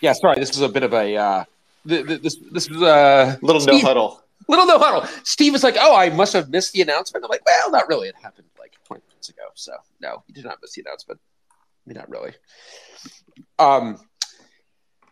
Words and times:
Yeah, 0.00 0.12
sorry, 0.12 0.36
this 0.38 0.50
was 0.50 0.60
a 0.60 0.68
bit 0.68 0.82
of 0.82 0.92
a 0.94 1.16
uh, 1.16 1.44
th- 1.86 2.06
th- 2.06 2.22
this 2.22 2.36
this 2.52 2.68
was 2.70 2.82
a 2.82 3.38
Little 3.42 3.64
no 3.64 3.78
huddle. 3.80 4.22
little 4.48 4.66
no 4.66 4.78
huddle. 4.78 5.08
Steve 5.24 5.52
was 5.52 5.64
like, 5.64 5.76
"Oh, 5.80 5.96
I 5.96 6.10
must 6.10 6.32
have 6.32 6.48
missed 6.50 6.72
the 6.72 6.82
announcement." 6.82 7.24
I'm 7.24 7.28
like, 7.30 7.44
"Well, 7.44 7.70
not 7.70 7.88
really. 7.88 8.08
It 8.08 8.14
happened 8.22 8.46
like 8.58 8.72
20 8.84 9.02
minutes 9.08 9.28
ago, 9.28 9.42
so 9.54 9.72
no, 10.00 10.22
you 10.28 10.34
did 10.34 10.44
not 10.44 10.58
miss 10.62 10.72
the 10.74 10.82
announcement. 10.82 11.20
I 11.50 11.88
mean, 11.88 11.96
not 11.96 12.08
really." 12.08 12.32
Um, 13.58 13.98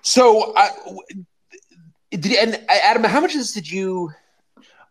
so 0.02 0.54
I 0.56 0.70
w- 0.84 1.24
did. 2.10 2.26
And 2.36 2.64
Adam, 2.68 3.04
how 3.04 3.20
much 3.20 3.32
of 3.34 3.38
this 3.40 3.52
did 3.52 3.70
you? 3.70 4.12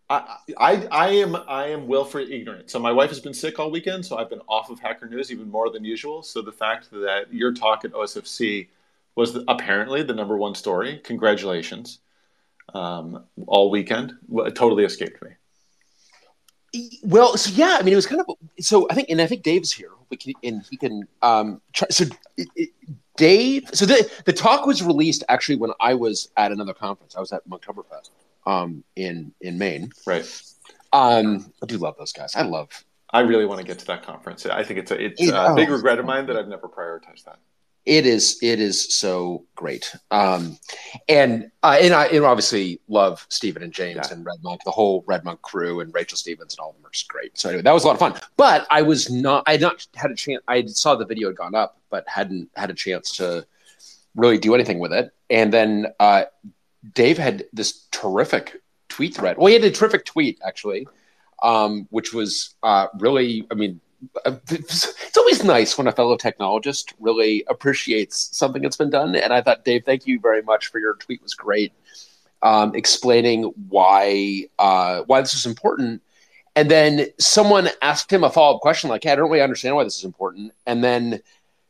I, 0.08 0.36
I 0.58 0.86
I 0.92 1.08
am 1.08 1.34
I 1.36 1.66
am 1.68 1.88
willfully 1.88 2.32
ignorant. 2.32 2.70
So 2.70 2.78
my 2.78 2.92
wife 2.92 3.08
has 3.08 3.18
been 3.20 3.34
sick 3.34 3.58
all 3.58 3.70
weekend, 3.70 4.04
so 4.06 4.18
I've 4.18 4.30
been 4.30 4.42
off 4.46 4.70
of 4.70 4.78
Hacker 4.78 5.08
News 5.08 5.32
even 5.32 5.50
more 5.50 5.70
than 5.70 5.84
usual. 5.84 6.22
So 6.22 6.42
the 6.42 6.52
fact 6.52 6.90
that 6.92 7.32
your 7.32 7.52
talk 7.52 7.84
at 7.84 7.92
OSFC 7.92 8.68
was 9.16 9.32
the, 9.32 9.44
apparently 9.48 10.02
the 10.02 10.14
number 10.14 10.36
one 10.36 10.54
story, 10.54 11.00
congratulations, 11.02 11.98
um, 12.74 13.24
all 13.46 13.70
weekend, 13.70 14.14
totally 14.54 14.84
escaped 14.84 15.22
me. 15.22 15.30
Well, 17.02 17.36
so 17.38 17.50
yeah, 17.54 17.78
I 17.80 17.82
mean, 17.82 17.92
it 17.92 17.96
was 17.96 18.06
kind 18.06 18.20
of 18.20 18.36
so. 18.60 18.86
I 18.90 18.94
think, 18.94 19.08
and 19.08 19.20
I 19.20 19.26
think 19.26 19.42
Dave's 19.42 19.72
here, 19.72 19.92
we 20.10 20.18
can, 20.18 20.34
and 20.44 20.62
he 20.70 20.76
can. 20.76 21.08
Um, 21.22 21.62
try, 21.72 21.88
so 21.90 22.04
it, 22.36 22.48
it, 22.54 22.70
Dave, 23.16 23.70
so 23.72 23.86
the 23.86 24.10
the 24.26 24.32
talk 24.32 24.66
was 24.66 24.82
released 24.82 25.24
actually 25.30 25.56
when 25.56 25.70
I 25.80 25.94
was 25.94 26.28
at 26.36 26.52
another 26.52 26.74
conference. 26.74 27.16
I 27.16 27.20
was 27.20 27.32
at 27.32 27.48
Monktoberfest 27.48 28.10
um, 28.46 28.84
in 28.94 29.32
in 29.40 29.56
Maine. 29.56 29.90
Right. 30.06 30.26
Um, 30.92 31.50
I 31.62 31.66
do 31.66 31.78
love 31.78 31.96
those 31.98 32.12
guys. 32.12 32.36
I 32.36 32.42
love. 32.42 32.68
I 33.10 33.20
really 33.20 33.46
want 33.46 33.60
to 33.60 33.66
get 33.66 33.78
to 33.78 33.86
that 33.86 34.02
conference. 34.02 34.44
I 34.44 34.62
think 34.62 34.80
it's 34.80 34.90
a 34.90 35.02
it's 35.02 35.22
It- 35.22 35.32
a 35.32 35.52
oh. 35.52 35.54
big 35.54 35.70
regret 35.70 35.98
of 35.98 36.04
mine 36.04 36.26
that 36.26 36.36
I've 36.36 36.48
never 36.48 36.68
prioritized 36.68 37.24
that. 37.24 37.38
It 37.86 38.04
is 38.04 38.38
it 38.42 38.60
is 38.60 38.92
so 38.92 39.44
great. 39.54 39.94
Um, 40.10 40.58
and 41.08 41.50
uh, 41.62 41.78
and 41.80 41.94
I 41.94 42.06
and 42.06 42.24
obviously 42.24 42.80
love 42.88 43.24
Stephen 43.28 43.62
and 43.62 43.72
James 43.72 44.00
Yeah. 44.08 44.12
and 44.12 44.26
Red 44.26 44.42
Monk, 44.42 44.60
the 44.64 44.72
whole 44.72 45.04
Red 45.06 45.24
Monk 45.24 45.40
crew, 45.42 45.78
and 45.80 45.94
Rachel 45.94 46.18
Stephens 46.18 46.54
and 46.54 46.60
all 46.60 46.70
of 46.70 46.76
them 46.76 46.84
are 46.84 46.90
just 46.90 47.06
great. 47.06 47.38
So 47.38 47.48
anyway, 47.48 47.62
that 47.62 47.72
was 47.72 47.84
a 47.84 47.86
lot 47.86 47.92
of 47.94 48.00
fun. 48.00 48.20
But 48.36 48.66
I 48.72 48.82
was 48.82 49.08
not. 49.08 49.44
I 49.46 49.52
had 49.52 49.60
not 49.60 49.86
had 49.94 50.10
a 50.10 50.16
chance. 50.16 50.42
I 50.48 50.66
saw 50.66 50.96
the 50.96 51.06
video 51.06 51.28
had 51.28 51.36
gone 51.36 51.54
up, 51.54 51.78
but 51.88 52.04
hadn't 52.08 52.50
had 52.56 52.70
a 52.70 52.74
chance 52.74 53.12
to 53.18 53.46
really 54.16 54.38
do 54.38 54.54
anything 54.54 54.80
with 54.80 54.92
it. 54.92 55.12
And 55.30 55.52
then 55.52 55.86
uh, 56.00 56.24
Dave 56.92 57.18
had 57.18 57.44
this 57.52 57.86
terrific 57.92 58.60
tweet 58.88 59.14
thread. 59.14 59.36
Well, 59.38 59.46
he 59.46 59.54
had 59.54 59.62
a 59.64 59.70
terrific 59.70 60.04
tweet 60.04 60.40
actually, 60.44 60.88
um, 61.40 61.86
which 61.90 62.12
was 62.12 62.56
uh, 62.64 62.88
really. 62.98 63.46
I 63.48 63.54
mean, 63.54 63.80
it's 64.24 65.16
always 65.16 65.44
nice 65.44 65.76
when 65.76 65.86
a 65.86 65.92
fellow 65.92 66.16
technologist 66.16 66.92
really 66.98 67.44
appreciates 67.48 68.36
something 68.36 68.62
that's 68.62 68.76
been 68.76 68.90
done. 68.90 69.14
And 69.16 69.32
I 69.32 69.42
thought, 69.42 69.64
Dave, 69.64 69.84
thank 69.84 70.06
you 70.06 70.20
very 70.20 70.42
much 70.42 70.68
for 70.68 70.78
your 70.78 70.94
tweet. 70.94 71.22
was 71.22 71.34
great, 71.34 71.72
um, 72.42 72.74
explaining 72.74 73.44
why 73.68 74.46
uh, 74.58 75.02
why 75.02 75.20
this 75.20 75.34
is 75.34 75.46
important. 75.46 76.02
And 76.54 76.70
then 76.70 77.08
someone 77.18 77.68
asked 77.82 78.10
him 78.10 78.24
a 78.24 78.30
follow 78.30 78.56
up 78.56 78.62
question, 78.62 78.88
like, 78.88 79.04
hey, 79.04 79.12
I 79.12 79.16
don't 79.16 79.30
really 79.30 79.42
understand 79.42 79.76
why 79.76 79.84
this 79.84 79.98
is 79.98 80.04
important. 80.04 80.52
And 80.66 80.82
then 80.82 81.20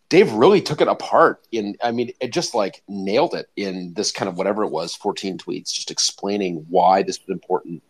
Dave 0.08 0.32
really 0.32 0.60
took 0.60 0.80
it 0.80 0.86
apart 0.86 1.44
in, 1.50 1.76
I 1.82 1.90
mean, 1.90 2.12
it 2.20 2.32
just 2.32 2.54
like 2.54 2.82
nailed 2.86 3.34
it 3.34 3.50
in 3.56 3.94
this 3.94 4.12
kind 4.12 4.28
of 4.28 4.38
whatever 4.38 4.62
it 4.62 4.70
was, 4.70 4.94
14 4.94 5.38
tweets, 5.38 5.72
just 5.72 5.90
explaining 5.90 6.66
why 6.68 7.02
this 7.02 7.18
was 7.20 7.34
important. 7.34 7.82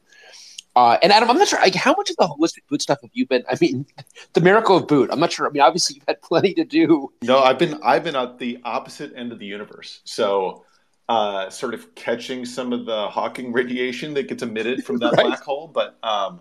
Uh, 0.77 0.99
and 1.03 1.11
Adam, 1.11 1.31
I'm 1.31 1.39
not 1.39 1.49
sure, 1.49 1.59
like, 1.59 1.75
how 1.75 1.95
much 1.97 2.11
of 2.11 2.17
the 2.17 2.25
holistic 2.29 2.61
boot 2.69 2.83
stuff 2.83 2.99
have 3.01 3.11
you 3.15 3.27
been? 3.27 3.43
I 3.51 3.57
mean, 3.61 3.87
the 4.35 4.43
miracle 4.43 4.77
of 4.77 4.87
boot. 4.87 5.09
I'm 5.11 5.19
not 5.19 5.33
sure. 5.33 5.49
I 5.49 5.51
mean, 5.51 5.63
obviously, 5.63 5.95
you've 5.97 6.05
had 6.07 6.21
plenty 6.21 6.53
to 6.53 6.65
do. 6.65 7.11
No, 7.23 7.39
I've 7.39 7.59
been 7.59 7.81
I've 7.83 8.05
been 8.05 8.15
at 8.15 8.39
the 8.39 8.59
opposite 8.63 9.15
end 9.17 9.33
of 9.33 9.39
the 9.39 9.47
universe. 9.47 10.03
So 10.05 10.67
uh, 11.09 11.49
sort 11.49 11.73
of 11.73 11.95
catching 11.95 12.45
some 12.45 12.75
of 12.75 12.85
the 12.85 13.09
Hawking 13.09 13.53
radiation 13.53 14.13
that 14.15 14.29
gets 14.29 14.43
emitted 14.43 14.85
from 14.85 14.99
that 14.99 15.13
Right. 15.17 15.27
black 15.27 15.43
hole, 15.43 15.69
but 15.69 15.97
um, 16.03 16.41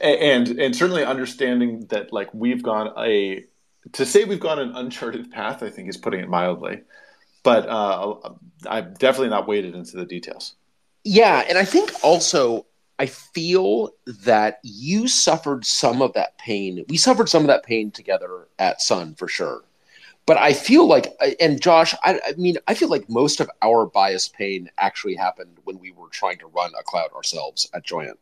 and 0.00 0.48
and 0.48 0.76
certainly 0.76 1.04
understanding 1.04 1.86
that 1.86 2.12
like 2.12 2.32
we've 2.32 2.62
gone 2.62 2.92
a 2.96 3.44
to 3.92 4.06
say 4.06 4.24
we've 4.24 4.38
gone 4.40 4.60
an 4.60 4.72
uncharted 4.76 5.32
path, 5.32 5.64
I 5.64 5.70
think 5.70 5.88
is 5.88 5.96
putting 5.96 6.20
it 6.20 6.28
mildly. 6.28 6.82
But 7.42 7.68
uh, 7.68 8.14
I've 8.68 8.98
definitely 8.98 9.30
not 9.30 9.48
waded 9.48 9.74
into 9.74 9.96
the 9.96 10.04
details. 10.06 10.54
Yeah, 11.04 11.44
and 11.48 11.58
I 11.58 11.64
think 11.64 11.90
also 12.02 12.66
I 12.98 13.06
feel 13.06 13.90
that 14.06 14.58
you 14.62 15.06
suffered 15.06 15.64
some 15.64 16.02
of 16.02 16.12
that 16.14 16.36
pain. 16.38 16.84
We 16.88 16.96
suffered 16.96 17.28
some 17.28 17.42
of 17.42 17.48
that 17.48 17.64
pain 17.64 17.90
together 17.90 18.48
at 18.58 18.80
Sun 18.80 19.14
for 19.14 19.28
sure. 19.28 19.62
But 20.26 20.36
I 20.36 20.52
feel 20.52 20.86
like, 20.86 21.14
and 21.40 21.60
Josh, 21.60 21.94
I, 22.04 22.20
I 22.26 22.32
mean, 22.36 22.56
I 22.66 22.74
feel 22.74 22.90
like 22.90 23.08
most 23.08 23.40
of 23.40 23.50
our 23.62 23.86
bias 23.86 24.28
pain 24.28 24.68
actually 24.76 25.14
happened 25.14 25.56
when 25.64 25.78
we 25.78 25.92
were 25.92 26.08
trying 26.10 26.38
to 26.38 26.48
run 26.48 26.70
a 26.78 26.82
cloud 26.82 27.12
ourselves 27.14 27.66
at 27.72 27.84
Joyent. 27.84 28.18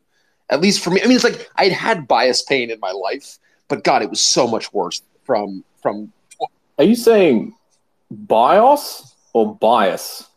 At 0.49 0.61
least 0.61 0.81
for 0.81 0.91
me, 0.91 1.01
I 1.01 1.07
mean, 1.07 1.15
it's 1.15 1.25
like 1.25 1.49
I'd 1.57 1.73
had 1.73 2.07
bias 2.07 2.43
pain 2.43 2.71
in 2.71 2.79
my 2.79 2.91
life, 2.91 3.39
but 3.67 3.83
God, 3.83 4.03
it 4.03 4.09
was 4.09 4.21
so 4.21 4.47
much 4.47 4.71
worse 4.71 5.01
from 5.25 5.65
from. 5.81 6.13
Are 6.77 6.85
you 6.85 6.95
saying 6.95 7.53
BIOS 8.09 9.13
or 9.33 9.53
bias? 9.55 10.29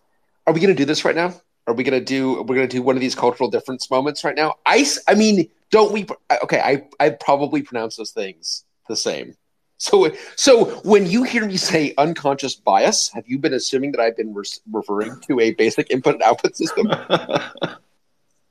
Are 0.48 0.52
we 0.52 0.58
going 0.58 0.74
to 0.74 0.80
do 0.80 0.84
this 0.84 1.04
right 1.04 1.14
now? 1.14 1.34
Are 1.70 1.74
we 1.74 1.84
going 1.84 1.98
to 1.98 2.04
do? 2.04 2.42
We're 2.42 2.56
going 2.56 2.68
to 2.68 2.76
do 2.76 2.82
one 2.82 2.96
of 2.96 3.00
these 3.00 3.14
cultural 3.14 3.48
difference 3.48 3.88
moments 3.90 4.24
right 4.24 4.34
now. 4.34 4.56
i 4.66 4.84
mean, 5.16 5.48
don't 5.70 5.92
we? 5.92 6.04
Okay, 6.42 6.60
I, 6.60 6.84
I 6.98 7.10
probably 7.10 7.62
pronounce 7.62 7.94
those 7.94 8.10
things 8.10 8.64
the 8.88 8.96
same. 8.96 9.36
So, 9.78 10.10
so 10.34 10.64
when 10.80 11.06
you 11.06 11.22
hear 11.22 11.46
me 11.46 11.56
say 11.56 11.94
unconscious 11.96 12.56
bias, 12.56 13.08
have 13.14 13.26
you 13.28 13.38
been 13.38 13.54
assuming 13.54 13.92
that 13.92 14.00
I've 14.00 14.16
been 14.16 14.34
re- 14.34 14.44
referring 14.70 15.20
to 15.28 15.38
a 15.38 15.54
basic 15.54 15.90
input 15.90 16.14
and 16.14 16.22
output 16.22 16.56
system? 16.56 16.90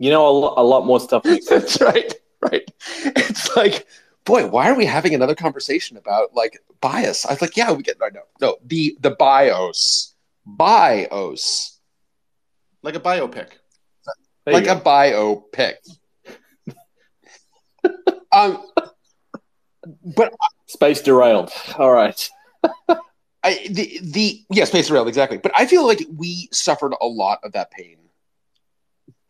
You 0.01 0.11
know, 0.11 0.25
a, 0.25 0.31
lo- 0.31 0.53
a 0.55 0.63
lot 0.63 0.85
more 0.85 0.97
stuff. 1.01 1.23
That's 1.23 1.81
right, 1.81 2.13
right. 2.41 2.71
It's 3.03 3.53
like, 3.57 3.85
boy, 4.23 4.47
why 4.47 4.69
are 4.69 4.75
we 4.77 4.85
having 4.85 5.13
another 5.13 5.35
conversation 5.35 5.97
about 5.97 6.33
like 6.33 6.57
bias? 6.79 7.25
I 7.25 7.33
was 7.33 7.41
like, 7.41 7.57
yeah, 7.57 7.73
we 7.73 7.83
get 7.83 7.99
no, 7.99 8.07
no, 8.07 8.21
no, 8.39 8.57
the 8.63 8.97
the 9.01 9.11
BIOS, 9.11 10.15
BIOS, 10.45 11.78
like 12.83 12.95
a 12.95 12.99
biopic. 12.99 13.49
There 14.45 14.53
like 14.53 14.67
a 14.67 14.79
biopic. 14.79 15.75
um, 18.31 18.65
but 20.15 20.33
Space 20.67 21.01
derailed. 21.01 21.51
All 21.77 21.91
right. 21.91 22.29
I, 23.43 23.67
the 23.71 23.99
the 24.03 24.41
yeah, 24.51 24.65
space 24.65 24.87
derailed 24.87 25.07
exactly. 25.07 25.37
But 25.37 25.51
I 25.55 25.65
feel 25.65 25.87
like 25.87 26.05
we 26.15 26.47
suffered 26.51 26.93
a 27.01 27.07
lot 27.07 27.39
of 27.43 27.53
that 27.53 27.71
pain 27.71 27.97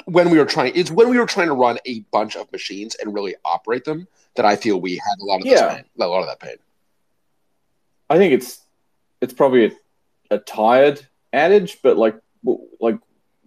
when 0.06 0.30
we 0.30 0.38
were 0.38 0.46
trying. 0.46 0.74
It's 0.76 0.92
when 0.92 1.09
we 1.09 1.18
were 1.18 1.26
trying 1.26 1.48
to 1.48 1.54
run 1.54 1.78
a 1.86 2.02
bunch 2.12 2.36
of 2.36 2.52
machines 2.52 2.96
and 2.96 3.14
really 3.14 3.36
operate 3.46 3.86
them 3.86 4.08
that 4.36 4.46
I 4.46 4.56
feel 4.56 4.82
we 4.82 4.94
had 4.96 5.20
a 5.22 5.26
lot 5.26 5.38
of 5.38 5.44
this 5.44 5.59
Yeah. 5.59 5.76
pain, 5.76 5.86
a 6.00 6.08
lot 6.08 6.22
of 6.22 6.28
that 6.28 6.40
pain. 6.40 6.58
I 8.09 8.18
think 8.18 8.34
it's 8.34 8.62
it's 9.22 9.34
probably 9.34 9.66
a, 9.68 9.72
a 10.32 10.40
tired 10.40 11.06
adage, 11.32 11.78
but 11.82 11.98
like 11.98 12.20
like 12.80 12.98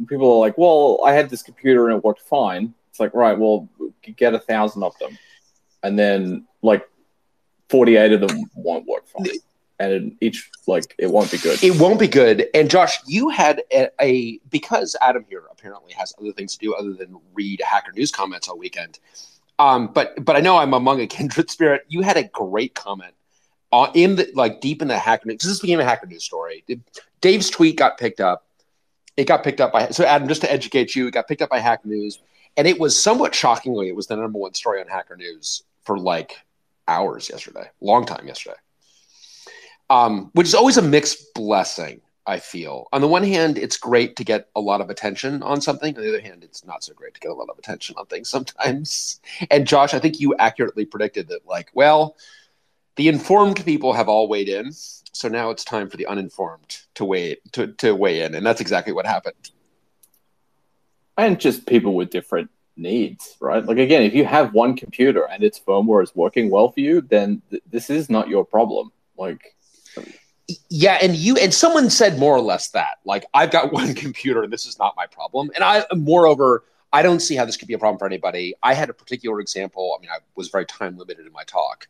people 0.06 0.32
are 0.32 0.38
like, 0.38 0.58
well, 0.58 1.00
I 1.04 1.12
had 1.12 1.30
this 1.30 1.42
computer 1.42 1.88
and 1.88 1.98
it 1.98 2.04
worked 2.04 2.22
fine. 2.22 2.74
It's 2.90 3.00
like, 3.00 3.14
right, 3.14 3.38
well, 3.38 3.68
get 4.16 4.34
a 4.34 4.38
thousand 4.38 4.82
of 4.82 4.98
them, 4.98 5.16
and 5.82 5.98
then 5.98 6.46
like 6.60 6.86
forty 7.68 7.96
eight 7.96 8.12
of 8.12 8.20
them 8.20 8.44
won't 8.54 8.86
work 8.86 9.06
fine, 9.06 9.28
and 9.78 10.14
each 10.20 10.50
like 10.66 10.94
it 10.98 11.06
won't 11.06 11.30
be 11.30 11.38
good. 11.38 11.62
It 11.64 11.80
won't 11.80 11.98
be 11.98 12.08
good. 12.08 12.48
And 12.52 12.68
Josh, 12.68 12.98
you 13.06 13.30
had 13.30 13.62
a, 13.72 13.88
a 14.00 14.38
because 14.50 14.94
Adam 15.00 15.24
here 15.28 15.44
apparently 15.50 15.92
has 15.94 16.12
other 16.20 16.32
things 16.32 16.52
to 16.52 16.58
do 16.58 16.74
other 16.74 16.92
than 16.92 17.18
read 17.32 17.62
Hacker 17.64 17.92
News 17.92 18.10
comments 18.10 18.48
all 18.48 18.58
weekend. 18.58 18.98
Um, 19.58 19.86
but 19.88 20.22
but 20.22 20.36
I 20.36 20.40
know 20.40 20.58
I'm 20.58 20.74
among 20.74 21.00
a 21.00 21.06
kindred 21.06 21.50
spirit. 21.50 21.82
You 21.88 22.02
had 22.02 22.16
a 22.18 22.24
great 22.24 22.74
comment 22.74 23.14
on, 23.70 23.90
in 23.94 24.16
the 24.16 24.30
like 24.34 24.60
deep 24.60 24.82
in 24.82 24.88
the 24.88 24.98
Hacker 24.98 25.28
News. 25.28 25.38
This 25.42 25.60
became 25.60 25.80
a 25.80 25.84
Hacker 25.84 26.06
News 26.06 26.24
story. 26.24 26.64
Dave's 27.22 27.48
tweet 27.48 27.76
got 27.76 27.96
picked 27.96 28.20
up. 28.20 28.46
It 29.16 29.26
got 29.26 29.44
picked 29.44 29.60
up 29.60 29.72
by 29.72 29.88
so 29.88 30.04
Adam. 30.04 30.28
Just 30.28 30.40
to 30.42 30.52
educate 30.52 30.94
you, 30.94 31.06
it 31.06 31.12
got 31.12 31.28
picked 31.28 31.42
up 31.42 31.50
by 31.50 31.58
Hacker 31.58 31.88
News, 31.88 32.20
and 32.56 32.66
it 32.66 32.78
was 32.78 33.00
somewhat 33.00 33.34
shockingly, 33.34 33.88
it 33.88 33.96
was 33.96 34.06
the 34.06 34.16
number 34.16 34.38
one 34.38 34.54
story 34.54 34.80
on 34.80 34.86
Hacker 34.86 35.16
News 35.16 35.62
for 35.84 35.98
like 35.98 36.36
hours 36.88 37.28
yesterday, 37.28 37.70
long 37.80 38.06
time 38.06 38.26
yesterday 38.26 38.56
um, 39.92 40.30
which 40.32 40.46
is 40.46 40.54
always 40.54 40.78
a 40.78 40.82
mixed 40.82 41.34
blessing. 41.34 42.00
I 42.24 42.38
feel 42.38 42.86
on 42.92 43.00
the 43.00 43.08
one 43.08 43.24
hand, 43.24 43.58
it's 43.58 43.76
great 43.76 44.14
to 44.16 44.24
get 44.24 44.48
a 44.54 44.60
lot 44.60 44.80
of 44.80 44.90
attention 44.90 45.42
on 45.42 45.60
something. 45.60 45.96
On 45.96 46.02
the 46.02 46.08
other 46.08 46.20
hand, 46.20 46.44
it's 46.44 46.64
not 46.64 46.84
so 46.84 46.94
great 46.94 47.14
to 47.14 47.20
get 47.20 47.32
a 47.32 47.34
lot 47.34 47.48
of 47.50 47.58
attention 47.58 47.96
on 47.98 48.06
things 48.06 48.28
sometimes. 48.28 49.20
And 49.50 49.66
Josh, 49.66 49.92
I 49.92 49.98
think 49.98 50.20
you 50.20 50.34
accurately 50.36 50.84
predicted 50.84 51.28
that. 51.28 51.46
Like, 51.46 51.70
well, 51.74 52.16
the 52.96 53.08
informed 53.08 53.64
people 53.64 53.92
have 53.92 54.08
all 54.08 54.28
weighed 54.28 54.48
in, 54.48 54.72
so 54.72 55.28
now 55.28 55.50
it's 55.50 55.64
time 55.64 55.88
for 55.88 55.96
the 55.96 56.06
uninformed 56.06 56.78
to 56.94 57.04
weigh 57.04 57.36
to, 57.52 57.68
to 57.74 57.94
weigh 57.94 58.22
in, 58.22 58.34
and 58.34 58.44
that's 58.44 58.60
exactly 58.60 58.92
what 58.92 59.06
happened. 59.06 59.50
and 61.16 61.40
just 61.40 61.66
people 61.66 61.94
with 61.94 62.10
different 62.10 62.50
needs, 62.76 63.36
right? 63.40 63.64
Like 63.64 63.78
again, 63.78 64.02
if 64.02 64.14
you 64.14 64.24
have 64.24 64.54
one 64.54 64.76
computer 64.76 65.24
and 65.30 65.42
its 65.44 65.60
firmware 65.60 66.02
is 66.02 66.14
working 66.14 66.50
well 66.50 66.70
for 66.72 66.80
you, 66.80 67.00
then 67.02 67.42
th- 67.50 67.62
this 67.70 67.90
is 67.90 68.08
not 68.10 68.28
your 68.28 68.44
problem. 68.44 68.90
Like 69.16 69.54
Yeah, 70.70 70.98
and 71.02 71.14
you 71.16 71.36
and 71.36 71.52
someone 71.52 71.90
said 71.90 72.18
more 72.18 72.34
or 72.34 72.40
less 72.40 72.70
that. 72.70 72.98
Like, 73.04 73.24
I've 73.34 73.50
got 73.50 73.72
one 73.80 73.94
computer 73.94 74.42
and 74.42 74.52
this 74.52 74.66
is 74.66 74.78
not 74.78 74.94
my 74.96 75.06
problem. 75.06 75.50
And 75.54 75.62
I 75.64 75.84
moreover, 75.94 76.64
I 76.92 77.02
don't 77.02 77.20
see 77.20 77.36
how 77.36 77.44
this 77.44 77.56
could 77.56 77.68
be 77.68 77.74
a 77.74 77.78
problem 77.78 77.98
for 77.98 78.06
anybody. 78.06 78.54
I 78.62 78.74
had 78.74 78.90
a 78.90 78.94
particular 78.94 79.40
example. 79.40 79.96
I 79.96 80.00
mean, 80.00 80.10
I 80.10 80.18
was 80.34 80.48
very 80.48 80.66
time 80.66 80.96
limited 80.98 81.26
in 81.26 81.32
my 81.32 81.44
talk. 81.44 81.88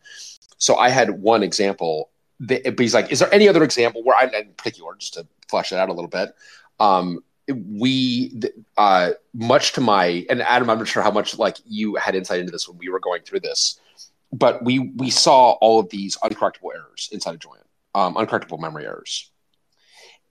So 0.63 0.77
I 0.77 0.91
had 0.91 1.11
one 1.11 1.43
example. 1.43 2.11
That, 2.39 2.63
but 2.65 2.79
he's 2.79 2.95
like, 2.95 3.11
is 3.11 3.19
there 3.19 3.35
any 3.35 3.49
other 3.49 3.65
example 3.65 4.05
where 4.05 4.17
I, 4.17 4.25
in 4.27 4.53
particular, 4.57 4.95
just 4.97 5.15
to 5.15 5.27
flesh 5.49 5.73
it 5.73 5.77
out 5.77 5.89
a 5.89 5.93
little 5.93 6.09
bit, 6.09 6.35
um, 6.79 7.19
we, 7.49 8.41
uh, 8.77 9.11
much 9.35 9.73
to 9.73 9.81
my, 9.81 10.25
and 10.31 10.41
Adam, 10.41 10.71
I'm 10.71 10.79
not 10.79 10.87
sure 10.87 11.03
how 11.03 11.11
much 11.11 11.37
like 11.37 11.57
you 11.67 11.97
had 11.97 12.15
insight 12.15 12.39
into 12.39 12.53
this 12.53 12.69
when 12.69 12.79
we 12.79 12.89
were 12.89 13.01
going 13.01 13.23
through 13.23 13.41
this, 13.41 13.81
but 14.33 14.65
we 14.65 14.79
we 14.79 15.11
saw 15.11 15.51
all 15.61 15.81
of 15.81 15.89
these 15.91 16.17
uncorrectable 16.19 16.71
errors 16.75 17.09
inside 17.13 17.35
of 17.35 17.41
Joyent, 17.41 17.67
um, 17.95 18.15
uncorrectable 18.15 18.61
memory 18.61 18.87
errors, 18.87 19.31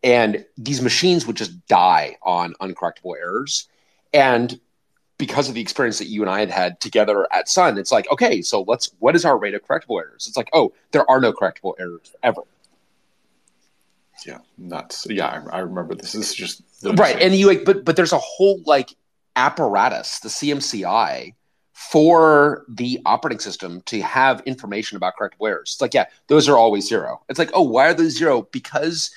and 0.01 0.45
these 0.57 0.81
machines 0.81 1.27
would 1.27 1.35
just 1.35 1.65
die 1.67 2.17
on 2.23 2.53
uncorrectable 2.61 3.15
errors, 3.19 3.67
and 4.13 4.59
because 5.21 5.47
of 5.47 5.53
the 5.53 5.61
experience 5.61 5.99
that 5.99 6.07
you 6.07 6.23
and 6.23 6.31
I 6.31 6.39
had 6.39 6.49
had 6.49 6.79
together 6.79 7.27
at 7.31 7.47
Sun, 7.47 7.77
it's 7.77 7.91
like, 7.91 8.11
okay, 8.11 8.41
so 8.41 8.63
let's, 8.63 8.91
what 8.97 9.15
is 9.15 9.23
our 9.23 9.37
rate 9.37 9.53
of 9.53 9.61
correctable 9.61 9.99
errors? 9.99 10.25
It's 10.27 10.35
like, 10.35 10.49
oh, 10.51 10.73
there 10.93 11.07
are 11.11 11.21
no 11.21 11.31
correctable 11.31 11.75
errors 11.79 12.11
ever. 12.23 12.41
Yeah, 14.25 14.39
nuts. 14.57 15.05
Yeah, 15.07 15.27
I, 15.27 15.57
I 15.57 15.59
remember 15.59 15.93
this. 15.93 16.13
This 16.13 16.31
is 16.31 16.33
just 16.33 16.63
right. 16.97 17.21
And 17.21 17.35
you 17.35 17.45
like, 17.45 17.65
but 17.65 17.85
but 17.85 17.95
there's 17.95 18.13
a 18.13 18.17
whole 18.17 18.63
like 18.65 18.95
apparatus, 19.35 20.19
the 20.21 20.29
CMCI, 20.29 21.35
for 21.73 22.65
the 22.67 22.99
operating 23.05 23.39
system 23.39 23.81
to 23.81 24.01
have 24.01 24.41
information 24.47 24.95
about 24.95 25.13
correctable 25.19 25.49
errors. 25.49 25.73
It's 25.73 25.81
like, 25.81 25.93
yeah, 25.93 26.05
those 26.27 26.49
are 26.49 26.57
always 26.57 26.87
zero. 26.87 27.21
It's 27.29 27.37
like, 27.37 27.51
oh, 27.53 27.61
why 27.61 27.89
are 27.89 27.93
those 27.93 28.17
zero? 28.17 28.47
Because 28.51 29.11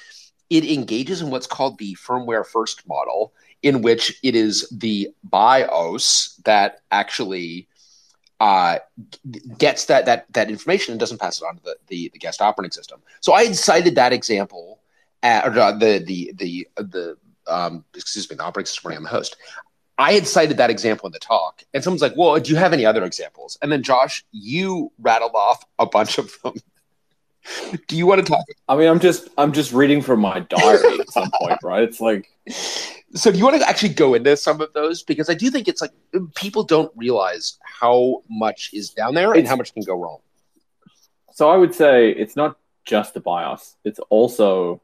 it 0.50 0.65
engages 0.67 1.23
in 1.23 1.31
what's 1.31 1.47
called 1.47 1.79
the 1.79 1.95
firmware 1.95 2.47
first 2.47 2.87
model, 2.87 3.33
in 3.64 3.81
which 3.81 4.20
it 4.22 4.37
is 4.37 4.69
the 4.70 5.08
BIOS 5.25 6.38
that 6.44 6.82
actually 6.93 7.66
uh, 8.38 8.78
gets 9.56 9.87
that 9.87 10.05
that 10.05 10.31
that 10.34 10.50
information 10.50 10.93
and 10.93 11.00
doesn't 11.00 11.19
pass 11.19 11.40
it 11.40 11.44
on 11.44 11.56
to 11.56 11.62
the, 11.62 11.76
the, 11.88 12.11
the 12.12 12.19
guest 12.19 12.43
operating 12.43 12.70
system. 12.70 13.00
So 13.20 13.32
I 13.32 13.44
had 13.44 13.56
cited 13.56 13.94
that 13.94 14.12
example, 14.12 14.81
at, 15.22 15.49
or 15.49 15.58
uh, 15.58 15.72
the 15.72 15.99
the 15.99 16.32
the 16.37 16.69
the 16.76 17.16
um, 17.46 17.84
excuse 17.94 18.28
me, 18.28 18.37
the 18.37 18.44
operating 18.44 18.66
system 18.66 18.90
running 18.90 18.99
on 18.99 19.05
the 19.05 19.08
host. 19.08 19.37
I 19.96 20.12
had 20.12 20.26
cited 20.26 20.58
that 20.58 20.70
example 20.70 21.06
in 21.06 21.12
the 21.12 21.19
talk, 21.19 21.62
and 21.72 21.82
someone's 21.82 22.02
like, 22.02 22.16
"Well, 22.16 22.38
do 22.38 22.52
you 22.52 22.58
have 22.58 22.75
any 22.75 22.84
other 22.84 23.05
examples?" 23.05 23.56
And 23.62 23.72
then 23.72 23.82
Josh, 23.82 24.25
you 24.31 24.93
rattled 24.99 25.34
off 25.34 25.64
a 25.78 25.87
bunch 25.87 26.19
of 26.19 26.31
them. 26.43 26.55
do 27.87 27.96
you 27.96 28.06
want 28.06 28.25
to 28.25 28.31
talk? 28.31 28.44
I 28.69 28.76
mean, 28.76 28.88
I'm 28.88 29.00
just 29.00 29.28
I'm 29.38 29.52
just 29.52 29.72
reading 29.72 30.02
from 30.02 30.20
my 30.20 30.40
diary 30.40 31.00
at 31.00 31.11
some 31.11 31.31
point, 31.40 31.58
right? 31.62 31.82
It's 31.82 32.00
like 32.00 32.28
so 33.14 33.31
do 33.31 33.38
you 33.38 33.44
want 33.44 33.61
to 33.61 33.69
actually 33.69 33.94
go 33.94 34.14
into 34.14 34.37
some 34.37 34.61
of 34.61 34.72
those? 34.72 35.02
Because 35.02 35.31
i 35.31 35.34
do 35.34 35.50
think 35.50 35.69
it's 35.69 35.81
like 35.81 35.93
people 36.34 36.64
don't 36.64 36.93
realize 36.96 37.58
how 37.62 38.22
much 38.28 38.70
is 38.72 38.90
down 38.90 39.14
there 39.14 39.32
and 39.32 39.46
how 39.46 39.56
much 39.56 39.72
can 39.72 39.82
go 39.82 40.00
wrong. 40.00 40.19
So 41.32 41.49
i 41.49 41.56
would 41.56 41.75
say 41.75 42.11
it's 42.11 42.37
not 42.37 42.58
just 42.84 43.14
the 43.14 43.20
bios 43.20 43.76
it's 43.84 44.00
also 44.11 44.82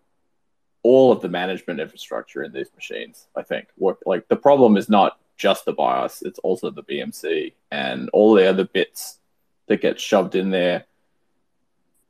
all 0.82 1.12
of 1.12 1.20
the 1.20 1.28
management 1.28 1.80
infrastructure 1.80 2.42
in 2.42 2.52
these 2.52 2.70
machines 2.74 3.26
i 3.36 3.42
think. 3.42 3.68
Like 4.06 4.28
the 4.28 4.36
problem 4.36 4.76
is 4.76 4.88
not 4.88 5.18
just 5.36 5.64
the 5.64 5.72
bios 5.72 6.22
it's 6.22 6.38
also 6.40 6.70
the 6.70 6.82
bmc 6.84 7.52
and 7.70 8.10
all 8.12 8.34
the 8.34 8.46
other 8.46 8.64
bits 8.64 9.18
that 9.66 9.80
get 9.80 9.98
shoved 9.98 10.34
in 10.34 10.50
there 10.50 10.84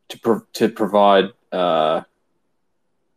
to, 0.08 0.18
pro- 0.18 0.46
to 0.54 0.68
provide 0.68 1.30
uh, 1.52 2.02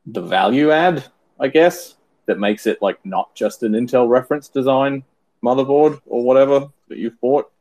the 0.05 0.21
value 0.21 0.71
add 0.71 1.03
i 1.39 1.47
guess 1.47 1.95
that 2.25 2.39
makes 2.39 2.65
it 2.65 2.81
like 2.81 3.03
not 3.05 3.33
just 3.35 3.63
an 3.63 3.73
Intel 3.73 4.07
reference 4.07 4.47
design 4.47 5.03
motherboard 5.43 6.01
or 6.05 6.23
whatever 6.23 6.69
that 6.87 6.97
you've 6.97 7.19
bought. 7.19 7.51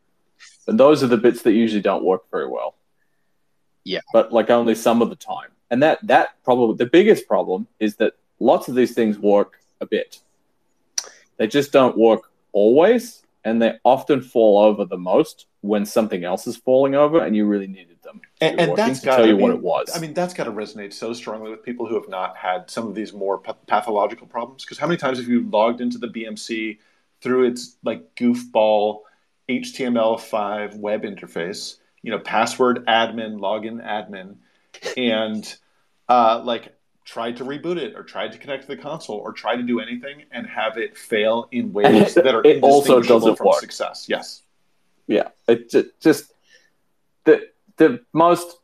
And 0.67 0.79
those 0.79 1.03
are 1.03 1.09
the 1.09 1.17
bits 1.17 1.43
that 1.43 1.53
usually 1.53 1.83
don't 1.83 2.05
work 2.05 2.31
very 2.31 2.49
well. 2.49 2.75
Yeah. 3.85 4.01
But 4.13 4.33
like 4.33 4.51
only 4.51 4.75
some 4.75 5.03
of 5.03 5.11
the 5.11 5.17
time. 5.17 5.51
And 5.71 5.83
that 5.83 5.99
that 6.07 6.35
probably 6.45 6.77
the 6.77 6.91
biggest 6.91 7.27
problem 7.27 7.67
is 7.81 7.97
that 7.97 8.15
lots 8.39 8.69
of 8.69 8.75
these 8.75 8.95
things 8.95 9.19
work 9.19 9.61
a 9.81 9.87
bit. 9.87 10.21
They 11.39 11.47
just 11.47 11.73
don't 11.73 11.97
work 11.97 12.31
always 12.53 13.23
and 13.45 13.61
they 13.61 13.79
often 13.83 14.21
fall 14.21 14.59
over 14.59 14.85
the 14.85 14.99
most 14.99 15.47
when 15.63 15.85
something 15.85 16.25
else 16.25 16.47
is 16.47 16.57
falling 16.57 16.95
over 16.95 17.21
and 17.25 17.35
you 17.35 17.47
really 17.47 17.67
needed 17.67 17.92
them. 18.03 18.21
And, 18.41 18.61
and 18.61 18.77
that's 18.77 19.01
got 19.01 19.17
to 19.17 19.23
tell 19.23 19.27
you 19.27 19.35
I 19.35 19.37
mean, 19.37 19.43
what 19.43 19.53
it 19.53 19.63
was. 19.63 19.93
I 19.95 20.01
mean, 20.01 20.15
that's 20.15 20.35
got 20.35 20.45
to 20.45 20.53
resonate 20.53 20.93
so 20.93 21.13
strongly 21.13 21.51
with 21.51 21.63
people 21.63 21.87
who 21.87 21.95
have 21.95 22.09
not 22.09 22.37
had 22.37 22.71
some 22.71 22.87
of 22.87 22.95
these 22.95 23.13
more 23.13 23.39
pathological 23.39 24.27
problems. 24.27 24.65
Because 24.65 24.79
how 24.79 24.87
many 24.87 24.99
times 24.99 25.19
have 25.19 25.29
you 25.29 25.49
logged 25.49 25.81
into 25.81 25.99
the 25.99 26.09
BMC 26.09 26.79
through 27.21 27.45
its 27.45 27.77
like 27.85 28.15
goofball 28.15 29.01
HTML5 29.49 30.77
web 30.77 31.03
interface? 31.03 31.77
You 32.03 32.11
know, 32.11 32.19
password 32.19 32.85
admin, 32.87 33.39
login 33.39 33.85
admin, 33.85 34.37
and 34.97 35.57
uh, 36.09 36.43
like 36.45 36.75
tried 37.05 37.37
to 37.37 37.45
reboot 37.45 37.77
it 37.77 37.95
or 37.95 38.03
tried 38.03 38.33
to 38.33 38.39
connect 38.39 38.63
to 38.63 38.69
the 38.69 38.77
console 38.77 39.17
or 39.17 39.33
tried 39.33 39.57
to 39.57 39.63
do 39.63 39.81
anything 39.81 40.25
and 40.31 40.47
have 40.47 40.79
it 40.79 40.97
fail 40.97 41.49
in 41.51 41.73
ways 41.73 42.15
that 42.15 42.35
are 42.35 42.45
it 42.47 42.63
also 42.63 43.01
doesn't 43.01 43.37
from 43.37 43.49
work. 43.49 43.61
success. 43.61 44.07
Yes. 44.09 44.43
Yeah. 45.07 45.29
It 45.49 45.73
just 46.01 46.33
the 47.25 47.49
the 47.83 48.01
most 48.13 48.59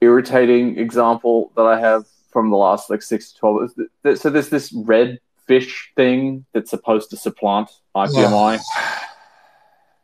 irritating 0.00 0.78
example 0.78 1.52
that 1.56 1.66
I 1.66 1.78
have 1.78 2.04
from 2.30 2.50
the 2.50 2.56
last 2.56 2.88
like 2.88 3.02
six 3.02 3.32
to 3.32 3.38
twelve 3.38 3.64
is 3.64 3.74
that, 4.02 4.18
so 4.18 4.30
there's 4.30 4.48
this 4.48 4.72
red 4.72 5.18
fish 5.46 5.90
thing 5.96 6.44
that's 6.52 6.70
supposed 6.70 7.10
to 7.10 7.16
supplant 7.16 7.70
IPMI. 7.96 8.58
Yeah. 8.58 8.98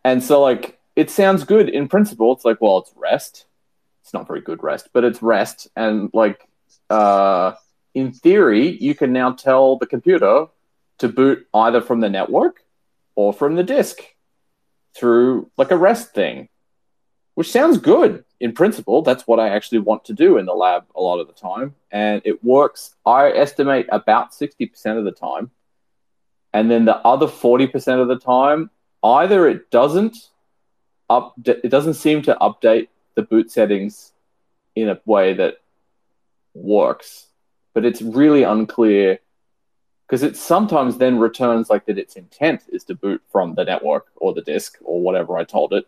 And 0.05 0.23
so 0.23 0.43
like 0.43 0.79
it 0.97 1.11
sounds 1.11 1.45
good 1.45 1.69
in 1.69 1.89
principle. 1.89 2.33
It's 2.33 2.45
like, 2.45 2.61
well, 2.61 2.79
it's 2.79 2.93
rest. 2.97 3.47
It's 4.03 4.13
not 4.13 4.27
very 4.27 4.41
good 4.41 4.63
rest, 4.63 4.89
but 4.93 5.05
it's 5.05 5.23
rest 5.23 5.69
and 5.77 6.11
like 6.13 6.49
uh 6.91 7.53
in 7.95 8.13
theory, 8.13 8.77
you 8.77 8.95
can 8.95 9.13
now 9.13 9.33
tell 9.33 9.79
the 9.79 9.87
computer 9.87 10.47
to 10.99 11.09
boot 11.09 11.47
either 11.55 11.81
from 11.81 12.01
the 12.01 12.11
network 12.11 12.63
or 13.15 13.33
from 13.33 13.55
the 13.55 13.63
disk 13.63 13.99
through 14.95 15.51
like 15.57 15.71
a 15.71 15.77
REST 15.77 16.13
thing, 16.13 16.49
which 17.37 17.51
sounds 17.51 17.79
good 17.79 18.25
in 18.41 18.53
principle. 18.53 19.03
That's 19.03 19.27
what 19.27 19.39
I 19.39 19.51
actually 19.51 19.79
want 19.79 20.05
to 20.07 20.13
do 20.13 20.37
in 20.37 20.47
the 20.47 20.55
lab 20.55 20.85
a 20.95 21.01
lot 21.01 21.21
of 21.21 21.29
the 21.29 21.33
time. 21.33 21.75
And 21.93 22.21
it 22.25 22.43
works, 22.43 22.97
I 23.07 23.31
estimate, 23.31 23.87
about 23.91 24.33
60% 24.33 24.99
of 24.99 25.05
the 25.05 25.13
time. 25.13 25.51
And 26.53 26.71
then 26.71 26.85
the 26.85 26.97
other 26.97 27.27
40% 27.27 28.03
of 28.03 28.09
the 28.09 28.19
time, 28.19 28.71
either 29.03 29.49
it 29.49 29.71
doesn't 29.71 30.17
it 31.09 31.71
doesn't 31.71 31.95
seem 31.95 32.21
to 32.23 32.37
update 32.41 32.89
the 33.15 33.23
boot 33.23 33.49
settings 33.49 34.13
in 34.75 34.89
a 34.89 35.01
way 35.07 35.33
that 35.35 35.59
works 36.53 37.27
but 37.77 37.85
it's 37.85 38.01
really 38.01 38.43
unclear 38.43 39.19
because 40.07 40.23
it 40.23 40.35
sometimes 40.35 40.97
then 40.97 41.19
returns 41.19 41.69
like 41.69 41.85
that 41.85 41.99
its 41.99 42.17
intent 42.17 42.63
is 42.71 42.85
to 42.85 42.95
boot 42.95 43.21
from 43.31 43.55
the 43.55 43.65
network 43.65 44.07
or 44.17 44.33
the 44.33 44.41
disk 44.41 44.79
or 44.83 44.99
whatever 45.03 45.37
I 45.37 45.45
told 45.45 45.75
it, 45.75 45.87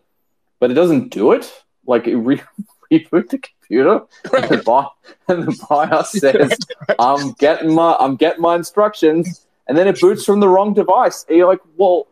but 0.59 0.71
it 0.71 0.75
doesn't 0.75 1.11
do 1.11 1.33
it. 1.33 1.53
Like 1.87 2.07
it 2.07 2.17
re- 2.17 2.43
reboot 2.93 3.29
the 3.29 3.39
computer 3.39 4.03
and 4.37 4.49
the, 4.49 4.63
bi- 4.65 4.89
and 5.29 5.45
the 5.45 5.67
BIOS 5.69 6.13
says, 6.21 6.59
"I'm 6.99 7.33
getting 7.33 7.75
my 7.75 7.97
I'm 7.99 8.17
getting 8.17 8.43
my 8.43 8.57
instructions," 8.57 9.47
and 9.67 9.77
then 9.77 9.89
it 9.89 10.01
boots 10.01 10.25
from 10.25 10.41
the 10.41 10.49
wrong 10.49 10.75
device. 10.75 11.25
And 11.29 11.39
you're 11.39 11.49
like, 11.49 11.61
"Well, 11.77 12.09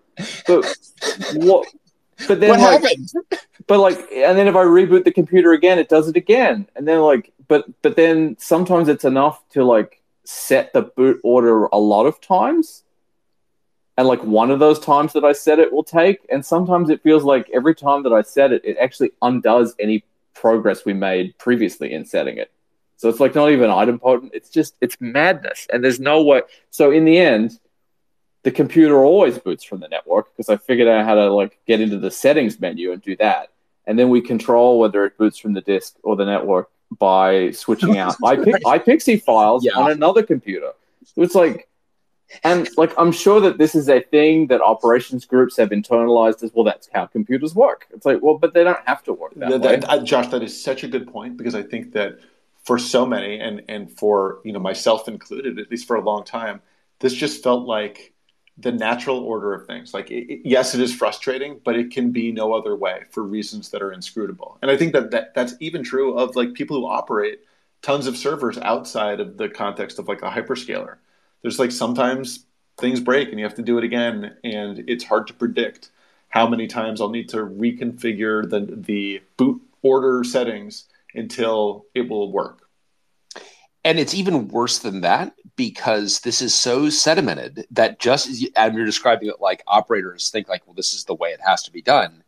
but 0.47 0.65
what?" 1.35 1.67
But 2.26 2.41
then, 2.41 2.50
what 2.50 2.61
like, 2.61 2.83
happened? 2.83 3.12
But 3.67 3.79
like, 3.81 3.99
and 4.12 4.38
then 4.38 4.49
if 4.49 4.57
I 4.57 4.65
reboot 4.65 5.05
the 5.05 5.12
computer 5.12 5.53
again, 5.53 5.79
it 5.79 5.88
does 5.88 6.09
it 6.09 6.17
again, 6.17 6.67
and 6.75 6.88
then 6.88 7.00
like, 7.00 7.33
but 7.49 7.67
but 7.83 7.97
then 7.97 8.37
sometimes 8.38 8.88
it's 8.88 9.05
enough 9.05 9.47
to 9.50 9.65
like 9.65 10.00
set 10.25 10.73
the 10.73 10.83
boot 10.83 11.21
order 11.23 11.67
a 11.67 11.79
lot 11.79 12.07
of 12.07 12.21
times, 12.21 12.85
and 13.97 14.07
like 14.07 14.23
one 14.23 14.50
of 14.50 14.59
those 14.59 14.79
times 14.79 15.12
that 15.15 15.25
I 15.25 15.33
set 15.33 15.59
it 15.59 15.73
will 15.73 15.85
take, 15.85 16.26
and 16.31 16.45
sometimes 16.45 16.91
it 16.91 17.03
feels 17.03 17.25
like 17.25 17.49
every 17.53 17.75
time 17.75 18.03
that 18.03 18.12
I 18.12 18.23
set 18.23 18.53
it, 18.53 18.62
it 18.65 18.76
actually 18.79 19.12
undoes 19.23 19.75
any 19.79 20.05
progress 20.35 20.85
we 20.85 20.93
made 20.93 21.37
previously 21.38 21.93
in 21.93 22.05
setting 22.05 22.37
it. 22.37 22.50
So 22.99 23.09
it's 23.09 23.21
like 23.21 23.35
not 23.35 23.50
even 23.50 23.71
idempotent. 23.71 24.31
It's 24.33 24.50
just 24.50 24.75
it's 24.81 24.97
madness, 25.00 25.67
and 25.73 25.83
there's 25.83 26.00
no 26.00 26.23
way. 26.23 26.43
So 26.71 26.91
in 26.91 27.05
the 27.05 27.19
end, 27.19 27.59
the 28.43 28.50
computer 28.50 29.05
always 29.05 29.38
boots 29.38 29.65
from 29.65 29.81
the 29.81 29.88
network 29.88 30.35
because 30.37 30.49
I 30.49 30.57
figured 30.57 30.88
out 30.88 31.05
how 31.05 31.15
to 31.15 31.33
like 31.33 31.59
get 31.67 31.81
into 31.81 31.99
the 31.99 32.11
settings 32.11 32.61
menu 32.61 32.93
and 32.93 33.03
do 33.03 33.17
that 33.17 33.50
and 33.87 33.99
then 33.99 34.09
we 34.09 34.21
control 34.21 34.79
whether 34.79 35.05
it 35.05 35.17
boots 35.17 35.38
from 35.38 35.53
the 35.53 35.61
disk 35.61 35.97
or 36.03 36.17
the 36.17 36.25
network 36.25 36.69
by 36.99 37.50
switching 37.53 37.99
out 37.99 38.17
iPix- 38.23 38.62
iPXE 38.62 39.23
files 39.23 39.65
yeah. 39.65 39.73
on 39.73 39.91
another 39.91 40.23
computer. 40.23 40.73
It's 41.17 41.35
like, 41.35 41.69
and 42.42 42.68
like 42.76 42.92
I'm 42.99 43.12
sure 43.12 43.40
that 43.40 43.59
this 43.59 43.75
is 43.75 43.88
a 43.88 44.00
thing 44.00 44.49
that 44.49 44.61
operations 44.61 45.25
groups 45.25 45.56
have 45.56 45.71
internalized 45.71 46.42
as 46.42 46.52
well. 46.54 46.64
That's 46.64 46.88
how 46.92 47.06
computers 47.06 47.54
work. 47.54 47.87
It's 47.90 48.06
like, 48.06 48.23
well, 48.23 48.38
but 48.38 48.54
they 48.54 48.64
don't 48.64 48.78
have 48.87 49.02
to 49.04 49.12
work 49.12 49.35
that, 49.37 49.61
way. 49.61 49.76
That, 49.76 50.04
Josh, 50.04 50.28
that 50.28 50.42
is 50.42 50.61
such 50.62 50.85
a 50.85 50.88
good 50.88 51.06
point 51.06 51.37
because 51.37 51.54
I 51.54 51.62
think 51.62 51.92
that 51.92 52.18
for 52.64 52.78
so 52.78 53.06
many, 53.06 53.38
and 53.38 53.62
and 53.68 53.90
for 53.90 54.40
you 54.45 54.52
know 54.52 54.59
myself 54.59 55.09
included, 55.09 55.59
at 55.59 55.71
least 55.71 55.87
for 55.87 55.97
a 55.97 56.02
long 56.02 56.25
time, 56.25 56.61
this 56.99 57.12
just 57.12 57.42
felt 57.42 57.66
like 57.66 58.12
the 58.59 58.73
natural 58.73 59.18
order 59.18 59.52
of 59.52 59.66
things. 59.66 59.92
Like, 59.92 60.11
it, 60.11 60.33
it, 60.33 60.40
yes, 60.45 60.75
it 60.75 60.80
is 60.80 60.95
frustrating, 60.95 61.61
but 61.62 61.76
it 61.76 61.90
can 61.90 62.11
be 62.11 62.33
no 62.33 62.54
other 62.54 62.75
way 62.75 63.02
for 63.11 63.23
reasons 63.23 63.71
that 63.71 63.83
are 63.83 63.92
inscrutable. 63.92 64.59
And 64.62 64.71
I 64.71 64.76
think 64.76 64.95
that, 64.95 65.11
that 65.11 65.35
that's 65.35 65.54
even 65.61 65.85
true 65.85 66.16
of 66.18 66.35
like 66.37 66.54
people 66.54 66.78
who 66.78 66.87
operate 66.87 67.40
tons 67.83 68.06
of 68.06 68.16
servers 68.16 68.56
outside 68.59 69.21
of 69.21 69.37
the 69.37 69.49
context 69.49 69.99
of 69.99 70.09
like 70.09 70.23
a 70.23 70.30
hyperscaler. 70.30 70.97
There's 71.47 71.61
like 71.61 71.71
sometimes 71.71 72.45
things 72.76 72.99
break 72.99 73.29
and 73.29 73.38
you 73.38 73.45
have 73.45 73.55
to 73.55 73.62
do 73.62 73.79
it 73.79 73.85
again, 73.85 74.37
and 74.43 74.83
it's 74.88 75.05
hard 75.05 75.29
to 75.29 75.33
predict 75.33 75.93
how 76.29 76.49
many 76.49 76.67
times 76.67 77.00
I'll 77.00 77.09
need 77.09 77.29
to 77.29 77.37
reconfigure 77.37 78.50
the 78.50 78.67
the 78.76 79.23
boot 79.37 79.62
order 79.81 80.25
settings 80.25 80.87
until 81.15 81.87
it 81.95 82.09
will 82.09 82.33
work. 82.33 82.69
And 83.85 84.00
it's 84.00 84.12
even 84.12 84.49
worse 84.49 84.81
than 84.81 85.03
that 85.03 85.37
because 85.55 86.19
this 86.19 86.43
is 86.43 86.53
so 86.53 86.87
sedimented 86.87 87.62
that 87.71 88.00
just 88.00 88.29
as 88.29 88.43
you, 88.43 88.49
and 88.57 88.75
you're 88.75 88.85
describing 88.85 89.29
it 89.29 89.41
like 89.41 89.62
operators 89.69 90.31
think 90.31 90.49
like 90.49 90.67
well 90.67 90.75
this 90.75 90.95
is 90.95 91.05
the 91.05 91.15
way 91.15 91.29
it 91.29 91.41
has 91.47 91.62
to 91.62 91.71
be 91.71 91.81
done 91.81 92.25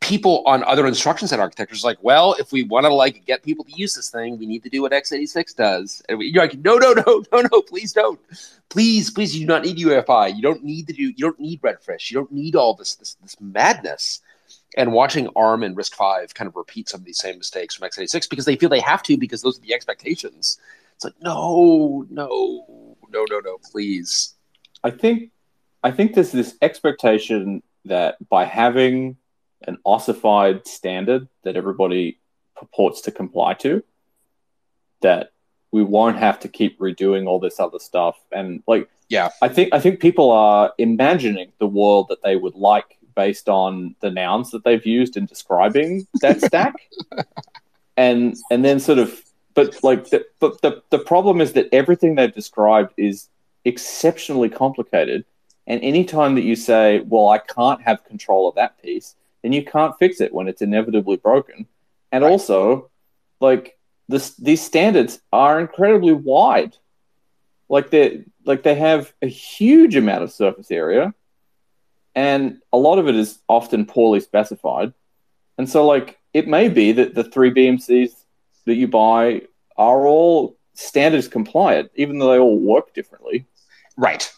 people 0.00 0.42
on 0.46 0.62
other 0.64 0.86
instruction 0.86 1.26
set 1.26 1.40
architectures 1.40 1.82
like 1.82 1.96
well 2.02 2.34
if 2.38 2.52
we 2.52 2.62
want 2.62 2.84
to 2.84 2.92
like 2.92 3.24
get 3.24 3.42
people 3.42 3.64
to 3.64 3.72
use 3.72 3.94
this 3.94 4.10
thing 4.10 4.38
we 4.38 4.46
need 4.46 4.62
to 4.62 4.68
do 4.68 4.82
what 4.82 4.92
x86 4.92 5.56
does. 5.56 6.02
And 6.08 6.20
you're 6.22 6.42
like 6.42 6.58
no 6.58 6.76
no 6.76 6.92
no 7.06 7.24
no 7.32 7.42
no 7.52 7.62
please 7.62 7.92
don't. 7.92 8.20
Please 8.68 9.10
please 9.10 9.34
you 9.34 9.40
do 9.40 9.46
not 9.46 9.64
need 9.64 9.78
uefi 9.78 10.36
you 10.36 10.42
don't 10.42 10.62
need 10.62 10.86
to 10.88 10.92
do 10.92 11.02
you 11.02 11.14
don't 11.16 11.40
need 11.40 11.62
redfish. 11.62 12.10
You 12.10 12.16
don't 12.16 12.32
need 12.32 12.56
all 12.56 12.74
this 12.74 12.94
this, 12.96 13.14
this 13.22 13.40
madness. 13.40 14.20
And 14.76 14.92
watching 14.92 15.28
ARM 15.34 15.62
and 15.62 15.74
RISC-V 15.74 16.34
kind 16.34 16.48
of 16.48 16.54
repeat 16.54 16.88
some 16.88 17.00
of 17.00 17.06
these 17.06 17.18
same 17.18 17.38
mistakes 17.38 17.74
from 17.74 17.88
x86 17.88 18.28
because 18.28 18.44
they 18.44 18.56
feel 18.56 18.68
they 18.68 18.80
have 18.80 19.02
to 19.04 19.16
because 19.16 19.40
those 19.40 19.58
are 19.58 19.62
the 19.62 19.72
expectations. 19.72 20.60
It's 20.94 21.04
like, 21.04 21.14
no, 21.20 22.06
no, 22.10 22.96
no, 23.10 23.24
no, 23.28 23.40
no, 23.40 23.58
please. 23.70 24.34
I 24.82 24.90
think, 24.90 25.30
I 25.82 25.90
think 25.90 26.14
there's 26.14 26.32
this 26.32 26.56
expectation 26.62 27.62
that 27.84 28.16
by 28.28 28.44
having 28.44 29.16
an 29.62 29.78
ossified 29.84 30.66
standard 30.66 31.28
that 31.42 31.56
everybody 31.56 32.18
purports 32.56 33.00
to 33.02 33.10
comply 33.10 33.54
to, 33.54 33.82
that 35.02 35.32
we 35.70 35.82
won't 35.82 36.16
have 36.16 36.40
to 36.40 36.48
keep 36.48 36.78
redoing 36.78 37.26
all 37.26 37.38
this 37.38 37.60
other 37.60 37.78
stuff. 37.78 38.16
And 38.32 38.62
like, 38.66 38.88
yeah, 39.08 39.30
I 39.42 39.48
think 39.48 39.72
I 39.72 39.80
think 39.80 40.00
people 40.00 40.30
are 40.30 40.72
imagining 40.78 41.52
the 41.58 41.66
world 41.66 42.06
that 42.08 42.22
they 42.22 42.36
would 42.36 42.54
like 42.54 42.98
based 43.14 43.48
on 43.48 43.94
the 44.00 44.10
nouns 44.10 44.50
that 44.50 44.64
they've 44.64 44.84
used 44.84 45.16
in 45.16 45.26
describing 45.26 46.06
that 46.20 46.40
stack, 46.40 46.74
and 47.96 48.36
and 48.50 48.64
then 48.64 48.80
sort 48.80 48.98
of 48.98 49.22
but 49.54 49.82
like 49.82 50.10
the, 50.10 50.26
but 50.38 50.60
the, 50.60 50.82
the 50.90 50.98
problem 50.98 51.40
is 51.40 51.52
that 51.54 51.68
everything 51.72 52.14
they've 52.14 52.34
described 52.34 52.92
is 52.96 53.28
exceptionally 53.64 54.50
complicated. 54.50 55.24
And 55.66 55.82
anytime 55.82 56.36
that 56.36 56.44
you 56.44 56.54
say 56.54 57.00
well 57.00 57.28
i 57.28 57.38
can't 57.38 57.82
have 57.82 58.04
control 58.04 58.48
of 58.48 58.54
that 58.54 58.80
piece 58.80 59.16
then 59.46 59.52
you 59.52 59.64
can't 59.64 59.98
fix 59.98 60.20
it 60.20 60.34
when 60.34 60.48
it's 60.48 60.62
inevitably 60.62 61.16
broken 61.16 61.66
and 62.12 62.24
right. 62.24 62.30
also 62.30 62.90
like 63.40 63.78
this 64.08 64.34
these 64.36 64.60
standards 64.60 65.20
are 65.32 65.60
incredibly 65.60 66.12
wide 66.12 66.76
like 67.68 67.90
they 67.90 68.24
like 68.44 68.62
they 68.62 68.74
have 68.74 69.12
a 69.22 69.26
huge 69.26 69.96
amount 69.96 70.22
of 70.22 70.32
surface 70.32 70.70
area 70.70 71.14
and 72.14 72.58
a 72.72 72.78
lot 72.78 72.98
of 72.98 73.08
it 73.08 73.14
is 73.14 73.38
often 73.48 73.86
poorly 73.86 74.20
specified 74.20 74.92
and 75.58 75.68
so 75.68 75.86
like 75.86 76.18
it 76.34 76.48
may 76.48 76.68
be 76.68 76.92
that 76.92 77.14
the 77.14 77.24
three 77.24 77.52
bmcs 77.52 78.10
that 78.66 78.74
you 78.74 78.88
buy 78.88 79.42
are 79.76 80.06
all 80.06 80.56
standards 80.76 81.28
compliant, 81.28 81.90
even 81.94 82.18
though 82.18 82.30
they 82.30 82.38
all 82.38 82.58
work 82.58 82.94
differently. 82.94 83.46
Right. 83.96 84.30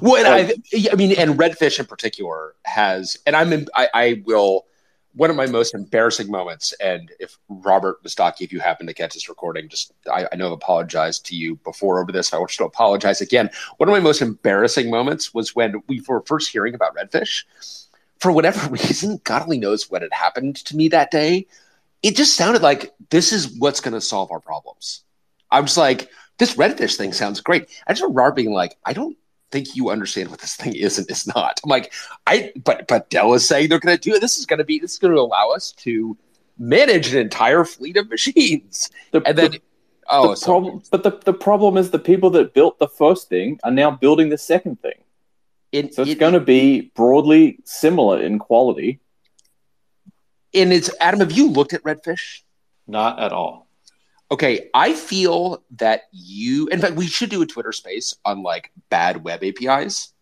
Well, 0.00 0.26
I, 0.26 0.54
oh. 0.74 0.78
I 0.92 0.94
mean, 0.94 1.12
and 1.18 1.38
Redfish 1.38 1.78
in 1.78 1.86
particular 1.86 2.54
has, 2.64 3.18
and 3.26 3.36
I'm, 3.36 3.52
in, 3.52 3.66
I, 3.74 3.88
I 3.94 4.22
will. 4.24 4.66
One 5.14 5.28
of 5.28 5.36
my 5.36 5.44
most 5.44 5.74
embarrassing 5.74 6.30
moments, 6.30 6.72
and 6.80 7.12
if 7.20 7.36
Robert 7.50 8.02
Mustacchi, 8.02 8.40
if 8.40 8.50
you 8.50 8.60
happen 8.60 8.86
to 8.86 8.94
catch 8.94 9.12
this 9.12 9.28
recording, 9.28 9.68
just 9.68 9.92
I, 10.10 10.26
I 10.32 10.36
know 10.36 10.46
I've 10.46 10.52
apologized 10.52 11.26
to 11.26 11.36
you 11.36 11.56
before 11.56 12.00
over 12.00 12.10
this. 12.10 12.32
I 12.32 12.38
want 12.38 12.58
you 12.58 12.64
to 12.64 12.68
apologize 12.68 13.20
again. 13.20 13.50
One 13.76 13.90
of 13.90 13.92
my 13.92 14.00
most 14.00 14.22
embarrassing 14.22 14.88
moments 14.88 15.34
was 15.34 15.54
when 15.54 15.82
we 15.86 16.02
were 16.08 16.22
first 16.22 16.50
hearing 16.50 16.74
about 16.74 16.96
Redfish. 16.96 17.44
For 18.20 18.32
whatever 18.32 18.66
reason, 18.70 19.20
God 19.24 19.42
only 19.42 19.58
knows 19.58 19.90
what 19.90 20.00
had 20.00 20.14
happened 20.14 20.56
to 20.56 20.76
me 20.76 20.88
that 20.88 21.10
day 21.10 21.46
it 22.02 22.16
just 22.16 22.36
sounded 22.36 22.62
like 22.62 22.92
this 23.10 23.32
is 23.32 23.56
what's 23.58 23.80
going 23.80 23.94
to 23.94 24.00
solve 24.00 24.30
our 24.32 24.40
problems. 24.40 25.04
I 25.50 25.60
was 25.60 25.76
like, 25.76 26.10
this 26.38 26.56
redfish 26.56 26.96
thing 26.96 27.12
sounds 27.12 27.40
great. 27.40 27.68
I 27.86 27.92
just 27.92 28.02
remember 28.02 28.32
being 28.32 28.52
like, 28.52 28.76
I 28.84 28.92
don't 28.92 29.16
think 29.52 29.76
you 29.76 29.90
understand 29.90 30.30
what 30.30 30.40
this 30.40 30.56
thing 30.56 30.74
is 30.74 30.98
and 30.98 31.08
is 31.10 31.26
not. 31.26 31.60
I'm 31.62 31.70
like, 31.70 31.92
I 32.26 32.52
but 32.64 32.88
but 32.88 33.10
Dell 33.10 33.34
is 33.34 33.46
saying 33.46 33.68
they're 33.68 33.78
going 33.78 33.96
to 33.96 34.00
do 34.00 34.16
it. 34.16 34.20
This 34.20 34.38
is 34.38 34.46
going 34.46 34.58
to 34.58 34.64
be 34.64 34.78
this 34.78 34.92
is 34.92 34.98
going 34.98 35.14
to 35.14 35.20
allow 35.20 35.50
us 35.50 35.72
to 35.78 36.16
manage 36.58 37.12
an 37.12 37.20
entire 37.20 37.64
fleet 37.64 37.96
of 37.96 38.08
machines. 38.10 38.90
The, 39.12 39.22
and 39.26 39.38
then 39.38 39.50
the, 39.52 39.62
oh, 40.10 40.34
the 40.34 40.40
problem, 40.44 40.82
but 40.90 41.02
the 41.02 41.10
the 41.24 41.34
problem 41.34 41.76
is 41.76 41.90
the 41.90 41.98
people 41.98 42.30
that 42.30 42.54
built 42.54 42.78
the 42.78 42.88
first 42.88 43.28
thing 43.28 43.60
are 43.62 43.70
now 43.70 43.90
building 43.90 44.30
the 44.30 44.38
second 44.38 44.80
thing. 44.82 45.04
It, 45.70 45.94
so 45.94 46.02
it's 46.02 46.12
it, 46.12 46.18
going 46.18 46.34
to 46.34 46.40
be 46.40 46.92
broadly 46.94 47.58
similar 47.64 48.20
in 48.22 48.38
quality 48.38 49.00
and 50.54 50.72
it's 50.72 50.90
Adam. 51.00 51.20
Have 51.20 51.32
you 51.32 51.50
looked 51.50 51.72
at 51.72 51.82
Redfish? 51.82 52.42
Not 52.86 53.18
at 53.20 53.32
all. 53.32 53.66
Okay, 54.32 54.70
I 54.72 54.94
feel 54.94 55.62
that 55.72 56.04
you. 56.10 56.66
In 56.68 56.80
fact, 56.80 56.94
we 56.94 57.06
should 57.06 57.28
do 57.28 57.42
a 57.42 57.46
Twitter 57.46 57.70
space 57.70 58.16
on 58.24 58.42
like 58.42 58.72
bad 58.88 59.22
web 59.22 59.44
APIs 59.44 60.14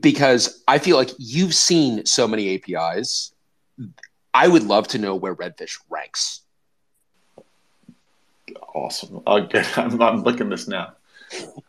because 0.00 0.64
I 0.66 0.78
feel 0.78 0.96
like 0.96 1.10
you've 1.16 1.54
seen 1.54 2.04
so 2.06 2.26
many 2.26 2.56
APIs. 2.56 3.32
I 4.34 4.48
would 4.48 4.64
love 4.64 4.88
to 4.88 4.98
know 4.98 5.14
where 5.14 5.36
Redfish 5.36 5.78
ranks. 5.88 6.40
Awesome. 8.74 9.22
Okay, 9.28 9.62
I'm, 9.76 10.02
I'm 10.02 10.22
looking 10.24 10.48
this 10.48 10.66
now. 10.66 10.94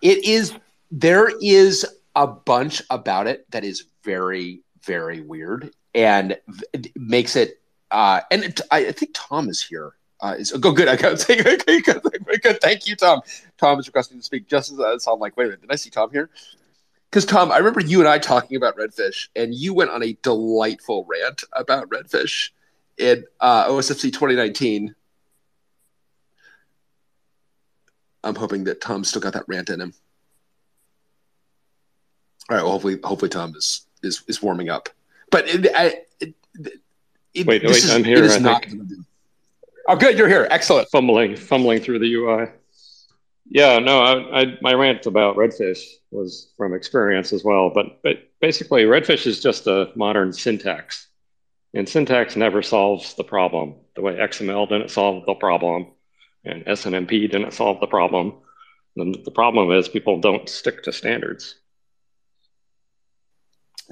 It 0.01 0.25
is. 0.25 0.51
There 0.91 1.29
is 1.41 1.85
a 2.15 2.25
bunch 2.25 2.81
about 2.89 3.27
it 3.27 3.49
that 3.51 3.63
is 3.63 3.85
very, 4.03 4.61
very 4.83 5.21
weird 5.21 5.75
and 5.93 6.39
makes 6.95 7.35
it. 7.35 7.61
Uh, 7.91 8.21
and 8.31 8.45
it, 8.45 8.61
I, 8.71 8.91
think 8.91 9.11
Tom 9.13 9.47
is 9.47 9.61
here. 9.61 9.93
Uh, 10.23 10.35
is, 10.35 10.51
go 10.51 10.69
oh, 10.69 10.71
good. 10.71 10.87
I 10.87 10.95
got 10.95 11.19
say 11.19 11.35
good, 11.43 11.65
good, 11.65 12.41
good. 12.41 12.61
Thank 12.61 12.87
you, 12.87 12.95
Tom. 12.95 13.21
Tom 13.57 13.77
is 13.77 13.87
requesting 13.87 14.19
to 14.19 14.23
speak 14.23 14.47
just 14.47 14.71
as, 14.71 14.79
as 14.79 15.05
I'm 15.05 15.19
like, 15.19 15.35
wait 15.35 15.43
a 15.43 15.47
minute, 15.47 15.61
did 15.61 15.71
I 15.71 15.75
see 15.75 15.89
Tom 15.89 16.11
here? 16.11 16.29
Because 17.09 17.25
Tom, 17.25 17.51
I 17.51 17.57
remember 17.57 17.81
you 17.81 17.99
and 17.99 18.07
I 18.07 18.19
talking 18.19 18.55
about 18.55 18.77
redfish, 18.77 19.27
and 19.35 19.53
you 19.53 19.73
went 19.73 19.91
on 19.91 20.01
a 20.01 20.13
delightful 20.23 21.05
rant 21.09 21.43
about 21.51 21.89
redfish 21.89 22.51
in 22.97 23.25
uh, 23.41 23.67
OSFC 23.67 24.03
2019. 24.13 24.95
I'm 28.23 28.35
hoping 28.35 28.63
that 28.63 28.79
Tom 28.79 29.03
still 29.03 29.21
got 29.21 29.33
that 29.33 29.43
rant 29.49 29.69
in 29.69 29.81
him. 29.81 29.93
All 32.49 32.55
right. 32.55 32.63
Well, 32.63 32.71
hopefully, 32.71 32.97
hopefully 33.03 33.29
Tom 33.29 33.53
is 33.57 33.85
is 34.01 34.23
is 34.29 34.41
warming 34.41 34.69
up. 34.69 34.87
But 35.31 35.49
it, 35.49 35.67
I, 35.75 36.01
it, 36.21 36.33
it, 37.33 37.45
wait, 37.45 37.61
wait, 37.61 37.65
is, 37.65 37.91
I'm 37.91 38.05
here. 38.05 38.25
I 38.25 38.37
not 38.39 38.65
Oh, 39.87 39.97
good, 39.97 40.17
you're 40.17 40.29
here. 40.29 40.47
Excellent. 40.49 40.89
Fumbling, 40.89 41.35
fumbling 41.35 41.81
through 41.81 41.99
the 41.99 42.13
UI. 42.13 42.47
Yeah, 43.45 43.79
no, 43.79 43.99
I, 43.99 44.41
I, 44.41 44.57
my 44.61 44.73
rant 44.73 45.05
about 45.05 45.35
Redfish 45.35 45.83
was 46.11 46.53
from 46.55 46.73
experience 46.73 47.33
as 47.33 47.43
well. 47.43 47.69
But, 47.69 48.01
but 48.01 48.31
basically, 48.39 48.83
Redfish 48.83 49.27
is 49.27 49.41
just 49.41 49.67
a 49.67 49.91
modern 49.95 50.31
syntax, 50.31 51.07
and 51.73 51.87
syntax 51.87 52.37
never 52.37 52.61
solves 52.61 53.13
the 53.15 53.25
problem. 53.25 53.75
The 53.95 54.01
way 54.01 54.13
XML 54.13 54.69
didn't 54.69 54.89
solve 54.91 55.25
the 55.25 55.35
problem, 55.35 55.87
and 56.45 56.65
SNMP 56.65 57.29
didn't 57.29 57.53
solve 57.53 57.81
the 57.81 57.87
problem. 57.87 58.35
And 58.95 59.17
the 59.25 59.31
problem 59.31 59.71
is 59.71 59.89
people 59.89 60.21
don't 60.21 60.47
stick 60.47 60.83
to 60.83 60.93
standards. 60.93 61.55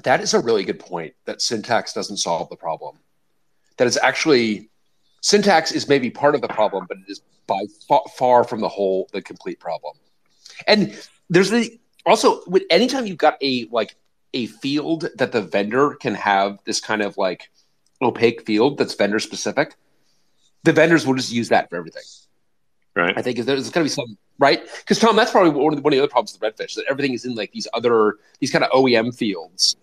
That 0.04 0.22
is 0.22 0.32
a 0.32 0.40
really 0.40 0.64
good 0.64 0.80
point. 0.80 1.14
That 1.26 1.42
syntax 1.42 1.92
doesn't 1.92 2.16
solve 2.16 2.48
the 2.48 2.56
problem. 2.56 2.98
That 3.76 3.86
is 3.86 3.98
actually 3.98 4.70
syntax 5.22 5.72
is 5.72 5.88
maybe 5.88 6.10
part 6.10 6.34
of 6.34 6.42
the 6.42 6.48
problem, 6.48 6.84
but 6.86 6.98
it 6.98 7.10
is 7.10 7.22
by 7.46 7.64
far, 7.88 8.02
far 8.16 8.44
from 8.44 8.60
the 8.60 8.68
whole, 8.68 9.08
the 9.12 9.22
complete 9.22 9.58
problem. 9.58 9.94
And 10.66 11.00
there's 11.30 11.50
the 11.50 11.80
also 12.04 12.42
with 12.46 12.64
anytime 12.70 13.06
you've 13.06 13.16
got 13.16 13.36
a 13.42 13.66
like 13.70 13.96
a 14.34 14.46
field 14.46 15.08
that 15.16 15.32
the 15.32 15.40
vendor 15.40 15.94
can 15.94 16.14
have 16.14 16.58
this 16.64 16.80
kind 16.80 17.00
of 17.02 17.16
like 17.16 17.50
opaque 18.02 18.44
field 18.44 18.76
that's 18.78 18.94
vendor 18.94 19.18
specific, 19.18 19.76
the 20.64 20.72
vendors 20.72 21.06
will 21.06 21.14
just 21.14 21.32
use 21.32 21.48
that 21.48 21.70
for 21.70 21.76
everything. 21.76 22.02
Right. 22.94 23.16
I 23.16 23.22
think 23.22 23.38
there's 23.38 23.70
going 23.70 23.84
to 23.86 23.88
be 23.88 23.88
some 23.88 24.18
right 24.38 24.62
because 24.80 24.98
Tom, 24.98 25.16
that's 25.16 25.30
probably 25.30 25.50
one 25.50 25.72
of, 25.72 25.76
the, 25.76 25.82
one 25.82 25.92
of 25.92 25.96
the 25.96 26.02
other 26.02 26.10
problems 26.10 26.38
with 26.38 26.42
Redfish 26.42 26.74
that 26.74 26.84
everything 26.90 27.14
is 27.14 27.24
in 27.24 27.34
like 27.34 27.52
these 27.52 27.68
other 27.72 28.16
these 28.40 28.50
kind 28.50 28.64
of 28.64 28.70
OEM 28.70 29.16
fields 29.16 29.76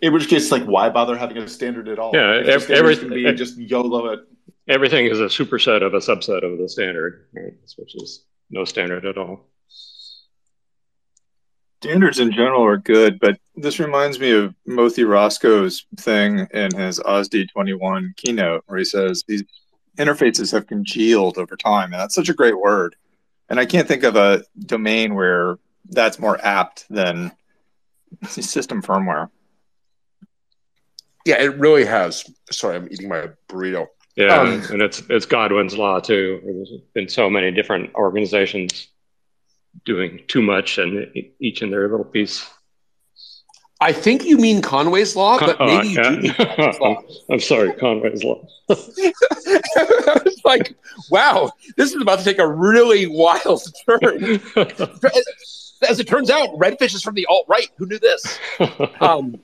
in 0.00 0.12
which 0.12 0.28
case, 0.28 0.50
like, 0.50 0.64
why 0.64 0.88
bother 0.88 1.16
having 1.16 1.36
a 1.38 1.48
standard 1.48 1.88
at 1.88 1.98
all? 1.98 2.12
Yeah, 2.14 2.42
everything 2.46 3.10
can 3.10 3.10
be 3.10 3.32
just 3.34 3.58
YOLO 3.58 4.12
it. 4.12 4.20
Everything 4.68 5.06
is 5.06 5.20
a 5.20 5.24
superset 5.24 5.82
of 5.82 5.94
a 5.94 5.98
subset 5.98 6.44
of 6.44 6.58
the 6.58 6.68
standard, 6.68 7.26
right? 7.32 7.54
which 7.76 7.94
is 7.96 8.24
no 8.50 8.64
standard 8.64 9.04
at 9.04 9.18
all. 9.18 9.48
Standards 11.82 12.20
in 12.20 12.30
general 12.30 12.64
are 12.64 12.76
good, 12.76 13.18
but 13.18 13.38
this 13.56 13.80
reminds 13.80 14.20
me 14.20 14.30
of 14.30 14.54
Mothy 14.66 15.02
Roscoe's 15.02 15.84
thing 15.96 16.46
in 16.52 16.72
his 16.76 17.00
OSDI 17.00 17.48
21 17.50 18.14
keynote, 18.16 18.62
where 18.66 18.78
he 18.78 18.84
says 18.84 19.24
these 19.26 19.42
interfaces 19.98 20.52
have 20.52 20.68
congealed 20.68 21.38
over 21.38 21.56
time. 21.56 21.92
And 21.92 22.00
that's 22.00 22.14
such 22.14 22.28
a 22.28 22.34
great 22.34 22.58
word. 22.58 22.94
And 23.48 23.58
I 23.58 23.66
can't 23.66 23.88
think 23.88 24.04
of 24.04 24.14
a 24.14 24.44
domain 24.58 25.14
where 25.14 25.58
that's 25.90 26.18
more 26.18 26.38
apt 26.42 26.86
than 26.88 27.32
system 28.28 28.80
firmware. 28.82 29.30
Yeah, 31.24 31.40
it 31.40 31.58
really 31.58 31.84
has. 31.84 32.24
Sorry, 32.50 32.76
I'm 32.76 32.88
eating 32.90 33.08
my 33.08 33.28
burrito. 33.48 33.86
Yeah, 34.16 34.40
um, 34.40 34.62
and 34.70 34.82
it's 34.82 35.02
it's 35.08 35.24
Godwin's 35.24 35.76
law 35.76 35.98
too. 35.98 36.40
There's 36.44 36.70
been 36.94 37.08
so 37.08 37.30
many 37.30 37.50
different 37.50 37.94
organizations 37.94 38.88
doing 39.86 40.20
too 40.28 40.42
much, 40.42 40.76
and 40.78 41.10
each 41.40 41.62
in 41.62 41.70
their 41.70 41.88
little 41.88 42.04
piece. 42.04 42.46
I 43.80 43.92
think 43.92 44.24
you 44.24 44.36
mean 44.36 44.60
Conway's 44.60 45.16
law, 45.16 45.38
but 45.40 45.60
uh, 45.60 45.66
maybe 45.66 45.98
uh, 45.98 46.10
you 46.10 46.34
yeah. 46.38 46.72
law. 46.80 47.02
I'm 47.30 47.40
sorry, 47.40 47.72
Conway's 47.72 48.22
law. 48.22 48.46
it's 48.68 50.44
like, 50.44 50.76
wow, 51.10 51.50
this 51.76 51.94
is 51.94 52.00
about 52.00 52.18
to 52.18 52.24
take 52.24 52.38
a 52.38 52.46
really 52.46 53.06
wild 53.06 53.62
turn. 53.88 54.40
As 55.88 55.98
it 55.98 56.06
turns 56.06 56.30
out, 56.30 56.50
Redfish 56.50 56.94
is 56.94 57.02
from 57.02 57.14
the 57.14 57.26
alt 57.26 57.46
right. 57.48 57.68
Who 57.78 57.86
knew 57.86 57.98
this? 57.98 58.38
Um, 59.00 59.40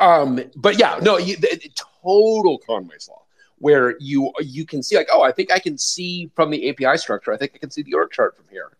um, 0.00 0.40
but 0.56 0.80
yeah, 0.80 0.98
no, 1.00 1.16
you, 1.16 1.36
the, 1.36 1.60
the 1.62 1.70
total 2.02 2.58
Conway's 2.66 3.08
law 3.08 3.25
where 3.58 3.96
you 4.00 4.32
you 4.40 4.66
can 4.66 4.82
see 4.82 4.96
like, 4.96 5.08
oh, 5.12 5.22
I 5.22 5.32
think 5.32 5.50
I 5.52 5.58
can 5.58 5.78
see 5.78 6.30
from 6.34 6.50
the 6.50 6.68
API 6.70 6.98
structure. 6.98 7.32
I 7.32 7.36
think 7.36 7.52
I 7.54 7.58
can 7.58 7.70
see 7.70 7.82
the 7.82 7.94
org 7.94 8.10
chart 8.10 8.36
from 8.36 8.46
here. 8.50 8.76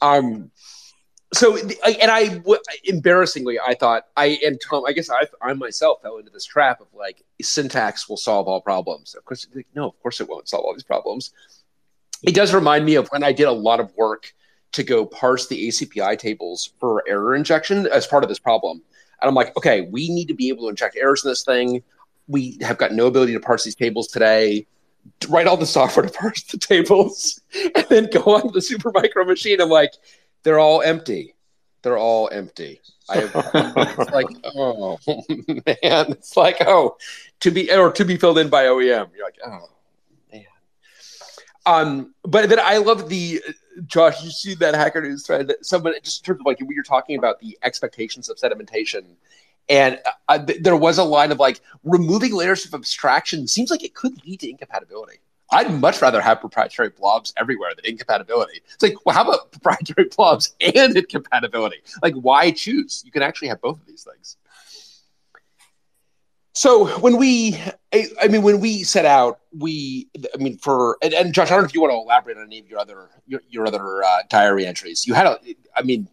Um, 0.00 0.50
so 1.32 1.56
and 1.56 2.10
I 2.10 2.40
embarrassingly 2.84 3.58
I 3.60 3.74
thought 3.74 4.06
I 4.16 4.38
and 4.44 4.58
Tom 4.60 4.84
I 4.86 4.92
guess 4.92 5.10
I 5.10 5.26
I 5.42 5.52
myself 5.52 6.00
fell 6.02 6.16
into 6.16 6.30
this 6.30 6.46
trap 6.46 6.80
of 6.80 6.86
like 6.94 7.22
syntax 7.42 8.08
will 8.08 8.16
solve 8.16 8.48
all 8.48 8.60
problems. 8.60 9.14
Of 9.14 9.24
course, 9.24 9.46
no, 9.74 9.88
of 9.88 10.02
course 10.02 10.20
it 10.20 10.28
won't 10.28 10.48
solve 10.48 10.64
all 10.64 10.72
these 10.72 10.82
problems. 10.82 11.32
It 12.22 12.34
does 12.34 12.54
remind 12.54 12.84
me 12.84 12.94
of 12.96 13.08
when 13.08 13.22
I 13.22 13.32
did 13.32 13.46
a 13.46 13.52
lot 13.52 13.78
of 13.78 13.94
work 13.94 14.32
to 14.72 14.82
go 14.82 15.06
parse 15.06 15.46
the 15.46 15.68
ACPI 15.68 16.18
tables 16.18 16.72
for 16.80 17.04
error 17.06 17.34
injection 17.34 17.86
as 17.86 18.06
part 18.06 18.22
of 18.22 18.28
this 18.28 18.38
problem. 18.38 18.82
And 19.20 19.28
I'm 19.28 19.34
like, 19.34 19.56
okay, 19.56 19.82
we 19.82 20.08
need 20.08 20.28
to 20.28 20.34
be 20.34 20.48
able 20.48 20.64
to 20.64 20.68
inject 20.68 20.96
errors 20.96 21.24
in 21.24 21.30
this 21.30 21.44
thing. 21.44 21.82
We 22.28 22.58
have 22.60 22.78
got 22.78 22.92
no 22.92 23.06
ability 23.06 23.32
to 23.32 23.40
parse 23.40 23.64
these 23.64 23.74
tables 23.74 24.08
today. 24.08 24.66
Write 25.28 25.46
all 25.46 25.56
the 25.56 25.66
software 25.66 26.06
to 26.06 26.12
parse 26.12 26.42
the 26.44 26.58
tables, 26.58 27.40
and 27.74 27.86
then 27.88 28.08
go 28.12 28.20
on 28.20 28.52
the 28.52 28.60
Supermicro 28.60 29.26
machine. 29.26 29.60
I'm 29.60 29.70
like, 29.70 29.92
they're 30.42 30.58
all 30.58 30.82
empty. 30.82 31.34
They're 31.82 31.98
all 31.98 32.28
empty. 32.30 32.80
I 33.08 33.30
it's 33.34 34.10
like, 34.12 34.26
oh 34.44 34.98
man, 35.06 36.12
it's 36.12 36.36
like, 36.36 36.56
oh, 36.60 36.96
to 37.40 37.50
be 37.50 37.72
or 37.72 37.92
to 37.92 38.04
be 38.04 38.16
filled 38.16 38.38
in 38.38 38.48
by 38.48 38.64
OEM. 38.64 39.10
You're 39.14 39.24
like, 39.24 39.38
oh 39.46 39.70
man. 40.32 40.44
Um, 41.64 42.14
but 42.22 42.48
then 42.48 42.60
I 42.60 42.78
love 42.78 43.08
the 43.08 43.40
Josh. 43.86 44.22
You 44.22 44.30
see 44.30 44.54
that 44.56 44.74
Hacker 44.74 45.00
News 45.00 45.26
thread 45.26 45.48
that 45.48 45.64
someone 45.64 45.94
just 46.02 46.22
in 46.22 46.26
terms 46.26 46.40
of 46.40 46.46
like 46.46 46.60
we 46.60 46.76
were 46.76 46.82
talking 46.82 47.18
about 47.18 47.40
the 47.40 47.58
expectations 47.62 48.28
of 48.28 48.36
sedimentation. 48.36 49.04
And 49.68 50.00
uh, 50.28 50.38
there 50.60 50.76
was 50.76 50.98
a 50.98 51.04
line 51.04 51.30
of 51.30 51.38
like 51.38 51.60
removing 51.84 52.32
layers 52.34 52.64
of 52.64 52.74
abstraction 52.74 53.46
seems 53.46 53.70
like 53.70 53.84
it 53.84 53.94
could 53.94 54.24
lead 54.24 54.40
to 54.40 54.50
incompatibility. 54.50 55.20
I'd 55.50 55.72
much 55.72 56.02
rather 56.02 56.20
have 56.20 56.40
proprietary 56.40 56.90
blobs 56.90 57.32
everywhere 57.36 57.70
than 57.74 57.86
incompatibility. 57.86 58.60
It's 58.72 58.82
like, 58.82 58.94
well, 59.04 59.14
how 59.14 59.22
about 59.22 59.50
proprietary 59.52 60.08
blobs 60.14 60.54
and 60.60 60.96
incompatibility? 60.96 61.78
Like, 62.02 62.14
why 62.14 62.50
choose? 62.50 63.02
You 63.04 63.12
can 63.12 63.22
actually 63.22 63.48
have 63.48 63.60
both 63.60 63.80
of 63.80 63.86
these 63.86 64.04
things. 64.04 64.36
So 66.52 66.86
when 66.98 67.18
we, 67.18 67.56
I, 67.94 68.08
I 68.20 68.28
mean, 68.28 68.42
when 68.42 68.58
we 68.58 68.82
set 68.82 69.04
out, 69.04 69.38
we, 69.56 70.08
I 70.34 70.38
mean, 70.38 70.58
for 70.58 70.98
and, 71.02 71.14
and, 71.14 71.32
Josh, 71.32 71.46
I 71.46 71.50
don't 71.50 71.60
know 71.60 71.66
if 71.66 71.74
you 71.74 71.80
want 71.80 71.92
to 71.92 71.98
elaborate 71.98 72.36
on 72.36 72.42
any 72.42 72.58
of 72.58 72.68
your 72.68 72.80
other 72.80 73.10
your, 73.28 73.42
your 73.48 73.64
other 73.64 74.02
uh, 74.02 74.22
diary 74.28 74.66
entries. 74.66 75.06
You 75.06 75.14
had 75.14 75.26
a, 75.26 75.38
I 75.76 75.82
mean, 75.82 76.08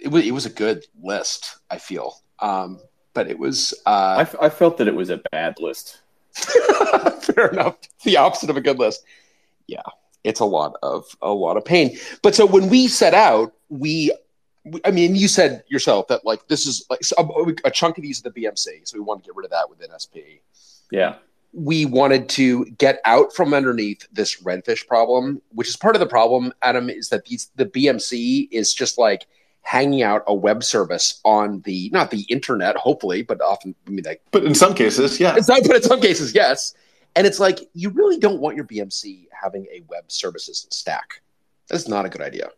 it 0.00 0.08
was 0.08 0.26
it 0.26 0.32
was 0.32 0.46
a 0.46 0.50
good 0.50 0.84
list. 1.02 1.58
I 1.70 1.78
feel, 1.78 2.14
um, 2.40 2.80
but 3.14 3.30
it 3.30 3.38
was. 3.38 3.74
Uh, 3.86 4.24
I, 4.40 4.46
I 4.46 4.48
felt 4.48 4.78
that 4.78 4.88
it 4.88 4.94
was 4.94 5.10
a 5.10 5.20
bad 5.32 5.56
list. 5.60 6.02
Fair 7.22 7.48
enough. 7.48 7.76
The 8.04 8.16
opposite 8.16 8.50
of 8.50 8.56
a 8.56 8.60
good 8.60 8.78
list. 8.78 9.04
Yeah, 9.66 9.82
it's 10.24 10.40
a 10.40 10.44
lot 10.44 10.76
of 10.82 11.04
a 11.22 11.32
lot 11.32 11.56
of 11.56 11.64
pain. 11.64 11.96
But 12.22 12.34
so 12.34 12.46
when 12.46 12.68
we 12.68 12.88
set 12.88 13.14
out, 13.14 13.54
we, 13.68 14.12
I 14.84 14.90
mean, 14.90 15.14
you 15.14 15.28
said 15.28 15.64
yourself 15.68 16.08
that 16.08 16.24
like 16.24 16.46
this 16.48 16.66
is 16.66 16.86
like 16.90 17.00
a, 17.18 17.68
a 17.68 17.70
chunk 17.70 17.98
of 17.98 18.02
these 18.02 18.24
are 18.24 18.30
the 18.30 18.42
BMC, 18.42 18.86
so 18.86 18.96
we 18.96 19.00
want 19.00 19.22
to 19.22 19.26
get 19.26 19.36
rid 19.36 19.44
of 19.44 19.50
that 19.50 19.68
within 19.68 19.88
SP. 19.92 20.44
Yeah. 20.90 21.16
We 21.54 21.86
wanted 21.86 22.28
to 22.30 22.66
get 22.66 23.00
out 23.06 23.34
from 23.34 23.54
underneath 23.54 24.06
this 24.12 24.42
redfish 24.42 24.86
problem, 24.86 25.40
which 25.50 25.68
is 25.68 25.76
part 25.76 25.96
of 25.96 26.00
the 26.00 26.06
problem, 26.06 26.52
Adam, 26.62 26.90
is 26.90 27.08
that 27.08 27.24
these 27.24 27.50
the 27.56 27.66
BMC 27.66 28.48
is 28.50 28.74
just 28.74 28.98
like 28.98 29.26
hanging 29.68 30.02
out 30.02 30.24
a 30.26 30.34
web 30.34 30.64
service 30.64 31.20
on 31.26 31.60
the 31.66 31.90
not 31.92 32.10
the 32.10 32.22
internet, 32.30 32.74
hopefully, 32.74 33.20
but 33.20 33.38
often 33.42 33.74
I 33.86 33.90
mean 33.90 34.04
like 34.06 34.22
But 34.30 34.44
in 34.44 34.54
some 34.54 34.74
cases, 34.74 35.20
yeah. 35.20 35.34
It's 35.36 35.46
not, 35.46 35.60
but 35.64 35.76
in 35.76 35.82
some 35.82 36.00
cases, 36.00 36.34
yes. 36.34 36.72
And 37.14 37.26
it's 37.26 37.38
like 37.38 37.60
you 37.74 37.90
really 37.90 38.18
don't 38.18 38.40
want 38.40 38.56
your 38.56 38.64
BMC 38.64 39.26
having 39.30 39.66
a 39.66 39.82
web 39.86 40.04
services 40.10 40.66
stack. 40.70 41.20
That's 41.68 41.86
not 41.86 42.06
a 42.06 42.08
good 42.08 42.22
idea. 42.22 42.48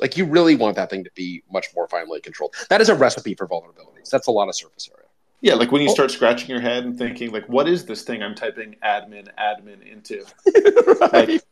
Like 0.00 0.16
you 0.16 0.24
really 0.24 0.54
want 0.54 0.76
that 0.76 0.88
thing 0.88 1.02
to 1.02 1.10
be 1.16 1.42
much 1.50 1.66
more 1.74 1.88
finely 1.88 2.20
controlled. 2.20 2.54
That 2.70 2.80
is 2.80 2.88
a 2.88 2.94
recipe 2.94 3.34
for 3.34 3.48
vulnerabilities. 3.48 4.08
That's 4.08 4.28
a 4.28 4.30
lot 4.30 4.48
of 4.48 4.54
surface 4.54 4.88
area. 4.94 5.08
Yeah, 5.40 5.54
like 5.54 5.72
when 5.72 5.82
you 5.82 5.90
oh. 5.90 5.94
start 5.94 6.12
scratching 6.12 6.48
your 6.48 6.60
head 6.60 6.84
and 6.84 6.96
thinking, 6.96 7.32
like, 7.32 7.48
what 7.48 7.68
is 7.68 7.84
this 7.84 8.02
thing 8.02 8.22
I'm 8.22 8.36
typing 8.36 8.76
admin 8.84 9.26
admin 9.36 9.84
into? 9.84 10.24
right. 11.12 11.28
like, 11.28 11.42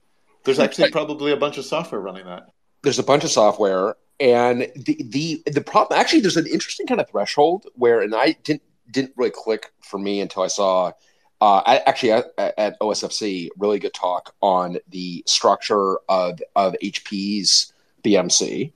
there's 0.45 0.61
actually 0.61 0.93
probably 0.93 1.33
a 1.33 1.37
bunch 1.37 1.59
of 1.59 1.65
software 1.65 2.01
running 2.01 2.27
that. 2.27 2.51
There's 2.83 3.01
a 3.01 3.03
bunch 3.03 3.25
of 3.25 3.31
software, 3.31 3.97
and 4.21 4.71
the 4.77 5.03
the 5.09 5.43
the 5.51 5.63
problem 5.63 5.99
actually 5.99 6.21
there's 6.21 6.37
an 6.37 6.47
interesting 6.47 6.87
kind 6.87 7.01
of 7.01 7.09
threshold 7.09 7.67
where 7.75 8.03
and 8.03 8.15
I 8.15 8.37
didn't 8.45 8.63
didn't 8.91 9.15
really 9.17 9.31
click 9.31 9.73
for 9.81 9.99
me 9.99 10.21
until 10.21 10.43
I 10.43 10.49
saw 10.49 10.93
uh, 11.41 11.63
I, 11.65 11.79
actually 11.87 12.13
at, 12.13 12.27
at, 12.37 12.79
OSFC 12.81 13.49
really 13.57 13.79
good 13.79 13.95
talk 13.95 14.35
on 14.43 14.77
the 14.91 15.25
structure 15.27 15.99
of 16.09 16.39
of 16.55 16.77
HP's 16.83 17.73
BMC 18.05 18.73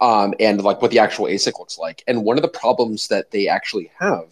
um, 0.00 0.32
and 0.38 0.62
like 0.62 0.80
what 0.80 0.92
the 0.92 1.00
actual 1.00 1.26
ASIC 1.26 1.58
looks 1.58 1.76
like. 1.76 2.04
And 2.06 2.22
one 2.22 2.38
of 2.38 2.42
the 2.42 2.48
problems 2.48 3.08
that 3.08 3.32
they 3.32 3.48
actually 3.48 3.90
have 3.98 4.28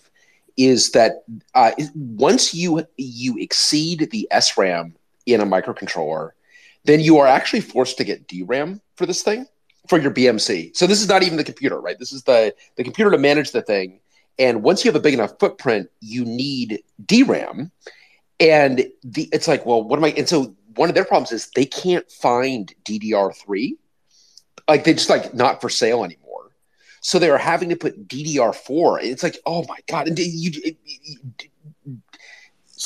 is 0.56 0.92
that 0.92 1.24
uh, 1.56 1.72
once 1.94 2.54
you 2.54 2.86
you 2.96 3.36
exceed 3.38 4.08
the 4.12 4.28
SRAM 4.32 4.92
in 5.26 5.40
a 5.40 5.46
microcontroller, 5.46 6.30
then 6.84 7.00
you 7.00 7.18
are 7.18 7.26
actually 7.26 7.62
forced 7.62 7.98
to 7.98 8.04
get 8.04 8.28
DRAM 8.28 8.80
for 8.94 9.06
this 9.06 9.22
thing 9.22 9.46
for 9.88 9.98
your 9.98 10.10
BMC. 10.10 10.76
So 10.76 10.86
this 10.86 11.00
is 11.00 11.08
not 11.08 11.22
even 11.22 11.36
the 11.36 11.44
computer, 11.44 11.80
right? 11.80 11.98
This 11.98 12.12
is 12.12 12.22
the 12.22 12.54
the 12.76 12.84
computer 12.84 13.10
to 13.10 13.18
manage 13.18 13.52
the 13.52 13.62
thing. 13.62 14.00
And 14.38 14.62
once 14.62 14.84
you 14.84 14.90
have 14.90 14.96
a 14.96 15.02
big 15.02 15.14
enough 15.14 15.38
footprint, 15.38 15.88
you 16.00 16.24
need 16.24 16.82
DRAM. 17.04 17.70
And 18.38 18.86
the 19.02 19.28
it's 19.32 19.48
like, 19.48 19.64
well, 19.64 19.82
what 19.82 19.98
am 19.98 20.04
I? 20.04 20.10
And 20.10 20.28
so 20.28 20.54
one 20.74 20.88
of 20.88 20.94
their 20.94 21.04
problems 21.04 21.32
is 21.32 21.50
they 21.54 21.64
can't 21.64 22.10
find 22.10 22.72
DDR3. 22.84 23.72
Like 24.68 24.84
they 24.84 24.92
just 24.92 25.10
like 25.10 25.32
not 25.34 25.60
for 25.60 25.68
sale 25.68 26.04
anymore. 26.04 26.50
So 27.00 27.18
they 27.18 27.30
are 27.30 27.38
having 27.38 27.68
to 27.68 27.76
put 27.76 28.08
DDR4. 28.08 29.04
It's 29.04 29.22
like, 29.22 29.38
oh 29.46 29.64
my 29.68 29.78
god! 29.86 30.08
And 30.08 30.18
you, 30.18 30.74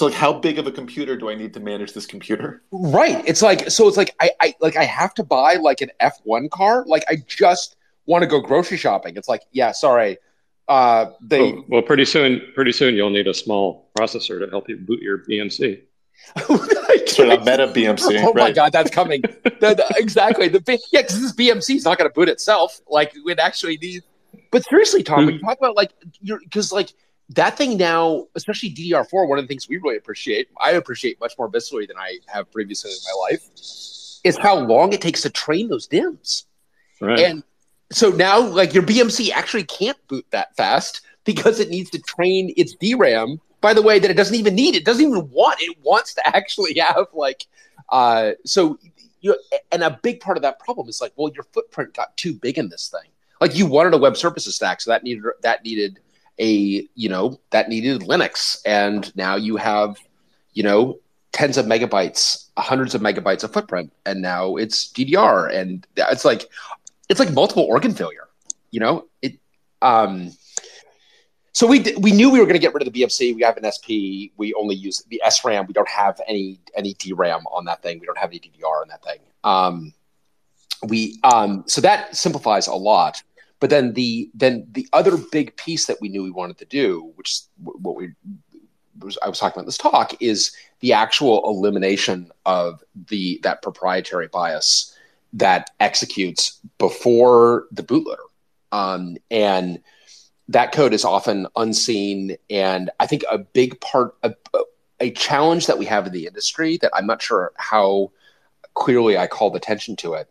so 0.00 0.06
like 0.06 0.14
how 0.14 0.32
big 0.32 0.58
of 0.58 0.66
a 0.66 0.72
computer 0.72 1.14
do 1.14 1.28
I 1.28 1.34
need 1.34 1.52
to 1.52 1.60
manage 1.60 1.92
this 1.92 2.06
computer? 2.06 2.62
Right. 2.70 3.22
It's 3.26 3.42
like 3.42 3.70
so 3.70 3.86
it's 3.86 3.98
like 3.98 4.14
I, 4.18 4.30
I 4.40 4.54
like 4.58 4.74
I 4.74 4.84
have 4.84 5.12
to 5.16 5.22
buy 5.22 5.56
like 5.56 5.82
an 5.82 5.90
F1 6.00 6.48
car. 6.48 6.86
Like 6.86 7.04
I 7.06 7.16
just 7.26 7.76
want 8.06 8.22
to 8.22 8.26
go 8.26 8.40
grocery 8.40 8.78
shopping. 8.78 9.18
It's 9.18 9.28
like, 9.28 9.42
yeah, 9.52 9.72
sorry. 9.72 10.16
Uh 10.68 11.10
they 11.20 11.52
well, 11.52 11.64
well 11.68 11.82
pretty 11.82 12.06
soon 12.06 12.40
pretty 12.54 12.72
soon 12.72 12.94
you'll 12.94 13.10
need 13.10 13.28
a 13.28 13.34
small 13.34 13.90
processor 13.94 14.42
to 14.42 14.48
help 14.48 14.70
you 14.70 14.78
boot 14.78 15.02
your 15.02 15.18
BMC. 15.18 15.82
sort 16.38 17.28
of 17.28 17.40
meta 17.40 17.66
BMC. 17.66 18.22
Oh 18.24 18.32
right. 18.32 18.36
my 18.36 18.52
god, 18.52 18.72
that's 18.72 18.90
coming. 18.90 19.20
the, 19.20 19.50
the, 19.60 19.94
exactly. 19.98 20.48
The 20.48 20.62
yeah, 20.92 21.02
because 21.02 21.20
this 21.20 21.34
BMC 21.34 21.76
is 21.76 21.84
not 21.84 21.98
going 21.98 22.08
to 22.08 22.14
boot 22.14 22.30
itself. 22.30 22.80
Like 22.88 23.12
it 23.14 23.38
actually 23.38 23.76
needs. 23.76 24.06
But 24.50 24.64
seriously, 24.64 25.02
Tom, 25.02 25.26
when 25.26 25.34
you 25.34 25.40
talk 25.42 25.58
about 25.58 25.76
like 25.76 25.92
you're 26.22 26.40
because 26.40 26.72
like 26.72 26.94
that 27.30 27.56
thing 27.56 27.76
now, 27.76 28.26
especially 28.34 28.70
DDR4, 28.70 29.28
one 29.28 29.38
of 29.38 29.44
the 29.44 29.48
things 29.48 29.68
we 29.68 29.78
really 29.78 29.96
appreciate, 29.96 30.48
I 30.60 30.72
appreciate 30.72 31.20
much 31.20 31.34
more 31.38 31.50
viscerally 31.50 31.86
than 31.86 31.96
I 31.96 32.18
have 32.28 32.50
previously 32.50 32.90
in 32.90 32.98
my 33.04 33.30
life, 33.30 33.42
is 34.24 34.36
how 34.36 34.58
long 34.58 34.92
it 34.92 35.00
takes 35.00 35.22
to 35.22 35.30
train 35.30 35.68
those 35.68 35.86
DIMMs. 35.86 36.44
Right. 37.00 37.20
And 37.20 37.42
so 37.90 38.10
now, 38.10 38.40
like 38.40 38.74
your 38.74 38.82
BMC 38.82 39.30
actually 39.30 39.64
can't 39.64 39.96
boot 40.08 40.26
that 40.30 40.54
fast 40.56 41.02
because 41.24 41.60
it 41.60 41.70
needs 41.70 41.90
to 41.90 41.98
train 42.00 42.52
its 42.56 42.74
DRAM 42.74 43.40
by 43.60 43.74
the 43.74 43.82
way, 43.82 43.98
that 43.98 44.10
it 44.10 44.16
doesn't 44.16 44.34
even 44.34 44.54
need. 44.54 44.74
It 44.74 44.84
doesn't 44.84 45.04
even 45.04 45.30
want. 45.30 45.60
It 45.60 45.76
wants 45.82 46.14
to 46.14 46.26
actually 46.36 46.78
have 46.78 47.06
like. 47.12 47.46
Uh, 47.88 48.32
so 48.44 48.78
you 49.20 49.36
and 49.72 49.82
a 49.82 49.98
big 50.02 50.20
part 50.20 50.36
of 50.36 50.42
that 50.42 50.58
problem 50.58 50.88
is 50.88 51.00
like, 51.00 51.12
well, 51.16 51.32
your 51.34 51.44
footprint 51.52 51.94
got 51.94 52.16
too 52.16 52.34
big 52.34 52.58
in 52.58 52.68
this 52.68 52.88
thing. 52.88 53.10
Like 53.40 53.56
you 53.56 53.66
wanted 53.66 53.94
a 53.94 53.98
web 53.98 54.16
services 54.16 54.56
stack, 54.56 54.80
so 54.80 54.90
that 54.90 55.02
needed 55.02 55.24
that 55.42 55.64
needed 55.64 56.00
a 56.40 56.88
you 56.94 57.08
know 57.08 57.38
that 57.50 57.68
needed 57.68 58.02
Linux, 58.02 58.60
and 58.64 59.14
now 59.16 59.36
you 59.36 59.56
have 59.56 59.96
you 60.54 60.62
know 60.62 60.98
tens 61.32 61.56
of 61.56 61.66
megabytes, 61.66 62.46
hundreds 62.56 62.94
of 62.94 63.02
megabytes 63.02 63.44
of 63.44 63.52
footprint, 63.52 63.92
and 64.06 64.20
now 64.20 64.56
it's 64.56 64.92
DDR, 64.92 65.54
and 65.54 65.86
it's 65.96 66.24
like 66.24 66.48
it's 67.08 67.20
like 67.20 67.32
multiple 67.32 67.64
organ 67.64 67.92
failure. 67.92 68.28
You 68.70 68.80
know 68.80 69.06
it. 69.22 69.38
Um, 69.82 70.32
so 71.52 71.66
we 71.66 71.84
we 71.98 72.12
knew 72.12 72.30
we 72.30 72.38
were 72.38 72.46
going 72.46 72.54
to 72.54 72.60
get 72.60 72.74
rid 72.74 72.86
of 72.86 72.92
the 72.92 73.02
BMC. 73.02 73.34
We 73.34 73.42
have 73.42 73.56
an 73.56 73.70
SP. 73.70 74.32
We 74.36 74.54
only 74.54 74.76
use 74.76 75.02
the 75.08 75.20
SRAM. 75.26 75.66
We 75.66 75.74
don't 75.74 75.88
have 75.88 76.20
any 76.26 76.58
any 76.74 76.94
DRAM 76.94 77.44
on 77.46 77.64
that 77.66 77.82
thing. 77.82 77.98
We 77.98 78.06
don't 78.06 78.18
have 78.18 78.30
any 78.30 78.40
DDR 78.40 78.82
on 78.82 78.88
that 78.88 79.02
thing. 79.02 79.18
Um, 79.44 79.92
we 80.86 81.18
um, 81.22 81.64
so 81.66 81.80
that 81.80 82.16
simplifies 82.16 82.66
a 82.66 82.74
lot. 82.74 83.22
But 83.60 83.70
then 83.70 83.92
the 83.92 84.30
then 84.34 84.66
the 84.72 84.88
other 84.92 85.16
big 85.16 85.54
piece 85.56 85.86
that 85.86 86.00
we 86.00 86.08
knew 86.08 86.22
we 86.22 86.30
wanted 86.30 86.58
to 86.58 86.64
do, 86.64 87.12
which 87.14 87.30
is 87.30 87.48
what 87.58 87.94
we 87.94 88.12
was, 88.98 89.18
I 89.22 89.28
was 89.28 89.38
talking 89.38 89.60
about 89.60 89.66
this 89.66 89.78
talk, 89.78 90.20
is 90.20 90.52
the 90.80 90.94
actual 90.94 91.42
elimination 91.44 92.32
of 92.46 92.82
the 93.08 93.38
that 93.42 93.62
proprietary 93.62 94.28
bias 94.28 94.96
that 95.34 95.70
executes 95.78 96.58
before 96.78 97.66
the 97.70 97.82
bootloader, 97.82 98.16
um, 98.72 99.16
and 99.30 99.80
that 100.48 100.72
code 100.72 100.94
is 100.94 101.04
often 101.04 101.46
unseen. 101.54 102.36
And 102.48 102.90
I 102.98 103.06
think 103.06 103.22
a 103.30 103.38
big 103.38 103.78
part 103.80 104.16
of 104.22 104.34
a 105.00 105.10
challenge 105.10 105.66
that 105.66 105.78
we 105.78 105.86
have 105.86 106.06
in 106.06 106.12
the 106.12 106.26
industry 106.26 106.78
that 106.78 106.90
I'm 106.94 107.06
not 107.06 107.22
sure 107.22 107.52
how 107.56 108.10
clearly 108.74 109.18
I 109.18 109.26
called 109.26 109.56
attention 109.56 109.96
to 109.96 110.14
it 110.14 110.28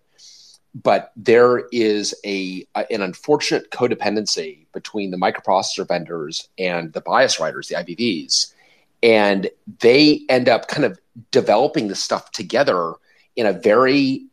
but 0.76 1.12
there 1.16 1.68
is 1.72 2.14
a, 2.26 2.66
an 2.76 3.02
unfortunate 3.02 3.72
codependency 3.72 4.66
between 4.74 5.12
the 5.12 5.18
microprocessor 5.18 5.88
vendors 5.88 6.48
and 6.58 6.94
the 6.94 7.02
bias 7.02 7.40
writers, 7.40 7.68
the 7.68 7.76
IBVs, 7.76 8.54
and 9.02 9.50
they 9.80 10.22
end 10.30 10.48
up 10.48 10.68
kind 10.68 10.86
of 10.86 11.00
developing 11.32 11.88
the 11.88 11.96
stuff 11.96 12.32
together 12.32 12.94
in 13.36 13.46
a 13.46 13.54
very 13.54 14.26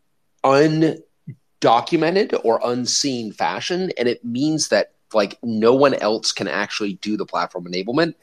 undocumented 0.44 2.38
or 2.44 2.61
unseen 2.64 3.33
fashion, 3.33 3.90
and 3.96 4.09
it 4.09 4.25
means 4.25 4.68
that 4.68 4.92
like 5.14 5.38
no 5.42 5.75
one 5.75 5.94
else 5.94 6.33
can 6.33 6.49
actually 6.49 6.94
do 6.94 7.16
the 7.16 7.25
platform 7.25 7.64
enablement 7.64 8.14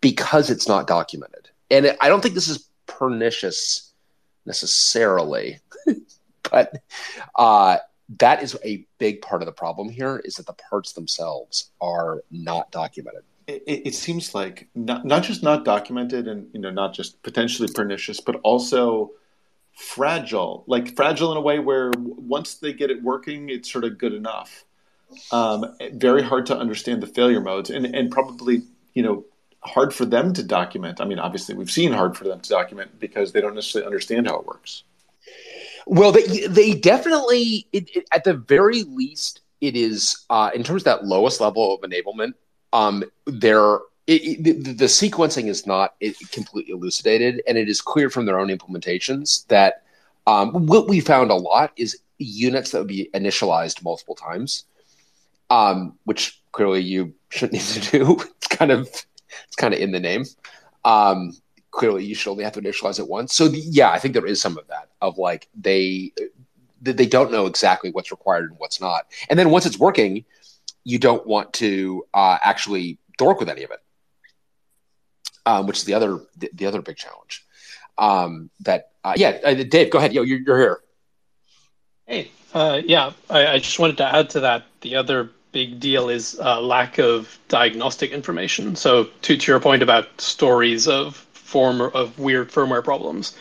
because 0.00 0.50
it's 0.50 0.68
not 0.68 0.86
documented. 0.86 1.48
And 1.70 1.96
I 2.00 2.08
don't 2.08 2.20
think 2.20 2.34
this 2.34 2.48
is 2.48 2.68
pernicious 2.86 3.92
necessarily. 4.44 5.60
but 6.50 6.82
uh, 7.34 7.78
that 8.18 8.42
is 8.42 8.56
a 8.64 8.84
big 8.98 9.22
part 9.22 9.42
of 9.42 9.46
the 9.46 9.52
problem 9.52 9.88
here 9.88 10.20
is 10.24 10.34
that 10.34 10.46
the 10.46 10.52
parts 10.52 10.92
themselves 10.92 11.70
are 11.80 12.22
not 12.30 12.70
documented. 12.70 13.22
It, 13.46 13.62
it, 13.66 13.94
seems 13.94 14.34
like 14.34 14.68
not, 14.74 15.04
not 15.04 15.24
just 15.24 15.42
not 15.42 15.64
documented 15.64 16.28
and 16.28 16.48
you 16.52 16.60
know 16.60 16.70
not 16.70 16.94
just 16.94 17.22
potentially 17.22 17.68
pernicious, 17.74 18.20
but 18.20 18.36
also 18.44 19.10
fragile. 19.74 20.64
Like 20.66 20.94
fragile 20.94 21.32
in 21.32 21.38
a 21.38 21.40
way 21.40 21.58
where 21.58 21.90
once 21.98 22.54
they 22.54 22.72
get 22.72 22.90
it 22.90 23.02
working, 23.02 23.48
it's 23.48 23.70
sort 23.70 23.84
of 23.84 23.98
good 23.98 24.12
enough. 24.12 24.64
Um, 25.32 25.76
very 25.94 26.22
hard 26.22 26.46
to 26.46 26.56
understand 26.56 27.02
the 27.02 27.06
failure 27.06 27.40
modes, 27.40 27.68
and 27.68 27.84
and 27.84 28.10
probably 28.10 28.62
you 28.94 29.02
know 29.02 29.24
hard 29.60 29.92
for 29.92 30.04
them 30.04 30.32
to 30.34 30.42
document. 30.42 31.00
I 31.00 31.04
mean, 31.04 31.18
obviously 31.18 31.54
we've 31.54 31.70
seen 31.70 31.92
hard 31.92 32.16
for 32.16 32.24
them 32.24 32.40
to 32.40 32.48
document 32.48 32.98
because 32.98 33.32
they 33.32 33.40
don't 33.40 33.54
necessarily 33.54 33.86
understand 33.86 34.28
how 34.28 34.38
it 34.38 34.46
works. 34.46 34.84
Well, 35.86 36.12
they 36.12 36.46
they 36.46 36.74
definitely 36.74 37.66
it, 37.72 37.94
it, 37.96 38.04
at 38.12 38.24
the 38.24 38.34
very 38.34 38.82
least 38.84 39.40
it 39.60 39.76
is 39.76 40.24
uh, 40.30 40.50
in 40.54 40.62
terms 40.62 40.82
of 40.82 40.84
that 40.84 41.04
lowest 41.04 41.40
level 41.40 41.74
of 41.74 41.80
enablement. 41.80 42.34
Um, 42.72 43.04
there 43.26 43.78
the, 44.06 44.52
the, 44.52 44.84
sequencing 44.86 45.48
is 45.48 45.66
not 45.66 45.94
completely 46.32 46.72
elucidated, 46.72 47.42
and 47.46 47.56
it 47.56 47.68
is 47.68 47.80
clear 47.80 48.10
from 48.10 48.26
their 48.26 48.38
own 48.38 48.48
implementations 48.48 49.46
that 49.46 49.84
um, 50.26 50.66
what 50.66 50.88
we 50.88 51.00
found 51.00 51.30
a 51.30 51.34
lot 51.34 51.72
is 51.76 51.98
units 52.18 52.70
that 52.70 52.78
would 52.78 52.88
be 52.88 53.10
initialized 53.14 53.82
multiple 53.82 54.14
times, 54.14 54.64
um, 55.50 55.98
which 56.04 56.42
clearly 56.52 56.80
you 56.80 57.14
shouldn't 57.28 57.52
need 57.52 57.82
to 57.82 57.98
do. 57.98 58.20
It's 58.36 58.48
kind 58.48 58.72
of 58.72 58.88
it's 58.88 59.56
kind 59.56 59.72
of 59.72 59.80
in 59.80 59.92
the 59.92 60.00
name. 60.00 60.24
Um, 60.84 61.32
clearly 61.72 62.04
you 62.04 62.14
should 62.14 62.30
only 62.30 62.44
have 62.44 62.52
to 62.52 62.62
initialize 62.62 63.00
it 63.00 63.08
once. 63.08 63.34
So 63.34 63.48
the, 63.48 63.58
yeah, 63.58 63.90
I 63.90 63.98
think 63.98 64.14
there 64.14 64.26
is 64.26 64.40
some 64.40 64.56
of 64.56 64.68
that 64.68 64.90
of 65.00 65.18
like 65.18 65.48
they 65.58 66.12
they 66.80 67.06
don't 67.06 67.32
know 67.32 67.46
exactly 67.46 67.90
what's 67.90 68.10
required 68.10 68.50
and 68.50 68.58
what's 68.58 68.80
not. 68.80 69.06
And 69.28 69.38
then 69.38 69.50
once 69.50 69.66
it's 69.66 69.78
working, 69.78 70.24
you 70.84 70.98
don't 70.98 71.26
want 71.26 71.52
to 71.54 72.04
uh, 72.12 72.38
actually 72.42 72.98
dork 73.18 73.40
with 73.40 73.48
any 73.48 73.62
of 73.62 73.70
it, 73.70 73.80
um, 75.46 75.66
which 75.66 75.78
is 75.78 75.84
the 75.84 75.94
other 75.94 76.20
the, 76.36 76.50
the 76.52 76.66
other 76.66 76.82
big 76.82 76.96
challenge. 76.96 77.44
Um, 77.98 78.50
that 78.60 78.90
uh, 79.02 79.14
yeah, 79.16 79.38
uh, 79.44 79.54
Dave, 79.54 79.90
go 79.90 79.98
ahead. 79.98 80.12
Yo, 80.12 80.22
you're, 80.22 80.40
you're 80.40 80.58
here. 80.58 80.80
Hey, 82.06 82.30
uh, 82.52 82.80
yeah, 82.84 83.12
I, 83.30 83.46
I, 83.46 83.58
just 83.58 83.78
wanted 83.78 83.96
to 83.98 84.14
add 84.14 84.30
to 84.30 84.40
that. 84.40 84.64
The 84.80 84.96
other 84.96 85.30
big 85.52 85.78
deal 85.78 86.08
is 86.08 86.38
uh, 86.40 86.60
lack 86.60 86.98
of 86.98 87.38
diagnostic 87.48 88.10
information. 88.10 88.74
So 88.76 89.04
to 89.22 89.36
to 89.36 89.52
your 89.52 89.60
point 89.60 89.82
about 89.82 90.20
stories 90.20 90.88
of 90.88 91.26
form 91.52 91.80
of 91.80 92.18
weird 92.18 92.50
firmware 92.50 92.82
problems. 92.82 93.36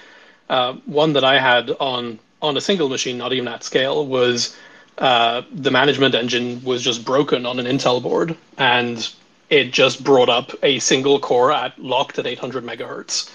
Uh, 0.50 0.74
one 0.86 1.14
that 1.14 1.24
I 1.24 1.40
had 1.40 1.72
on 1.80 2.20
on 2.42 2.58
a 2.58 2.62
single 2.62 2.90
machine, 2.90 3.18
not 3.18 3.34
even 3.34 3.48
at 3.48 3.64
scale, 3.64 4.06
was 4.06 4.56
uh, 4.98 5.42
the 5.54 5.72
management 5.72 6.14
engine 6.14 6.62
was 6.64 6.84
just 6.84 7.06
broken 7.06 7.46
on 7.46 7.60
an 7.60 7.66
Intel 7.66 8.02
board, 8.02 8.36
and 8.58 9.10
it 9.50 9.72
just 9.72 10.04
brought 10.04 10.30
up 10.30 10.52
a 10.62 10.80
single 10.80 11.20
core 11.20 11.52
at 11.52 11.78
locked 11.80 12.20
at 12.20 12.28
800 12.28 12.64
megahertz, 12.64 13.32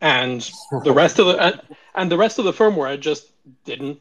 and 0.00 0.48
the 0.84 0.92
rest 1.02 1.18
of 1.18 1.26
the 1.26 1.36
and, 1.38 1.60
and 1.94 2.10
the 2.10 2.16
rest 2.16 2.38
of 2.38 2.44
the 2.44 2.52
firmware 2.52 2.98
just 3.00 3.26
didn't 3.64 3.98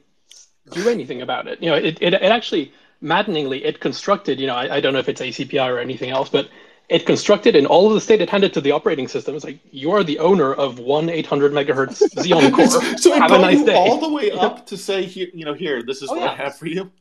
do 0.72 0.88
anything 0.90 1.22
about 1.22 1.48
it. 1.48 1.62
You 1.62 1.70
know, 1.72 1.78
it 1.78 1.98
it, 2.02 2.14
it 2.14 2.32
actually 2.38 2.72
maddeningly 3.02 3.64
it 3.66 3.80
constructed. 3.80 4.40
You 4.40 4.48
know, 4.48 4.56
I, 4.56 4.76
I 4.76 4.80
don't 4.82 4.94
know 4.94 5.00
if 5.00 5.10
it's 5.10 5.22
ACPI 5.22 5.68
or 5.68 5.80
anything 5.80 6.12
else, 6.12 6.30
but 6.30 6.50
it 6.90 7.06
constructed 7.06 7.56
and 7.56 7.66
all 7.66 7.88
of 7.88 7.94
the 7.94 8.02
state 8.02 8.22
it 8.22 8.30
handed 8.30 8.54
to 8.54 8.62
the 8.62 8.72
operating 8.72 9.08
system. 9.08 9.36
It's 9.36 9.44
like 9.44 9.60
you 9.72 9.92
are 9.92 10.04
the 10.04 10.20
owner 10.20 10.54
of 10.54 10.80
one 10.80 11.10
800 11.10 11.52
megahertz 11.52 12.02
Xeon 12.16 12.54
core. 12.54 12.98
so 12.98 13.14
it 13.14 13.22
have 13.22 13.32
a 13.32 13.40
nice 13.40 13.64
day. 13.64 13.76
all 13.76 14.00
the 14.00 14.10
way 14.10 14.32
up 14.46 14.66
to 14.68 14.78
say, 14.78 15.04
here, 15.04 15.28
you 15.34 15.46
know, 15.46 15.54
here, 15.54 15.82
this 15.84 16.02
is 16.02 16.10
oh, 16.10 16.16
what 16.16 16.24
yeah. 16.24 16.32
I 16.32 16.36
have 16.36 16.58
for 16.58 16.68
you. 16.68 16.92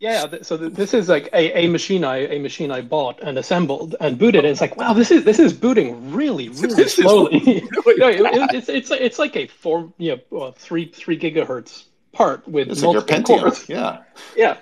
Yeah, 0.00 0.26
so 0.42 0.56
this 0.56 0.94
is 0.94 1.08
like 1.08 1.28
a, 1.32 1.64
a 1.64 1.68
machine 1.68 2.04
I 2.04 2.18
a 2.28 2.38
machine 2.38 2.70
I 2.70 2.82
bought 2.82 3.20
and 3.20 3.36
assembled 3.36 3.96
and 4.00 4.16
booted. 4.16 4.44
And 4.44 4.52
it's 4.52 4.60
like, 4.60 4.76
wow, 4.76 4.92
this 4.92 5.10
is 5.10 5.24
this 5.24 5.40
is 5.40 5.52
booting 5.52 6.12
really 6.12 6.48
really 6.50 6.88
slowly. 6.88 7.68
Really 7.84 7.98
no, 7.98 8.08
it, 8.08 8.54
it's 8.54 8.68
it's 8.68 8.90
it's 8.92 9.18
like 9.18 9.34
a 9.34 9.48
four 9.48 9.92
you 9.98 10.20
know 10.30 10.40
uh, 10.40 10.52
three 10.52 10.86
three 10.86 11.18
gigahertz 11.18 11.86
part 12.12 12.46
with 12.46 12.70
it's 12.70 12.80
multiple 12.80 13.16
like 13.16 13.26
cores. 13.26 13.68
Yeah, 13.68 14.02
yeah. 14.36 14.58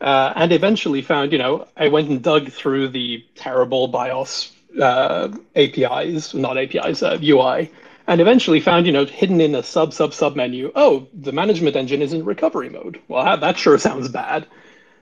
Uh, 0.00 0.32
and 0.36 0.52
eventually 0.52 1.02
found, 1.02 1.32
you 1.32 1.38
know, 1.38 1.66
I 1.76 1.88
went 1.88 2.08
and 2.08 2.22
dug 2.22 2.50
through 2.50 2.88
the 2.88 3.24
terrible 3.34 3.88
BIOS 3.88 4.52
uh, 4.80 5.28
APIs, 5.56 6.34
not 6.34 6.56
APIs, 6.56 7.02
uh, 7.02 7.18
UI, 7.20 7.70
and 8.06 8.20
eventually 8.20 8.60
found, 8.60 8.86
you 8.86 8.92
know, 8.92 9.04
hidden 9.04 9.40
in 9.40 9.54
a 9.54 9.62
sub 9.62 9.92
sub 9.92 10.14
sub 10.14 10.36
menu, 10.36 10.70
oh, 10.74 11.08
the 11.12 11.32
management 11.32 11.76
engine 11.76 12.00
is 12.00 12.12
in 12.12 12.24
recovery 12.24 12.70
mode. 12.70 13.00
Well, 13.08 13.36
that 13.36 13.58
sure 13.58 13.76
sounds 13.78 14.08
bad. 14.08 14.46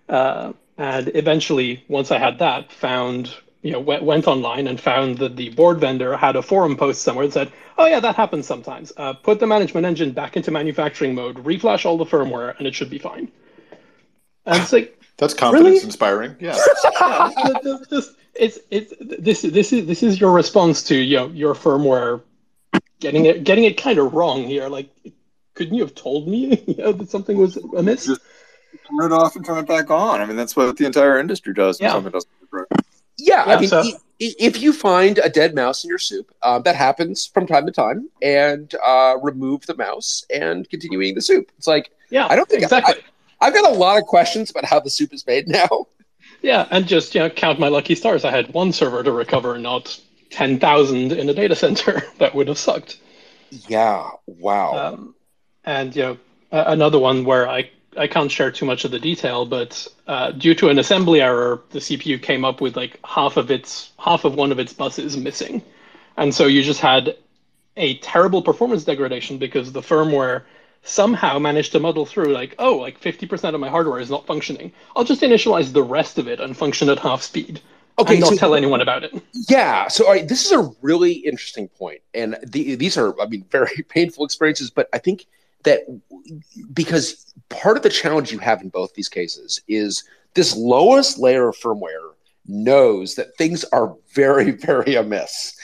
Uh, 0.08 0.52
and 0.78 1.10
eventually, 1.14 1.84
once 1.88 2.10
I 2.10 2.18
had 2.18 2.38
that, 2.40 2.72
found, 2.72 3.34
you 3.62 3.72
know, 3.72 3.80
went, 3.80 4.02
went 4.02 4.26
online 4.26 4.66
and 4.66 4.80
found 4.80 5.18
that 5.18 5.36
the 5.36 5.50
board 5.50 5.78
vendor 5.78 6.16
had 6.16 6.36
a 6.36 6.42
forum 6.42 6.76
post 6.76 7.02
somewhere 7.02 7.26
that 7.26 7.32
said, 7.32 7.52
oh 7.78 7.86
yeah, 7.86 8.00
that 8.00 8.16
happens 8.16 8.46
sometimes. 8.46 8.92
Uh, 8.96 9.12
put 9.12 9.40
the 9.40 9.46
management 9.46 9.86
engine 9.86 10.12
back 10.12 10.36
into 10.36 10.50
manufacturing 10.50 11.14
mode, 11.14 11.36
reflash 11.44 11.86
all 11.86 11.98
the 11.98 12.04
firmware, 12.04 12.56
and 12.58 12.66
it 12.66 12.74
should 12.74 12.90
be 12.90 12.98
fine. 12.98 13.30
And 14.46 14.62
it's 14.62 14.72
like 14.72 15.00
that's 15.16 15.34
confidence 15.34 15.66
really? 15.66 15.84
inspiring. 15.84 16.36
Yeah. 16.40 16.56
yeah 17.00 17.30
just, 17.90 18.16
it's 18.34 18.58
it's 18.70 18.92
this 19.00 19.42
this 19.42 19.72
is 19.72 19.86
this 19.86 20.02
is 20.02 20.20
your 20.20 20.32
response 20.32 20.82
to 20.84 20.96
you 20.96 21.16
know 21.16 21.28
your 21.28 21.54
firmware 21.54 22.22
getting 23.00 23.26
it 23.26 23.44
getting 23.44 23.64
it 23.64 23.76
kind 23.76 23.98
of 23.98 24.14
wrong 24.14 24.44
here. 24.44 24.68
Like, 24.68 24.90
couldn't 25.54 25.74
you 25.74 25.82
have 25.82 25.94
told 25.94 26.28
me 26.28 26.62
you 26.66 26.76
know, 26.76 26.92
that 26.92 27.10
something 27.10 27.36
was 27.36 27.56
amiss? 27.76 28.06
Just 28.06 28.20
turn 28.88 29.10
it 29.10 29.14
off 29.14 29.36
and 29.36 29.44
turn 29.44 29.58
it 29.58 29.66
back 29.66 29.90
on. 29.90 30.20
I 30.20 30.26
mean, 30.26 30.36
that's 30.36 30.54
what 30.56 30.76
the 30.76 30.86
entire 30.86 31.18
industry 31.18 31.54
does. 31.54 31.80
Yeah. 31.80 31.92
Something 31.92 32.12
doesn't 32.12 32.30
work. 32.52 32.68
Yeah, 33.18 33.44
yeah, 33.46 33.56
I 33.56 33.60
mean, 33.60 33.68
so. 33.70 33.82
if 34.18 34.60
you 34.60 34.74
find 34.74 35.18
a 35.18 35.30
dead 35.30 35.54
mouse 35.54 35.82
in 35.82 35.88
your 35.88 35.98
soup, 35.98 36.30
uh, 36.42 36.58
that 36.60 36.76
happens 36.76 37.24
from 37.24 37.46
time 37.46 37.64
to 37.64 37.72
time, 37.72 38.10
and 38.20 38.74
uh, 38.84 39.16
remove 39.22 39.64
the 39.64 39.74
mouse 39.74 40.26
and 40.28 40.68
continue 40.68 41.00
eating 41.00 41.14
the 41.14 41.22
soup. 41.22 41.50
It's 41.56 41.66
like, 41.66 41.90
yeah, 42.10 42.26
I 42.28 42.36
don't 42.36 42.46
think 42.46 42.62
exactly. 42.62 42.96
I, 42.96 42.98
I've 43.40 43.54
got 43.54 43.70
a 43.70 43.74
lot 43.74 43.98
of 43.98 44.04
questions 44.04 44.50
about 44.50 44.64
how 44.64 44.80
the 44.80 44.90
soup 44.90 45.12
is 45.12 45.26
made 45.26 45.48
now. 45.48 45.86
Yeah, 46.42 46.66
and 46.70 46.86
just 46.86 47.14
you 47.14 47.20
know, 47.20 47.30
count 47.30 47.58
my 47.58 47.68
lucky 47.68 47.94
stars. 47.94 48.24
I 48.24 48.30
had 48.30 48.52
one 48.52 48.72
server 48.72 49.02
to 49.02 49.12
recover, 49.12 49.58
not 49.58 49.98
ten 50.30 50.58
thousand 50.58 51.12
in 51.12 51.28
a 51.28 51.34
data 51.34 51.54
center, 51.54 52.02
that 52.18 52.34
would 52.34 52.48
have 52.48 52.58
sucked. 52.58 52.98
Yeah. 53.68 54.10
Wow. 54.26 54.76
Um, 54.76 55.14
and 55.64 55.94
you 55.94 56.02
know, 56.02 56.18
another 56.52 56.98
one 56.98 57.24
where 57.24 57.48
I 57.48 57.70
I 57.96 58.06
can't 58.06 58.30
share 58.30 58.50
too 58.50 58.66
much 58.66 58.84
of 58.84 58.90
the 58.90 58.98
detail, 58.98 59.46
but 59.46 59.86
uh, 60.06 60.32
due 60.32 60.54
to 60.56 60.68
an 60.68 60.78
assembly 60.78 61.20
error, 61.20 61.62
the 61.70 61.78
CPU 61.78 62.20
came 62.20 62.44
up 62.44 62.60
with 62.60 62.76
like 62.76 62.98
half 63.04 63.36
of 63.36 63.50
its 63.50 63.92
half 63.98 64.24
of 64.24 64.34
one 64.34 64.52
of 64.52 64.58
its 64.58 64.72
buses 64.72 65.16
missing, 65.16 65.62
and 66.16 66.34
so 66.34 66.46
you 66.46 66.62
just 66.62 66.80
had 66.80 67.16
a 67.76 67.98
terrible 67.98 68.42
performance 68.42 68.84
degradation 68.84 69.38
because 69.38 69.72
the 69.72 69.80
firmware 69.80 70.42
somehow 70.86 71.38
managed 71.38 71.72
to 71.72 71.80
muddle 71.80 72.06
through 72.06 72.32
like 72.32 72.54
oh 72.58 72.76
like 72.76 73.00
50% 73.00 73.54
of 73.54 73.60
my 73.60 73.68
hardware 73.68 74.00
is 74.00 74.10
not 74.10 74.26
functioning. 74.26 74.72
I'll 74.94 75.04
just 75.04 75.22
initialize 75.22 75.72
the 75.72 75.82
rest 75.82 76.18
of 76.18 76.28
it 76.28 76.40
and 76.40 76.56
function 76.56 76.88
at 76.88 76.98
half 76.98 77.22
speed 77.22 77.60
okay 77.98 78.14
and 78.14 78.20
not 78.20 78.30
so, 78.30 78.36
tell 78.36 78.54
anyone 78.54 78.80
about 78.80 79.04
it. 79.04 79.12
Yeah 79.48 79.88
so 79.88 80.04
this 80.22 80.46
is 80.46 80.52
a 80.52 80.70
really 80.82 81.12
interesting 81.12 81.68
point 81.68 82.00
and 82.14 82.36
the, 82.46 82.76
these 82.76 82.96
are 82.96 83.18
i 83.20 83.26
mean 83.26 83.44
very 83.50 83.82
painful 83.88 84.24
experiences 84.24 84.70
but 84.70 84.88
i 84.92 84.98
think 84.98 85.26
that 85.64 85.80
because 86.72 87.34
part 87.48 87.76
of 87.76 87.82
the 87.82 87.90
challenge 87.90 88.32
you 88.32 88.38
have 88.38 88.62
in 88.62 88.68
both 88.68 88.94
these 88.94 89.08
cases 89.08 89.60
is 89.68 90.04
this 90.34 90.56
lowest 90.56 91.18
layer 91.18 91.48
of 91.48 91.56
firmware 91.56 92.12
knows 92.46 93.16
that 93.16 93.36
things 93.36 93.64
are 93.72 93.96
very 94.14 94.50
very 94.70 94.94
amiss. 94.94 95.58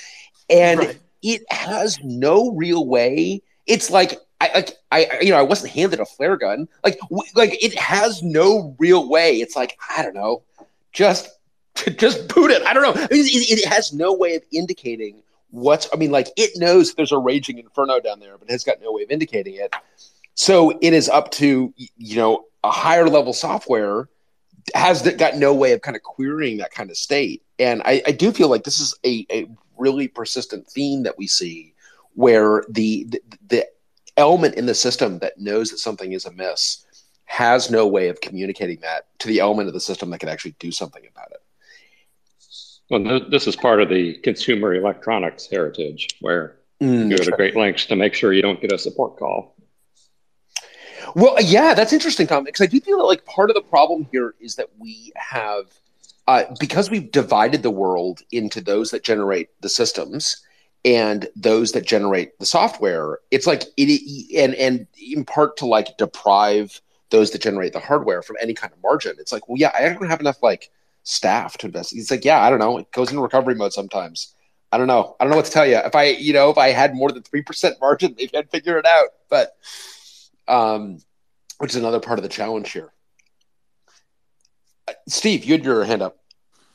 And 0.51 0.81
right. 0.81 0.99
it 1.23 1.43
has 1.51 1.99
no 2.03 2.51
real 2.51 2.87
way 2.87 3.43
it's 3.67 3.91
like 3.91 4.19
like 4.55 4.77
I 4.91 5.19
you 5.21 5.31
know 5.31 5.39
I 5.39 5.43
wasn't 5.43 5.73
handed 5.73 6.01
a 6.01 6.07
flare 6.07 6.37
gun. 6.37 6.69
Like 6.85 6.99
w- 7.01 7.23
like 7.35 7.63
it 7.63 7.79
has 7.79 8.23
no 8.23 8.75
real 8.79 9.09
way. 9.09 9.41
It's 9.41 9.57
like 9.57 9.79
I 9.95 10.03
don't 10.03 10.15
know. 10.15 10.43
Just 10.93 11.29
just 11.97 12.29
boot 12.35 12.51
it. 12.51 12.63
I 12.63 12.75
don't 12.75 12.83
know. 12.83 12.93
I 12.93 13.09
mean, 13.11 13.25
it, 13.25 13.61
it, 13.61 13.69
has 13.69 13.93
no 13.93 14.13
way 14.13 14.35
of 14.35 14.43
indicating 14.53 15.23
what's 15.51 15.89
I 15.93 15.97
mean 15.97 16.11
like 16.11 16.29
it 16.37 16.51
knows 16.57 16.95
there's 16.95 17.13
a 17.13 17.19
raging 17.19 17.59
inferno 17.59 18.01
down 18.01 18.21
there 18.21 18.39
but 18.39 18.49
it 18.49 18.53
has 18.53 18.65
got 18.65 18.81
no 18.81 18.93
way 18.93 19.03
of 19.03 19.11
indicating 19.11 19.55
it. 19.55 19.75
So 20.35 20.71
it 20.81 20.93
is 20.93 21.09
up 21.09 21.31
to 21.33 21.73
you 21.77 22.17
know 22.17 22.45
a 22.65 22.71
higher 22.71 23.09
level 23.09 23.33
software 23.33 24.09
has 24.75 25.03
got 25.03 25.37
no 25.37 25.53
way 25.53 25.73
of 25.73 25.83
kind 25.83 25.97
of 25.97 26.03
querying 26.03 26.59
that 26.59 26.73
kind 26.73 26.91
of 26.91 26.97
state. 26.97 27.43
And 27.59 27.83
I, 27.85 28.03
I 28.07 28.13
do 28.13 28.33
feel 28.33 28.49
like 28.49 28.65
this 28.65 28.81
is 28.81 28.95
a, 29.05 29.27
a 29.31 29.47
really 29.77 30.09
persistent 30.09 30.67
theme 30.69 31.03
that 31.03 31.19
we 31.19 31.27
see 31.27 31.75
where 32.15 32.65
the, 32.69 33.05
the, 33.05 33.23
the 33.49 33.67
element 34.17 34.55
in 34.57 34.67
the 34.67 34.75
system 34.75 35.19
that 35.21 35.39
knows 35.39 35.71
that 35.71 35.79
something 35.79 36.13
is 36.13 36.25
amiss 36.25 36.85
has 37.25 37.71
no 37.71 37.87
way 37.87 38.09
of 38.09 38.21
communicating 38.21 38.79
that 38.81 39.07
to 39.19 39.29
the 39.29 39.41
element 39.41 39.69
of 39.69 39.75
the 39.75 39.81
system 39.81 40.11
that 40.11 40.19
can 40.19 40.29
actually 40.29 40.55
do 40.59 40.71
something 40.71 41.03
about 41.11 41.31
it. 41.31 41.41
Well, 42.91 43.21
this 43.31 43.47
is 43.47 43.57
part 43.57 43.81
of 43.81 43.89
the 43.89 44.19
consumer 44.19 44.75
electronics 44.75 45.49
heritage 45.51 46.09
where 46.21 46.57
mm, 46.81 47.11
you 47.11 47.17
go 47.17 47.25
to 47.25 47.31
great 47.31 47.57
lengths 47.57 47.87
to 47.87 47.97
make 47.97 48.13
sure 48.13 48.35
you 48.35 48.43
don't 48.43 48.61
get 48.61 48.71
a 48.71 48.79
support 48.79 49.17
call. 49.17 49.55
Well, 51.15 51.37
yeah, 51.41 51.73
that's 51.73 51.93
interesting, 51.93 52.27
Tom, 52.27 52.45
because 52.45 52.61
I 52.61 52.67
do 52.67 52.81
feel 52.81 52.99
that 52.99 53.05
like 53.05 53.25
part 53.25 53.51
of 53.51 53.55
the 53.55 53.63
problem 53.63 54.07
here 54.13 54.35
is 54.41 54.57
that 54.57 54.69
we 54.79 55.13
have, 55.17 55.73
uh, 56.29 56.45
because 56.61 56.91
we've 56.91 57.11
divided 57.11 57.63
the 57.63 57.71
world 57.71 58.21
into 58.31 58.61
those 58.61 58.91
that 58.91 59.03
generate 59.03 59.49
the 59.63 59.69
systems 59.71 60.43
and 60.85 61.29
those 61.37 61.73
that 61.73 61.87
generate 61.87 62.37
the 62.39 62.47
software 62.47 63.19
it's 63.31 63.47
like 63.47 63.65
it 63.77 64.35
and 64.37 64.55
and 64.57 64.87
in 65.01 65.25
part 65.25 65.57
to 65.57 65.67
like 65.67 65.97
deprive 65.97 66.81
those 67.11 67.31
that 67.31 67.43
generate 67.43 67.73
the 67.73 67.79
hardware 67.79 68.23
from 68.23 68.37
any 68.41 68.55
kind 68.55 68.73
of 68.73 68.83
margin. 68.83 69.15
It's 69.19 69.33
like 69.33 69.49
well 69.49 69.59
yeah 69.59 69.71
i 69.75 69.89
don't 69.89 70.09
have 70.09 70.21
enough 70.21 70.43
like 70.43 70.71
staff 71.05 71.59
to 71.59 71.67
invest. 71.67 71.95
It's 71.95 72.11
like 72.11 72.25
yeah 72.25 72.43
i 72.43 72.51
don't 72.51 72.59
know. 72.59 72.79
It 72.79 72.91
goes 72.91 73.11
into 73.11 73.23
recovery 73.23 73.55
mode 73.55 73.73
sometimes. 73.73 74.35
I 74.73 74.79
don't 74.79 74.87
know. 74.87 75.15
I 75.21 75.25
don't 75.25 75.31
know 75.31 75.37
what 75.37 75.45
to 75.45 75.53
tell 75.53 75.67
you 75.67 75.77
if 75.77 75.95
i 75.95 76.05
you 76.05 76.33
know 76.33 76.51
if 76.51 76.59
i 76.59 76.69
had 76.69 76.95
more 76.97 77.13
than 77.13 77.23
3% 77.23 77.81
margin 77.81 78.15
maybe 78.19 78.37
i'd 78.37 78.51
figure 78.51 78.79
it 78.79 78.87
out. 78.87 79.09
But 79.31 79.57
um 80.49 80.99
which 81.59 81.71
is 81.71 81.77
another 81.77 82.01
part 82.01 82.19
of 82.19 82.25
the 82.25 82.29
challenge 82.29 82.73
here. 82.73 82.93
Uh, 84.89 84.95
steve 85.07 85.45
you 85.45 85.53
had 85.53 85.65
your 85.65 85.85
hand 85.85 86.03
up. 86.03 86.19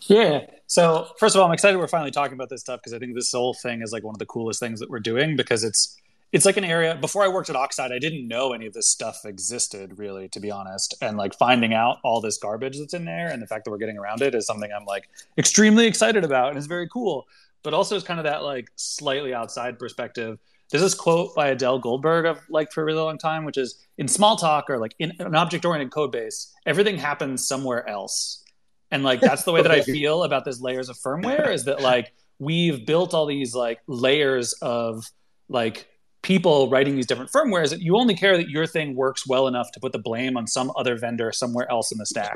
Yeah 0.02 0.46
so 0.67 1.08
first 1.17 1.36
of 1.36 1.41
all, 1.41 1.47
I'm 1.47 1.53
excited 1.53 1.77
we're 1.77 1.88
finally 1.88 2.12
talking 2.12 2.34
about 2.34 2.49
this 2.49 2.62
stuff 2.62 2.82
because 2.82 2.93
I 2.93 2.99
think 2.99 3.15
this 3.15 3.32
whole 3.32 3.53
thing 3.53 3.82
is 3.82 3.93
like 3.93 4.03
one 4.03 4.13
of 4.13 4.19
the 4.19 4.25
coolest 4.25 4.60
things 4.60 4.82
that 4.82 4.89
we're 4.89 4.99
doing 4.99 5.38
because 5.38 5.63
it's 5.63 5.97
it's 6.34 6.45
like 6.45 6.58
an 6.58 6.65
area 6.65 6.97
before 6.99 7.23
I 7.23 7.30
worked 7.30 7.49
at 7.49 7.56
Oxide, 7.56 7.93
I 7.93 7.99
didn't 7.99 8.27
know 8.27 8.51
any 8.51 8.65
of 8.65 8.73
this 8.73 8.89
stuff 8.89 9.21
existed 9.23 9.97
really, 9.97 10.27
to 10.30 10.41
be 10.41 10.51
honest. 10.51 10.93
And 11.01 11.17
like 11.17 11.34
finding 11.34 11.73
out 11.73 11.99
all 12.03 12.19
this 12.19 12.38
garbage 12.38 12.77
that's 12.77 12.93
in 12.93 13.06
there 13.06 13.30
and 13.30 13.41
the 13.41 13.47
fact 13.47 13.63
that 13.63 13.71
we're 13.71 13.77
getting 13.77 13.97
around 13.97 14.21
it 14.21 14.36
is 14.36 14.45
something 14.45 14.69
I'm 14.69 14.86
like 14.86 15.10
extremely 15.38 15.88
excited 15.88 16.25
about 16.25 16.49
and 16.49 16.58
it's 16.58 16.67
very 16.67 16.89
cool. 16.89 17.27
But 17.63 17.73
also 17.73 17.95
it's 17.95 18.06
kind 18.06 18.19
of 18.19 18.25
that 18.25 18.43
like 18.43 18.69
slightly 18.75 19.34
outside 19.34 19.80
perspective. 19.80 20.38
There's 20.69 20.84
this 20.84 20.93
quote 20.93 21.34
by 21.34 21.47
Adele 21.47 21.80
Goldberg 21.80 22.25
I've 22.25 22.43
liked 22.49 22.73
for 22.73 22.82
a 22.82 22.86
really 22.86 22.99
long 22.99 23.17
time, 23.17 23.45
which 23.45 23.58
is 23.58 23.88
in 23.97 24.08
Smalltalk 24.08 24.63
or 24.67 24.80
like 24.80 24.95
in 24.99 25.13
an 25.19 25.34
object 25.34 25.63
oriented 25.63 25.93
code 25.93 26.12
base, 26.12 26.53
everything 26.65 26.97
happens 26.97 27.47
somewhere 27.47 27.88
else 27.88 28.43
and 28.91 29.04
like 29.04 29.19
that's 29.21 29.43
the 29.43 29.52
way 29.52 29.62
that 29.62 29.71
i 29.71 29.82
feel 29.82 30.23
about 30.23 30.45
this 30.45 30.62
layers 30.62 30.89
of 30.89 30.97
firmware 30.97 31.52
is 31.54 31.65
that 31.65 31.82
like 31.82 32.13
we've 32.39 32.86
built 32.86 33.13
all 33.13 33.26
these 33.26 33.56
like 33.56 33.80
layers 33.88 34.54
of 34.62 35.06
like 35.50 35.88
people 36.21 36.69
writing 36.69 36.95
these 36.95 37.06
different 37.06 37.32
firmwares 37.32 37.69
that 37.69 37.82
you 37.82 37.95
only 37.95 38.15
care 38.15 38.38
that 38.38 38.50
your 38.50 38.67
thing 38.67 38.95
works 38.95 39.28
well 39.28 39.47
enough 39.47 39.71
to 39.71 39.80
put 39.80 39.91
the 39.91 40.00
blame 40.00 40.36
on 40.36 40.45
some 40.47 40.71
other 40.76 40.97
vendor 40.97 41.32
somewhere 41.32 41.69
else 41.71 41.91
in 41.91 41.97
the 41.97 42.06
stack. 42.06 42.36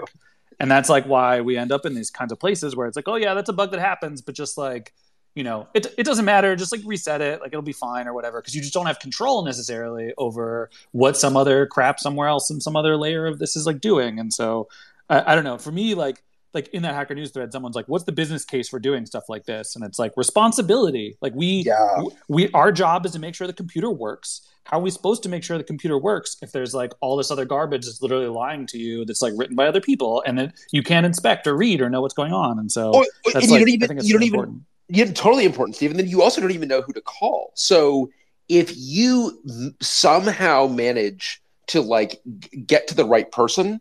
And 0.60 0.70
that's 0.70 0.90
like 0.90 1.06
why 1.06 1.42
we 1.42 1.58
end 1.58 1.72
up 1.72 1.86
in 1.86 1.96
these 1.96 2.10
kinds 2.10 2.32
of 2.32 2.40
places 2.40 2.76
where 2.76 2.88
it's 2.88 2.96
like 2.96 3.08
oh 3.08 3.16
yeah 3.16 3.34
that's 3.34 3.50
a 3.50 3.54
bug 3.54 3.72
that 3.72 3.80
happens 3.80 4.22
but 4.22 4.36
just 4.36 4.58
like 4.58 4.94
you 5.36 5.44
know 5.44 5.68
it, 5.74 5.88
it 5.98 6.04
doesn't 6.04 6.26
matter. 6.26 6.56
Just 6.56 6.72
like 6.72 6.82
reset 6.86 7.20
it. 7.22 7.42
Like 7.42 7.50
it'll 7.50 7.62
be 7.62 7.74
fine 7.74 8.08
or 8.08 8.14
whatever 8.14 8.40
because 8.42 8.56
you 8.56 8.62
just 8.62 8.74
don't 8.74 8.86
have 8.86 9.00
control 9.00 9.44
necessarily 9.44 10.14
over 10.18 10.70
what 10.92 11.18
some 11.18 11.36
other 11.36 11.66
crap 11.66 12.00
somewhere 12.00 12.28
else 12.28 12.50
in 12.50 12.62
some 12.62 12.76
other 12.76 12.96
layer 12.96 13.26
of 13.26 13.40
this 13.40 13.56
is 13.56 13.66
like 13.66 13.82
doing. 13.82 14.20
And 14.20 14.32
so 14.32 14.68
I, 15.10 15.32
I 15.32 15.36
don't 15.36 15.44
know. 15.44 15.58
For 15.58 15.72
me 15.72 15.96
like 15.96 16.22
like 16.54 16.68
in 16.70 16.84
that 16.84 16.94
hacker 16.96 17.16
news 17.16 17.32
thread 17.32 17.52
someone's 17.52 17.76
like 17.76 17.88
what's 17.88 18.04
the 18.04 18.12
business 18.12 18.44
case 18.44 18.68
for 18.68 18.80
doing 18.80 19.06
stuff 19.06 19.30
like 19.30 19.46
this? 19.46 19.76
And 19.76 19.86
it's 19.86 20.00
like 20.00 20.14
responsibility. 20.16 21.18
Like 21.22 21.34
we 21.36 21.64
yeah. 21.66 22.04
we 22.28 22.50
our 22.52 22.72
job 22.72 23.06
is 23.06 23.14
to 23.14 23.20
make 23.20 23.36
sure 23.36 23.48
the 23.48 23.54
computer 23.54 23.90
works. 23.90 24.42
How 24.66 24.78
are 24.80 24.82
we 24.82 24.92
supposed 24.92 25.24
to 25.24 25.30
make 25.30 25.44
sure 25.44 25.58
the 25.58 25.64
computer 25.64 25.98
works 25.98 26.38
if 26.42 26.52
there's 26.52 26.74
like 26.74 26.94
all 27.02 27.16
this 27.18 27.32
other 27.32 27.46
garbage 27.46 27.86
that's 27.86 28.02
literally 28.02 28.28
lying 28.28 28.68
to 28.68 28.78
you 28.78 29.06
that's 29.06 29.22
like 29.22 29.34
written 29.36 29.56
by 29.56 29.68
other 29.68 29.82
people 29.82 30.24
and 30.26 30.38
that 30.38 30.54
you 30.72 30.84
can't 30.84 31.06
inspect 31.06 31.48
or 31.48 31.56
read 31.56 31.82
or 31.82 31.90
know 31.90 32.02
what's 32.02 32.14
going 32.14 32.34
on? 32.34 32.60
And 32.60 32.72
so 32.72 32.92
oh, 32.94 33.06
that's 33.34 33.46
and 33.46 33.52
like, 33.52 33.60
you 33.60 33.66
don't 33.66 33.70
even 33.70 34.06
you 34.06 34.14
don't 34.14 34.24
important. 34.24 34.64
even 34.90 35.08
yeah 35.08 35.14
totally 35.14 35.46
important 35.46 35.76
steve 35.76 35.90
and 35.90 35.98
then 35.98 36.08
you 36.08 36.22
also 36.22 36.42
don't 36.42 36.52
even 36.52 36.68
know 36.68 36.82
who 36.82 36.94
to 36.94 37.02
call. 37.02 37.52
So 37.56 38.10
if 38.50 38.74
you 38.76 39.42
somehow 39.82 40.68
manage 40.68 41.42
to 41.68 41.82
like 41.82 42.22
get 42.66 42.88
to 42.90 42.96
the 42.96 43.06
right 43.06 43.32
person 43.32 43.80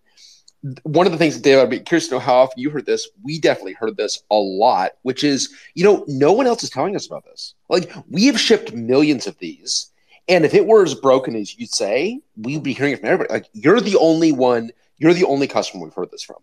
one 0.83 1.07
of 1.07 1.13
the 1.13 1.19
things, 1.19 1.35
that 1.35 1.43
Dave, 1.43 1.59
I'd 1.59 1.71
be 1.71 1.81
curious 1.81 2.09
to 2.09 2.15
know 2.15 2.21
how 2.21 2.37
often 2.37 2.61
you 2.61 2.71
heard 2.71 2.87
this. 2.87 3.09
We 3.23 3.39
definitely 3.39 3.73
heard 3.75 3.97
this 3.97 4.23
a 4.31 4.37
lot, 4.37 4.93
which 5.03 5.25
is, 5.25 5.55
you 5.75 5.85
know, 5.85 6.05
no 6.07 6.33
one 6.33 6.47
else 6.47 6.63
is 6.63 6.71
telling 6.71 6.95
us 6.97 7.07
about 7.07 7.25
this. 7.25 7.55
Like, 7.69 7.93
we 8.09 8.27
have 8.27 8.39
shipped 8.39 8.73
millions 8.73 9.27
of 9.27 9.39
these. 9.39 9.91
And 10.29 10.45
if 10.45 10.55
it 10.55 10.67
were 10.67 10.85
as 10.85 10.95
broken 10.95 11.35
as 11.35 11.59
you 11.59 11.67
say, 11.67 12.21
we'd 12.37 12.63
be 12.63 12.75
hearing 12.75 12.93
it 12.93 13.01
from 13.01 13.09
everybody. 13.09 13.33
Like, 13.33 13.49
you're 13.53 13.81
the 13.81 13.97
only 13.97 14.33
one, 14.33 14.71
you're 14.99 15.15
the 15.15 15.25
only 15.25 15.47
customer 15.47 15.85
we've 15.85 15.95
heard 15.95 16.11
this 16.11 16.23
from. 16.23 16.39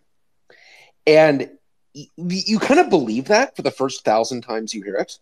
And 1.06 1.52
you, 1.94 2.08
you 2.18 2.60
kind 2.60 2.80
of 2.80 2.90
believe 2.90 3.26
that 3.26 3.56
for 3.56 3.62
the 3.62 3.72
first 3.72 4.04
thousand 4.04 4.42
times 4.42 4.74
you 4.74 4.84
hear 4.84 4.96
it. 4.96 5.20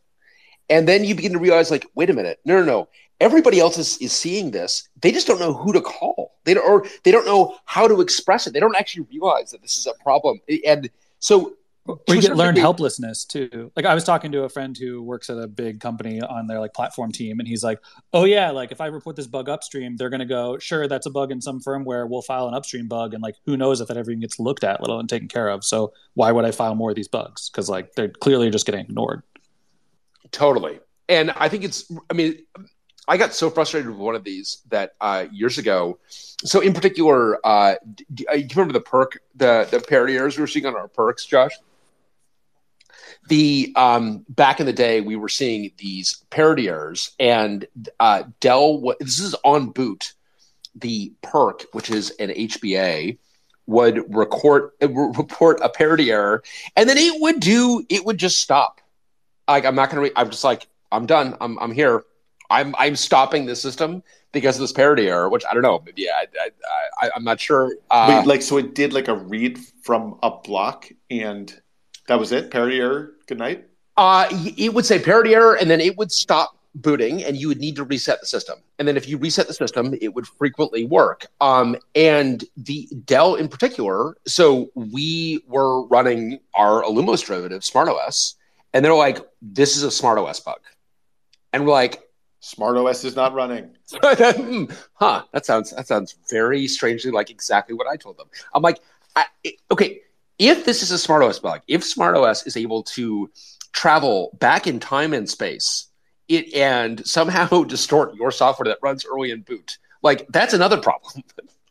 And 0.70 0.88
then 0.88 1.04
you 1.04 1.14
begin 1.16 1.34
to 1.34 1.40
realize, 1.40 1.70
like, 1.70 1.86
wait 1.96 2.10
a 2.10 2.14
minute, 2.14 2.40
no, 2.46 2.60
no, 2.60 2.66
no 2.66 2.88
everybody 3.20 3.60
else 3.60 3.78
is, 3.78 3.98
is 4.00 4.12
seeing 4.12 4.52
this 4.52 4.90
they 5.02 5.12
just 5.12 5.28
don't 5.28 5.40
know 5.40 5.54
who 5.54 5.74
to 5.74 5.82
call 5.82 6.25
they 6.46 6.54
don't 6.54 6.68
or 6.68 6.86
they 7.04 7.12
don't 7.12 7.26
know 7.26 7.58
how 7.66 7.88
to 7.88 8.02
express 8.02 8.48
it. 8.48 8.54
They 8.54 8.60
don't 8.60 8.76
actually 8.76 9.06
realize 9.12 9.52
that 9.52 9.62
this 9.62 9.78
is 9.78 9.86
a 9.88 9.94
problem. 10.04 10.40
And 10.66 10.90
so 11.20 11.56
we 12.08 12.20
get 12.20 12.36
learned 12.36 12.58
helplessness 12.58 13.26
too. 13.26 13.72
Like 13.76 13.86
i 13.86 13.94
was 13.94 14.04
talking 14.04 14.32
to 14.32 14.44
a 14.44 14.50
friend 14.50 14.76
who 14.76 15.04
works 15.04 15.30
at 15.30 15.38
a 15.38 15.48
big 15.48 15.80
company 15.80 16.20
on 16.22 16.48
their 16.48 16.60
like 16.60 16.74
platform 16.74 17.12
team 17.12 17.40
and 17.40 17.48
he's 17.48 17.64
like 17.64 17.80
oh 18.14 18.26
yeah 18.26 18.50
like 18.50 18.72
if 18.72 18.82
i 18.82 18.88
report 18.88 19.16
this 19.16 19.28
bug 19.28 19.50
upstream 19.50 19.96
they're 19.96 20.10
going 20.10 20.20
to 20.20 20.26
go 20.26 20.58
sure 20.58 20.88
that's 20.88 21.06
a 21.06 21.12
bug 21.12 21.32
in 21.32 21.42
some 21.42 21.62
firmware. 21.62 22.10
We'll 22.10 22.22
file 22.22 22.48
an 22.48 22.54
upstream 22.54 22.88
bug 22.88 23.14
and 23.14 23.22
like 23.22 23.36
who 23.46 23.56
knows 23.56 23.82
if 23.82 23.88
that 23.88 23.98
ever 23.98 24.12
even 24.12 24.22
gets 24.22 24.40
looked 24.40 24.64
at 24.64 24.82
let 24.82 24.90
alone 24.90 25.08
taken 25.08 25.28
care 25.28 25.50
of. 25.50 25.64
So 25.64 25.94
why 26.16 26.32
would 26.32 26.46
i 26.46 26.52
file 26.52 26.76
more 26.76 26.90
of 26.90 26.96
these 26.96 27.08
bugs? 27.08 27.50
Because 27.50 27.70
like 27.70 27.94
they're 27.94 28.10
clearly 28.10 28.50
just 28.50 28.66
getting 28.66 28.82
ignored. 28.82 29.22
Totally. 30.32 30.80
And 31.08 31.32
i 31.32 31.50
think 31.50 31.64
it's 31.64 31.92
i 32.10 32.14
mean 32.14 32.40
I 33.08 33.18
got 33.18 33.34
so 33.34 33.50
frustrated 33.50 33.90
with 33.90 34.00
one 34.00 34.16
of 34.16 34.24
these 34.24 34.62
that 34.70 34.96
uh, 35.00 35.26
years 35.32 35.58
ago. 35.58 36.00
So 36.44 36.60
in 36.60 36.74
particular, 36.74 37.46
uh, 37.46 37.76
do, 38.14 38.26
do 38.26 38.38
you 38.38 38.48
remember 38.56 38.74
the 38.74 38.82
PERC, 38.82 39.18
the 39.36 39.68
the 39.70 39.80
parity 39.80 40.18
errors 40.18 40.38
we 40.38 40.42
were 40.42 40.48
seeing 40.48 40.66
on 40.66 40.76
our 40.76 40.88
PERCs, 40.88 41.28
Josh? 41.28 41.52
The 43.28 43.74
um, 43.76 44.26
back 44.30 44.60
in 44.60 44.66
the 44.66 44.74
day, 44.74 45.02
we 45.02 45.16
were 45.16 45.30
seeing 45.30 45.72
these 45.78 46.24
parity 46.30 46.68
errors, 46.68 47.12
and 47.20 47.66
uh, 48.00 48.24
Dell. 48.40 48.96
This 49.00 49.20
is 49.20 49.36
on 49.44 49.72
boot. 49.72 50.14
The 50.76 51.14
PERC, 51.24 51.66
which 51.72 51.90
is 51.90 52.12
an 52.12 52.30
HBA, 52.30 53.18
would 53.68 54.14
record 54.14 54.72
report 54.82 55.60
a 55.62 55.70
parity 55.70 56.12
error, 56.12 56.44
and 56.76 56.88
then 56.88 56.98
it 56.98 57.22
would 57.22 57.40
do. 57.40 57.84
It 57.90 58.06
would 58.06 58.18
just 58.18 58.40
stop 58.40 58.82
Like 59.48 59.66
I'm 59.66 59.76
not 59.76 59.90
gonna. 59.90 60.02
Re- 60.02 60.12
I'm 60.16 60.30
just 60.30 60.44
like 60.44 60.68
I'm 60.92 61.06
done. 61.06 61.36
I'm 61.42 61.58
I'm 61.60 61.72
here. 61.72 62.04
I'm 62.50 62.76
I'm 62.78 62.96
stopping 62.96 63.46
the 63.46 63.56
system 63.56 64.04
because 64.32 64.56
of 64.58 64.62
this 64.62 64.72
parity 64.72 65.08
error, 65.08 65.30
which 65.30 65.44
I 65.50 65.54
don't 65.54 65.64
know. 65.64 65.82
Maybe 65.86 66.10
I, 66.10 66.26
I, 66.40 66.50
I 67.06 67.12
I'm 67.16 67.24
not 67.24 67.40
sure. 67.40 67.76
Uh, 67.90 68.18
Wait, 68.20 68.28
like 68.28 68.42
so 68.42 68.58
it 68.58 68.76
did 68.76 68.94
like 68.94 69.08
a 69.08 69.16
read 69.16 69.60
from 69.82 70.20
a 70.24 70.32
block 70.32 70.90
and 71.10 71.54
that 72.08 72.20
was 72.20 72.32
it? 72.32 72.52
Parity 72.52 72.80
error. 72.80 73.14
Good 73.28 73.40
night. 73.40 73.66
Uh, 73.98 74.28
it 74.58 74.74
would 74.74 74.86
say 74.86 75.00
parity 75.00 75.34
error, 75.34 75.56
and 75.56 75.70
then 75.70 75.80
it 75.80 75.98
would 75.98 76.12
stop 76.12 76.58
booting, 76.76 77.24
and 77.24 77.38
you 77.38 77.48
would 77.48 77.60
need 77.60 77.76
to 77.78 77.84
reset 77.84 78.20
the 78.20 78.26
system. 78.26 78.60
And 78.78 78.88
then 78.88 78.98
if 78.98 79.08
you 79.08 79.18
reset 79.18 79.48
the 79.48 79.54
system, 79.54 79.96
it 80.02 80.14
would 80.14 80.28
frequently 80.28 80.84
work. 80.84 81.28
Um, 81.40 81.78
and 81.96 82.44
the 82.58 82.90
Dell 83.06 83.36
in 83.36 83.48
particular, 83.48 84.18
so 84.28 84.70
we 84.76 85.44
were 85.48 85.86
running 85.88 86.40
our 86.54 86.84
Illumos 86.84 87.26
derivative, 87.26 87.62
SmartOS, 87.62 88.36
and 88.74 88.84
they're 88.84 88.94
like, 88.94 89.20
"This 89.42 89.78
is 89.78 89.84
a 89.84 89.88
SmartOS 89.88 90.44
bug," 90.44 90.60
and 91.54 91.66
we're 91.66 91.72
like, 91.72 92.04
SmartOS 92.54 93.04
is 93.06 93.16
not 93.16 93.34
running. 93.34 93.66
Hmm, 94.46 94.66
huh 94.94 95.24
that 95.34 95.46
sounds 95.46 95.72
that 95.72 95.88
sounds 95.88 96.16
very 96.30 96.68
strangely 96.68 97.12
like 97.12 97.30
exactly 97.30 97.74
what 97.76 97.88
i 97.88 97.96
told 97.96 98.18
them 98.18 98.28
i'm 98.54 98.62
like 98.62 98.80
I, 99.16 99.26
it- 99.44 99.60
okay 99.72 100.02
if 100.38 100.66
this 100.66 100.84
is 100.84 100.92
a 100.92 100.96
SmartOS 101.08 101.42
bug 101.42 101.62
if 101.68 101.82
SmartOS 101.82 102.46
is 102.46 102.56
able 102.58 102.84
to 102.98 103.30
travel 103.74 104.16
back 104.40 104.68
in 104.68 104.80
time 104.80 105.14
and 105.14 105.28
space 105.30 105.88
it 106.28 106.54
and 106.54 107.06
somehow 107.06 107.64
distort 107.76 108.16
your 108.16 108.32
software 108.32 108.68
that 108.72 108.80
runs 108.82 109.06
early 109.06 109.32
in 109.32 109.42
boot 109.42 109.78
like 110.02 110.28
that's 110.30 110.54
another 110.54 110.78
problem 110.78 111.24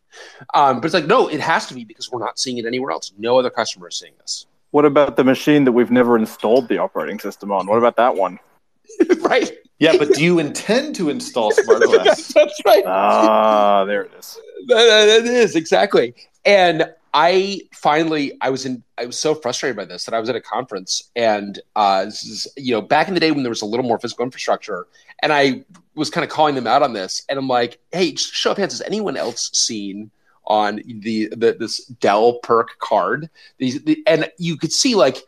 um, 0.55 0.77
but 0.81 0.87
it's 0.87 0.95
like 0.95 1.07
no 1.07 1.29
it 1.29 1.41
has 1.41 1.67
to 1.67 1.75
be 1.75 1.85
because 1.85 2.11
we're 2.11 2.25
not 2.29 2.39
seeing 2.39 2.59
it 2.59 2.67
anywhere 2.67 2.91
else 2.91 3.13
no 3.19 3.39
other 3.39 3.51
customer 3.51 3.89
is 3.89 3.97
seeing 3.99 4.15
this 4.21 4.47
What 4.71 4.85
about 4.85 5.17
the 5.17 5.25
machine 5.25 5.63
that 5.67 5.73
we've 5.73 5.91
never 6.01 6.17
installed 6.17 6.69
the 6.69 6.79
operating 6.79 7.21
system 7.21 7.53
on? 7.53 7.67
What 7.69 7.79
about 7.79 7.97
that 7.97 8.15
one? 8.17 8.39
right 9.21 9.53
Yeah, 9.79 9.97
but 9.99 10.13
do 10.15 10.23
you 10.23 10.39
intend 10.39 10.95
to 10.97 11.11
install 11.11 11.53
SmartOS? 11.63 12.33
that's 12.33 12.61
right 12.65 12.85
Ah, 12.87 13.85
there 13.85 14.03
it 14.03 14.13
is. 14.19 14.39
That 14.67 15.05
that 15.25 15.27
is 15.27 15.57
exactly. 15.57 16.15
And 16.47 16.91
I 17.13 17.61
finally, 17.73 18.33
I 18.41 18.51
was 18.51 18.67
in, 18.67 18.83
I 18.99 19.07
was 19.07 19.19
so 19.19 19.35
frustrated 19.37 19.77
by 19.77 19.85
this 19.85 20.05
that 20.05 20.15
I 20.15 20.21
was 20.21 20.29
at 20.29 20.35
a 20.37 20.41
conference, 20.41 21.11
and 21.15 21.61
uh, 21.77 22.07
this 22.07 22.25
is, 22.25 22.49
you 22.57 22.73
know, 22.73 22.81
back 22.81 23.07
in 23.09 23.15
the 23.15 23.21
day 23.21 23.31
when 23.31 23.43
there 23.45 23.51
was 23.51 23.63
a 23.63 23.67
little 23.67 23.87
more 23.87 23.99
physical 24.01 24.25
infrastructure, 24.25 24.87
and 25.23 25.33
I 25.33 25.65
was 25.95 26.11
kind 26.11 26.25
of 26.25 26.31
calling 26.31 26.55
them 26.57 26.67
out 26.67 26.83
on 26.83 26.93
this, 26.93 27.23
and 27.29 27.39
I'm 27.39 27.47
like, 27.47 27.79
hey, 27.93 28.13
just 28.13 28.33
show 28.35 28.51
of 28.51 28.57
hands, 28.59 28.73
has 28.73 28.83
anyone 28.83 29.17
else 29.17 29.51
seen 29.53 30.11
on 30.47 30.81
the, 30.87 31.29
the 31.37 31.57
this 31.59 31.85
Dell 31.87 32.41
PERC 32.41 32.67
card? 32.81 33.31
These, 33.59 33.85
the, 33.85 34.03
and 34.07 34.29
you 34.39 34.57
could 34.57 34.73
see 34.73 34.95
like 34.97 35.19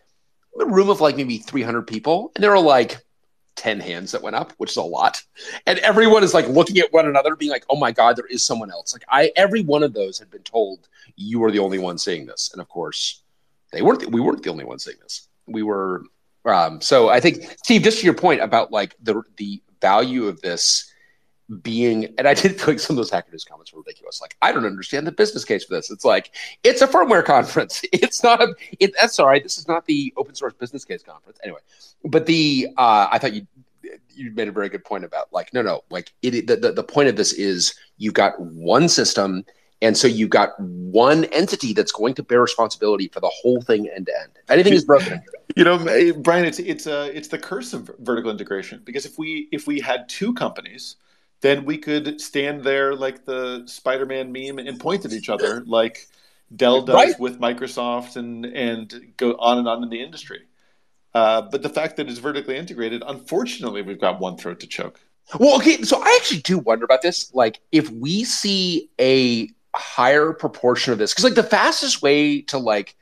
a 0.60 0.66
room 0.66 0.90
of 0.90 1.00
like 1.00 1.16
maybe 1.16 1.38
300 1.38 1.82
people, 1.86 2.32
and 2.34 2.42
there 2.42 2.50
were 2.50 2.58
like 2.58 3.04
10 3.56 3.80
hands 3.80 4.12
that 4.12 4.22
went 4.22 4.36
up, 4.36 4.52
which 4.58 4.70
is 4.70 4.76
a 4.76 4.82
lot. 4.82 5.22
And 5.66 5.78
everyone 5.80 6.22
is 6.22 6.34
like 6.34 6.48
looking 6.48 6.78
at 6.78 6.92
one 6.92 7.06
another, 7.06 7.34
being 7.34 7.50
like, 7.50 7.64
oh 7.68 7.76
my 7.76 7.90
God, 7.90 8.16
there 8.16 8.26
is 8.26 8.44
someone 8.44 8.70
else. 8.70 8.92
Like 8.92 9.04
I 9.08 9.32
every 9.36 9.62
one 9.62 9.82
of 9.82 9.92
those 9.92 10.18
had 10.18 10.30
been 10.30 10.42
told 10.42 10.88
you 11.16 11.40
were 11.40 11.50
the 11.50 11.58
only 11.58 11.78
one 11.78 11.98
seeing 11.98 12.26
this. 12.26 12.50
And 12.52 12.60
of 12.60 12.68
course, 12.68 13.22
they 13.72 13.82
weren't 13.82 14.10
we 14.10 14.20
weren't 14.20 14.42
the 14.42 14.50
only 14.50 14.64
ones 14.64 14.84
seeing 14.84 14.98
this. 15.02 15.28
We 15.46 15.62
were 15.62 16.04
um 16.44 16.80
so 16.80 17.08
I 17.08 17.20
think 17.20 17.56
Steve, 17.64 17.82
just 17.82 18.00
to 18.00 18.04
your 18.04 18.14
point 18.14 18.40
about 18.40 18.70
like 18.70 18.94
the 19.02 19.22
the 19.36 19.62
value 19.80 20.26
of 20.26 20.40
this 20.40 20.92
being 21.62 22.12
and 22.18 22.26
I 22.26 22.34
did 22.34 22.58
feel 22.58 22.68
like 22.68 22.80
some 22.80 22.94
of 22.94 22.98
those 22.98 23.10
hacker 23.10 23.30
news 23.30 23.44
comments 23.44 23.72
were 23.72 23.80
ridiculous. 23.80 24.20
Like, 24.20 24.36
I 24.42 24.52
don't 24.52 24.64
understand 24.64 25.06
the 25.06 25.12
business 25.12 25.44
case 25.44 25.64
for 25.64 25.74
this. 25.74 25.90
It's 25.90 26.04
like 26.04 26.32
it's 26.64 26.82
a 26.82 26.86
firmware 26.86 27.24
conference. 27.24 27.82
It's 27.92 28.22
not 28.22 28.42
a 28.42 28.54
it, 28.78 28.92
that's 28.98 29.18
all 29.18 29.26
right. 29.26 29.42
This 29.42 29.58
is 29.58 29.68
not 29.68 29.86
the 29.86 30.12
open 30.16 30.34
source 30.34 30.54
business 30.54 30.84
case 30.84 31.02
conference. 31.02 31.38
Anyway, 31.42 31.60
but 32.04 32.26
the 32.26 32.68
uh, 32.76 33.08
I 33.10 33.18
thought 33.18 33.32
you 33.32 33.46
you 34.14 34.32
made 34.32 34.48
a 34.48 34.52
very 34.52 34.68
good 34.68 34.84
point 34.84 35.04
about 35.04 35.32
like 35.32 35.52
no 35.54 35.62
no 35.62 35.84
like 35.90 36.12
it 36.22 36.46
the, 36.46 36.56
the, 36.56 36.72
the 36.72 36.82
point 36.82 37.08
of 37.08 37.16
this 37.16 37.32
is 37.32 37.74
you've 37.98 38.14
got 38.14 38.40
one 38.40 38.88
system 38.88 39.44
and 39.82 39.96
so 39.96 40.08
you've 40.08 40.30
got 40.30 40.58
one 40.58 41.24
entity 41.26 41.72
that's 41.72 41.92
going 41.92 42.14
to 42.14 42.22
bear 42.22 42.40
responsibility 42.40 43.08
for 43.08 43.20
the 43.20 43.28
whole 43.28 43.60
thing 43.60 43.88
end 43.94 44.06
to 44.06 44.20
end 44.20 44.32
anything 44.48 44.72
is 44.72 44.84
broken 44.84 45.22
You 45.56 45.64
know, 45.64 46.12
Brian, 46.18 46.44
it's 46.44 46.58
it's 46.58 46.86
uh, 46.86 47.10
it's 47.14 47.28
the 47.28 47.38
curse 47.38 47.72
of 47.72 47.90
vertical 48.00 48.30
integration 48.30 48.82
because 48.84 49.06
if 49.06 49.18
we 49.18 49.48
if 49.52 49.66
we 49.66 49.80
had 49.80 50.06
two 50.06 50.34
companies, 50.34 50.96
then 51.46 51.64
we 51.64 51.78
could 51.78 52.20
stand 52.20 52.62
there 52.64 52.94
like 52.94 53.24
the 53.24 53.62
Spider-Man 53.66 54.32
meme 54.32 54.58
and 54.58 54.78
point 54.80 55.04
at 55.04 55.12
each 55.12 55.28
other 55.28 55.62
like 55.66 56.06
Dell 56.54 56.82
does 56.82 56.94
Right. 56.94 57.20
with 57.20 57.40
Microsoft 57.40 58.16
and 58.16 58.44
and 58.46 59.12
go 59.16 59.32
on 59.38 59.58
and 59.58 59.66
on 59.68 59.82
in 59.82 59.88
the 59.90 60.00
industry. 60.02 60.42
Uh, 61.14 61.42
but 61.50 61.62
the 61.62 61.68
fact 61.70 61.96
that 61.96 62.08
it's 62.10 62.18
vertically 62.18 62.56
integrated, 62.56 63.02
unfortunately, 63.06 63.80
we've 63.82 64.00
got 64.00 64.20
one 64.20 64.36
throat 64.36 64.60
to 64.60 64.66
choke. 64.66 65.00
well 65.40 65.56
okay 65.56 65.82
so 65.82 66.00
i 66.02 66.08
actually 66.20 66.40
do 66.42 66.56
wonder 66.58 66.84
about 66.84 67.02
this 67.02 67.34
like 67.34 67.58
if 67.72 67.90
we 67.90 68.22
see 68.22 68.88
a 69.00 69.48
higher 69.74 70.32
proportion 70.32 70.92
of 70.92 70.98
this 71.00 71.12
because 71.12 71.24
like 71.24 71.34
the 71.34 71.42
fastest 71.42 72.00
way 72.00 72.40
to 72.42 72.58
like 72.58 72.94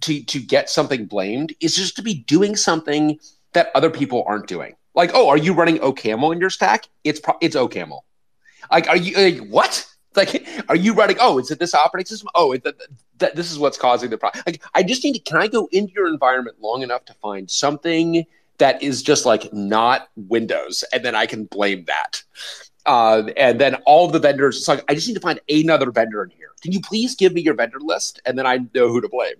to 0.00 0.22
to 0.24 0.40
get 0.40 0.68
something 0.68 1.06
blamed 1.06 1.54
is 1.60 1.76
just 1.76 1.94
to 1.96 2.02
be 2.02 2.14
doing 2.34 2.56
something 2.56 3.20
that 3.52 3.70
other 3.76 3.88
people 3.88 4.24
aren't 4.26 4.48
doing 4.48 4.74
like 4.98 5.12
oh 5.14 5.28
are 5.28 5.38
you 5.38 5.54
running 5.54 5.78
ocaml 5.78 6.32
in 6.34 6.40
your 6.40 6.50
stack? 6.50 6.88
It's 7.04 7.20
pro- 7.20 7.38
it's 7.40 7.56
ocaml 7.56 8.00
like 8.70 8.88
are 8.88 8.96
you 8.96 9.16
like, 9.16 9.48
what? 9.48 9.86
Like 10.16 10.48
are 10.68 10.74
you 10.74 10.94
running 10.94 11.16
oh 11.20 11.38
is 11.38 11.50
it 11.50 11.60
this 11.60 11.74
operating 11.74 12.06
system? 12.06 12.28
Oh 12.34 12.52
it, 12.52 12.64
that, 12.64 12.74
that 13.18 13.36
this 13.36 13.52
is 13.52 13.58
what's 13.58 13.78
causing 13.78 14.10
the 14.10 14.18
problem 14.18 14.42
like 14.46 14.60
i 14.74 14.82
just 14.82 15.04
need 15.04 15.12
to 15.12 15.20
can 15.20 15.36
i 15.36 15.46
go 15.46 15.68
into 15.70 15.92
your 15.92 16.08
environment 16.08 16.56
long 16.60 16.82
enough 16.82 17.04
to 17.04 17.14
find 17.14 17.48
something 17.48 18.24
that 18.56 18.82
is 18.82 19.02
just 19.02 19.24
like 19.26 19.52
not 19.52 20.08
windows 20.16 20.82
and 20.92 21.04
then 21.04 21.14
i 21.14 21.24
can 21.24 21.44
blame 21.44 21.84
that? 21.84 22.22
Uh, 22.86 23.28
and 23.36 23.60
then 23.60 23.74
all 23.86 24.08
the 24.08 24.18
vendors 24.18 24.56
it's 24.56 24.66
like 24.66 24.82
i 24.88 24.94
just 24.94 25.06
need 25.06 25.14
to 25.14 25.20
find 25.20 25.40
another 25.48 25.92
vendor 25.92 26.24
in 26.24 26.30
here. 26.30 26.50
Can 26.62 26.72
you 26.72 26.80
please 26.80 27.14
give 27.14 27.32
me 27.32 27.40
your 27.40 27.54
vendor 27.54 27.78
list 27.78 28.20
and 28.26 28.36
then 28.36 28.46
i 28.46 28.56
know 28.74 28.88
who 28.88 29.00
to 29.00 29.08
blame? 29.08 29.36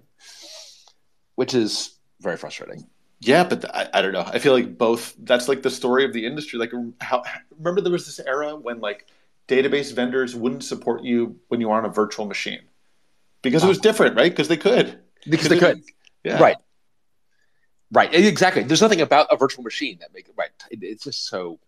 Which 1.34 1.54
is 1.54 1.98
very 2.20 2.36
frustrating 2.36 2.88
Yeah, 3.20 3.44
but 3.44 3.64
I, 3.74 3.88
I 3.94 4.02
don't 4.02 4.12
know. 4.12 4.24
I 4.24 4.38
feel 4.38 4.52
like 4.52 4.78
both. 4.78 5.14
That's 5.18 5.48
like 5.48 5.62
the 5.62 5.70
story 5.70 6.04
of 6.04 6.12
the 6.12 6.24
industry. 6.24 6.58
Like, 6.58 6.72
how 7.00 7.24
remember 7.58 7.80
there 7.80 7.92
was 7.92 8.06
this 8.06 8.20
era 8.20 8.54
when 8.54 8.80
like 8.80 9.06
database 9.48 9.92
vendors 9.92 10.36
wouldn't 10.36 10.62
support 10.62 11.02
you 11.02 11.40
when 11.48 11.60
you 11.60 11.68
were 11.68 11.74
on 11.74 11.84
a 11.84 11.88
virtual 11.88 12.26
machine 12.26 12.60
because 13.42 13.64
it 13.64 13.68
was 13.68 13.78
different, 13.78 14.16
right? 14.16 14.30
Because 14.30 14.48
they 14.48 14.56
could. 14.56 15.00
because 15.28 15.48
they 15.48 15.58
could 15.58 15.82
Yeah. 16.24 16.40
Right. 16.40 16.56
Right. 17.90 18.14
Exactly. 18.14 18.62
There's 18.62 18.82
nothing 18.82 19.00
about 19.00 19.28
a 19.30 19.36
virtual 19.36 19.64
machine 19.64 19.98
that 20.00 20.12
make 20.12 20.28
it 20.28 20.34
right. 20.36 20.50
It, 20.70 20.82
it's 20.82 21.04
just 21.04 21.26
so. 21.26 21.58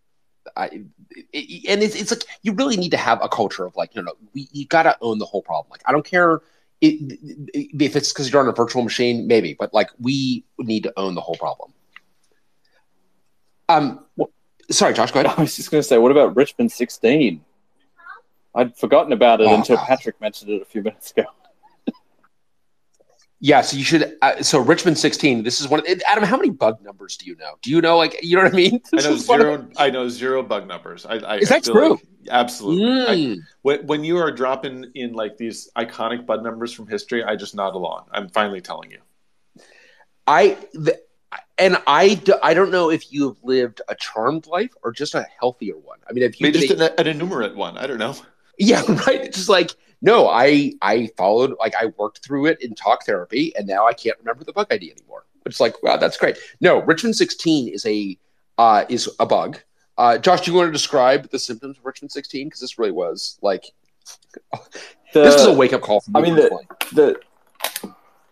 I, 0.55 0.85
it, 1.33 1.65
and 1.67 1.83
it's, 1.83 1.95
it's 1.95 2.09
like 2.09 2.23
you 2.41 2.53
really 2.53 2.75
need 2.75 2.91
to 2.91 2.97
have 2.97 3.23
a 3.23 3.29
culture 3.29 3.63
of 3.63 3.75
like 3.75 3.95
no 3.95 4.01
no 4.01 4.13
we, 4.33 4.47
you 4.51 4.65
got 4.65 4.83
to 4.83 4.97
own 4.99 5.19
the 5.19 5.25
whole 5.25 5.43
problem 5.43 5.69
like 5.69 5.83
I 5.85 5.91
don't 5.91 6.03
care 6.03 6.41
it, 6.81 7.19
it- 7.53 7.83
if 7.83 7.95
it's 7.95 8.11
because 8.11 8.31
you're 8.31 8.41
on 8.41 8.47
a 8.47 8.51
virtual 8.51 8.81
machine 8.83 9.27
maybe 9.27 9.55
but 9.59 9.73
like 9.73 9.89
we 9.99 10.43
need 10.59 10.83
to 10.83 10.93
own 10.97 11.15
the 11.15 11.21
whole 11.21 11.35
problem. 11.35 11.73
Um, 13.69 14.03
wh- 14.19 14.25
sorry, 14.73 14.93
Josh, 14.93 15.11
go 15.11 15.21
ahead. 15.21 15.33
I 15.37 15.41
was 15.41 15.55
just 15.55 15.71
going 15.71 15.81
to 15.81 15.87
say, 15.87 15.97
what 15.97 16.11
about 16.11 16.35
Richmond 16.35 16.71
16? 16.71 17.41
I'd 18.53 18.75
forgotten 18.77 19.13
about 19.13 19.39
it 19.39 19.47
Oh, 19.47 19.55
until 19.55 19.77
God. 19.77 19.87
Patrick 19.87 20.19
mentioned 20.19 20.51
it 20.51 20.61
a 20.61 20.65
few 20.65 20.81
minutes 20.83 21.11
ago. 21.11 21.23
Yeah, 23.43 23.61
so 23.61 23.75
you 23.75 23.83
should. 23.83 24.17
Uh, 24.21 24.43
so 24.43 24.59
Richmond 24.59 24.99
16. 24.99 25.41
This 25.41 25.59
is 25.59 25.67
one. 25.67 25.81
Adam, 26.05 26.23
how 26.23 26.37
many 26.37 26.51
bug 26.51 26.79
numbers 26.83 27.17
do 27.17 27.25
you 27.25 27.35
know? 27.37 27.55
Do 27.63 27.71
you 27.71 27.81
know 27.81 27.97
like 27.97 28.15
you 28.21 28.37
know 28.37 28.43
what 28.43 28.53
I 28.53 28.55
mean? 28.55 28.79
I 28.93 29.01
know 29.01 29.17
one 29.25 29.41
of- 29.41 29.47
zero. 29.47 29.67
I 29.77 29.89
know 29.89 30.07
zero 30.09 30.43
bug 30.43 30.67
numbers. 30.67 31.07
I, 31.07 31.15
I, 31.15 31.37
Is 31.37 31.51
I 31.51 31.55
that 31.55 31.65
feel 31.65 31.73
true? 31.73 31.89
like- 31.91 32.05
absolutely. 32.29 32.85
I- 33.07 33.15
Mm. 33.35 33.39
when, 33.63 33.87
when 33.87 34.03
you 34.03 34.17
are 34.17 34.31
dropping 34.31 34.85
in 34.93 35.13
like 35.13 35.37
these 35.37 35.69
iconic 35.75 36.25
bug 36.27 36.43
numbers 36.43 36.71
from 36.71 36.87
history, 36.87 37.23
I 37.23 37.35
just 37.35 37.55
nod 37.55 37.73
along. 37.73 38.05
I'm 38.11 38.29
finally 38.29 38.61
telling 38.61 38.91
you. 38.91 38.99
I 40.27 40.55
the, 40.73 41.01
and 41.57 41.77
I 41.87 42.13
do, 42.15 42.35
I 42.43 42.53
don't 42.53 42.69
know 42.71 42.91
if 42.91 43.11
you 43.11 43.27
have 43.29 43.37
lived 43.43 43.81
a 43.89 43.95
charmed 43.95 44.45
life 44.45 44.71
or 44.83 44.91
just 44.91 45.15
a 45.15 45.25
healthier 45.39 45.77
one. 45.77 45.97
I 46.07 46.13
mean, 46.13 46.23
if 46.23 46.39
you 46.39 46.45
Maybe 46.45 46.59
just 46.67 46.77
think- 46.77 46.91
an, 46.99 46.99
an 46.99 47.07
enumerate 47.07 47.55
one. 47.55 47.75
I 47.77 47.87
don't 47.87 47.97
know. 47.97 48.15
yeah, 48.57 48.81
right. 49.07 49.21
It's 49.21 49.37
just 49.37 49.49
like 49.49 49.71
no, 50.01 50.27
I 50.27 50.73
I 50.81 51.09
followed 51.17 51.53
like 51.59 51.75
I 51.75 51.87
worked 51.97 52.23
through 52.25 52.47
it 52.47 52.61
in 52.61 52.73
talk 52.75 53.05
therapy, 53.05 53.53
and 53.55 53.67
now 53.67 53.85
I 53.87 53.93
can't 53.93 54.17
remember 54.19 54.43
the 54.43 54.53
bug 54.53 54.67
ID 54.71 54.91
anymore. 54.91 55.25
It's 55.45 55.59
like 55.59 55.81
wow, 55.83 55.97
that's 55.97 56.17
great. 56.17 56.37
No, 56.59 56.81
Richmond 56.83 57.15
16 57.15 57.67
is 57.69 57.85
a 57.85 58.17
uh, 58.57 58.85
is 58.89 59.09
a 59.19 59.25
bug. 59.25 59.59
Uh, 59.97 60.17
Josh, 60.17 60.41
do 60.41 60.51
you 60.51 60.57
want 60.57 60.67
to 60.67 60.71
describe 60.71 61.29
the 61.29 61.37
symptoms 61.39 61.77
of 61.77 61.85
Richmond 61.85 62.11
16? 62.11 62.47
Because 62.47 62.59
this 62.61 62.79
really 62.79 62.91
was 62.91 63.37
like 63.41 63.65
The, 64.33 64.59
this 65.13 65.35
is 65.35 65.45
a 65.47 65.53
wake 65.53 65.73
up 65.73 65.81
call 65.81 66.01
for 66.01 66.11
me. 66.11 66.19
I 66.19 66.23
mean, 66.23 66.35
the- 66.35 66.59
the, 66.93 67.19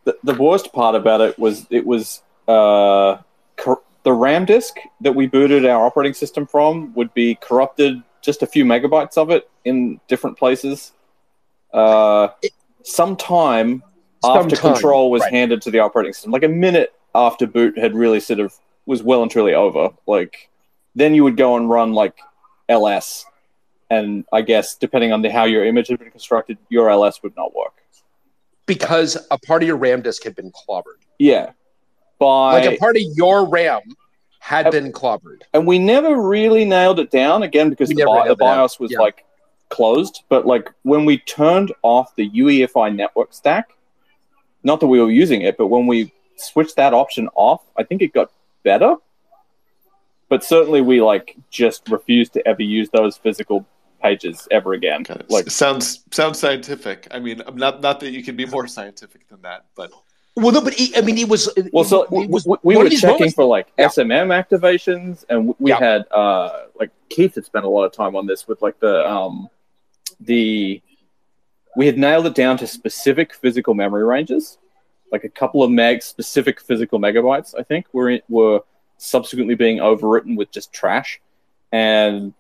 the 0.06 0.18
the 0.24 0.34
worst 0.42 0.72
part 0.74 0.96
about 0.96 1.22
it 1.22 1.38
was 1.38 1.68
it 1.70 1.86
was 1.86 2.22
uh, 2.48 3.18
cor- 3.58 3.84
the 4.04 4.14
RAM 4.14 4.46
disk 4.46 4.76
that 5.02 5.14
we 5.14 5.28
booted 5.28 5.66
our 5.66 5.86
operating 5.86 6.14
system 6.14 6.48
from 6.48 6.94
would 6.96 7.14
be 7.14 7.36
corrupted 7.36 8.02
just 8.22 8.44
a 8.44 8.48
few 8.48 8.66
megabytes 8.66 9.18
of 9.18 9.30
it 9.30 9.50
in 9.66 10.00
different 10.08 10.38
places. 10.38 10.92
Uh, 11.74 12.30
sometime 12.84 13.84
after 14.24 14.56
control 14.56 15.12
was 15.12 15.22
right. 15.22 15.34
handed 15.34 15.62
to 15.62 15.72
the 15.72 15.80
operating 15.80 16.14
system, 16.14 16.32
like 16.32 16.44
a 16.44 16.48
minute 16.50 16.94
after 17.16 17.48
boot 17.48 17.78
had 17.78 17.96
really 17.96 18.20
sort 18.20 18.40
of 18.40 18.54
was 18.86 19.02
well 19.04 19.22
and 19.22 19.32
truly 19.32 19.54
over. 19.54 19.90
Like 20.08 20.50
then 20.96 21.14
you 21.14 21.24
would 21.24 21.38
go 21.38 21.56
and 21.58 21.70
run 21.70 21.94
like 21.94 22.18
ls, 22.68 23.26
and 23.90 24.26
I 24.34 24.42
guess 24.42 24.76
depending 24.76 25.12
on 25.14 25.22
the, 25.22 25.32
how 25.32 25.46
your 25.46 25.66
image 25.66 25.88
had 25.88 26.00
been 26.00 26.12
constructed, 26.12 26.58
your 26.70 26.90
ls 26.90 27.22
would 27.24 27.36
not 27.36 27.56
work. 27.56 27.74
because 28.66 29.18
a 29.32 29.38
part 29.38 29.64
of 29.64 29.68
your 29.68 29.78
RAM 29.78 30.02
disk 30.02 30.24
had 30.24 30.36
been 30.36 30.52
clobbered. 30.52 31.02
Yeah, 31.18 31.52
by 32.20 32.62
Like 32.62 32.76
a 32.76 32.78
part 32.78 32.98
of 32.98 33.04
your 33.16 33.48
RAM 33.48 33.82
had 34.40 34.66
Yep. 34.66 34.72
been 34.74 34.92
clobbered. 34.92 35.42
and 35.54 35.68
we 35.68 35.78
never 35.78 36.16
really 36.22 36.66
nailed 36.66 37.00
it 37.00 37.12
down 37.12 37.44
again 37.44 37.70
because 37.70 37.90
We 37.90 37.96
the, 37.96 38.06
bi- 38.06 38.20
the 38.20 38.24
nailed 38.26 38.40
it 38.40 38.44
down. 38.44 38.58
BIOS 38.58 38.80
was 38.80 38.92
Yeah. 38.92 39.00
like 39.00 39.26
closed. 39.70 40.24
But 40.30 40.46
like 40.48 40.72
when 40.84 41.06
we 41.06 41.18
turned 41.20 41.72
off 41.84 42.16
the 42.16 42.30
UEFI 42.30 42.96
network 42.96 43.34
stack, 43.34 43.70
not 44.64 44.80
that 44.80 44.88
we 44.88 45.00
were 45.02 45.12
using 45.12 45.42
it, 45.42 45.58
but 45.58 45.68
when 45.68 45.88
we 45.88 46.12
switched 46.38 46.76
that 46.78 46.94
option 46.94 47.30
off, 47.36 47.62
I 47.78 47.84
think 47.84 48.02
it 48.02 48.14
got 48.14 48.32
better. 48.64 48.96
But 50.30 50.44
certainly 50.44 50.82
we 50.82 51.02
like 51.02 51.36
just 51.50 51.90
refused 51.90 52.34
to 52.34 52.48
ever 52.48 52.62
use 52.62 52.90
those 52.92 53.18
physical 53.18 53.66
pages 54.02 54.48
ever 54.52 54.74
again. 54.74 55.04
Got. 55.04 55.30
Like 55.30 55.50
sounds 55.52 56.04
sounds 56.12 56.40
scientific. 56.40 57.08
I 57.12 57.20
mean, 57.20 57.42
not 57.56 57.82
not 57.82 58.00
that 58.00 58.12
you 58.12 58.24
can 58.24 58.36
be 58.36 58.46
more 58.46 58.68
scientific 58.68 59.28
than 59.28 59.42
that, 59.42 59.66
but 59.76 59.92
Well, 60.40 60.52
no, 60.52 60.62
but 60.62 60.74
he, 60.74 60.96
I 60.96 61.02
mean, 61.02 61.18
it 61.18 61.28
was. 61.30 61.50
Well, 61.74 61.84
so 61.84 62.08
we, 62.10 62.28
was 62.28 62.46
we, 62.46 62.58
we 62.64 62.78
were 62.78 62.90
checking 62.90 63.10
moments- 63.10 63.36
for 63.36 63.46
like 63.46 63.68
Yeah. 63.78 63.88
SMM 63.88 64.30
activations, 64.44 65.26
and 65.30 65.54
we 65.60 65.72
Yeah. 65.72 65.80
had 65.80 66.06
uh, 66.12 66.64
like 66.80 66.92
Keith 67.10 67.36
had 67.36 67.46
spent 67.46 67.66
a 67.66 67.70
lot 67.70 67.84
of 67.86 67.92
time 67.92 68.16
on 68.16 68.26
this 68.26 68.48
with 68.48 68.62
like 68.62 68.80
the 68.80 69.08
um, 69.10 69.50
the 70.20 70.82
we 71.76 71.86
had 71.86 71.98
nailed 71.98 72.26
it 72.26 72.36
down 72.36 72.58
to 72.58 72.68
specific 72.68 73.34
physical 73.34 73.74
memory 73.74 74.04
ranges, 74.04 74.58
like 75.12 75.24
a 75.24 75.30
couple 75.30 75.62
of 75.64 75.72
meg 75.72 76.02
specific 76.02 76.60
physical 76.62 77.00
megabytes. 77.00 77.54
I 77.58 77.64
think 77.64 77.86
were 77.94 78.20
were 78.30 78.62
subsequently 78.98 79.56
being 79.56 79.78
overwritten 79.78 80.36
with 80.38 80.52
just 80.52 80.74
trash, 80.74 81.22
and 81.72 82.34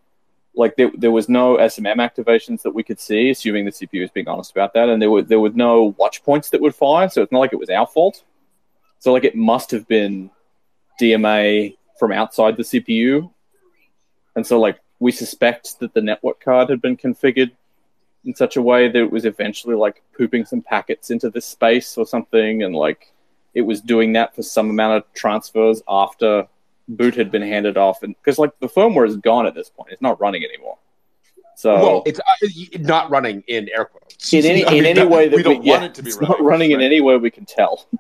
like 0.60 0.76
there, 0.76 0.92
there 0.98 1.12
was 1.12 1.30
no 1.30 1.56
SMM 1.56 1.96
activations 1.96 2.64
that 2.64 2.72
we 2.72 2.84
could 2.84 3.00
see, 3.00 3.30
assuming 3.30 3.64
the 3.64 3.72
CPU 3.72 4.02
was 4.02 4.12
being 4.12 4.28
honest 4.28 4.52
about 4.52 4.74
that, 4.74 4.90
and 4.90 5.02
there 5.02 5.10
were 5.10 5.22
there 5.22 5.40
were 5.40 5.52
no 5.52 5.96
watch 5.98 6.22
points 6.24 6.50
that 6.50 6.60
would 6.60 6.76
fire, 6.76 7.08
so 7.08 7.22
it's 7.22 7.32
not 7.32 7.40
like 7.40 7.54
it 7.54 7.60
was 7.60 7.70
our 7.70 7.88
fault. 7.88 8.24
So 9.00 9.14
like 9.14 9.24
it 9.24 9.36
must 9.36 9.72
have 9.72 9.88
been 9.88 10.30
DMA 11.00 11.78
from 11.98 12.12
outside 12.12 12.58
the 12.58 12.64
CPU. 12.64 13.32
And 14.36 14.46
so 14.46 14.60
like 14.60 14.80
we 15.00 15.14
suspect 15.14 15.80
that 15.80 15.94
the 15.94 16.02
network 16.02 16.44
card 16.44 16.70
had 16.70 16.82
been 16.82 16.98
configured 16.98 17.52
in 18.26 18.36
such 18.36 18.58
a 18.58 18.62
way 18.62 18.90
that 18.90 19.02
it 19.02 19.12
was 19.12 19.24
eventually 19.24 19.76
like 19.76 20.04
pooping 20.18 20.44
some 20.44 20.62
packets 20.62 21.10
into 21.10 21.30
this 21.30 21.46
space 21.46 21.98
or 21.98 22.06
something 22.06 22.64
and 22.64 22.76
like 22.76 23.14
it 23.54 23.62
was 23.62 23.80
doing 23.80 24.12
that 24.12 24.36
for 24.36 24.44
some 24.44 24.70
amount 24.70 24.98
of 24.98 25.14
transfers 25.14 25.82
after 25.88 26.46
boot 26.90 27.16
had 27.16 27.32
been 27.32 27.42
handed 27.42 27.78
off 27.78 28.04
and 28.04 28.16
because 28.18 28.38
like 28.38 28.52
the 28.60 28.68
firmware 28.68 29.08
is 29.08 29.16
gone 29.18 29.46
at 29.46 29.54
this 29.56 29.70
point 29.70 29.92
it's 29.92 30.02
not 30.02 30.20
running 30.20 30.44
anymore 30.44 30.78
so 31.56 31.76
Well, 31.76 32.04
it's 32.06 32.20
uh, 32.20 32.78
not 32.80 33.10
running 33.10 33.44
in 33.48 33.70
air 33.76 33.86
quotes. 33.86 34.34
in 34.34 34.46
any 34.46 34.66
I 34.70 34.72
in 34.72 34.84
mean, 34.84 34.98
any 34.98 35.08
way 35.08 35.28
that 35.28 35.36
we 35.36 35.44
don't 35.44 35.64
want 35.64 35.84
it 35.84 35.94
to 35.96 36.04
be 36.04 36.10
it's 36.10 36.20
not 36.20 36.30
running, 36.32 36.46
running 36.46 36.72
in 36.72 36.82
any 36.82 37.00
way 37.02 37.16
we 37.18 37.32
can 37.32 37.46
tell 37.46 37.88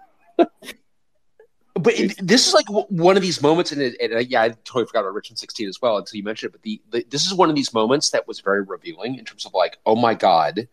But 1.75 1.97
it, 1.97 2.15
this 2.21 2.45
is 2.47 2.53
like 2.53 2.65
w- 2.65 2.85
one 2.89 3.15
of 3.15 3.21
these 3.23 3.41
moments, 3.41 3.71
and, 3.71 3.81
it, 3.81 3.95
and 4.01 4.13
uh, 4.13 4.17
yeah, 4.19 4.41
I 4.41 4.49
totally 4.49 4.85
forgot 4.85 5.01
about 5.01 5.13
Richmond 5.13 5.39
16 5.39 5.69
as 5.69 5.81
well 5.81 5.97
until 5.97 6.17
you 6.17 6.23
mentioned 6.23 6.49
it. 6.49 6.51
But 6.53 6.61
the, 6.63 6.81
the 6.91 7.05
this 7.09 7.25
is 7.25 7.33
one 7.33 7.49
of 7.49 7.55
these 7.55 7.73
moments 7.73 8.09
that 8.09 8.27
was 8.27 8.41
very 8.41 8.63
revealing 8.63 9.15
in 9.15 9.23
terms 9.23 9.45
of 9.45 9.53
like, 9.53 9.77
oh 9.85 9.95
my 9.95 10.13
god, 10.13 10.67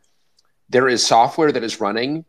there 0.69 0.89
is 0.89 1.07
software 1.07 1.53
that 1.53 1.63
is 1.63 1.81
running. 1.81 2.25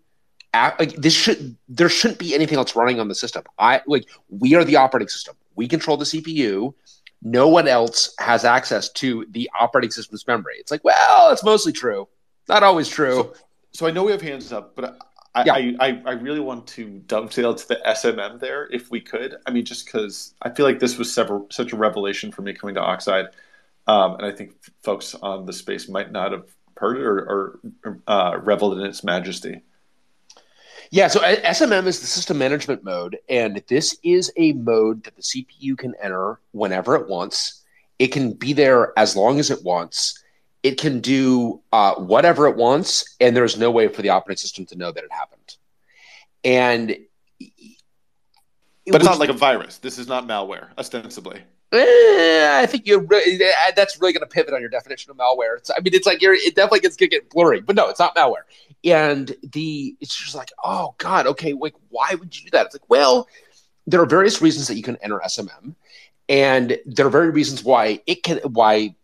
At, 0.54 0.80
like 0.80 0.94
this 0.96 1.14
should 1.14 1.58
there 1.68 1.90
shouldn't 1.90 2.20
be 2.20 2.36
anything 2.36 2.58
else 2.58 2.76
running 2.76 3.00
on 3.00 3.08
the 3.08 3.16
system. 3.16 3.44
I 3.58 3.82
like 3.88 4.08
we 4.30 4.54
are 4.54 4.64
the 4.64 4.76
operating 4.76 5.08
system. 5.10 5.36
We 5.58 5.68
control 5.68 5.97
the 5.97 6.05
CPU. 6.05 6.74
No 7.22 7.47
one 7.47 7.68
else 7.68 8.14
has 8.20 8.45
access 8.45 8.89
to 8.93 9.26
the 9.32 9.49
operating 9.60 9.91
system's 9.91 10.26
memory. 10.28 10.55
It's 10.60 10.72
like, 10.72 10.84
well, 10.84 11.32
it's 11.32 11.43
mostly 11.43 11.74
true, 11.74 12.08
not 12.47 12.64
always 12.64 12.88
true. 12.88 13.34
so 13.74 13.88
I 13.88 13.91
know 13.91 14.03
we 14.03 14.12
have 14.12 14.22
hands 14.22 14.53
up, 14.53 14.76
but 14.76 14.97
I, 15.34 15.43
Yeah. 15.43 15.53
I, 15.53 15.76
I, 15.80 16.01
I 16.05 16.12
really 16.14 16.39
want 16.39 16.68
to 16.68 16.99
dovetail 17.08 17.55
to 17.55 17.68
the 17.68 17.80
SMM 17.86 18.39
there 18.39 18.68
if 18.72 18.89
we 18.91 19.01
could. 19.01 19.36
I 19.45 19.51
mean, 19.51 19.66
just 19.66 19.86
because 19.86 20.34
I 20.41 20.49
feel 20.51 20.66
like 20.66 20.80
this 20.80 20.97
was 20.97 21.14
several, 21.14 21.47
such 21.51 21.74
a 21.74 21.76
revelation 21.76 22.32
for 22.32 22.43
me 22.43 22.53
coming 22.53 22.76
to 22.76 22.82
Oxide, 22.82 23.26
um, 23.88 24.16
and 24.16 24.26
I 24.26 24.32
think 24.32 24.53
folks 24.84 25.16
on 25.16 25.45
the 25.45 25.53
space 25.53 25.89
might 25.89 26.12
not 26.12 26.32
have 26.32 26.45
heard 26.78 26.97
it 26.97 27.03
or, 27.03 27.20
or 27.84 27.99
uh, 28.08 28.39
reveled 28.43 28.80
in 28.80 28.86
its 28.86 29.03
majesty. 29.03 29.62
Yeah, 30.92 31.08
so 31.08 31.20
SMM 31.20 31.86
is 31.86 32.00
the 32.00 32.08
system 32.08 32.38
management 32.38 32.84
mode, 32.84 33.18
and 33.30 33.62
this 33.68 33.98
is 34.04 34.32
a 34.38 34.54
mode 34.54 35.04
that 35.04 35.16
the 35.16 35.22
CPU 35.22 35.78
can 35.78 35.94
enter 36.02 36.40
whenever 36.52 36.96
it 36.96 37.08
wants. 37.08 37.64
It 38.00 38.08
can 38.08 38.34
be 38.34 38.54
there 38.54 38.98
as 38.98 39.16
long 39.16 39.40
as 39.40 39.52
it 39.52 39.64
wants. 39.64 40.24
It 40.64 40.80
can 40.80 41.02
do 41.02 41.62
uh, 41.72 41.96
whatever 41.96 42.48
it 42.48 42.56
wants, 42.56 43.16
and 43.20 43.36
there's 43.36 43.58
no 43.58 43.70
way 43.72 43.88
for 43.88 44.02
the 44.02 44.10
operating 44.10 44.38
system 44.38 44.66
to 44.68 44.76
know 44.76 44.92
that 44.92 45.04
it 45.04 45.12
happened. 45.12 45.58
And 46.44 46.98
But 48.88 49.02
it's 49.02 49.06
not 49.06 49.20
like 49.20 49.30
a 49.30 49.34
virus. 49.34 49.78
This 49.78 49.98
is 49.98 50.08
not 50.08 50.28
malware, 50.28 50.70
ostensibly. 50.78 51.42
Eh, 51.74 52.60
I 52.62 52.66
think 52.66 52.88
you're 52.88 53.02
really, 53.02 53.44
eh, 53.44 53.72
that's 53.76 54.00
really 54.00 54.14
going 54.14 54.22
to 54.22 54.28
pivot 54.28 54.54
on 54.54 54.62
your 54.62 54.70
definition 54.70 55.12
of 55.12 55.18
malware. 55.18 55.58
It's, 55.58 55.70
I 55.70 55.82
mean, 55.82 55.94
it's 55.94 56.08
like 56.08 56.22
you're, 56.22 56.34
it 56.34 56.56
definitely 56.56 56.80
gets 56.80 56.96
to 56.96 57.08
get 57.08 57.30
blurry, 57.30 57.60
but 57.60 57.76
no, 57.76 57.90
it's 57.90 58.00
not 58.00 58.16
malware. 58.16 58.44
And 58.84 59.36
the, 59.43 59.95
it's 59.99 60.15
just 60.15 60.36
like, 60.36 60.51
oh 60.63 60.95
God, 60.97 61.28
okay, 61.28 61.53
like, 61.53 61.75
why 61.89 62.13
would 62.13 62.38
you 62.38 62.45
do 62.45 62.51
that? 62.51 62.67
It's 62.67 62.75
like, 62.75 62.89
well, 62.89 63.28
there 63.86 64.01
are 64.01 64.05
various 64.05 64.41
reasons 64.41 64.67
that 64.67 64.75
you 64.75 64.84
can 64.84 64.97
enter 64.97 65.19
SMM, 65.19 65.75
and 66.30 66.78
there 66.86 67.07
are 67.07 67.09
very 67.09 67.30
reasons 67.30 67.63
why 67.63 68.01
it 68.05 68.23
can, 68.23 68.38
why 68.39 68.95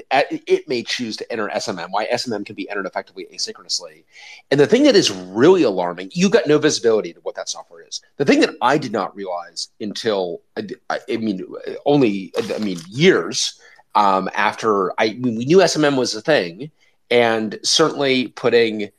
it 0.00 0.66
may 0.68 0.82
choose 0.82 1.16
to 1.16 1.30
enter 1.30 1.48
SMM, 1.48 1.88
why 1.90 2.06
SMM 2.06 2.46
can 2.46 2.54
be 2.54 2.68
entered 2.70 2.86
effectively 2.86 3.26
asynchronously. 3.32 4.04
And 4.50 4.58
the 4.58 4.66
thing 4.66 4.84
that 4.84 4.96
is 4.96 5.10
really 5.10 5.62
alarming, 5.62 6.10
you 6.14 6.30
got 6.30 6.46
no 6.46 6.58
visibility 6.58 7.12
to 7.12 7.20
what 7.20 7.34
that 7.34 7.48
software 7.48 7.82
is. 7.86 8.00
The 8.16 8.24
thing 8.24 8.40
that 8.40 8.54
I 8.62 8.78
did 8.78 8.92
not 8.92 9.14
realize 9.14 9.68
until, 9.80 10.40
I, 10.56 11.00
I 11.10 11.16
mean, 11.18 11.44
only, 11.84 12.32
I 12.54 12.58
mean, 12.58 12.78
years 12.88 13.60
um, 13.94 14.30
after 14.34 14.92
I, 14.98 15.18
we 15.20 15.44
knew 15.44 15.58
SMM 15.58 15.98
was 15.98 16.14
a 16.14 16.22
thing, 16.22 16.70
and 17.10 17.58
certainly 17.62 18.28
putting 18.28 18.90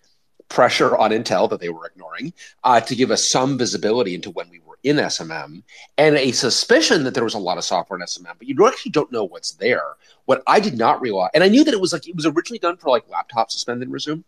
pressure 0.50 0.97
on 0.97 1.12
Intel 1.12 1.50
that 1.50 1.60
they 1.60 1.70
were 1.70 1.86
ignoring 1.86 2.34
uh, 2.64 2.80
to 2.82 2.95
give 2.95 3.12
us 3.12 3.30
some 3.30 3.58
visibility 3.58 4.16
into 4.16 4.32
when 4.32 4.50
we 4.50 4.60
were 4.60 4.78
in 4.84 4.95
SMM, 4.97 5.62
and 5.97 6.16
a 6.16 6.32
suspicion 6.32 7.04
that 7.04 7.14
there 7.14 7.24
was 7.24 7.34
a 7.34 7.39
lot 7.39 7.58
of 7.58 7.64
software 7.64 8.00
in 8.00 8.06
SMM, 8.06 8.34
but 8.38 8.47
you 8.47 8.68
actually 8.68 8.91
don't 8.91 9.12
know 9.12 9.24
what's 9.26 9.52
there. 9.54 9.84
What 10.26 10.41
I 10.47 10.60
did 10.60 10.78
not 10.78 11.02
realize, 11.02 11.32
and 11.34 11.43
I 11.43 11.50
knew 11.50 11.64
that 11.64 11.74
it 11.74 11.82
was 11.82 11.93
like 11.93 12.08
it 12.08 12.16
was 12.16 12.26
originally 12.26 12.60
done 12.60 12.78
for 12.78 12.89
like 12.89 13.08
laptop 13.10 13.52
suspend 13.52 13.84
and 13.84 13.91
resume, 13.91 14.24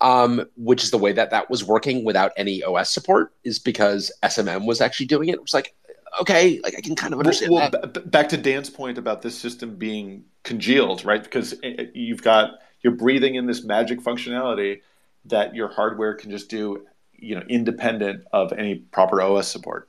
um, 0.00 0.44
which 0.56 0.82
is 0.84 0.90
the 0.90 0.98
way 0.98 1.12
that 1.12 1.30
that 1.30 1.48
was 1.50 1.64
working 1.64 2.04
without 2.04 2.32
any 2.36 2.62
OS 2.62 2.90
support, 2.90 3.32
is 3.44 3.58
because 3.58 4.12
SMM 4.22 4.66
was 4.66 4.80
actually 4.80 5.06
doing 5.06 5.28
it. 5.28 5.34
It 5.34 5.42
was 5.42 5.54
like, 5.54 5.74
okay, 6.20 6.60
like 6.62 6.74
I 6.76 6.80
can 6.80 6.94
kind 6.96 7.12
of 7.14 7.20
understand 7.20 7.52
well, 7.52 7.70
that. 7.70 7.94
b- 7.94 8.00
back 8.06 8.28
to 8.30 8.36
Dan's 8.36 8.70
point 8.70 8.98
about 8.98 9.22
this 9.22 9.36
system 9.38 9.76
being 9.76 10.24
congealed, 10.42 11.04
right? 11.04 11.22
Because 11.22 11.52
it, 11.54 11.80
it- 11.80 11.96
you've 11.96 12.22
got 12.22 12.58
you're 12.82 12.94
breathing 12.94 13.34
in 13.34 13.46
this 13.46 13.64
magic 13.64 14.00
functionality 14.00 14.80
that 15.28 15.54
your 15.54 15.68
hardware 15.68 16.14
can 16.14 16.30
just 16.30 16.48
do, 16.48 16.86
you 17.12 17.34
know, 17.34 17.42
independent 17.48 18.24
of 18.32 18.52
any 18.52 18.76
proper 18.76 19.20
OS 19.20 19.48
support. 19.48 19.88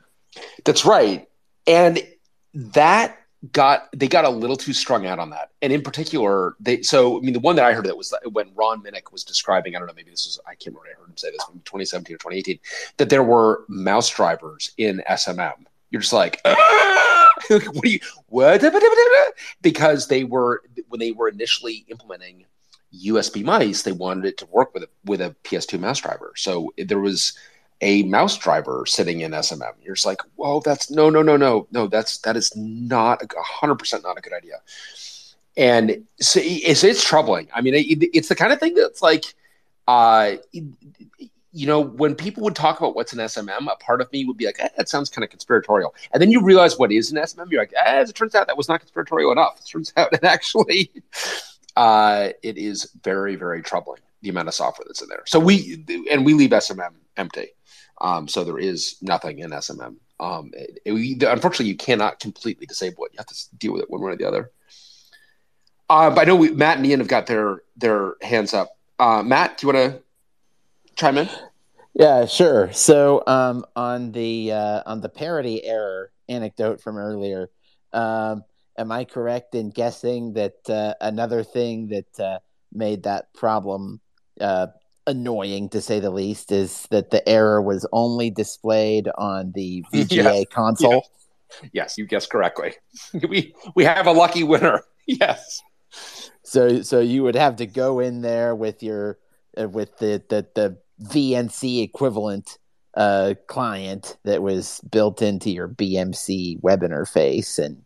That's 0.65 0.85
right. 0.85 1.27
And 1.67 2.01
that 2.53 3.17
got 3.53 3.87
they 3.95 4.07
got 4.07 4.25
a 4.25 4.29
little 4.29 4.57
too 4.57 4.73
strung 4.73 5.05
out 5.05 5.19
on 5.19 5.29
that. 5.29 5.51
And 5.61 5.71
in 5.71 5.81
particular, 5.81 6.55
they 6.59 6.81
so 6.81 7.17
I 7.17 7.21
mean 7.21 7.33
the 7.33 7.39
one 7.39 7.55
that 7.55 7.65
I 7.65 7.73
heard 7.73 7.85
that 7.85 7.97
was 7.97 8.13
when 8.31 8.51
Ron 8.55 8.83
Minnich 8.83 9.11
was 9.11 9.23
describing, 9.23 9.75
I 9.75 9.79
don't 9.79 9.87
know, 9.87 9.93
maybe 9.95 10.11
this 10.11 10.25
was 10.25 10.39
I 10.45 10.55
can't 10.55 10.75
remember 10.75 10.89
I 10.89 10.99
heard 10.99 11.09
him 11.09 11.17
say 11.17 11.31
this 11.31 11.41
maybe 11.49 11.61
2017 11.65 12.15
or 12.15 12.17
2018, 12.17 12.59
that 12.97 13.09
there 13.09 13.23
were 13.23 13.65
mouse 13.67 14.09
drivers 14.09 14.71
in 14.77 15.01
SMM. 15.09 15.65
You're 15.91 16.01
just 16.01 16.13
like, 16.13 16.41
"Ah!" 16.45 17.29
what 17.49 17.81
do 17.81 17.89
you 17.89 17.99
what 18.27 18.61
because 19.61 20.07
they 20.07 20.23
were 20.23 20.63
when 20.87 20.99
they 20.99 21.11
were 21.11 21.29
initially 21.29 21.85
implementing 21.87 22.45
USB 22.93 23.43
mice, 23.43 23.83
they 23.83 23.91
wanted 23.91 24.25
it 24.25 24.37
to 24.37 24.45
work 24.47 24.73
with 24.73 24.83
a 24.83 24.89
with 25.05 25.21
a 25.21 25.35
PS2 25.43 25.79
mouse 25.79 25.99
driver. 25.99 26.33
So 26.35 26.73
there 26.77 26.99
was 26.99 27.33
a 27.81 28.03
mouse 28.03 28.37
driver 28.37 28.83
sitting 28.85 29.21
in 29.21 29.31
SMM. 29.31 29.73
You're 29.81 29.95
just 29.95 30.05
like, 30.05 30.21
well, 30.35 30.59
that's 30.59 30.91
no, 30.91 31.09
no, 31.09 31.21
no, 31.21 31.37
no, 31.37 31.67
no. 31.71 31.87
That's 31.87 32.17
that 32.19 32.35
is 32.35 32.55
not 32.55 33.21
a 33.21 33.41
hundred 33.41 33.75
percent 33.75 34.03
not 34.03 34.17
a 34.17 34.21
good 34.21 34.33
idea. 34.33 34.61
And 35.55 36.05
so 36.19 36.39
it's 36.43 36.83
it's 36.83 37.03
troubling. 37.03 37.47
I 37.53 37.61
mean, 37.61 37.73
it, 37.73 38.09
it's 38.15 38.29
the 38.29 38.35
kind 38.35 38.53
of 38.53 38.59
thing 38.59 38.73
that's 38.73 39.01
like, 39.01 39.33
uh, 39.87 40.33
you 41.51 41.65
know, 41.67 41.79
when 41.79 42.15
people 42.15 42.43
would 42.43 42.55
talk 42.55 42.79
about 42.79 42.95
what's 42.95 43.13
in 43.13 43.19
SMM, 43.19 43.71
a 43.71 43.75
part 43.77 44.01
of 44.01 44.11
me 44.11 44.23
would 44.25 44.37
be 44.37 44.45
like, 44.45 44.59
eh, 44.59 44.69
that 44.77 44.87
sounds 44.87 45.09
kind 45.09 45.23
of 45.23 45.29
conspiratorial. 45.29 45.95
And 46.11 46.21
then 46.21 46.31
you 46.31 46.43
realize 46.43 46.77
what 46.77 46.91
is 46.91 47.11
in 47.11 47.17
SMM. 47.17 47.49
You're 47.49 47.61
like, 47.61 47.73
eh, 47.73 47.99
as 47.99 48.09
it 48.09 48.15
turns 48.15 48.35
out, 48.35 48.47
that 48.47 48.57
was 48.57 48.69
not 48.69 48.81
conspiratorial 48.81 49.31
enough. 49.31 49.59
It 49.59 49.67
turns 49.67 49.91
out 49.97 50.13
it 50.13 50.23
actually, 50.23 50.91
uh, 51.79 52.33
it 52.43 52.57
is 52.57 52.91
very, 53.05 53.37
very 53.37 53.61
troubling 53.61 54.01
the 54.21 54.27
amount 54.27 54.49
of 54.49 54.53
software 54.53 54.83
that's 54.85 55.01
in 55.01 55.07
there. 55.07 55.23
So 55.25 55.39
we 55.39 55.85
and 56.11 56.25
we 56.25 56.33
leave 56.33 56.49
SMM 56.49 56.91
empty. 57.15 57.47
Um, 58.01 58.27
so 58.27 58.43
there 58.43 58.57
is 58.57 58.97
nothing 59.01 59.39
in 59.39 59.51
SMM 59.51 59.95
Um, 60.19 60.51
it, 60.53 60.81
it, 60.83 61.23
unfortunately, 61.23 61.67
you 61.67 61.77
cannot 61.77 62.19
completely 62.19 62.65
disable 62.65 63.05
it. 63.05 63.13
You 63.13 63.19
have 63.19 63.27
to 63.27 63.55
deal 63.57 63.71
with 63.71 63.83
it 63.83 63.89
one 63.89 64.01
way 64.01 64.11
or 64.11 64.17
the 64.17 64.27
other. 64.27 64.51
Uh, 65.89 66.09
but 66.09 66.21
I 66.21 66.23
know 66.25 66.35
we, 66.35 66.51
Matt 66.51 66.77
and 66.77 66.85
Ian 66.85 66.99
have 66.99 67.07
got 67.07 67.27
their 67.27 67.63
their 67.77 68.15
hands 68.21 68.53
up. 68.53 68.77
Uh, 68.99 69.23
Matt, 69.23 69.57
do 69.57 69.67
you 69.67 69.73
want 69.73 69.93
to 69.93 70.01
chime 70.97 71.17
in? 71.17 71.29
Yeah, 71.93 72.25
sure. 72.25 72.73
So 72.73 73.23
um, 73.25 73.65
on 73.77 74.11
the 74.11 74.51
uh, 74.51 74.83
on 74.85 74.99
the 74.99 75.09
parity 75.09 75.63
error 75.63 76.11
anecdote 76.27 76.81
from 76.81 76.97
earlier, 76.97 77.49
um, 77.93 78.43
am 78.79 78.91
I 78.91 79.03
correct 79.03 79.53
in 79.53 79.69
guessing 79.69 80.33
that 80.33 80.69
uh, 80.69 80.93
another 81.01 81.43
thing 81.43 81.89
that 81.89 82.19
uh, 82.19 82.39
made 82.73 83.03
that 83.03 83.33
problem 83.33 83.99
uh, 84.39 84.67
annoying, 85.05 85.69
to 85.69 85.81
say 85.81 85.99
the 85.99 86.09
least, 86.09 86.51
is 86.51 86.87
that 86.89 87.11
the 87.11 87.27
error 87.27 87.61
was 87.61 87.85
only 87.91 88.29
displayed 88.29 89.09
on 89.17 89.51
the 89.53 89.83
VGA 89.93 90.09
yes. 90.11 90.45
console? 90.51 91.03
Yes. 91.61 91.69
yes, 91.73 91.97
you 91.97 92.05
guessed 92.07 92.29
correctly. 92.29 92.73
we 93.29 93.53
we 93.75 93.83
have 93.83 94.07
a 94.07 94.11
lucky 94.11 94.43
winner. 94.43 94.81
Yes. 95.11 95.63
So 96.43 96.83
so 96.83 96.99
you 96.99 97.23
would 97.23 97.33
have 97.33 97.55
to 97.55 97.65
go 97.65 97.99
in 97.99 98.21
there 98.21 98.53
with 98.53 98.83
your 98.83 99.17
uh, 99.59 99.67
with 99.67 99.97
the 99.97 100.21
the 100.29 100.45
the 100.53 100.77
VNC 101.03 101.81
equivalent 101.81 102.59
uh, 102.93 103.33
client 103.47 104.17
that 104.23 104.43
was 104.43 104.81
built 104.91 105.23
into 105.23 105.49
your 105.49 105.67
BMC 105.67 106.61
web 106.61 106.81
interface 106.81 107.57
and 107.57 107.83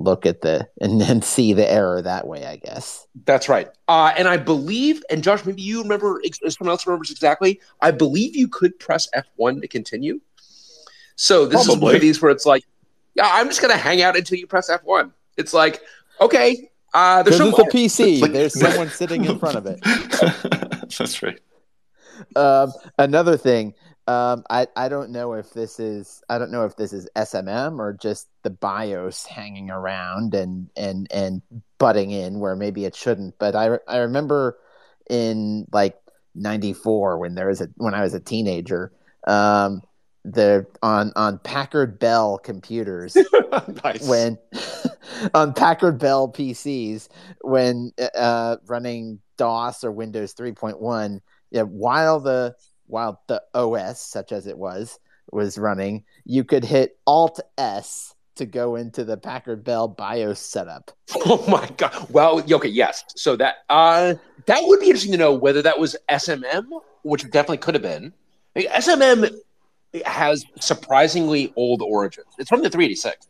look 0.00 0.26
at 0.26 0.40
the 0.40 0.68
and 0.80 1.00
then 1.00 1.22
see 1.22 1.52
the 1.52 1.70
error 1.70 2.02
that 2.02 2.26
way. 2.26 2.46
I 2.46 2.56
guess 2.56 3.06
that's 3.24 3.48
right. 3.48 3.68
Uh, 3.88 4.12
and 4.16 4.26
I 4.26 4.36
believe, 4.36 5.02
and 5.10 5.22
Josh, 5.22 5.44
maybe 5.44 5.62
you 5.62 5.82
remember, 5.82 6.20
someone 6.48 6.72
else 6.72 6.86
remembers 6.86 7.10
exactly. 7.10 7.60
I 7.80 7.90
believe 7.90 8.34
you 8.34 8.48
could 8.48 8.78
press 8.78 9.08
F 9.14 9.26
one 9.36 9.60
to 9.60 9.68
continue. 9.68 10.20
So 11.16 11.46
this 11.46 11.66
Probably. 11.66 11.74
is 11.74 11.80
one 11.82 11.94
of 11.96 12.00
these 12.00 12.22
where 12.22 12.30
it's 12.30 12.46
like, 12.46 12.64
yeah, 13.14 13.28
I'm 13.30 13.46
just 13.46 13.60
gonna 13.60 13.76
hang 13.76 14.02
out 14.02 14.16
until 14.16 14.38
you 14.38 14.46
press 14.46 14.70
F 14.70 14.82
one. 14.84 15.12
It's 15.36 15.52
like, 15.52 15.82
okay, 16.20 16.70
uh, 16.92 17.22
there's 17.22 17.38
it's 17.40 17.58
a 17.58 17.62
PC. 17.62 18.20
Like, 18.20 18.32
there's 18.32 18.58
someone 18.60 18.88
sitting 18.88 19.24
in 19.24 19.38
front 19.38 19.56
of 19.56 19.66
it. 19.66 19.80
That's 20.98 21.22
right. 21.22 21.40
Um, 22.36 22.72
another 22.98 23.36
thing, 23.36 23.74
um, 24.06 24.44
I 24.50 24.66
I 24.76 24.88
don't 24.88 25.10
know 25.10 25.34
if 25.34 25.52
this 25.52 25.78
is 25.78 26.22
I 26.28 26.38
don't 26.38 26.50
know 26.50 26.64
if 26.64 26.76
this 26.76 26.92
is 26.92 27.08
SMM 27.16 27.78
or 27.78 27.92
just 27.92 28.28
the 28.42 28.50
BIOS 28.50 29.26
hanging 29.26 29.70
around 29.70 30.34
and 30.34 30.68
and 30.76 31.06
and 31.12 31.42
butting 31.78 32.10
in 32.10 32.40
where 32.40 32.56
maybe 32.56 32.84
it 32.84 32.96
shouldn't. 32.96 33.38
But 33.38 33.54
I 33.54 33.78
I 33.86 33.98
remember 33.98 34.58
in 35.08 35.66
like 35.72 35.96
'94 36.34 37.18
when 37.18 37.34
there 37.34 37.48
was 37.48 37.60
a 37.60 37.68
when 37.76 37.94
I 37.94 38.02
was 38.02 38.14
a 38.14 38.20
teenager. 38.20 38.92
Um, 39.26 39.82
the 40.24 40.66
on 40.82 41.12
on 41.16 41.38
Packard 41.38 41.98
Bell 41.98 42.38
computers 42.38 43.16
nice. 43.84 44.06
when 44.06 44.38
on 45.34 45.54
Packard 45.54 45.98
Bell 45.98 46.28
PCs 46.30 47.08
when 47.40 47.92
uh, 48.14 48.56
running 48.66 49.20
DOS 49.38 49.82
or 49.82 49.92
Windows 49.92 50.34
3.1 50.34 51.20
yeah 51.50 51.62
while 51.62 52.20
the 52.20 52.54
while 52.90 53.22
the 53.28 53.42
OS 53.54 54.00
such 54.00 54.32
as 54.32 54.46
it 54.46 54.58
was 54.58 54.98
was 55.32 55.58
running 55.58 56.04
you 56.24 56.44
could 56.44 56.64
hit 56.64 56.98
alt 57.06 57.40
S 57.56 58.14
to 58.40 58.46
go 58.46 58.76
into 58.76 59.04
the 59.04 59.16
Packard 59.16 59.62
Bell 59.64 59.86
BIOS 59.86 60.40
setup. 60.40 60.90
Oh 61.26 61.44
my 61.48 61.68
god. 61.76 62.06
Well, 62.08 62.40
okay, 62.50 62.68
yes. 62.68 63.04
So 63.14 63.36
that 63.36 63.56
uh 63.68 64.14
that 64.46 64.62
would 64.62 64.80
be 64.80 64.86
interesting 64.86 65.12
to 65.12 65.18
know 65.18 65.34
whether 65.34 65.60
that 65.62 65.78
was 65.78 65.96
SMM, 66.08 66.64
which 67.02 67.22
definitely 67.30 67.58
could 67.58 67.74
have 67.74 67.82
been. 67.82 68.12
I 68.56 68.60
mean, 68.60 68.68
SMM 68.68 69.30
has 70.04 70.44
surprisingly 70.60 71.52
old 71.56 71.82
origins. 71.82 72.28
It's 72.38 72.48
from 72.48 72.62
the 72.62 72.70
386. 72.70 73.26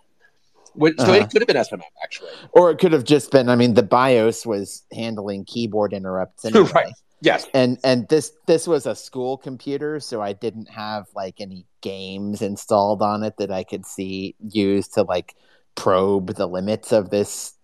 Which, 0.75 0.97
so 0.99 1.05
uh-huh. 1.05 1.15
it 1.15 1.31
could 1.31 1.43
have 1.43 1.49
been 1.49 1.57
SMM 1.57 1.83
actually, 2.03 2.31
or 2.53 2.71
it 2.71 2.79
could 2.79 2.93
have 2.93 3.05
just 3.05 3.33
been. 3.33 3.49
I 3.49 3.57
mean, 3.57 3.75
the 3.75 3.83
BIOS 3.83 4.47
was 4.47 4.85
handling 4.93 5.45
keyboard 5.45 5.93
interrupts 5.93 6.45
anyway. 6.45 6.71
right. 6.73 6.93
Yes. 7.23 7.47
And 7.53 7.79
and 7.85 8.09
this 8.09 8.33
this 8.47 8.67
was 8.67 8.87
a 8.87 8.95
school 8.95 9.37
computer, 9.37 10.01
so 10.01 10.23
I 10.23 10.33
didn't 10.33 10.71
have 10.71 11.07
like 11.15 11.41
any 11.41 11.67
games 11.81 12.41
installed 12.43 13.03
on 13.03 13.23
it 13.23 13.37
that 13.39 13.51
I 13.51 13.65
could 13.65 13.85
see 13.85 14.35
used 14.41 14.95
to 14.95 15.03
like 15.03 15.35
probe 15.75 16.35
the 16.35 16.47
limits 16.47 16.93
of 16.93 17.11
this 17.11 17.55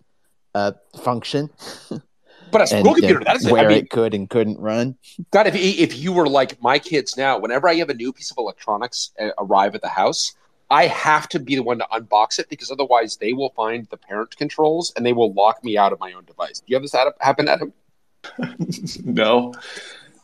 uh, 0.54 0.72
function. 1.02 1.50
But 2.52 2.62
a 2.62 2.66
school 2.68 2.78
and, 2.78 2.96
computer, 2.96 3.24
that 3.24 3.36
is 3.36 3.50
where 3.50 3.64
I 3.64 3.68
mean, 3.68 3.78
it 3.78 3.90
could 3.90 4.14
and 4.14 4.30
couldn't 4.30 4.60
run. 4.60 4.96
God, 5.32 5.48
if 5.48 5.56
if 5.56 5.98
you 5.98 6.12
were 6.12 6.28
like 6.28 6.62
my 6.62 6.78
kids 6.78 7.16
now, 7.16 7.38
whenever 7.38 7.68
I 7.68 7.74
have 7.74 7.90
a 7.90 7.94
new 7.94 8.12
piece 8.12 8.30
of 8.30 8.38
electronics 8.38 9.10
uh, 9.20 9.30
arrive 9.38 9.74
at 9.74 9.82
the 9.82 9.88
house, 9.88 10.34
I 10.70 10.86
have 10.86 11.28
to 11.30 11.38
be 11.38 11.56
the 11.56 11.62
one 11.62 11.78
to 11.78 11.86
unbox 11.92 12.38
it 12.38 12.48
because 12.48 12.70
otherwise 12.70 13.16
they 13.16 13.32
will 13.32 13.50
find 13.50 13.86
the 13.90 13.96
parent 13.96 14.36
controls 14.36 14.92
and 14.96 15.04
they 15.04 15.12
will 15.12 15.32
lock 15.32 15.62
me 15.64 15.76
out 15.76 15.92
of 15.92 16.00
my 16.00 16.12
own 16.12 16.24
device. 16.24 16.60
Do 16.60 16.66
you 16.68 16.76
have 16.76 16.82
this 16.82 16.94
happen, 17.20 17.48
Adam? 17.48 17.72
no. 19.04 19.54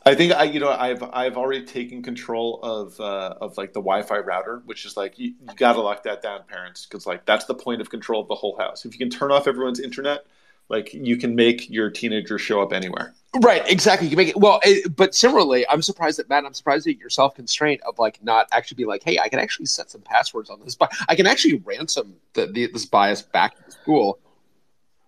I 0.05 0.15
think 0.15 0.33
I, 0.33 0.45
you 0.45 0.59
know, 0.59 0.71
I've 0.71 1.03
I've 1.13 1.37
already 1.37 1.65
taken 1.65 2.03
control 2.03 2.59
of 2.63 2.99
uh, 2.99 3.37
of 3.41 3.57
like 3.57 3.73
the 3.73 3.81
Wi-Fi 3.81 4.19
router, 4.19 4.63
which 4.65 4.85
is 4.85 4.97
like 4.97 5.19
you, 5.19 5.35
you 5.41 5.55
got 5.57 5.75
to 5.75 5.81
lock 5.81 6.03
that 6.05 6.23
down, 6.23 6.41
parents, 6.49 6.87
because 6.87 7.07
like 7.07 7.25
that's 7.25 7.45
the 7.45 7.55
point 7.55 7.81
of 7.81 7.89
control 7.89 8.21
of 8.21 8.29
the 8.29 8.35
whole 8.35 8.57
house. 8.57 8.85
If 8.85 8.93
you 8.93 8.99
can 8.99 9.11
turn 9.11 9.31
off 9.31 9.47
everyone's 9.47 9.79
internet, 9.79 10.27
like 10.69 10.93
you 10.93 11.17
can 11.17 11.37
make 11.37 11.71
your 11.71 11.91
teenager 11.91 12.39
show 12.39 12.61
up 12.61 12.73
anywhere. 12.73 13.15
Right, 13.41 13.63
exactly. 13.71 14.09
You 14.09 14.17
can 14.17 14.25
make 14.25 14.29
it 14.31 14.37
well, 14.37 14.59
it, 14.65 14.97
but 14.97 15.15
similarly, 15.15 15.67
I'm 15.69 15.83
surprised 15.83 16.19
that 16.19 16.29
Matt. 16.29 16.45
I'm 16.45 16.55
surprised 16.55 16.87
at 16.89 16.99
your 16.99 17.11
self 17.11 17.35
constraint 17.35 17.81
of 17.83 17.99
like 17.99 18.23
not 18.25 18.49
actually 18.53 18.77
be 18.77 18.85
like, 18.85 19.03
hey, 19.05 19.19
I 19.19 19.29
can 19.29 19.39
actually 19.39 19.67
set 19.67 19.91
some 19.91 20.01
passwords 20.01 20.51
on 20.51 20.61
this, 20.65 20.75
but 20.75 20.93
I 21.09 21.15
can 21.15 21.27
actually 21.27 21.63
ransom 21.65 22.17
the, 22.33 22.47
the, 22.47 22.67
this 22.67 22.87
BIOS 22.87 23.23
back 23.23 23.65
to 23.65 23.71
school. 23.71 24.19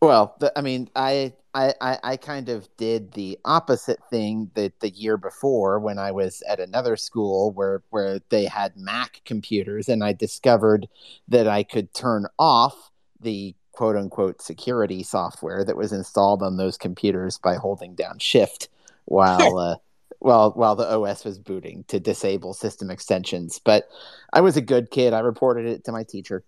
Well, 0.05 0.37
the, 0.39 0.53
I 0.57 0.61
mean, 0.61 0.91
I, 0.95 1.33
I 1.55 1.75
I 2.03 2.17
kind 2.17 2.51
of 2.51 2.69
did 2.77 3.13
the 3.13 3.39
opposite 3.45 4.01
thing 4.11 4.51
that 4.55 4.81
the 4.81 4.91
year 4.91 5.17
before 5.17 5.79
when 5.79 5.99
I 5.99 6.11
was 6.11 6.43
at 6.49 6.61
another 6.61 6.97
school 6.97 7.53
where 7.53 7.83
where 7.91 8.19
they 8.29 8.45
had 8.45 8.77
Mac 8.77 9.23
computers, 9.25 9.89
and 9.89 10.05
I 10.05 10.13
discovered 10.13 10.89
that 11.29 11.49
I 11.49 11.63
could 11.63 11.95
turn 11.95 12.27
off 12.39 12.91
the 13.21 13.55
quote 13.73 13.97
unquote 13.97 14.43
security 14.43 15.03
software 15.03 15.65
that 15.65 15.77
was 15.77 15.93
installed 15.93 16.43
on 16.43 16.59
those 16.59 16.77
computers 16.77 17.39
by 17.39 17.55
holding 17.55 17.95
down 17.95 18.19
shift 18.19 18.69
while 19.07 19.57
uh, 19.59 19.77
while 20.19 20.51
while 20.51 20.77
the 20.77 20.87
OS 20.87 21.25
was 21.25 21.39
booting 21.39 21.85
to 21.89 21.99
disable 21.99 22.53
system 22.53 22.91
extensions. 22.91 23.59
But 23.59 23.89
I 24.35 24.43
was 24.43 24.59
a 24.59 24.61
good 24.61 24.91
kid. 24.91 25.15
I 25.15 25.21
reported 25.21 25.65
it 25.65 25.85
to 25.85 25.93
my 25.93 26.03
teacher. 26.03 26.45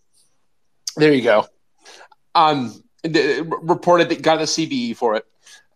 There 0.97 1.15
you 1.15 1.23
go. 1.23 1.47
Um, 2.35 2.83
reported 3.05 4.09
that 4.09 4.23
got 4.23 4.39
a 4.39 4.45
CBE 4.45 4.97
for 4.97 5.17
it. 5.17 5.27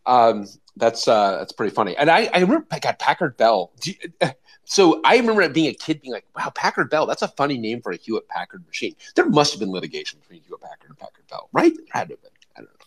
Um, 0.06 0.46
that's 0.76 1.06
uh, 1.06 1.38
that's 1.38 1.52
pretty 1.52 1.74
funny. 1.74 1.96
And 1.96 2.10
I, 2.10 2.30
I 2.32 2.40
remember 2.40 2.66
I 2.70 2.78
got 2.78 2.98
Packard 2.98 3.36
Bell. 3.36 3.72
So 4.70 5.00
I 5.04 5.16
remember 5.16 5.48
being 5.48 5.66
a 5.66 5.74
kid 5.74 6.00
being 6.00 6.12
like, 6.12 6.26
wow, 6.36 6.52
Packard 6.54 6.90
Bell, 6.90 7.04
that's 7.04 7.22
a 7.22 7.28
funny 7.28 7.58
name 7.58 7.82
for 7.82 7.90
a 7.90 7.96
Hewlett 7.96 8.28
Packard 8.28 8.64
machine. 8.68 8.94
There 9.16 9.28
must 9.28 9.52
have 9.52 9.58
been 9.58 9.72
litigation 9.72 10.20
between 10.20 10.42
Hewlett 10.42 10.60
Packard 10.60 10.90
and 10.90 10.96
Packard 10.96 11.26
Bell, 11.28 11.48
right? 11.52 11.74
There 11.74 11.84
had 11.90 12.08
to 12.10 12.14
have 12.14 12.22
been. 12.22 12.30
I 12.56 12.60
don't 12.60 12.66
know. 12.66 12.86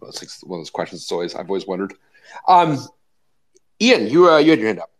Well, 0.00 0.10
it's 0.10 0.42
one 0.42 0.58
of 0.58 0.62
those 0.62 0.70
questions 0.70 1.12
always 1.12 1.36
I've 1.36 1.48
always 1.48 1.68
wondered. 1.68 1.94
Um, 2.48 2.84
Ian, 3.80 4.08
you 4.08 4.28
uh, 4.28 4.38
you 4.38 4.50
had 4.50 4.58
your 4.58 4.66
hand 4.66 4.80
up. 4.80 4.90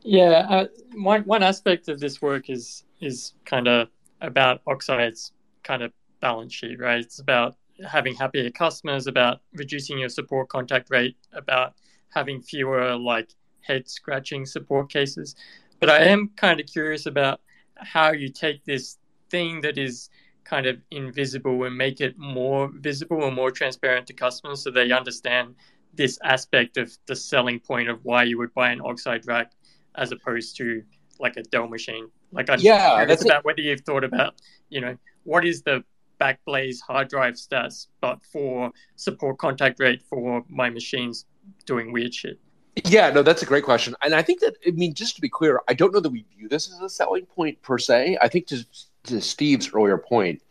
Yeah, 0.00 0.46
uh, 0.48 0.66
one 0.94 1.20
one 1.24 1.42
aspect 1.42 1.90
of 1.90 2.00
this 2.00 2.22
work 2.22 2.48
is 2.48 2.84
is 3.02 3.34
kind 3.44 3.68
of 3.68 3.88
about 4.22 4.62
Oxide's 4.66 5.32
kind 5.64 5.82
of 5.82 5.92
balance 6.20 6.54
sheet, 6.54 6.78
right? 6.78 7.00
It's 7.00 7.20
about 7.20 7.56
having 7.86 8.14
happier 8.14 8.50
customers, 8.50 9.06
about 9.06 9.40
reducing 9.54 9.98
your 9.98 10.08
support 10.08 10.48
contact 10.48 10.90
rate, 10.90 11.16
about 11.32 11.74
having 12.10 12.42
fewer 12.42 12.96
like 12.96 13.34
head 13.60 13.88
scratching 13.88 14.46
support 14.46 14.90
cases. 14.90 15.36
But 15.80 15.90
I 15.90 16.04
am 16.04 16.30
kind 16.36 16.58
of 16.60 16.66
curious 16.66 17.06
about 17.06 17.40
how 17.76 18.12
you 18.12 18.28
take 18.30 18.64
this 18.64 18.98
thing 19.30 19.60
that 19.60 19.78
is 19.78 20.10
kind 20.44 20.66
of 20.66 20.78
invisible 20.90 21.64
and 21.64 21.76
make 21.76 22.00
it 22.00 22.18
more 22.18 22.70
visible 22.74 23.24
and 23.26 23.36
more 23.36 23.50
transparent 23.50 24.06
to 24.06 24.14
customers 24.14 24.62
so 24.62 24.70
they 24.70 24.90
understand 24.90 25.54
this 25.94 26.18
aspect 26.24 26.76
of 26.78 26.96
the 27.06 27.14
selling 27.14 27.60
point 27.60 27.88
of 27.88 28.02
why 28.04 28.22
you 28.22 28.38
would 28.38 28.52
buy 28.54 28.70
an 28.70 28.80
oxide 28.80 29.26
rack 29.26 29.52
as 29.94 30.10
opposed 30.10 30.56
to 30.56 30.82
like 31.20 31.36
a 31.36 31.42
Dell 31.42 31.68
machine. 31.68 32.08
Like 32.32 32.48
I'm 32.48 32.60
yeah, 32.60 33.04
that's 33.04 33.24
about 33.24 33.40
it. 33.40 33.44
whether 33.44 33.60
you've 33.60 33.80
thought 33.82 34.04
about, 34.04 34.40
you 34.68 34.80
know, 34.80 34.96
what 35.24 35.44
is 35.44 35.62
the 35.62 35.84
Backblaze 36.20 36.80
hard 36.80 37.08
drive 37.08 37.34
stats, 37.34 37.86
but 38.00 38.22
for 38.22 38.72
support 38.96 39.38
contact 39.38 39.80
rate 39.80 40.02
for 40.02 40.44
my 40.48 40.70
machines 40.70 41.26
doing 41.66 41.92
weird 41.92 42.14
shit. 42.14 42.38
Yeah, 42.84 43.10
no, 43.10 43.22
that's 43.22 43.42
a 43.42 43.46
great 43.46 43.64
question. 43.64 43.94
And 44.02 44.14
I 44.14 44.22
think 44.22 44.40
that, 44.40 44.54
I 44.66 44.70
mean, 44.70 44.94
just 44.94 45.16
to 45.16 45.20
be 45.20 45.28
clear, 45.28 45.60
I 45.68 45.74
don't 45.74 45.92
know 45.92 46.00
that 46.00 46.10
we 46.10 46.24
view 46.36 46.48
this 46.48 46.72
as 46.72 46.80
a 46.80 46.88
selling 46.88 47.26
point 47.26 47.60
per 47.62 47.78
se. 47.78 48.18
I 48.20 48.28
think 48.28 48.46
to, 48.48 48.64
to 49.04 49.20
Steve's 49.20 49.72
earlier 49.72 49.98
point, 49.98 50.42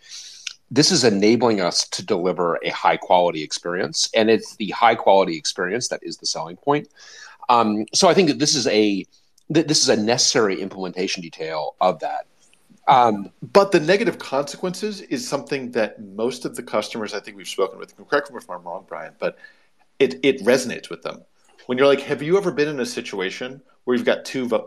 this 0.69 0.91
is 0.91 1.03
enabling 1.03 1.61
us 1.61 1.87
to 1.89 2.05
deliver 2.05 2.59
a 2.63 2.69
high 2.69 2.97
quality 2.97 3.43
experience. 3.43 4.09
And 4.13 4.29
it's 4.29 4.57
the 4.57 4.69
high 4.71 4.95
quality 4.95 5.37
experience 5.37 5.87
that 5.87 6.01
is 6.03 6.17
the 6.17 6.25
selling 6.25 6.57
point. 6.57 6.89
Um, 7.49 7.85
so 7.93 8.09
I 8.09 8.13
think 8.13 8.27
that 8.27 8.39
this 8.39 8.55
is 8.55 8.67
a 8.67 9.05
this 9.49 9.81
is 9.81 9.87
a 9.87 9.95
necessary 9.95 10.61
implementation 10.61 11.21
detail 11.21 11.75
of 11.79 11.99
that. 11.99 12.27
Um, 12.87 13.29
But 13.41 13.71
the 13.71 13.79
negative 13.79 14.17
consequences 14.19 15.01
is 15.01 15.27
something 15.27 15.71
that 15.71 16.01
most 16.01 16.45
of 16.45 16.55
the 16.55 16.63
customers 16.63 17.13
I 17.13 17.19
think 17.19 17.37
we've 17.37 17.47
spoken 17.47 17.79
with, 17.79 17.95
correct 18.07 18.31
me 18.31 18.37
if 18.37 18.49
I'm 18.49 18.63
wrong, 18.63 18.85
Brian, 18.87 19.13
but 19.19 19.37
it, 19.99 20.19
it 20.23 20.41
resonates 20.43 20.89
with 20.89 21.01
them. 21.01 21.21
When 21.65 21.77
you're 21.77 21.87
like, 21.87 22.01
have 22.01 22.21
you 22.21 22.37
ever 22.37 22.51
been 22.51 22.69
in 22.69 22.79
a 22.79 22.85
situation 22.85 23.61
where 23.83 23.95
you've 23.97 24.05
got 24.05 24.23
two 24.25 24.47
v- 24.47 24.59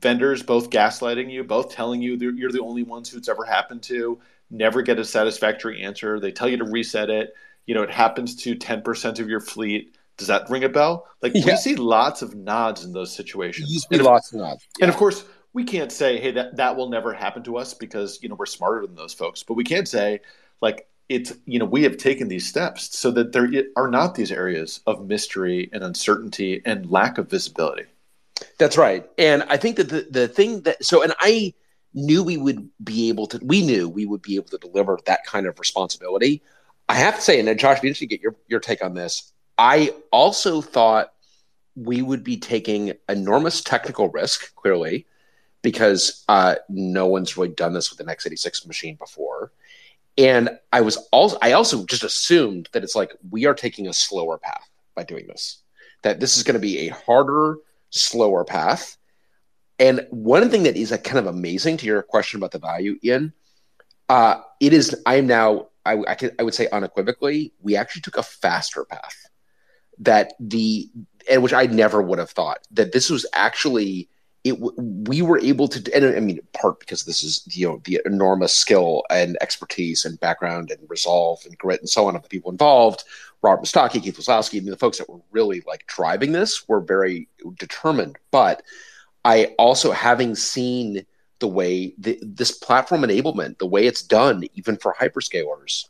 vendors 0.00 0.42
both 0.42 0.70
gaslighting 0.70 1.30
you, 1.30 1.44
both 1.44 1.70
telling 1.72 2.02
you 2.02 2.14
you're 2.16 2.50
the 2.52 2.60
only 2.60 2.82
ones 2.82 3.08
who 3.10 3.18
it's 3.18 3.28
ever 3.28 3.44
happened 3.44 3.82
to, 3.84 4.18
never 4.50 4.82
get 4.82 4.98
a 4.98 5.04
satisfactory 5.04 5.82
answer, 5.82 6.18
they 6.18 6.32
tell 6.32 6.48
you 6.48 6.56
to 6.56 6.64
reset 6.64 7.10
it, 7.10 7.34
you 7.66 7.74
know, 7.74 7.82
it 7.82 7.90
happens 7.90 8.34
to 8.34 8.56
10% 8.56 9.20
of 9.20 9.28
your 9.28 9.40
fleet. 9.40 9.94
Does 10.16 10.26
that 10.28 10.48
ring 10.50 10.64
a 10.64 10.68
bell? 10.68 11.06
Like 11.22 11.32
Yeah. 11.34 11.44
we 11.46 11.56
see 11.56 11.76
lots 11.76 12.22
of 12.22 12.34
nods 12.34 12.82
in 12.84 12.92
those 12.92 13.14
situations. 13.14 13.70
you 13.72 13.80
And 13.92 14.00
if- 14.00 14.06
lost 14.06 14.34
nods. 14.34 14.66
and 14.80 14.88
of 14.90 14.96
course, 14.96 15.24
we 15.52 15.64
can't 15.64 15.92
say, 15.92 16.18
"Hey, 16.18 16.30
that 16.32 16.56
that 16.56 16.76
will 16.76 16.88
never 16.88 17.12
happen 17.12 17.42
to 17.44 17.56
us," 17.56 17.74
because 17.74 18.18
you 18.22 18.28
know 18.28 18.34
we're 18.34 18.46
smarter 18.46 18.86
than 18.86 18.96
those 18.96 19.14
folks. 19.14 19.42
But 19.42 19.54
we 19.54 19.64
can't 19.64 19.88
say, 19.88 20.20
like, 20.60 20.88
it's 21.08 21.32
you 21.46 21.58
know 21.58 21.64
we 21.64 21.82
have 21.82 21.96
taken 21.96 22.28
these 22.28 22.46
steps 22.46 22.96
so 22.96 23.10
that 23.12 23.32
there 23.32 23.50
are 23.76 23.88
not 23.88 24.14
these 24.14 24.32
areas 24.32 24.80
of 24.86 25.06
mystery 25.06 25.70
and 25.72 25.82
uncertainty 25.82 26.62
and 26.64 26.90
lack 26.90 27.18
of 27.18 27.30
visibility. 27.30 27.84
That's 28.58 28.76
right. 28.76 29.08
And 29.18 29.42
I 29.44 29.56
think 29.56 29.76
that 29.76 29.88
the, 29.88 30.06
the 30.10 30.28
thing 30.28 30.62
that 30.62 30.84
so 30.84 31.02
and 31.02 31.14
I 31.18 31.54
knew 31.94 32.22
we 32.22 32.36
would 32.36 32.68
be 32.84 33.08
able 33.08 33.26
to 33.28 33.40
we 33.42 33.64
knew 33.64 33.88
we 33.88 34.06
would 34.06 34.22
be 34.22 34.36
able 34.36 34.48
to 34.48 34.58
deliver 34.58 34.98
that 35.06 35.24
kind 35.24 35.46
of 35.46 35.58
responsibility. 35.58 36.42
I 36.88 36.94
have 36.94 37.16
to 37.16 37.20
say, 37.20 37.38
and 37.38 37.48
then 37.48 37.58
Josh, 37.58 37.80
be 37.80 37.88
interesting 37.88 38.08
to 38.08 38.16
get 38.16 38.22
your, 38.22 38.34
your 38.46 38.60
take 38.60 38.82
on 38.82 38.94
this. 38.94 39.32
I 39.58 39.92
also 40.10 40.62
thought 40.62 41.12
we 41.74 42.00
would 42.00 42.24
be 42.24 42.38
taking 42.38 42.94
enormous 43.08 43.60
technical 43.60 44.08
risk, 44.08 44.54
clearly, 44.54 45.06
because 45.68 46.24
uh, 46.30 46.54
no 46.70 47.04
one's 47.08 47.36
really 47.36 47.50
done 47.50 47.74
this 47.74 47.90
with 47.90 48.00
an 48.00 48.06
x86 48.06 48.66
machine 48.66 48.96
before. 48.96 49.52
And 50.16 50.48
I 50.72 50.80
was 50.80 50.96
also 51.12 51.36
I 51.42 51.52
also 51.52 51.84
just 51.84 52.04
assumed 52.04 52.70
that 52.72 52.82
it's 52.82 52.96
like 52.96 53.12
we 53.30 53.44
are 53.44 53.52
taking 53.52 53.86
a 53.86 53.92
slower 53.92 54.38
path 54.38 54.66
by 54.94 55.04
doing 55.04 55.26
this. 55.26 55.58
That 56.04 56.20
this 56.20 56.38
is 56.38 56.42
going 56.42 56.54
to 56.54 56.58
be 56.58 56.88
a 56.88 56.94
harder, 56.94 57.58
slower 57.90 58.46
path. 58.46 58.96
And 59.78 60.06
one 60.08 60.48
thing 60.48 60.62
that 60.62 60.78
is 60.78 60.90
a 60.90 60.96
kind 60.96 61.18
of 61.18 61.26
amazing 61.26 61.76
to 61.76 61.86
your 61.86 62.02
question 62.02 62.40
about 62.40 62.52
the 62.52 62.58
value, 62.58 62.98
Ian, 63.04 63.34
uh, 64.08 64.40
it 64.58 64.72
is. 64.72 64.96
I 65.04 65.16
am 65.16 65.26
now. 65.26 65.68
I, 65.84 65.98
I, 66.08 66.14
could, 66.14 66.34
I 66.38 66.44
would 66.44 66.54
say 66.54 66.66
unequivocally, 66.70 67.52
we 67.60 67.76
actually 67.76 68.02
took 68.02 68.16
a 68.16 68.22
faster 68.22 68.86
path. 68.86 69.16
That 69.98 70.32
the 70.40 70.88
and 71.30 71.42
which 71.42 71.52
I 71.52 71.66
never 71.66 72.00
would 72.00 72.18
have 72.18 72.30
thought 72.30 72.60
that 72.70 72.92
this 72.92 73.10
was 73.10 73.26
actually 73.34 74.08
it. 74.48 74.58
We 75.08 75.22
were 75.22 75.38
able 75.38 75.68
to, 75.68 75.94
and 75.94 76.04
I 76.04 76.20
mean, 76.20 76.40
part 76.52 76.80
because 76.80 77.04
this 77.04 77.22
is 77.22 77.42
you 77.50 77.68
know 77.68 77.80
the 77.84 78.00
enormous 78.04 78.54
skill 78.54 79.04
and 79.10 79.36
expertise 79.40 80.04
and 80.04 80.20
background 80.20 80.70
and 80.70 80.80
resolve 80.88 81.40
and 81.44 81.56
grit 81.58 81.80
and 81.80 81.88
so 81.88 82.06
on 82.06 82.16
of 82.16 82.22
the 82.22 82.28
people 82.28 82.50
involved. 82.50 83.04
Robert 83.42 83.64
Mustacchi, 83.64 84.02
Keith 84.02 84.18
Wesolowski, 84.18 84.58
I 84.58 84.60
mean, 84.60 84.70
the 84.70 84.76
folks 84.76 84.98
that 84.98 85.08
were 85.08 85.20
really 85.30 85.62
like 85.66 85.86
driving 85.86 86.32
this 86.32 86.68
were 86.68 86.80
very 86.80 87.28
determined. 87.58 88.16
But 88.30 88.62
I 89.24 89.54
also, 89.58 89.92
having 89.92 90.34
seen 90.34 91.06
the 91.38 91.48
way 91.48 91.94
the, 91.98 92.18
this 92.22 92.50
platform 92.50 93.02
enablement, 93.02 93.58
the 93.58 93.66
way 93.66 93.86
it's 93.86 94.02
done, 94.02 94.44
even 94.54 94.76
for 94.76 94.94
hyperscalers, 94.98 95.84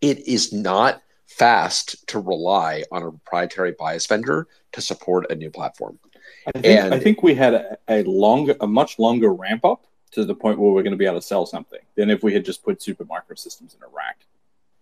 it 0.00 0.26
is 0.26 0.52
not 0.52 1.02
fast 1.26 2.06
to 2.08 2.18
rely 2.18 2.84
on 2.92 3.02
a 3.02 3.10
proprietary 3.10 3.74
BIOS 3.78 4.06
vendor 4.06 4.46
to 4.72 4.80
support 4.80 5.30
a 5.30 5.34
new 5.34 5.50
platform. 5.50 5.98
I 6.46 6.52
think, 6.52 6.66
And- 6.66 6.94
I 6.94 6.98
think 6.98 7.22
we 7.22 7.34
had 7.34 7.54
a, 7.54 7.78
a 7.88 8.02
longer, 8.04 8.56
a 8.60 8.66
much 8.66 8.98
longer 8.98 9.32
ramp 9.32 9.64
up 9.64 9.86
to 10.12 10.24
the 10.24 10.34
point 10.34 10.58
where 10.58 10.70
we're 10.72 10.82
going 10.82 10.92
to 10.92 10.98
be 10.98 11.06
able 11.06 11.20
to 11.20 11.26
sell 11.26 11.46
something 11.46 11.80
than 11.94 12.10
if 12.10 12.22
we 12.22 12.34
had 12.34 12.44
just 12.44 12.62
put 12.62 12.80
Supermicro 12.80 13.38
systems 13.38 13.74
in 13.74 13.82
a 13.82 13.88
rack. 13.88 14.26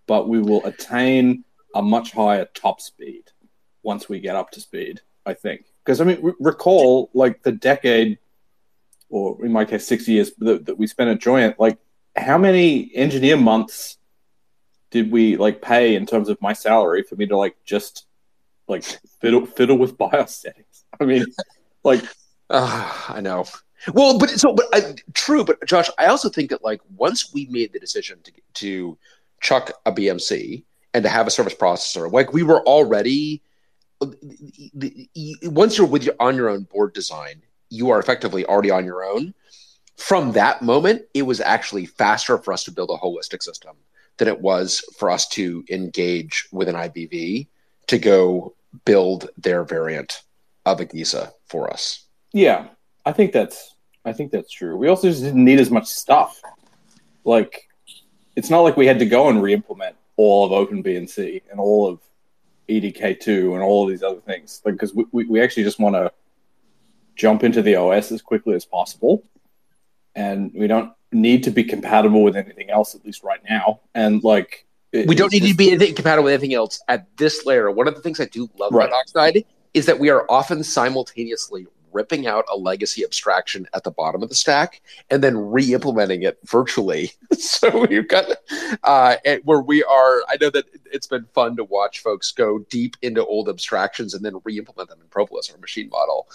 But 0.07 0.29
we 0.29 0.41
will 0.41 0.65
attain 0.67 1.45
a 1.75 1.83
much 1.83 2.13
higher 2.13 2.47
top 2.53 2.81
speed 2.81 3.25
once 3.83 4.09
we 4.09 4.19
get 4.21 4.35
up 4.35 4.51
to 4.53 4.61
speed. 4.61 5.01
I 5.25 5.35
think 5.35 5.67
because 5.85 6.01
I 6.01 6.05
mean, 6.05 6.19
re- 6.21 6.33
recall 6.41 7.11
like 7.15 7.43
the 7.43 7.53
decade, 7.53 8.19
or 9.09 9.45
in 9.45 9.53
my 9.53 9.65
case, 9.65 9.87
six 9.87 10.09
years 10.09 10.33
that, 10.39 10.67
that 10.67 10.79
we 10.79 10.87
spent 10.87 11.11
at 11.11 11.21
Joyent. 11.21 11.61
Like, 11.61 11.79
how 12.17 12.39
many 12.39 12.91
engineer 12.95 13.37
months 13.37 13.99
did 14.91 15.13
we 15.13 15.37
like 15.37 15.63
pay 15.63 15.95
in 15.95 16.07
terms 16.07 16.29
of 16.29 16.41
my 16.43 16.53
salary 16.53 17.03
for 17.03 17.15
me 17.17 17.27
to 17.27 17.37
like 17.37 17.57
just 17.65 18.07
like 18.71 18.85
fiddle 19.21 19.47
fiddle 19.47 19.79
with 19.79 19.99
BIOS 19.99 20.37
settings? 20.37 20.85
I 21.01 21.05
mean, 21.05 21.27
like 21.85 22.03
Uh, 22.51 22.93
I 23.09 23.21
know. 23.21 23.45
Well, 23.95 24.19
but 24.19 24.31
so, 24.31 24.53
but 24.53 24.67
I, 24.75 24.95
true. 25.15 25.45
But 25.45 25.65
Josh, 25.67 25.89
I 25.99 26.07
also 26.07 26.29
think 26.29 26.51
that 26.51 26.63
like 26.63 26.81
once 26.97 27.33
we 27.33 27.47
made 27.47 27.73
the 27.73 27.81
decision 27.81 28.19
to 28.25 28.33
to 28.55 28.99
chuck 29.41 29.73
a 29.87 29.93
BMC 29.93 30.65
and 30.93 31.03
to 31.05 31.09
have 31.09 31.27
a 31.27 31.31
service 31.31 31.55
processor, 31.55 32.11
like 32.13 32.33
we 32.33 32.43
were 32.43 32.63
already. 32.67 33.43
Once 35.43 35.77
you're 35.77 35.87
with 35.87 36.05
your 36.05 36.15
on 36.21 36.35
your 36.35 36.49
own 36.49 36.63
board 36.65 36.95
design, 36.95 37.43
you 37.69 37.91
are 37.91 38.01
effectively 38.01 38.47
already 38.47 38.71
on 38.71 38.85
your 38.87 39.05
own. 39.05 39.35
From 39.99 40.33
that 40.33 40.63
moment, 40.63 41.03
it 41.13 41.23
was 41.23 41.41
actually 41.43 41.85
faster 41.85 42.39
for 42.39 42.55
us 42.55 42.65
to 42.65 42.73
build 42.73 42.89
a 42.89 42.97
holistic 42.97 43.43
system 43.43 43.77
than 44.17 44.29
it 44.29 44.41
was 44.41 44.81
for 44.97 45.11
us 45.11 45.29
to 45.29 45.63
engage 45.71 46.49
with 46.51 46.69
an 46.69 46.77
IBV 46.77 47.49
to 47.89 47.99
go 47.99 48.55
build 48.85 49.31
their 49.37 49.65
variant 49.65 50.23
of 50.67 50.79
AGESA 50.79 51.33
for 51.47 51.71
us. 51.71 52.07
Yeah, 52.33 52.69
I 53.05 53.13
think 53.13 53.33
that's 53.33 53.75
I 54.05 54.13
think 54.13 54.33
that's 54.33 54.51
true. 54.51 54.77
We 54.77 54.89
also 54.89 55.09
just 55.09 55.23
didn't 55.23 55.45
need 55.45 55.61
as 55.61 55.71
much 55.71 55.87
stuff. 55.87 56.41
Like, 57.25 57.69
it's 58.35 58.51
not 58.51 58.61
like 58.61 58.77
we 58.77 58.87
had 58.87 58.99
to 59.01 59.07
go 59.07 59.29
and 59.29 59.43
re-implement 59.43 59.97
all 60.17 60.47
of 60.47 60.69
OpenBMC 60.69 61.43
and 61.51 61.61
all 61.61 61.87
of 61.89 62.01
EDK2 62.69 63.55
and 63.55 63.63
all 63.63 63.85
of 63.85 63.91
these 63.91 64.03
other 64.03 64.21
things. 64.21 64.63
Like, 64.65 64.75
because 64.75 64.95
we, 64.95 65.05
we, 65.13 65.25
we 65.27 65.41
actually 65.43 65.65
just 65.65 65.79
want 65.79 65.97
to 65.97 66.13
jump 67.15 67.45
into 67.45 67.61
the 67.61 67.77
OS 67.77 68.11
as 68.11 68.23
quickly 68.23 68.55
as 68.55 68.65
possible, 68.65 69.23
and 70.15 70.51
we 70.55 70.67
don't 70.67 70.93
need 71.13 71.43
to 71.45 71.51
be 71.51 71.65
compatible 71.65 72.23
with 72.23 72.37
anything 72.37 72.71
else 72.71 72.95
at 72.95 73.05
least 73.05 73.23
right 73.23 73.41
now. 73.49 73.81
And 73.95 74.25
like, 74.25 74.67
it- 74.93 75.07
we 75.07 75.15
don't 75.15 75.33
need 75.33 75.47
to 75.47 75.55
be 75.55 75.71
anything 75.71 75.95
compatible 75.95 76.25
with 76.25 76.35
anything 76.35 76.55
else 76.55 76.81
at 76.89 77.07
this 77.17 77.47
layer. 77.47 77.71
One 77.71 77.89
of 77.89 77.95
the 77.95 78.01
things 78.03 78.21
I 78.21 78.25
do 78.27 78.49
love 78.59 78.73
Right. 78.73 78.89
about 78.89 79.01
Oxide 79.01 79.45
is 79.75 79.87
that 79.87 79.99
we 79.99 80.11
are 80.11 80.27
often 80.29 80.65
simultaneously 80.65 81.67
ripping 81.93 82.25
out 82.27 82.45
a 82.53 82.57
legacy 82.57 83.03
abstraction 83.03 83.67
at 83.75 83.83
the 83.83 83.91
bottom 83.91 84.23
of 84.23 84.29
the 84.29 84.35
stack 84.35 84.81
and 85.11 85.25
then 85.25 85.37
re-implementing 85.37 86.23
it 86.23 86.39
virtually. 86.45 87.13
so 87.39 87.87
we've 87.89 88.07
got 88.07 88.27
uh, 88.85 89.17
where 89.45 89.61
we 89.61 89.83
are. 89.83 90.23
I 90.29 90.37
know 90.41 90.51
that 90.51 90.67
it's 90.93 91.09
been 91.09 91.25
fun 91.35 91.57
to 91.57 91.65
watch 91.65 92.01
folks 92.01 92.31
go 92.31 92.61
deep 92.71 92.97
into 93.03 93.25
old 93.25 93.49
abstractions 93.49 94.15
and 94.15 94.25
then 94.25 94.35
re-implement 94.45 94.89
them 94.89 95.01
in 95.01 95.09
Propolis 95.09 95.53
or 95.53 95.59
machine 95.59 95.89
model. 95.89 96.29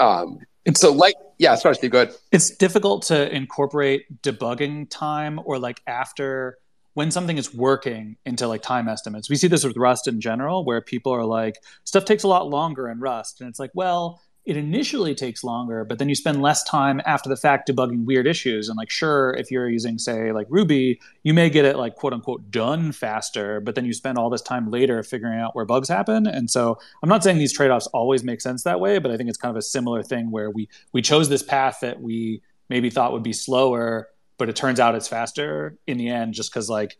Um, 0.00 0.40
It's 0.64 0.80
so, 0.80 0.92
like, 0.92 1.14
yeah, 1.38 1.54
sorry, 1.56 1.74
Steve. 1.74 1.90
Go 1.90 2.02
ahead. 2.02 2.14
it's 2.32 2.50
difficult 2.50 3.02
to 3.04 3.34
incorporate 3.34 4.22
debugging 4.22 4.86
time 4.90 5.38
or 5.44 5.58
like 5.58 5.80
after 5.86 6.58
when 6.98 7.12
something 7.12 7.38
is 7.38 7.54
working 7.54 8.16
into 8.26 8.48
like 8.48 8.60
time 8.60 8.88
estimates. 8.88 9.30
We 9.30 9.36
see 9.36 9.46
this 9.46 9.62
with 9.62 9.76
Rust 9.76 10.08
in 10.08 10.20
general, 10.20 10.64
where 10.64 10.80
people 10.80 11.12
are 11.12 11.24
like, 11.24 11.62
stuff 11.84 12.04
takes 12.04 12.24
a 12.24 12.26
lot 12.26 12.48
longer 12.48 12.88
in 12.88 12.98
Rust. 12.98 13.40
And 13.40 13.48
it's 13.48 13.60
like, 13.60 13.70
well, 13.72 14.20
it 14.44 14.56
initially 14.56 15.14
takes 15.14 15.44
longer, 15.44 15.84
but 15.84 16.00
then 16.00 16.08
you 16.08 16.16
spend 16.16 16.42
less 16.42 16.64
time 16.64 17.00
after 17.06 17.28
the 17.28 17.36
fact 17.36 17.68
debugging 17.68 18.04
weird 18.04 18.26
issues. 18.26 18.68
And 18.68 18.76
like, 18.76 18.90
sure, 18.90 19.32
if 19.34 19.48
you're 19.48 19.68
using, 19.68 19.96
say, 19.96 20.32
like 20.32 20.48
Ruby, 20.50 21.00
you 21.22 21.32
may 21.32 21.50
get 21.50 21.64
it 21.64 21.76
like 21.76 21.94
quote 21.94 22.14
unquote 22.14 22.50
done 22.50 22.90
faster, 22.90 23.60
but 23.60 23.76
then 23.76 23.84
you 23.84 23.92
spend 23.92 24.18
all 24.18 24.28
this 24.28 24.42
time 24.42 24.68
later 24.68 25.00
figuring 25.04 25.38
out 25.38 25.54
where 25.54 25.64
bugs 25.64 25.88
happen. 25.88 26.26
And 26.26 26.50
so 26.50 26.80
I'm 27.00 27.08
not 27.08 27.22
saying 27.22 27.38
these 27.38 27.52
trade 27.52 27.70
offs 27.70 27.86
always 27.88 28.24
make 28.24 28.40
sense 28.40 28.64
that 28.64 28.80
way, 28.80 28.98
but 28.98 29.12
I 29.12 29.16
think 29.16 29.28
it's 29.28 29.38
kind 29.38 29.50
of 29.50 29.56
a 29.56 29.62
similar 29.62 30.02
thing 30.02 30.32
where 30.32 30.50
we 30.50 30.68
we 30.92 31.02
chose 31.02 31.28
this 31.28 31.44
path 31.44 31.78
that 31.82 32.02
we 32.02 32.42
maybe 32.68 32.90
thought 32.90 33.12
would 33.12 33.22
be 33.22 33.32
slower, 33.32 34.08
but 34.38 34.48
it 34.48 34.56
turns 34.56 34.80
out 34.80 34.94
it's 34.94 35.08
faster 35.08 35.76
in 35.86 35.98
the 35.98 36.08
end, 36.08 36.34
just 36.34 36.50
because 36.50 36.70
like 36.70 36.96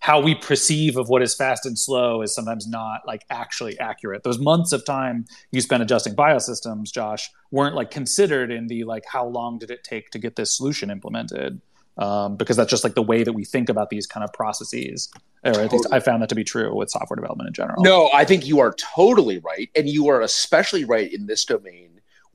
how 0.00 0.20
we 0.20 0.34
perceive 0.34 0.96
of 0.96 1.08
what 1.08 1.22
is 1.22 1.34
fast 1.34 1.66
and 1.66 1.78
slow 1.78 2.22
is 2.22 2.34
sometimes 2.34 2.66
not 2.66 3.00
like 3.06 3.24
actually 3.30 3.78
accurate. 3.78 4.22
Those 4.22 4.38
months 4.38 4.72
of 4.72 4.84
time 4.84 5.26
you 5.50 5.60
spent 5.60 5.82
adjusting 5.82 6.14
biosystems, 6.14 6.92
Josh, 6.92 7.30
weren't 7.50 7.74
like 7.74 7.90
considered 7.90 8.50
in 8.50 8.68
the 8.68 8.84
like 8.84 9.04
how 9.10 9.26
long 9.26 9.58
did 9.58 9.70
it 9.70 9.84
take 9.84 10.10
to 10.10 10.18
get 10.18 10.36
this 10.36 10.56
solution 10.56 10.90
implemented. 10.90 11.60
Um, 11.98 12.36
because 12.36 12.56
that's 12.56 12.70
just 12.70 12.84
like 12.84 12.94
the 12.94 13.02
way 13.02 13.24
that 13.24 13.32
we 13.32 13.44
think 13.44 13.68
about 13.68 13.90
these 13.90 14.06
kind 14.06 14.22
of 14.22 14.32
processes. 14.32 15.10
Or 15.42 15.50
at 15.50 15.72
least 15.72 15.88
I 15.90 15.98
found 15.98 16.22
that 16.22 16.28
to 16.28 16.36
be 16.36 16.44
true 16.44 16.72
with 16.72 16.90
software 16.90 17.16
development 17.16 17.48
in 17.48 17.54
general. 17.54 17.82
No, 17.82 18.08
I 18.14 18.24
think 18.24 18.46
you 18.46 18.60
are 18.60 18.72
totally 18.74 19.38
right. 19.38 19.68
And 19.74 19.88
you 19.88 20.06
are 20.06 20.20
especially 20.20 20.84
right 20.84 21.12
in 21.12 21.26
this 21.26 21.44
domain 21.44 21.87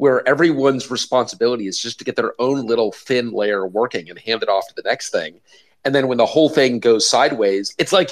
where 0.03 0.27
everyone's 0.27 0.91
responsibility 0.91 1.65
is 1.65 1.79
just 1.79 1.97
to 1.97 2.03
get 2.03 2.17
their 2.17 2.33
own 2.37 2.65
little 2.65 2.91
thin 2.91 3.31
layer 3.31 3.65
working 3.65 4.09
and 4.09 4.19
hand 4.19 4.43
it 4.43 4.49
off 4.49 4.67
to 4.67 4.75
the 4.75 4.81
next 4.81 5.11
thing. 5.11 5.39
And 5.85 5.95
then 5.95 6.09
when 6.09 6.17
the 6.17 6.25
whole 6.25 6.49
thing 6.49 6.81
goes 6.81 7.09
sideways, 7.09 7.73
it's 7.77 7.93
like, 7.93 8.11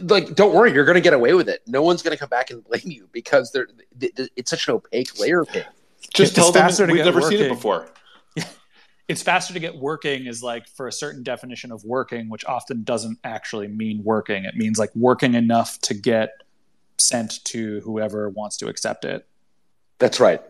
like 0.00 0.34
don't 0.34 0.54
worry, 0.54 0.72
you're 0.72 0.86
going 0.86 0.94
to 0.94 1.02
get 1.02 1.12
away 1.12 1.34
with 1.34 1.50
it. 1.50 1.60
No 1.66 1.82
one's 1.82 2.00
going 2.00 2.12
to 2.12 2.18
come 2.18 2.30
back 2.30 2.50
and 2.50 2.64
blame 2.64 2.80
you 2.86 3.10
because 3.12 3.52
they're, 3.52 3.66
th- 4.00 4.14
th- 4.14 4.30
it's 4.36 4.48
such 4.48 4.68
an 4.68 4.72
opaque 4.72 5.20
layer 5.20 5.44
cake. 5.44 5.66
Just 6.14 6.30
It's 6.30 6.34
tell 6.34 6.50
them 6.50 6.62
faster 6.62 6.86
we've 6.86 6.96
get 6.96 7.04
never 7.04 7.20
seen 7.20 7.40
it 7.40 7.50
before. 7.50 7.90
it's 9.08 9.20
faster 9.20 9.52
to 9.52 9.60
get 9.60 9.76
working 9.76 10.24
is 10.24 10.42
like 10.42 10.66
for 10.66 10.88
a 10.88 10.92
certain 10.92 11.22
definition 11.22 11.72
of 11.72 11.84
working, 11.84 12.30
which 12.30 12.46
often 12.46 12.84
doesn't 12.84 13.18
actually 13.22 13.68
mean 13.68 14.02
working. 14.02 14.46
It 14.46 14.56
means 14.56 14.78
like 14.78 14.96
working 14.96 15.34
enough 15.34 15.78
to 15.82 15.92
get 15.92 16.42
sent 16.96 17.44
to 17.44 17.80
whoever 17.80 18.30
wants 18.30 18.56
to 18.56 18.68
accept 18.68 19.04
it. 19.04 19.26
That's 19.98 20.20
right. 20.20 20.40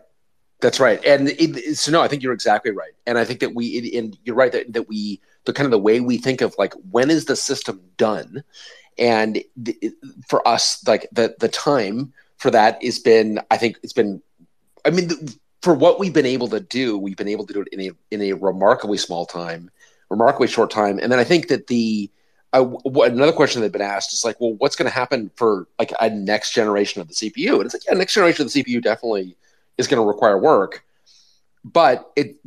That's 0.59 0.79
right. 0.79 1.03
And 1.05 1.29
it, 1.29 1.77
so 1.77 1.91
no, 1.91 2.01
I 2.01 2.07
think 2.07 2.23
you're 2.23 2.33
exactly 2.33 2.71
right. 2.71 2.93
And 3.05 3.17
I 3.17 3.25
think 3.25 3.41
that 3.41 3.53
we, 3.53 3.67
it, 3.67 3.97
and 3.97 4.17
you're 4.23 4.35
right 4.35 4.51
that, 4.51 4.73
that 4.73 4.87
we, 4.87 5.21
the 5.45 5.53
kind 5.53 5.65
of 5.65 5.71
the 5.71 5.79
way 5.79 5.99
we 5.99 6.17
think 6.17 6.41
of 6.41 6.55
like, 6.57 6.73
when 6.89 7.09
is 7.09 7.25
the 7.25 7.35
system 7.35 7.81
done? 7.97 8.43
And 8.97 9.43
the, 9.55 9.77
for 10.27 10.45
us, 10.47 10.85
like 10.87 11.07
the, 11.11 11.35
the 11.39 11.47
time 11.47 12.11
for 12.37 12.49
that 12.51 12.83
has 12.83 12.97
been, 12.97 13.39
I 13.51 13.57
think 13.57 13.77
it's 13.83 13.93
been, 13.93 14.21
I 14.83 14.89
mean, 14.89 15.09
the, 15.09 15.37
for 15.61 15.75
what 15.75 15.99
we've 15.99 16.13
been 16.13 16.25
able 16.25 16.47
to 16.49 16.59
do, 16.59 16.97
we've 16.97 17.17
been 17.17 17.27
able 17.27 17.45
to 17.45 17.53
do 17.53 17.61
it 17.61 17.67
in 17.71 17.81
a, 17.81 17.91
in 18.09 18.21
a 18.21 18.33
remarkably 18.33 18.97
small 18.97 19.25
time, 19.25 19.69
remarkably 20.09 20.47
short 20.47 20.71
time. 20.71 20.97
And 20.99 21.11
then 21.11 21.19
I 21.19 21.23
think 21.23 21.49
that 21.49 21.67
the, 21.67 22.09
another 22.53 23.31
question 23.31 23.61
that 23.61 23.65
had 23.65 23.71
been 23.73 23.81
asked 23.81 24.13
is 24.13 24.25
like, 24.25 24.39
well, 24.39 24.53
what's 24.53 24.75
going 24.75 24.89
to 24.89 24.95
happen 24.95 25.29
for 25.35 25.67
like 25.77 25.93
a 25.99 26.09
next 26.09 26.53
generation 26.53 27.01
of 27.01 27.07
the 27.07 27.13
CPU? 27.13 27.55
And 27.55 27.65
it's 27.65 27.75
like, 27.75 27.83
yeah, 27.87 27.93
next 27.93 28.13
generation 28.13 28.45
of 28.45 28.51
the 28.51 28.63
CPU 28.63 28.81
definitely 28.81 29.35
is 29.77 29.87
going 29.87 30.01
to 30.01 30.07
require 30.07 30.37
work, 30.37 30.83
but 31.63 32.11
it, 32.15 32.37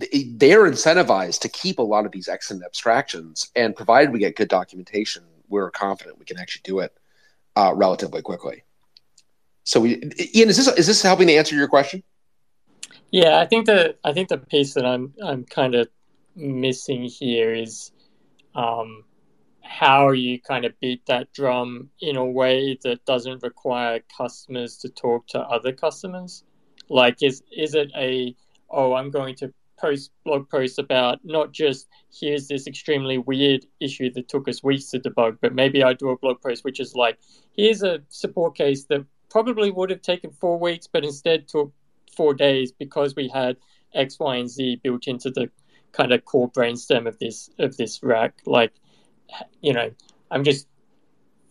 it, 0.00 0.38
they're 0.38 0.64
incentivized 0.64 1.40
to 1.40 1.48
keep 1.48 1.78
a 1.78 1.82
lot 1.82 2.06
of 2.06 2.12
these 2.12 2.28
excellent 2.28 2.64
abstractions, 2.64 3.50
and 3.56 3.76
provided 3.76 4.12
we 4.12 4.18
get 4.18 4.36
good 4.36 4.48
documentation, 4.48 5.24
we're 5.48 5.70
confident 5.70 6.18
we 6.18 6.24
can 6.24 6.38
actually 6.38 6.62
do 6.64 6.78
it 6.78 6.96
uh, 7.56 7.72
relatively 7.74 8.22
quickly. 8.22 8.62
So, 9.64 9.80
we, 9.80 9.96
Ian, 10.34 10.48
is 10.48 10.56
this 10.56 10.68
is 10.68 10.86
this 10.86 11.02
helping 11.02 11.26
to 11.26 11.34
answer 11.34 11.54
your 11.54 11.68
question? 11.68 12.02
Yeah, 13.10 13.38
I 13.38 13.46
think 13.46 13.66
the 13.66 13.96
I 14.04 14.12
think 14.12 14.28
the 14.28 14.38
piece 14.38 14.74
that 14.74 14.86
I'm 14.86 15.12
I'm 15.22 15.44
kind 15.44 15.74
of 15.74 15.88
missing 16.34 17.04
here 17.04 17.52
is 17.52 17.92
um, 18.54 19.04
how 19.70 20.10
you 20.10 20.40
kind 20.40 20.64
of 20.64 20.78
beat 20.80 21.06
that 21.06 21.32
drum 21.32 21.88
in 22.00 22.16
a 22.16 22.24
way 22.24 22.76
that 22.82 23.04
doesn't 23.04 23.40
require 23.44 24.00
customers 24.16 24.76
to 24.76 24.88
talk 24.88 25.28
to 25.28 25.38
other 25.38 25.72
customers. 25.72 26.42
Like, 26.88 27.22
is 27.22 27.44
is 27.56 27.74
it 27.76 27.90
a 27.96 28.34
oh, 28.68 28.94
I'm 28.94 29.10
going 29.12 29.36
to 29.36 29.54
post 29.78 30.10
blog 30.24 30.50
posts 30.50 30.78
about 30.78 31.20
not 31.22 31.52
just 31.52 31.88
here's 32.12 32.48
this 32.48 32.66
extremely 32.66 33.16
weird 33.18 33.64
issue 33.80 34.12
that 34.12 34.28
took 34.28 34.48
us 34.48 34.62
weeks 34.64 34.90
to 34.90 34.98
debug, 34.98 35.38
but 35.40 35.54
maybe 35.54 35.84
I 35.84 35.92
do 35.92 36.10
a 36.10 36.18
blog 36.18 36.40
post 36.42 36.64
which 36.64 36.80
is 36.80 36.96
like 36.96 37.18
here's 37.56 37.84
a 37.84 38.00
support 38.08 38.56
case 38.56 38.84
that 38.86 39.06
probably 39.30 39.70
would 39.70 39.90
have 39.90 40.02
taken 40.02 40.32
four 40.32 40.58
weeks, 40.58 40.88
but 40.92 41.04
instead 41.04 41.46
took 41.46 41.72
four 42.16 42.34
days 42.34 42.72
because 42.72 43.14
we 43.14 43.28
had 43.28 43.56
X, 43.94 44.18
Y, 44.18 44.34
and 44.36 44.50
Z 44.50 44.80
built 44.82 45.06
into 45.06 45.30
the 45.30 45.48
kind 45.92 46.12
of 46.12 46.24
core 46.24 46.50
brainstem 46.50 47.06
of 47.06 47.16
this 47.20 47.50
of 47.60 47.76
this 47.76 48.02
rack. 48.02 48.34
Like, 48.46 48.72
you 49.60 49.72
know, 49.72 49.90
I'm 50.30 50.44
just 50.44 50.66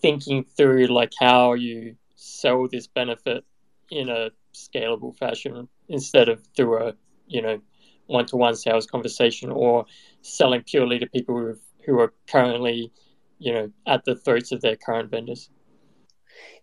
thinking 0.02 0.46
through 0.58 0.88
like 0.88 1.12
how 1.20 1.54
you 1.54 1.96
sell 2.16 2.68
this 2.68 2.88
benefit 2.88 3.44
in 3.92 4.10
a 4.10 4.30
scalable 4.54 5.16
fashion 5.18 5.68
instead 5.88 6.30
of 6.30 6.42
through 6.56 6.88
a 6.88 6.94
you 7.28 7.42
know 7.42 7.60
one-to-one 8.08 8.56
sales 8.56 8.88
conversation 8.88 9.52
or 9.52 9.86
selling 10.22 10.64
purely 10.64 11.00
to 11.00 11.08
people 11.08 11.38
who 11.38 11.56
who 11.86 12.00
are 12.00 12.14
currently 12.28 12.92
you 13.40 13.54
know 13.54 13.72
at 13.88 14.04
the 14.06 14.16
throats 14.16 14.52
of 14.52 14.62
their 14.62 14.76
current 14.76 15.10
vendors. 15.10 15.50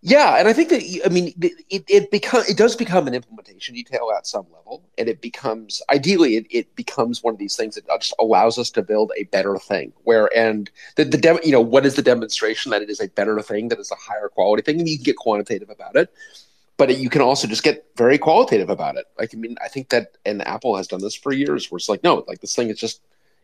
Yeah, 0.01 0.37
and 0.37 0.47
I 0.47 0.53
think 0.53 0.69
that 0.69 0.83
I 1.05 1.09
mean 1.09 1.33
it 1.69 1.83
it 1.89 2.11
become 2.11 2.43
it 2.47 2.55
does 2.55 2.75
become 2.75 3.07
an 3.07 3.15
implementation 3.15 3.73
detail 3.73 4.11
at 4.15 4.27
some 4.27 4.45
level, 4.53 4.83
and 4.97 5.09
it 5.09 5.21
becomes 5.21 5.81
ideally 5.89 6.35
it, 6.35 6.45
it 6.51 6.75
becomes 6.75 7.23
one 7.23 7.33
of 7.33 7.39
these 7.39 7.55
things 7.55 7.75
that 7.75 7.87
just 7.87 8.13
allows 8.19 8.59
us 8.59 8.69
to 8.71 8.83
build 8.83 9.11
a 9.17 9.23
better 9.25 9.57
thing. 9.57 9.91
Where 10.03 10.29
and 10.37 10.69
the 10.95 11.03
the 11.03 11.17
dem, 11.17 11.39
you 11.43 11.51
know 11.51 11.61
what 11.61 11.85
is 11.85 11.95
the 11.95 12.03
demonstration 12.03 12.69
that 12.71 12.83
it 12.83 12.89
is 12.89 13.01
a 13.01 13.07
better 13.09 13.41
thing 13.41 13.69
that 13.69 13.79
is 13.79 13.91
a 13.91 13.95
higher 13.95 14.29
quality 14.29 14.61
thing, 14.61 14.79
and 14.79 14.87
you 14.87 14.97
can 14.97 15.03
get 15.03 15.17
quantitative 15.17 15.69
about 15.69 15.95
it, 15.95 16.13
but 16.77 16.91
it, 16.91 16.99
you 16.99 17.09
can 17.09 17.21
also 17.21 17.47
just 17.47 17.63
get 17.63 17.85
very 17.97 18.19
qualitative 18.19 18.69
about 18.69 18.97
it. 18.97 19.05
Like 19.17 19.33
I 19.33 19.37
mean, 19.37 19.57
I 19.63 19.67
think 19.67 19.89
that 19.89 20.17
and 20.25 20.47
Apple 20.47 20.77
has 20.77 20.87
done 20.87 21.01
this 21.01 21.15
for 21.15 21.33
years, 21.33 21.71
where 21.71 21.77
it's 21.77 21.89
like 21.89 22.03
no, 22.03 22.23
like 22.27 22.39
this 22.39 22.55
thing 22.55 22.69
is 22.69 22.79
just 22.79 23.01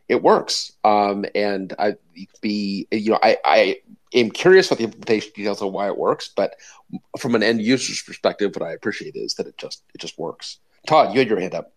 it 0.08 0.22
works. 0.22 0.72
Um, 0.84 1.24
and 1.34 1.72
I 1.78 1.96
be 2.40 2.86
you 2.90 3.10
know 3.10 3.18
I 3.22 3.38
I 3.44 3.76
am 4.12 4.30
curious 4.30 4.70
what 4.70 4.78
the 4.78 4.84
implementation 4.84 5.32
details 5.34 5.62
of 5.62 5.72
why 5.72 5.88
it 5.88 5.98
works, 5.98 6.30
but 6.34 6.54
from 7.18 7.34
an 7.34 7.42
end 7.42 7.62
user's 7.62 8.02
perspective, 8.02 8.54
what 8.54 8.66
I 8.66 8.72
appreciate 8.72 9.16
is 9.16 9.34
that 9.34 9.46
it 9.46 9.58
just 9.58 9.82
it 9.94 10.00
just 10.00 10.18
works. 10.18 10.58
Todd, 10.86 11.12
you 11.12 11.18
had 11.18 11.28
your 11.28 11.40
hand 11.40 11.54
up. 11.54 11.72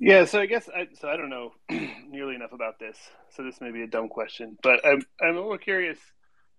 Yeah, 0.00 0.26
so 0.26 0.40
I 0.40 0.46
guess 0.46 0.68
I, 0.68 0.86
so. 1.00 1.08
I 1.08 1.16
don't 1.16 1.30
know 1.30 1.52
nearly 2.08 2.36
enough 2.36 2.52
about 2.52 2.78
this, 2.78 2.96
so 3.34 3.42
this 3.42 3.60
may 3.60 3.72
be 3.72 3.82
a 3.82 3.86
dumb 3.86 4.08
question, 4.08 4.56
but 4.62 4.84
I'm 4.86 5.02
I'm 5.20 5.36
a 5.36 5.40
little 5.40 5.58
curious. 5.58 5.98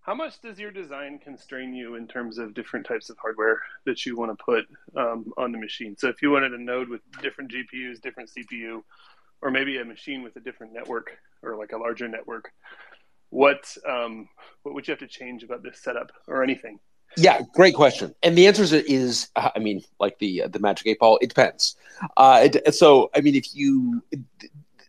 How 0.02 0.14
much 0.14 0.40
does 0.40 0.58
your 0.58 0.70
design 0.70 1.18
constrain 1.18 1.74
you 1.74 1.94
in 1.94 2.08
terms 2.08 2.38
of 2.38 2.54
different 2.54 2.86
types 2.86 3.10
of 3.10 3.18
hardware 3.18 3.60
that 3.84 4.06
you 4.06 4.16
want 4.16 4.36
to 4.36 4.44
put 4.44 4.64
um, 4.96 5.30
on 5.36 5.52
the 5.52 5.58
machine? 5.58 5.94
So 5.98 6.08
if 6.08 6.22
you 6.22 6.30
wanted 6.30 6.52
a 6.52 6.58
node 6.58 6.88
with 6.88 7.02
different 7.20 7.52
GPUs, 7.52 8.00
different 8.00 8.30
CPU, 8.30 8.82
or 9.42 9.50
maybe 9.50 9.78
a 9.78 9.84
machine 9.84 10.22
with 10.22 10.36
a 10.36 10.40
different 10.40 10.72
network 10.72 11.18
or 11.42 11.56
like 11.56 11.72
a 11.72 11.78
larger 11.78 12.08
network, 12.08 12.52
what 13.30 13.76
um, 13.88 14.28
what 14.62 14.74
would 14.74 14.86
you 14.86 14.92
have 14.92 14.98
to 15.00 15.06
change 15.06 15.42
about 15.42 15.62
this 15.62 15.80
setup 15.80 16.12
or 16.26 16.42
anything? 16.42 16.78
Yeah, 17.16 17.42
great 17.54 17.74
question. 17.74 18.14
And 18.22 18.38
the 18.38 18.46
answer 18.46 18.64
is, 18.76 19.28
uh, 19.34 19.50
I 19.54 19.58
mean, 19.58 19.82
like 19.98 20.18
the 20.18 20.42
uh, 20.42 20.48
the 20.48 20.60
magic 20.60 20.86
eight 20.86 20.98
ball. 20.98 21.18
It 21.20 21.28
depends. 21.28 21.76
Uh, 22.16 22.48
it, 22.52 22.74
so, 22.74 23.10
I 23.14 23.20
mean, 23.20 23.34
if 23.34 23.54
you 23.54 24.02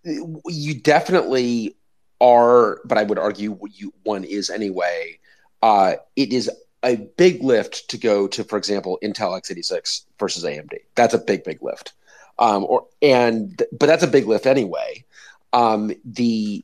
you 0.04 0.80
definitely 0.80 1.76
are, 2.20 2.82
but 2.86 2.98
I 2.98 3.04
would 3.04 3.20
argue 3.20 3.58
you, 3.72 3.94
one 4.04 4.24
is 4.24 4.50
anyway. 4.50 5.20
Uh, 5.62 5.96
it 6.16 6.34
is 6.34 6.50
a 6.84 6.96
big 6.96 7.44
lift 7.44 7.90
to 7.90 7.98
go 7.98 8.28
to, 8.28 8.44
for 8.44 8.58
example, 8.58 8.98
Intel 9.04 9.40
x86 9.40 10.06
versus 10.20 10.44
AMD. 10.44 10.74
That's 10.96 11.14
a 11.14 11.20
big, 11.20 11.44
big 11.44 11.62
lift. 11.62 11.94
Um, 12.40 12.64
or 12.64 12.88
and 13.02 13.62
but 13.72 13.86
that's 13.86 14.04
a 14.04 14.08
big 14.08 14.28
lift 14.28 14.46
anyway. 14.46 15.04
Um, 15.54 15.92
the 16.06 16.64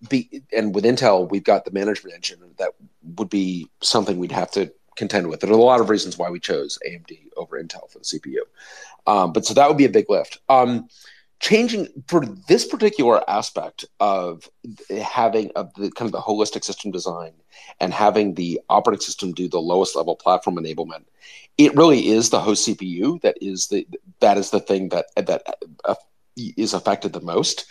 and 0.56 0.74
with 0.74 0.86
Intel, 0.86 1.30
we've 1.30 1.44
got 1.44 1.66
the 1.66 1.72
management 1.72 2.16
engine 2.16 2.40
that 2.58 2.72
would 3.18 3.30
be 3.30 3.70
something 3.82 4.18
we'd 4.18 4.32
have 4.32 4.52
to 4.52 4.72
contend 4.96 5.30
with. 5.30 5.42
There 5.42 5.50
are 5.50 5.54
a 5.54 5.58
lot 5.58 5.82
of 5.82 5.90
reasons 5.90 6.18
why 6.18 6.30
we 6.30 6.40
chose 6.40 6.80
AMD 6.88 7.18
over 7.36 7.62
Intel 7.62 7.90
for 7.92 8.00
the 8.00 8.06
CPU, 8.06 8.40
um, 9.06 9.34
but 9.34 9.46
so 9.46 9.54
that 9.54 9.68
would 9.68 9.78
be 9.78 9.86
a 9.86 9.90
big 9.90 10.10
lift. 10.10 10.40
Um, 10.50 10.88
changing 11.40 11.88
for 12.08 12.26
this 12.48 12.66
particular 12.66 13.28
aspect 13.30 13.86
of 14.00 14.50
having 15.02 15.52
of 15.56 15.74
the 15.76 15.92
kind 15.92 16.08
of 16.08 16.12
the 16.12 16.20
holistic 16.20 16.64
system 16.64 16.92
design 16.92 17.34
and 17.80 17.94
having 17.94 18.34
the 18.34 18.60
operating 18.70 19.02
system 19.02 19.32
do 19.32 19.48
the 19.48 19.60
lowest 19.60 19.96
level 19.96 20.16
platform 20.16 20.56
enablement 20.58 21.06
it 21.58 21.76
really 21.76 22.08
is 22.08 22.30
the 22.30 22.40
host 22.40 22.68
cpu 22.68 23.22
that 23.22 23.38
is 23.42 23.68
the 23.68 23.88
that 24.20 24.38
is 24.38 24.50
the 24.50 24.60
thing 24.60 24.90
that 24.90 25.06
that 25.16 25.44
uh, 25.86 25.96
is 26.36 26.74
affected 26.74 27.14
the 27.14 27.22
most 27.22 27.66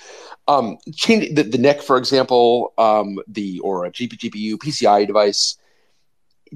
um, 0.49 0.79
change 0.95 1.35
the, 1.35 1.43
the 1.43 1.59
NIC, 1.59 1.83
for 1.83 1.97
example, 1.97 2.73
um, 2.79 3.19
the 3.27 3.59
or 3.61 3.85
a 3.85 3.91
GP, 3.91 4.19
GPU 4.19 4.55
PCI 4.55 5.07
device 5.07 5.59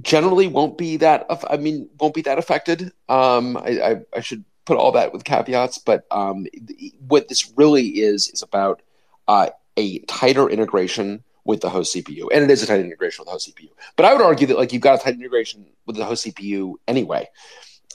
generally 0.01 0.47
won't 0.47 0.79
be 0.79 0.97
that. 0.99 1.27
I 1.49 1.57
mean, 1.57 1.89
won't 1.99 2.15
be 2.15 2.23
that 2.23 2.39
affected. 2.39 2.93
Um, 3.09 3.57
I, 3.57 3.81
I, 3.81 3.97
I, 4.17 4.21
should 4.21 4.45
put 4.65 4.77
all 4.77 4.93
that 4.93 5.13
with 5.13 5.25
caveats, 5.25 5.79
but 5.79 6.07
um, 6.11 6.47
what 7.09 7.29
this 7.29 7.53
really 7.57 7.89
is 8.01 8.29
is 8.29 8.43
about 8.43 8.83
uh, 9.29 9.51
a 9.77 9.99
tighter 10.01 10.49
integration 10.49 11.23
with 11.45 11.61
the 11.61 11.71
host 11.71 11.95
CPU, 11.95 12.29
and 12.33 12.45
it 12.45 12.51
is 12.51 12.63
a 12.63 12.67
tight 12.67 12.81
integration 12.81 13.23
with 13.23 13.27
the 13.27 13.33
host 13.33 13.49
CPU. 13.49 13.71
But 13.97 14.07
I 14.07 14.13
would 14.13 14.23
argue 14.23 14.47
that 14.49 14.59
like 14.59 14.73
you've 14.73 14.83
got 14.83 15.01
a 15.01 15.03
tight 15.03 15.15
integration 15.15 15.67
with 15.87 15.97
the 15.97 16.05
host 16.05 16.27
CPU 16.27 16.75
anyway. 16.87 17.29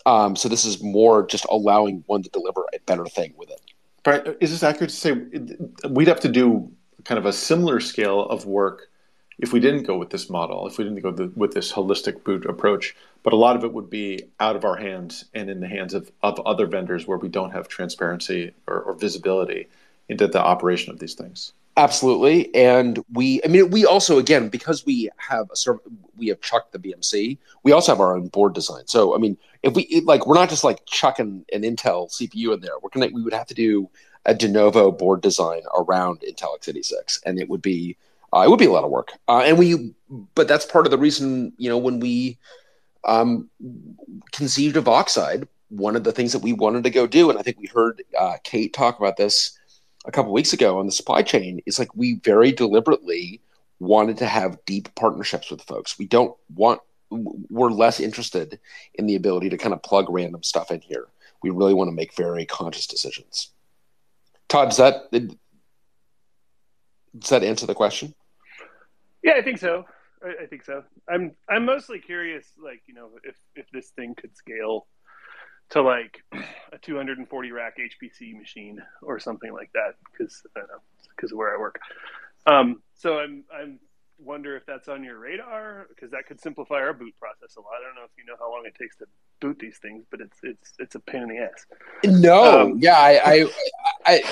Um, 0.05 0.35
so 0.35 0.49
this 0.49 0.65
is 0.65 0.83
more 0.83 1.25
just 1.25 1.45
allowing 1.49 2.03
one 2.07 2.23
to 2.23 2.29
deliver 2.29 2.65
a 2.73 2.79
better 2.85 3.05
thing 3.05 3.33
with 3.37 3.49
it. 3.49 3.61
But 4.03 4.37
is 4.39 4.51
this 4.51 4.61
accurate 4.61 4.91
to 4.91 4.95
say 4.95 5.13
we'd 5.89 6.07
have 6.07 6.19
to 6.21 6.29
do 6.29 6.71
kind 7.05 7.17
of 7.17 7.25
a 7.25 7.33
similar 7.33 7.79
scale 7.79 8.21
of 8.21 8.45
work 8.45 8.89
if 9.39 9.51
we 9.51 9.59
didn't 9.59 9.83
go 9.83 9.97
with 9.97 10.11
this 10.11 10.29
model, 10.29 10.67
if 10.67 10.77
we 10.77 10.83
didn't 10.83 11.01
go 11.01 11.11
the, 11.11 11.31
with 11.35 11.53
this 11.53 11.71
holistic 11.71 12.23
boot 12.23 12.45
approach? 12.45 12.95
But 13.25 13.33
a 13.33 13.37
lot 13.37 13.55
of 13.55 13.63
it 13.63 13.73
would 13.73 13.89
be 13.89 14.29
out 14.39 14.55
of 14.55 14.63
our 14.63 14.75
hands 14.75 15.25
and 15.33 15.49
in 15.49 15.59
the 15.59 15.67
hands 15.67 15.95
of, 15.95 16.11
of 16.21 16.39
other 16.41 16.67
vendors 16.67 17.07
where 17.07 17.17
we 17.17 17.27
don't 17.27 17.49
have 17.49 17.67
transparency 17.67 18.53
or, 18.67 18.81
or 18.81 18.93
visibility 18.93 19.67
into 20.07 20.27
the 20.27 20.39
operation 20.39 20.93
of 20.93 20.99
these 20.99 21.15
things. 21.15 21.51
Absolutely, 21.75 22.53
and 22.53 23.03
we, 23.11 23.41
I 23.43 23.47
mean, 23.47 23.71
we 23.71 23.83
also 23.83 24.19
again 24.19 24.49
because 24.49 24.85
we 24.85 25.09
have 25.17 25.49
a 25.51 25.55
serv- 25.55 25.79
we 26.15 26.27
have 26.27 26.39
chucked 26.39 26.71
the 26.71 26.77
BMC, 26.79 27.39
we 27.63 27.71
also 27.71 27.91
have 27.91 27.99
our 27.99 28.15
own 28.15 28.27
board 28.27 28.53
design. 28.53 28.85
So, 28.85 29.15
I 29.15 29.17
mean, 29.17 29.37
if 29.63 29.73
we 29.73 30.01
like, 30.05 30.27
we're 30.27 30.35
not 30.35 30.49
just 30.49 30.63
like 30.63 30.85
chucking 30.85 31.45
an 31.51 31.63
Intel 31.63 32.09
CPU 32.09 32.53
in 32.53 32.61
there. 32.61 32.73
We're 32.81 32.91
gonna 32.91 33.09
we 33.11 33.23
would 33.23 33.33
have 33.33 33.47
to 33.47 33.55
do 33.55 33.89
a 34.25 34.35
de 34.35 34.47
novo 34.47 34.91
board 34.91 35.21
design 35.21 35.63
around 35.75 36.19
Intel 36.21 36.57
x86, 36.59 37.23
and 37.25 37.39
it 37.39 37.49
would 37.49 37.63
be 37.63 37.97
uh, 38.33 38.43
it 38.45 38.49
would 38.51 38.59
be 38.59 38.67
a 38.67 38.71
lot 38.71 38.83
of 38.83 38.91
work. 38.91 39.13
Uh, 39.27 39.41
and 39.43 39.57
we, 39.57 39.95
but 40.35 40.47
that's 40.47 40.65
part 40.65 40.85
of 40.85 40.91
the 40.91 40.97
reason 40.97 41.53
you 41.57 41.67
know 41.67 41.77
when 41.77 41.99
we 41.99 42.37
um, 43.05 43.49
conceived 44.31 44.77
of 44.77 44.87
Oxide, 44.87 45.47
one 45.69 45.95
of 45.95 46.03
the 46.03 46.11
things 46.11 46.31
that 46.33 46.41
we 46.41 46.53
wanted 46.53 46.83
to 46.83 46.89
go 46.89 47.07
do, 47.07 47.29
and 47.29 47.39
I 47.39 47.41
think 47.41 47.57
we 47.59 47.67
heard 47.67 48.03
uh, 48.17 48.37
Kate 48.43 48.73
talk 48.73 48.99
about 48.99 49.17
this 49.17 49.57
a 50.05 50.11
couple 50.11 50.31
weeks 50.31 50.53
ago 50.53 50.79
on 50.79 50.85
the 50.85 50.91
supply 50.91 51.21
chain, 51.21 51.61
is 51.65 51.79
like 51.79 51.95
we 51.95 52.15
very 52.23 52.51
deliberately 52.51 53.41
wanted 53.79 54.17
to 54.17 54.25
have 54.25 54.63
deep 54.65 54.93
partnerships 54.95 55.51
with 55.51 55.61
folks. 55.61 55.99
We 55.99 56.07
don't 56.07 56.35
want 56.53 56.81
we're 57.09 57.69
less 57.69 57.99
interested 57.99 58.59
in 58.95 59.05
the 59.05 59.15
ability 59.15 59.49
to 59.49 59.57
kind 59.57 59.73
of 59.73 59.83
plug 59.83 60.07
random 60.09 60.43
stuff 60.43 60.71
in 60.71 60.81
here. 60.81 61.07
We 61.43 61.49
really 61.49 61.73
want 61.73 61.89
to 61.89 61.95
make 61.95 62.15
very 62.15 62.45
conscious 62.45 62.87
decisions. 62.87 63.51
Todd, 64.47 64.69
does 64.69 64.77
that 64.77 65.11
does 67.17 67.29
that 67.29 67.43
answer 67.43 67.65
the 67.65 67.75
question? 67.75 68.13
Yeah, 69.23 69.33
I 69.33 69.41
think 69.41 69.59
so. 69.59 69.85
I, 70.25 70.43
I 70.43 70.45
think 70.47 70.63
so. 70.63 70.83
I'm 71.09 71.31
I'm 71.49 71.65
mostly 71.65 71.99
curious, 71.99 72.45
like 72.61 72.81
you 72.87 72.93
know, 72.93 73.09
if 73.23 73.35
if 73.55 73.69
this 73.71 73.89
thing 73.89 74.15
could 74.15 74.35
scale 74.35 74.87
to 75.69 75.81
like 75.81 76.23
a 76.73 76.77
240 76.81 77.51
rack 77.51 77.77
HPC 77.77 78.37
machine 78.37 78.81
or 79.01 79.19
something 79.19 79.53
like 79.53 79.71
that, 79.73 79.95
because 80.11 80.41
I 80.55 80.61
don't 80.61 80.69
know, 80.69 80.81
because 81.15 81.31
of 81.31 81.37
where 81.37 81.55
I 81.55 81.59
work. 81.59 81.79
Um, 82.47 82.81
so 82.95 83.19
I'm 83.19 83.43
I'm 83.53 83.79
wonder 84.17 84.55
if 84.55 84.65
that's 84.65 84.87
on 84.87 85.03
your 85.03 85.19
radar 85.19 85.87
because 85.89 86.11
that 86.11 86.25
could 86.25 86.39
simplify 86.39 86.75
our 86.75 86.93
boot 86.93 87.13
process 87.19 87.55
a 87.57 87.59
lot. 87.59 87.81
I 87.81 87.85
don't 87.85 87.95
know 87.95 88.05
if 88.05 88.11
you 88.17 88.25
know 88.25 88.35
how 88.39 88.49
long 88.51 88.63
it 88.65 88.75
takes 88.79 88.95
to 88.97 89.05
boot 89.39 89.57
these 89.59 89.77
things, 89.77 90.05
but 90.09 90.21
it's 90.21 90.37
it's 90.43 90.73
it's 90.79 90.95
a 90.95 90.99
pain 90.99 91.23
in 91.23 91.29
the 91.29 91.37
ass. 91.37 91.65
No, 92.03 92.61
um, 92.61 92.79
yeah, 92.79 92.97
I, 92.97 93.19
I, 93.23 93.49
I 94.05 94.23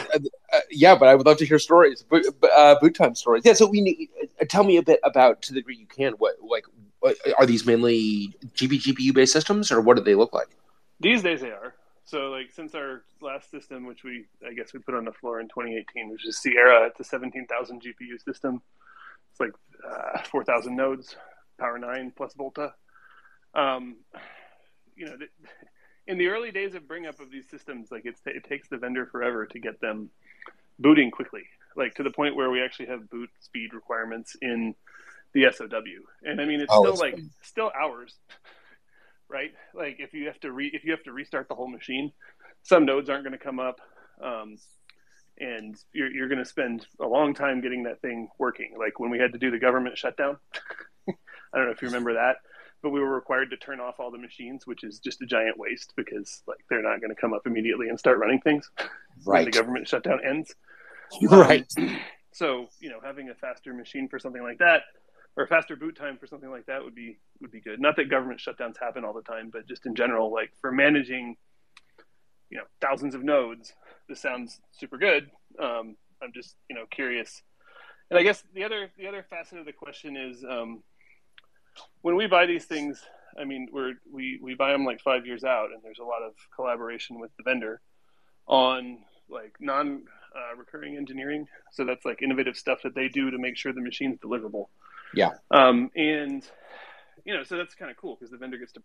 uh, 0.53 0.59
yeah, 0.71 0.95
but 0.95 1.07
I 1.07 1.15
would 1.15 1.25
love 1.25 1.37
to 1.37 1.45
hear 1.45 1.59
stories, 1.59 2.03
boot, 2.03 2.25
uh, 2.55 2.75
boot 2.79 2.95
time 2.95 3.15
stories. 3.15 3.43
Yeah, 3.45 3.53
so 3.53 3.67
we 3.67 3.81
need, 3.81 4.09
uh, 4.41 4.45
tell 4.49 4.63
me 4.63 4.77
a 4.77 4.83
bit 4.83 4.99
about 5.03 5.41
to 5.43 5.53
the 5.53 5.59
degree 5.59 5.75
you 5.75 5.87
can. 5.87 6.13
What 6.13 6.35
like 6.41 6.65
what, 6.99 7.17
are 7.37 7.45
these 7.45 7.65
mainly 7.65 8.35
GP 8.55 8.81
GPU 8.81 9.13
based 9.13 9.33
systems, 9.33 9.71
or 9.71 9.81
what 9.81 9.97
do 9.97 10.03
they 10.03 10.15
look 10.15 10.33
like? 10.33 10.49
These 10.99 11.23
days 11.23 11.41
they 11.41 11.51
are. 11.51 11.73
So 12.05 12.29
like 12.29 12.51
since 12.51 12.75
our 12.75 13.03
last 13.21 13.49
system, 13.49 13.85
which 13.85 14.03
we 14.03 14.25
I 14.47 14.53
guess 14.53 14.73
we 14.73 14.79
put 14.79 14.95
on 14.95 15.05
the 15.05 15.13
floor 15.13 15.39
in 15.39 15.47
2018, 15.47 16.09
which 16.09 16.25
is 16.25 16.37
Sierra, 16.37 16.87
it's 16.87 16.99
a 16.99 17.03
17,000 17.03 17.81
GPU 17.81 18.23
system. 18.23 18.61
It's 19.31 19.39
like 19.39 19.53
uh, 19.89 20.21
4,000 20.23 20.75
nodes, 20.75 21.15
Power 21.59 21.79
9 21.79 22.13
plus 22.15 22.33
Volta. 22.35 22.73
Um, 23.55 23.97
you 24.95 25.05
know, 25.05 25.17
in 26.07 26.17
the 26.17 26.27
early 26.27 26.51
days 26.51 26.75
of 26.75 26.87
bring 26.87 27.05
up 27.05 27.19
of 27.19 27.31
these 27.31 27.49
systems, 27.49 27.91
like 27.91 28.05
it 28.05 28.43
takes 28.43 28.67
the 28.69 28.77
vendor 28.77 29.05
forever 29.05 29.45
to 29.47 29.59
get 29.59 29.79
them 29.79 30.09
booting 30.79 31.11
quickly, 31.11 31.43
like 31.75 31.95
to 31.95 32.03
the 32.03 32.11
point 32.11 32.35
where 32.35 32.49
we 32.49 32.61
actually 32.61 32.87
have 32.87 33.09
boot 33.09 33.29
speed 33.39 33.73
requirements 33.73 34.35
in 34.41 34.75
the 35.33 35.47
SOW. 35.51 35.69
And 36.23 36.41
I 36.41 36.45
mean, 36.45 36.61
it's 36.61 36.73
oh, 36.73 36.83
still 36.83 36.97
like 36.97 37.15
funny. 37.15 37.29
still 37.41 37.71
hours, 37.79 38.15
right? 39.29 39.51
Like 39.73 39.97
if 39.99 40.13
you 40.13 40.27
have 40.27 40.39
to 40.41 40.51
re 40.51 40.69
if 40.73 40.83
you 40.83 40.91
have 40.91 41.03
to 41.03 41.11
restart 41.11 41.47
the 41.47 41.55
whole 41.55 41.69
machine, 41.69 42.11
some 42.63 42.85
nodes 42.85 43.09
aren't 43.09 43.23
going 43.23 43.37
to 43.37 43.43
come 43.43 43.59
up. 43.59 43.79
Um, 44.21 44.57
and 45.39 45.75
you're, 45.93 46.11
you're 46.11 46.27
going 46.27 46.39
to 46.39 46.45
spend 46.45 46.85
a 46.99 47.07
long 47.07 47.33
time 47.33 47.61
getting 47.61 47.83
that 47.83 48.01
thing 48.01 48.29
working. 48.37 48.75
Like 48.77 48.99
when 48.99 49.09
we 49.09 49.19
had 49.19 49.33
to 49.33 49.39
do 49.39 49.49
the 49.49 49.57
government 49.57 49.97
shutdown, 49.97 50.37
I 51.07 51.13
don't 51.55 51.65
know 51.65 51.71
if 51.71 51.81
you 51.81 51.87
remember 51.87 52.13
that, 52.13 52.37
but 52.83 52.89
we 52.89 52.99
were 52.99 53.15
required 53.15 53.49
to 53.49 53.57
turn 53.57 53.79
off 53.79 53.99
all 53.99 54.11
the 54.11 54.17
machines, 54.17 54.67
which 54.67 54.83
is 54.83 54.99
just 54.99 55.21
a 55.21 55.25
giant 55.25 55.57
waste 55.57 55.93
because 55.95 56.43
like 56.45 56.59
they're 56.69 56.83
not 56.83 56.99
going 56.99 57.09
to 57.09 57.19
come 57.19 57.33
up 57.33 57.47
immediately 57.47 57.87
and 57.87 57.97
start 57.97 58.19
running 58.19 58.41
things 58.41 58.69
right. 58.77 58.87
when 59.25 59.45
the 59.45 59.51
government 59.51 59.87
shutdown 59.87 60.19
ends. 60.23 60.53
Right. 61.29 61.71
Um, 61.77 61.99
so 62.31 62.67
you 62.79 62.89
know, 62.89 62.97
having 63.03 63.29
a 63.29 63.35
faster 63.35 63.71
machine 63.73 64.07
for 64.07 64.17
something 64.17 64.41
like 64.41 64.57
that, 64.57 64.81
or 65.37 65.43
a 65.43 65.47
faster 65.47 65.75
boot 65.75 65.95
time 65.95 66.17
for 66.17 66.25
something 66.25 66.49
like 66.49 66.65
that 66.65 66.83
would 66.83 66.95
be 66.95 67.19
would 67.39 67.51
be 67.51 67.61
good. 67.61 67.79
Not 67.79 67.95
that 67.97 68.09
government 68.09 68.41
shutdowns 68.41 68.79
happen 68.79 69.05
all 69.05 69.13
the 69.13 69.21
time, 69.21 69.51
but 69.53 69.67
just 69.67 69.85
in 69.85 69.93
general, 69.93 70.33
like 70.33 70.51
for 70.59 70.71
managing, 70.71 71.37
you 72.49 72.57
know, 72.57 72.63
thousands 72.81 73.13
of 73.13 73.23
nodes, 73.23 73.73
this 74.09 74.19
sounds 74.19 74.59
super 74.71 74.97
good. 74.97 75.29
Um, 75.59 75.97
I'm 76.19 76.33
just 76.33 76.55
you 76.67 76.75
know 76.75 76.85
curious, 76.89 77.43
and 78.09 78.17
I 78.17 78.23
guess 78.23 78.43
the 78.55 78.63
other 78.63 78.89
the 78.97 79.07
other 79.07 79.23
facet 79.29 79.59
of 79.59 79.65
the 79.65 79.73
question 79.73 80.17
is 80.17 80.43
um, 80.43 80.81
when 82.01 82.15
we 82.15 82.27
buy 82.27 82.45
these 82.45 82.65
things. 82.65 83.01
I 83.39 83.45
mean, 83.45 83.69
we're 83.71 83.93
we 84.11 84.39
we 84.41 84.53
buy 84.53 84.71
them 84.71 84.85
like 84.85 85.01
five 85.01 85.25
years 85.25 85.43
out, 85.43 85.69
and 85.73 85.81
there's 85.83 85.99
a 85.99 86.03
lot 86.03 86.21
of 86.21 86.33
collaboration 86.55 87.19
with 87.19 87.31
the 87.37 87.43
vendor 87.43 87.81
on 88.47 88.99
like 89.27 89.55
non 89.59 90.03
uh, 90.35 90.55
recurring 90.55 90.97
engineering. 90.97 91.47
So 91.71 91.83
that's 91.83 92.05
like 92.05 92.21
innovative 92.21 92.55
stuff 92.55 92.79
that 92.83 92.93
they 92.93 93.07
do 93.07 93.31
to 93.31 93.37
make 93.39 93.57
sure 93.57 93.73
the 93.73 93.81
machine's 93.81 94.19
deliverable. 94.19 94.67
Yeah. 95.15 95.31
Um, 95.49 95.89
and 95.95 96.47
you 97.25 97.33
know, 97.33 97.43
so 97.43 97.57
that's 97.57 97.73
kind 97.73 97.89
of 97.89 97.97
cool 97.97 98.15
because 98.15 98.31
the 98.31 98.37
vendor 98.37 98.57
gets 98.57 98.73
to 98.73 98.83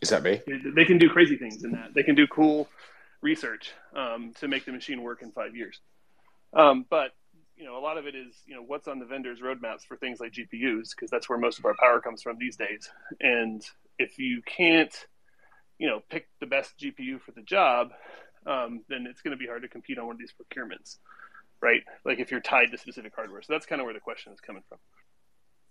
Is 0.00 0.08
that 0.08 0.24
me? 0.24 0.40
They 0.74 0.84
can 0.84 0.98
do 0.98 1.08
crazy 1.08 1.36
things 1.36 1.62
in 1.62 1.72
that. 1.72 1.94
They 1.94 2.02
can 2.02 2.16
do 2.16 2.26
cool 2.26 2.68
research 3.20 3.72
um, 3.94 4.32
to 4.40 4.48
make 4.48 4.64
the 4.64 4.72
machine 4.72 5.00
work 5.02 5.22
in 5.22 5.30
five 5.30 5.54
years. 5.54 5.80
Um, 6.52 6.84
but 6.90 7.12
you 7.62 7.68
know, 7.68 7.78
a 7.78 7.80
lot 7.80 7.96
of 7.96 8.08
it 8.08 8.16
is 8.16 8.34
you 8.44 8.56
know 8.56 8.62
what's 8.62 8.88
on 8.88 8.98
the 8.98 9.04
vendor's 9.04 9.38
roadmaps 9.38 9.86
for 9.86 9.96
things 9.96 10.18
like 10.18 10.32
GPUs 10.32 10.90
because 10.90 11.10
that's 11.12 11.28
where 11.28 11.38
most 11.38 11.60
of 11.60 11.64
our 11.64 11.76
power 11.78 12.00
comes 12.00 12.20
from 12.20 12.36
these 12.36 12.56
days. 12.56 12.90
And 13.20 13.64
if 14.00 14.18
you 14.18 14.42
can't, 14.44 14.92
you 15.78 15.88
know, 15.88 16.02
pick 16.10 16.26
the 16.40 16.46
best 16.46 16.76
GPU 16.76 17.20
for 17.20 17.30
the 17.30 17.42
job, 17.42 17.92
um, 18.48 18.82
then 18.88 19.06
it's 19.08 19.22
going 19.22 19.30
to 19.30 19.36
be 19.36 19.46
hard 19.46 19.62
to 19.62 19.68
compete 19.68 19.96
on 19.96 20.06
one 20.06 20.16
of 20.16 20.18
these 20.18 20.32
procurements, 20.32 20.98
right? 21.60 21.82
Like 22.04 22.18
if 22.18 22.32
you're 22.32 22.40
tied 22.40 22.72
to 22.72 22.78
specific 22.78 23.14
hardware. 23.14 23.42
So 23.42 23.52
that's 23.52 23.64
kind 23.64 23.80
of 23.80 23.84
where 23.84 23.94
the 23.94 24.00
question 24.00 24.32
is 24.32 24.40
coming 24.40 24.64
from. 24.68 24.78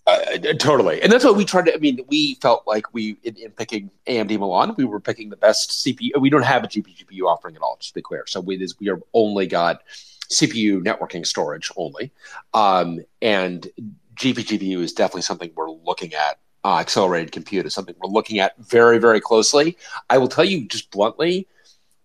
Uh, 0.07 0.53
totally, 0.59 1.01
and 1.01 1.11
that's 1.11 1.25
what 1.25 1.35
we 1.35 1.43
tried 1.43 1.65
to. 1.65 1.75
I 1.75 1.77
mean, 1.77 1.99
we 2.07 2.35
felt 2.35 2.65
like 2.65 2.93
we 2.93 3.17
in, 3.23 3.35
in, 3.35 3.51
picking 3.51 3.91
AMD 4.07 4.39
Milan, 4.39 4.75
we 4.77 4.85
were 4.85 5.01
picking 5.01 5.29
the 5.29 5.35
best 5.35 5.85
CPU. 5.85 6.09
We 6.21 6.29
don't 6.29 6.41
have 6.41 6.63
a 6.63 6.67
GPU 6.67 7.23
offering 7.27 7.57
at 7.57 7.61
all, 7.61 7.75
just 7.79 7.89
to 7.89 7.95
be 7.95 8.01
clear. 8.01 8.23
So 8.27 8.39
we 8.39 8.65
we 8.79 8.89
are 8.89 8.99
only 9.13 9.45
got 9.45 9.83
CPU 10.31 10.83
networking 10.83 11.25
storage 11.25 11.71
only, 11.75 12.11
um, 12.53 12.99
and 13.21 13.67
GPGPU 14.15 14.79
is 14.79 14.93
definitely 14.93 15.21
something 15.23 15.51
we're 15.55 15.69
looking 15.69 16.13
at. 16.13 16.39
Uh, 16.63 16.77
accelerated 16.77 17.31
compute 17.31 17.65
is 17.65 17.73
something 17.73 17.95
we're 17.99 18.09
looking 18.09 18.39
at 18.39 18.55
very 18.57 18.99
very 18.99 19.19
closely. 19.19 19.77
I 20.09 20.17
will 20.17 20.27
tell 20.27 20.45
you 20.45 20.67
just 20.67 20.91
bluntly, 20.91 21.47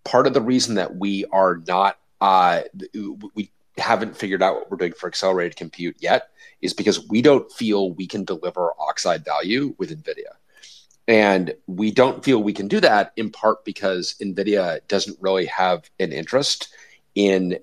part 0.04 0.26
of 0.26 0.34
the 0.34 0.40
reason 0.40 0.76
that 0.76 0.96
we 0.96 1.24
are 1.26 1.60
not 1.66 1.98
uh, 2.20 2.62
we 3.34 3.50
haven't 3.78 4.16
figured 4.16 4.42
out 4.42 4.54
what 4.54 4.70
we're 4.70 4.76
doing 4.78 4.92
for 4.92 5.06
accelerated 5.06 5.56
compute 5.56 5.96
yet 6.00 6.30
is 6.62 6.72
because 6.72 7.06
we 7.08 7.20
don't 7.20 7.50
feel 7.52 7.92
we 7.92 8.06
can 8.06 8.24
deliver 8.24 8.72
oxide 8.78 9.24
value 9.24 9.74
with 9.78 9.90
NVIDIA. 9.90 10.32
And 11.08 11.54
we 11.66 11.92
don't 11.92 12.24
feel 12.24 12.42
we 12.42 12.52
can 12.52 12.68
do 12.68 12.80
that 12.80 13.12
in 13.16 13.30
part 13.30 13.64
because 13.64 14.16
NVIDIA 14.20 14.80
doesn't 14.88 15.18
really 15.20 15.46
have 15.46 15.88
an 16.00 16.12
interest 16.12 16.74
in 17.14 17.58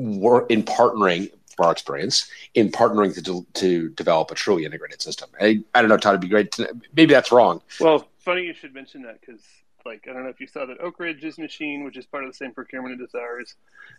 work 0.00 0.50
in 0.50 0.62
partnering, 0.62 1.30
from 1.54 1.66
our 1.66 1.72
experience, 1.72 2.30
in 2.54 2.70
partnering 2.70 3.14
to, 3.22 3.46
to 3.54 3.88
develop 3.90 4.30
a 4.30 4.34
truly 4.34 4.64
integrated 4.64 5.02
system. 5.02 5.30
I, 5.40 5.62
I 5.74 5.82
don't 5.82 5.88
know, 5.88 5.96
Todd, 5.96 6.14
it'd 6.14 6.22
be 6.22 6.28
great. 6.28 6.52
To, 6.52 6.74
maybe 6.94 7.12
that's 7.12 7.30
wrong. 7.30 7.60
Well, 7.78 8.08
funny 8.18 8.42
you 8.42 8.54
should 8.54 8.74
mention 8.74 9.02
that 9.02 9.20
because 9.20 9.42
like 9.86 10.06
I 10.08 10.12
don't 10.12 10.24
know 10.24 10.30
if 10.30 10.40
you 10.40 10.46
saw 10.46 10.66
that 10.66 10.80
Oak 10.80 10.98
Ridge's 10.98 11.38
machine, 11.38 11.84
which 11.84 11.96
is 11.96 12.06
part 12.06 12.24
of 12.24 12.30
the 12.30 12.36
same 12.36 12.52
procurement 12.52 13.00
as 13.00 13.14
ours, 13.14 13.54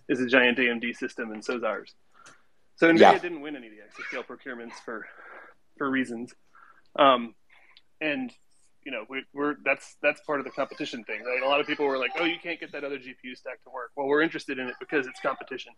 is 0.08 0.20
a 0.20 0.28
giant 0.28 0.58
AMD 0.58 0.96
system, 0.96 1.32
and 1.32 1.44
so 1.44 1.58
is 1.58 1.64
ours. 1.64 1.94
So 2.76 2.92
NVIDIA 2.92 3.00
yeah. 3.00 3.18
didn't 3.20 3.42
win 3.42 3.56
any 3.56 3.68
of 3.68 3.74
the 3.74 3.80
exascale 3.80 4.26
procurements 4.26 4.74
for 4.86 5.08
for 5.78 5.90
reasons, 5.90 6.34
um, 6.98 7.36
and 8.00 8.32
you 8.86 8.92
know 8.92 9.06
we, 9.10 9.24
are 9.40 9.58
that's 9.64 9.98
that's 10.02 10.22
part 10.22 10.40
of 10.40 10.46
the 10.46 10.52
competition 10.52 11.04
thing. 11.04 11.22
Right? 11.24 11.42
A 11.44 11.48
lot 11.48 11.60
of 11.60 11.68
people 11.68 11.86
were 11.86 11.98
like, 11.98 12.12
"Oh, 12.18 12.26
you 12.26 12.38
can't 12.42 12.60
get 12.60 12.72
that 12.72 12.84
other 12.84 12.98
GPU 12.98 13.36
stack 13.36 13.64
to 13.64 13.70
work." 13.70 13.92
Well, 13.96 14.08
we're 14.08 14.22
interested 14.22 14.60
in 14.60 14.68
it 14.68 14.76
because 14.80 15.08
it's 15.08 15.20
competition. 15.20 15.74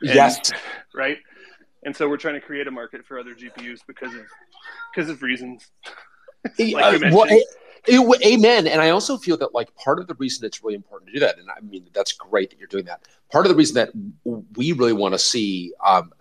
And, 0.00 0.14
yes. 0.14 0.50
Right. 0.94 1.18
And 1.84 1.94
so 1.94 2.08
we're 2.08 2.16
trying 2.16 2.34
to 2.34 2.40
create 2.40 2.66
a 2.66 2.70
market 2.70 3.06
for 3.06 3.18
other 3.18 3.34
GPUs 3.34 3.80
because 3.86 4.14
of 4.14 4.22
because 4.94 5.10
of 5.10 5.22
reasons. 5.22 5.70
like 6.58 7.02
uh, 7.02 7.10
well, 7.12 7.26
it, 7.28 7.46
amen. 8.24 8.66
And 8.66 8.80
I 8.80 8.90
also 8.90 9.18
feel 9.18 9.36
that 9.38 9.54
like 9.54 9.74
part 9.76 9.98
of 9.98 10.06
the 10.06 10.14
reason 10.14 10.44
it's 10.46 10.62
really 10.62 10.74
important 10.74 11.08
to 11.08 11.14
do 11.14 11.20
that, 11.20 11.38
and 11.38 11.48
I 11.50 11.60
mean 11.60 11.88
that's 11.92 12.12
great 12.12 12.50
that 12.50 12.58
you're 12.58 12.68
doing 12.68 12.86
that. 12.86 13.02
Part 13.30 13.44
of 13.44 13.50
the 13.50 13.56
reason 13.56 13.74
that 13.74 13.90
we 14.56 14.72
really 14.72 14.92
want 14.92 15.14
to 15.14 15.18
see, 15.18 15.72
um, 15.84 16.12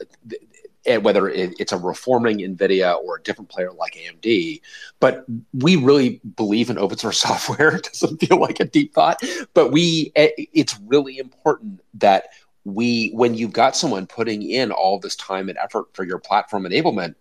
and 0.86 1.04
whether 1.04 1.30
it's 1.30 1.72
a 1.72 1.78
reforming 1.78 2.40
NVIDIA 2.40 2.98
or 3.04 3.18
a 3.18 3.24
different 3.24 3.50
player 3.50 3.72
like 3.72 3.96
AMD, 3.96 4.62
but 5.00 5.26
we 5.54 5.76
really 5.76 6.20
believe 6.36 6.70
in 6.70 6.78
open 6.78 6.98
source 6.98 7.20
software. 7.22 7.76
It 7.76 7.84
doesn't 7.84 8.18
feel 8.18 8.40
like 8.40 8.60
a 8.60 8.66
deep 8.66 8.94
thought, 8.94 9.22
but 9.54 9.72
we 9.72 10.12
eh, 10.16 10.30
it's 10.38 10.80
really 10.86 11.18
important 11.18 11.82
that 11.96 12.30
we 12.66 13.12
when 13.14 13.36
you've 13.36 13.54
got 13.54 13.76
someone 13.76 14.08
putting 14.08 14.42
in 14.42 14.72
all 14.72 15.00
this 15.00 15.16
time 15.18 15.50
and 15.50 15.58
effort 15.58 15.86
for 15.94 16.06
your 16.06 16.20
platform 16.20 16.64
enablement 16.64 17.16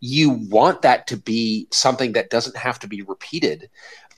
you 0.00 0.30
want 0.30 0.82
that 0.82 1.06
to 1.08 1.16
be 1.16 1.68
something 1.70 2.12
that 2.12 2.30
doesn't 2.30 2.56
have 2.56 2.78
to 2.80 2.88
be 2.88 3.02
repeated. 3.02 3.70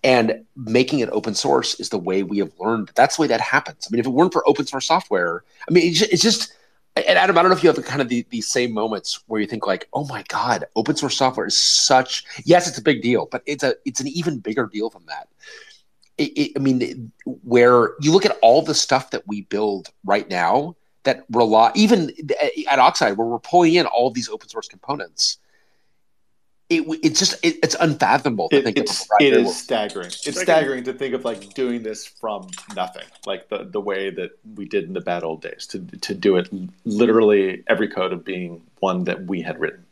And 0.05 0.45
making 0.57 0.99
it 0.99 1.09
open 1.13 1.35
source 1.35 1.79
is 1.79 1.89
the 1.89 1.99
way 1.99 2.23
we 2.23 2.39
have 2.39 2.53
learned. 2.59 2.91
That's 2.95 3.17
the 3.17 3.23
way 3.23 3.29
that 3.29 3.41
happens. 3.41 3.87
I 3.87 3.91
mean 3.91 4.01
if 4.01 4.07
it 4.07 4.11
weren't 4.11 4.33
for 4.33 4.49
open 4.49 4.67
source 4.67 4.87
software 4.87 5.45
i 5.69 5.73
mean 5.73 5.93
it's 5.93 6.23
just 6.23 6.55
and 6.97 7.19
Adam, 7.19 7.39
I 7.39 7.43
don't 7.43 7.51
know 7.51 7.57
if 7.57 7.63
you 7.63 7.69
have 7.69 7.77
the 7.77 7.83
kind 7.83 8.03
of 8.03 8.09
the, 8.09 8.27
these 8.31 8.49
same 8.49 8.73
moments 8.73 9.23
where 9.27 9.41
you 9.41 9.47
think 9.47 9.67
like, 9.67 9.89
"Oh 9.93 10.05
my 10.07 10.25
God, 10.29 10.67
open 10.77 10.95
source 10.97 11.17
software 11.17 11.47
is 11.47 11.59
such 11.59 12.25
yes, 12.45 12.69
it's 12.69 12.79
a 12.79 12.83
big 12.83 13.03
deal, 13.03 13.29
but 13.31 13.43
it's 13.47 13.65
a 13.65 13.75
it's 13.85 14.01
an 14.01 14.09
even 14.09 14.39
bigger 14.39 14.67
deal 14.67 14.91
than 14.91 15.07
that." 15.07 15.29
It, 16.19 16.33
it, 16.37 16.53
I 16.57 16.59
mean, 16.59 17.11
where 17.25 17.95
you 18.01 18.13
look 18.13 18.27
at 18.27 18.39
all 18.43 18.61
the 18.63 18.75
stuff 18.75 19.11
that 19.11 19.27
we 19.27 19.43
build 19.43 19.91
right 20.05 20.29
now 20.29 20.77
that 21.05 21.25
rely 21.31 21.73
even 21.75 22.13
at 22.71 22.79
Oxide, 22.79 23.17
where 23.17 23.27
we're 23.27 23.39
pulling 23.39 23.75
in 23.75 23.87
all 23.87 24.11
these 24.11 24.29
open 24.29 24.49
source 24.49 24.69
components. 24.69 25.39
It, 26.79 27.01
it's 27.03 27.19
just 27.19 27.35
it, 27.45 27.57
it's 27.63 27.77
unfathomable 27.81 28.49
to 28.51 28.57
It, 28.59 28.65
think 28.65 28.77
it's, 28.79 28.93
of 28.93 28.97
a 29.21 29.25
it 29.25 29.31
proprietary 29.33 29.49
staggering. 29.49 30.07
It's 30.07 30.27
Like- 30.27 30.37
staggering 30.37 30.85
to 30.85 30.93
think 30.93 31.15
of 31.15 31.25
like 31.25 31.55
doing 31.55 31.83
this 31.83 32.07
from 32.07 32.49
nothing, 32.75 33.07
like 33.27 33.49
the, 33.49 33.65
the 33.65 33.81
way 33.81 34.11
that 34.11 34.31
we 34.57 34.65
did 34.67 34.85
in 34.85 34.93
the 34.93 35.01
bad 35.01 35.23
old 35.25 35.43
days. 35.43 35.67
To 35.69 35.81
to 35.81 36.15
do 36.15 36.37
it 36.37 36.49
literally 36.85 37.63
every 37.69 37.89
code 37.89 38.13
of 38.13 38.25
being 38.25 38.63
one 38.81 39.05
that 39.05 39.27
we 39.27 39.43
had 39.43 39.59
written. 39.61 39.85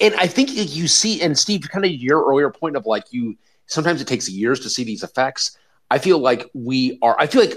and 0.00 0.14
I 0.14 0.26
think 0.26 0.50
you 0.54 0.88
see, 0.88 1.20
and 1.20 1.38
Steve, 1.38 1.62
kind 1.70 1.84
of 1.84 1.90
your 1.90 2.24
earlier 2.28 2.50
point 2.50 2.76
of 2.76 2.86
like 2.86 3.12
you 3.12 3.36
sometimes 3.66 4.00
it 4.00 4.06
takes 4.08 4.28
years 4.28 4.60
to 4.60 4.70
see 4.70 4.84
these 4.84 5.02
effects. 5.02 5.58
I 5.90 5.98
feel 5.98 6.18
like 6.18 6.50
we 6.54 6.98
are. 7.02 7.16
I 7.18 7.26
feel 7.26 7.42
like 7.42 7.54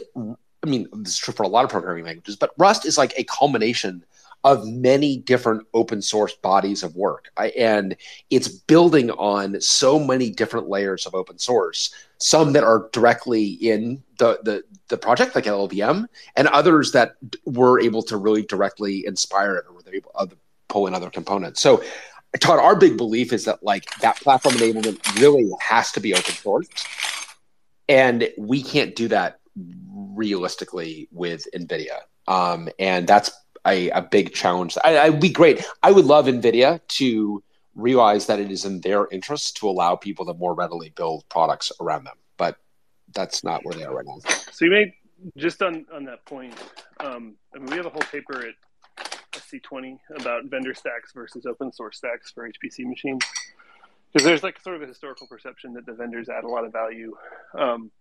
I 0.63 0.67
mean 0.69 0.87
this 0.93 1.13
is 1.13 1.17
true 1.17 1.33
for 1.33 1.43
a 1.43 1.47
lot 1.47 1.63
of 1.63 1.69
programming 1.71 2.03
languages, 2.05 2.35
but 2.35 2.51
Rust 2.57 2.85
is 2.85 2.97
like 2.97 3.13
a 3.17 3.23
culmination 3.23 4.03
of 4.43 4.65
many 4.67 5.17
different 5.17 5.65
open 5.73 6.01
source 6.01 6.33
bodies 6.35 6.83
of 6.83 6.95
work, 6.95 7.29
I, 7.37 7.47
and 7.49 7.95
it's 8.29 8.47
building 8.47 9.11
on 9.11 9.59
so 9.61 9.99
many 9.99 10.29
different 10.29 10.69
layers 10.69 11.05
of 11.05 11.15
open 11.15 11.39
source. 11.39 11.93
Some 12.19 12.53
that 12.53 12.63
are 12.63 12.89
directly 12.93 13.47
in 13.47 14.03
the 14.17 14.39
the, 14.43 14.63
the 14.87 14.97
project, 14.97 15.35
like 15.35 15.45
LLVM, 15.45 16.05
and 16.35 16.47
others 16.47 16.91
that 16.93 17.15
were 17.45 17.79
able 17.79 18.01
to 18.03 18.17
really 18.17 18.43
directly 18.43 19.05
inspire 19.05 19.55
it, 19.55 19.65
or 19.67 19.73
were 19.73 19.81
able 19.93 20.11
to 20.19 20.37
pull 20.67 20.87
in 20.87 20.93
other 20.93 21.09
components. 21.09 21.61
So 21.61 21.83
Todd, 22.39 22.59
our 22.59 22.75
big 22.75 22.97
belief 22.97 23.33
is 23.33 23.45
that 23.45 23.63
like 23.63 23.85
that 24.01 24.17
platform 24.17 24.55
enablement 24.55 25.19
really 25.19 25.49
has 25.59 25.91
to 25.93 25.99
be 25.99 26.13
open 26.13 26.33
source, 26.33 26.67
and 27.89 28.29
we 28.37 28.63
can't 28.63 28.95
do 28.95 29.07
that 29.09 29.39
realistically 29.91 31.07
with 31.11 31.45
NVIDIA. 31.53 31.99
Um, 32.27 32.69
and 32.77 33.07
that's 33.07 33.31
a, 33.67 33.89
a 33.91 34.01
big 34.01 34.33
challenge. 34.33 34.77
I, 34.83 34.97
I'd 34.99 35.19
be 35.19 35.29
great. 35.29 35.63
I 35.83 35.91
would 35.91 36.05
love 36.05 36.25
NVIDIA 36.25 36.79
to 36.87 37.43
realize 37.75 38.25
that 38.25 38.39
it 38.39 38.49
is 38.49 38.65
in 38.65 38.81
their 38.81 39.07
interest 39.11 39.57
to 39.57 39.69
allow 39.69 39.95
people 39.95 40.25
to 40.25 40.33
more 40.33 40.53
readily 40.53 40.89
build 40.89 41.27
products 41.29 41.71
around 41.79 42.05
them, 42.05 42.17
but 42.37 42.57
that's 43.13 43.43
not 43.43 43.63
where 43.63 43.75
they 43.75 43.83
are 43.83 43.95
right 43.95 44.05
now. 44.05 44.17
So 44.51 44.65
you 44.65 44.71
made 44.71 44.93
just 45.37 45.61
on 45.61 45.85
on 45.93 46.03
that 46.05 46.25
point. 46.25 46.55
Um, 46.99 47.35
I 47.53 47.59
mean, 47.59 47.67
we 47.67 47.77
have 47.77 47.85
a 47.85 47.89
whole 47.89 48.01
paper 48.01 48.45
at 48.45 48.55
SC20 49.33 49.99
about 50.19 50.45
vendor 50.45 50.73
stacks 50.73 51.11
versus 51.13 51.45
open 51.45 51.71
source 51.71 51.97
stacks 51.97 52.31
for 52.31 52.49
HPC 52.49 52.85
machines. 52.85 53.23
Because 54.11 54.25
there's 54.25 54.43
like 54.43 54.59
sort 54.61 54.77
of 54.77 54.81
a 54.81 54.87
historical 54.87 55.27
perception 55.27 55.73
that 55.73 55.85
the 55.85 55.93
vendors 55.93 56.29
add 56.29 56.43
a 56.43 56.47
lot 56.47 56.65
of 56.65 56.71
value 56.71 57.15
um, 57.57 57.91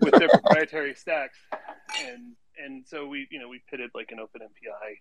with 0.00 0.14
their 0.14 0.28
proprietary 0.32 0.94
stacks, 0.94 1.38
and 2.00 2.32
and 2.62 2.84
so 2.86 3.06
we 3.06 3.26
you 3.30 3.38
know 3.38 3.48
we 3.48 3.62
pitted 3.70 3.90
like 3.94 4.10
an 4.12 4.20
Open 4.20 4.40
MPI 4.40 4.96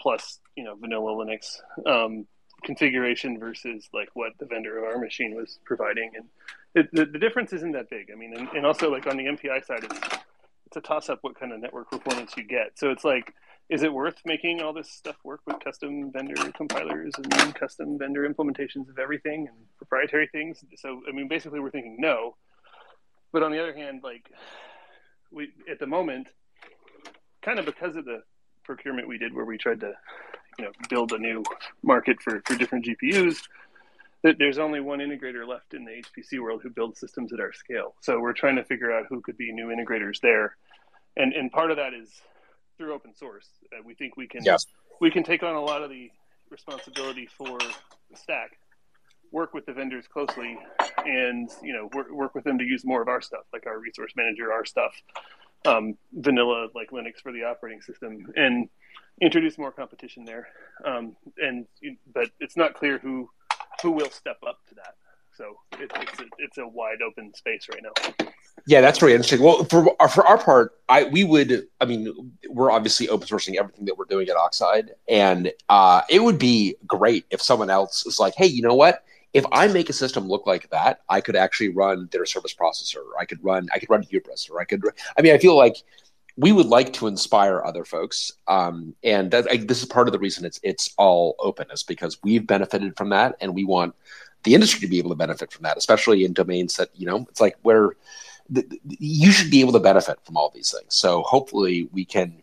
plus 0.00 0.40
you 0.56 0.64
know 0.64 0.74
vanilla 0.74 1.12
Linux 1.12 1.60
um, 1.86 2.26
configuration 2.64 3.38
versus 3.38 3.88
like 3.92 4.08
what 4.14 4.32
the 4.38 4.46
vendor 4.46 4.78
of 4.78 4.84
our 4.84 4.98
machine 4.98 5.34
was 5.34 5.58
providing, 5.64 6.10
and 6.14 6.26
it, 6.74 6.90
the, 6.92 7.04
the 7.06 7.18
difference 7.18 7.52
isn't 7.52 7.72
that 7.72 7.90
big. 7.90 8.10
I 8.12 8.16
mean, 8.16 8.34
and, 8.36 8.48
and 8.48 8.66
also 8.66 8.90
like 8.90 9.06
on 9.06 9.16
the 9.16 9.24
MPI 9.24 9.64
side, 9.64 9.84
it's 9.84 9.98
it's 10.66 10.76
a 10.76 10.80
toss 10.80 11.08
up 11.08 11.18
what 11.22 11.38
kind 11.38 11.52
of 11.52 11.60
network 11.60 11.90
performance 11.90 12.32
you 12.36 12.44
get. 12.44 12.76
So 12.78 12.90
it's 12.90 13.04
like, 13.04 13.32
is 13.68 13.82
it 13.82 13.92
worth 13.92 14.16
making 14.24 14.60
all 14.60 14.72
this 14.72 14.90
stuff 14.90 15.16
work 15.24 15.40
with 15.46 15.60
custom 15.60 16.10
vendor 16.10 16.34
compilers 16.52 17.12
and 17.16 17.54
custom 17.54 17.98
vendor 17.98 18.28
implementations 18.28 18.88
of 18.88 18.98
everything 18.98 19.46
and 19.48 19.56
proprietary 19.76 20.28
things? 20.32 20.64
So 20.76 21.02
I 21.08 21.12
mean, 21.12 21.28
basically, 21.28 21.60
we're 21.60 21.70
thinking 21.70 21.96
no. 21.98 22.36
But 23.32 23.42
on 23.42 23.52
the 23.52 23.60
other 23.60 23.74
hand, 23.74 24.00
like 24.02 24.30
we 25.30 25.50
at 25.70 25.78
the 25.78 25.86
moment, 25.86 26.28
kind 27.44 27.58
of 27.58 27.66
because 27.66 27.96
of 27.96 28.04
the 28.04 28.22
procurement 28.64 29.06
we 29.06 29.18
did, 29.18 29.34
where 29.34 29.44
we 29.44 29.58
tried 29.58 29.80
to, 29.80 29.92
you 30.58 30.64
know, 30.64 30.70
build 30.88 31.12
a 31.12 31.18
new 31.18 31.42
market 31.82 32.20
for 32.22 32.42
for 32.46 32.56
different 32.56 32.86
GPUs. 32.86 33.42
that 34.22 34.36
There's 34.38 34.58
only 34.58 34.80
one 34.80 35.00
integrator 35.00 35.46
left 35.46 35.74
in 35.74 35.84
the 35.84 35.92
HPC 35.92 36.40
world 36.40 36.62
who 36.62 36.70
builds 36.70 36.98
systems 36.98 37.32
at 37.32 37.40
our 37.40 37.52
scale. 37.52 37.94
So 38.00 38.18
we're 38.20 38.32
trying 38.32 38.56
to 38.56 38.64
figure 38.64 38.90
out 38.90 39.06
who 39.08 39.20
could 39.20 39.36
be 39.36 39.52
new 39.52 39.66
integrators 39.68 40.20
there, 40.20 40.56
and 41.16 41.32
and 41.32 41.52
part 41.52 41.70
of 41.70 41.76
that 41.76 41.92
is 41.94 42.08
through 42.78 42.94
open 42.94 43.14
source. 43.14 43.48
Uh, 43.72 43.82
we 43.84 43.94
think 43.94 44.16
we 44.16 44.26
can 44.26 44.42
Yes. 44.42 44.66
we 45.00 45.10
can 45.10 45.22
take 45.22 45.42
on 45.42 45.54
a 45.54 45.60
lot 45.60 45.82
of 45.82 45.90
the 45.90 46.10
responsibility 46.50 47.26
for 47.26 47.58
the 47.58 48.16
stack, 48.16 48.58
work 49.30 49.54
with 49.54 49.66
the 49.66 49.72
vendors 49.72 50.06
closely, 50.06 50.58
and 51.04 51.50
you 51.62 51.72
know 51.72 51.88
work, 51.92 52.10
work 52.10 52.34
with 52.34 52.44
them 52.44 52.58
to 52.58 52.64
use 52.64 52.84
more 52.84 53.02
of 53.02 53.08
our 53.08 53.20
stuff, 53.20 53.44
like 53.52 53.66
our 53.66 53.78
resource 53.78 54.12
manager, 54.16 54.52
our 54.52 54.64
stuff, 54.64 54.94
um, 55.64 55.96
vanilla 56.12 56.68
like 56.74 56.90
Linux 56.90 57.20
for 57.22 57.32
the 57.32 57.44
operating 57.44 57.80
system, 57.80 58.32
and 58.36 58.68
introduce 59.20 59.58
more 59.58 59.72
competition 59.72 60.24
there. 60.24 60.48
Um, 60.84 61.16
and 61.38 61.66
but 62.12 62.30
it's 62.40 62.56
not 62.56 62.74
clear 62.74 62.98
who 62.98 63.30
who 63.82 63.90
will 63.92 64.10
step 64.10 64.38
up 64.46 64.58
to 64.68 64.74
that. 64.76 64.94
So 65.36 65.56
it, 65.72 65.90
it's 65.96 66.20
a, 66.20 66.24
it's 66.38 66.58
a 66.58 66.66
wide 66.66 67.02
open 67.02 67.34
space 67.34 67.66
right 67.68 67.82
now. 67.82 68.26
Yeah, 68.66 68.80
that's 68.80 69.02
really 69.02 69.14
interesting. 69.14 69.42
Well, 69.42 69.64
for 69.64 69.94
our, 70.00 70.08
for 70.08 70.24
our 70.26 70.38
part, 70.38 70.72
I 70.88 71.04
we 71.04 71.24
would. 71.24 71.66
I 71.80 71.84
mean, 71.84 72.32
we're 72.48 72.70
obviously 72.70 73.08
open 73.08 73.26
sourcing 73.26 73.56
everything 73.56 73.84
that 73.86 73.98
we're 73.98 74.04
doing 74.06 74.28
at 74.28 74.36
Oxide, 74.36 74.92
and 75.08 75.52
uh, 75.68 76.02
it 76.08 76.22
would 76.22 76.38
be 76.38 76.76
great 76.86 77.26
if 77.30 77.42
someone 77.42 77.68
else 77.68 78.06
is 78.06 78.18
like, 78.18 78.34
"Hey, 78.36 78.46
you 78.46 78.62
know 78.62 78.74
what? 78.74 79.04
If 79.34 79.44
I 79.52 79.68
make 79.68 79.90
a 79.90 79.92
system 79.92 80.28
look 80.28 80.46
like 80.46 80.70
that, 80.70 81.02
I 81.08 81.20
could 81.20 81.36
actually 81.36 81.70
run 81.70 82.08
their 82.12 82.24
service 82.24 82.54
processor. 82.54 82.98
Or 82.98 83.18
I 83.20 83.24
could 83.24 83.42
run. 83.44 83.68
I 83.74 83.78
could 83.78 83.90
run 83.90 84.02
Hubris, 84.02 84.48
or 84.48 84.60
I 84.60 84.64
could. 84.64 84.82
I 85.18 85.22
mean, 85.22 85.34
I 85.34 85.38
feel 85.38 85.56
like 85.56 85.76
we 86.36 86.52
would 86.52 86.66
like 86.66 86.92
to 86.94 87.06
inspire 87.06 87.62
other 87.62 87.84
folks, 87.84 88.32
um, 88.48 88.94
and 89.04 89.30
that, 89.30 89.46
I, 89.50 89.58
this 89.58 89.80
is 89.82 89.86
part 89.86 90.08
of 90.08 90.12
the 90.12 90.18
reason 90.18 90.44
it's 90.44 90.60
it's 90.62 90.94
all 90.98 91.36
open 91.38 91.70
is 91.70 91.82
because 91.82 92.22
we've 92.22 92.46
benefited 92.46 92.96
from 92.96 93.10
that, 93.10 93.36
and 93.40 93.54
we 93.54 93.64
want 93.64 93.94
the 94.42 94.54
industry 94.54 94.80
to 94.80 94.88
be 94.88 94.98
able 94.98 95.10
to 95.10 95.16
benefit 95.16 95.52
from 95.52 95.62
that, 95.62 95.76
especially 95.76 96.24
in 96.24 96.32
domains 96.32 96.76
that 96.76 96.90
you 96.94 97.06
know 97.06 97.26
it's 97.28 97.40
like 97.40 97.56
where 97.62 97.96
you 98.98 99.32
should 99.32 99.50
be 99.50 99.60
able 99.60 99.72
to 99.72 99.80
benefit 99.80 100.18
from 100.24 100.36
all 100.36 100.50
these 100.50 100.70
things. 100.70 100.94
So 100.94 101.22
hopefully 101.22 101.88
we 101.92 102.04
can 102.04 102.42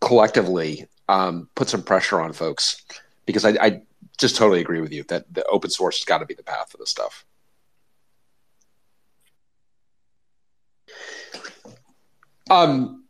collectively 0.00 0.88
um, 1.08 1.48
put 1.54 1.68
some 1.68 1.82
pressure 1.82 2.20
on 2.20 2.32
folks 2.32 2.82
because 3.24 3.44
I, 3.44 3.50
I 3.60 3.82
just 4.18 4.36
totally 4.36 4.60
agree 4.60 4.80
with 4.80 4.92
you 4.92 5.04
that 5.04 5.32
the 5.32 5.44
open 5.46 5.70
source 5.70 5.98
has 5.98 6.04
got 6.04 6.18
to 6.18 6.26
be 6.26 6.34
the 6.34 6.42
path 6.42 6.70
for 6.70 6.76
this 6.76 6.90
stuff. 6.90 7.24
Um, 12.50 13.04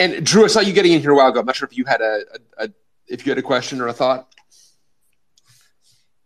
and 0.00 0.24
Drew, 0.24 0.44
I 0.44 0.48
saw 0.48 0.60
you 0.60 0.72
getting 0.72 0.92
in 0.92 1.00
here 1.00 1.10
a 1.10 1.16
while 1.16 1.28
ago. 1.28 1.40
I'm 1.40 1.46
not 1.46 1.56
sure 1.56 1.68
if 1.70 1.76
you 1.76 1.84
had 1.84 2.00
a, 2.00 2.22
a, 2.58 2.64
a 2.64 2.68
if 3.06 3.26
you 3.26 3.30
had 3.30 3.38
a 3.38 3.42
question 3.42 3.80
or 3.80 3.88
a 3.88 3.92
thought, 3.92 4.28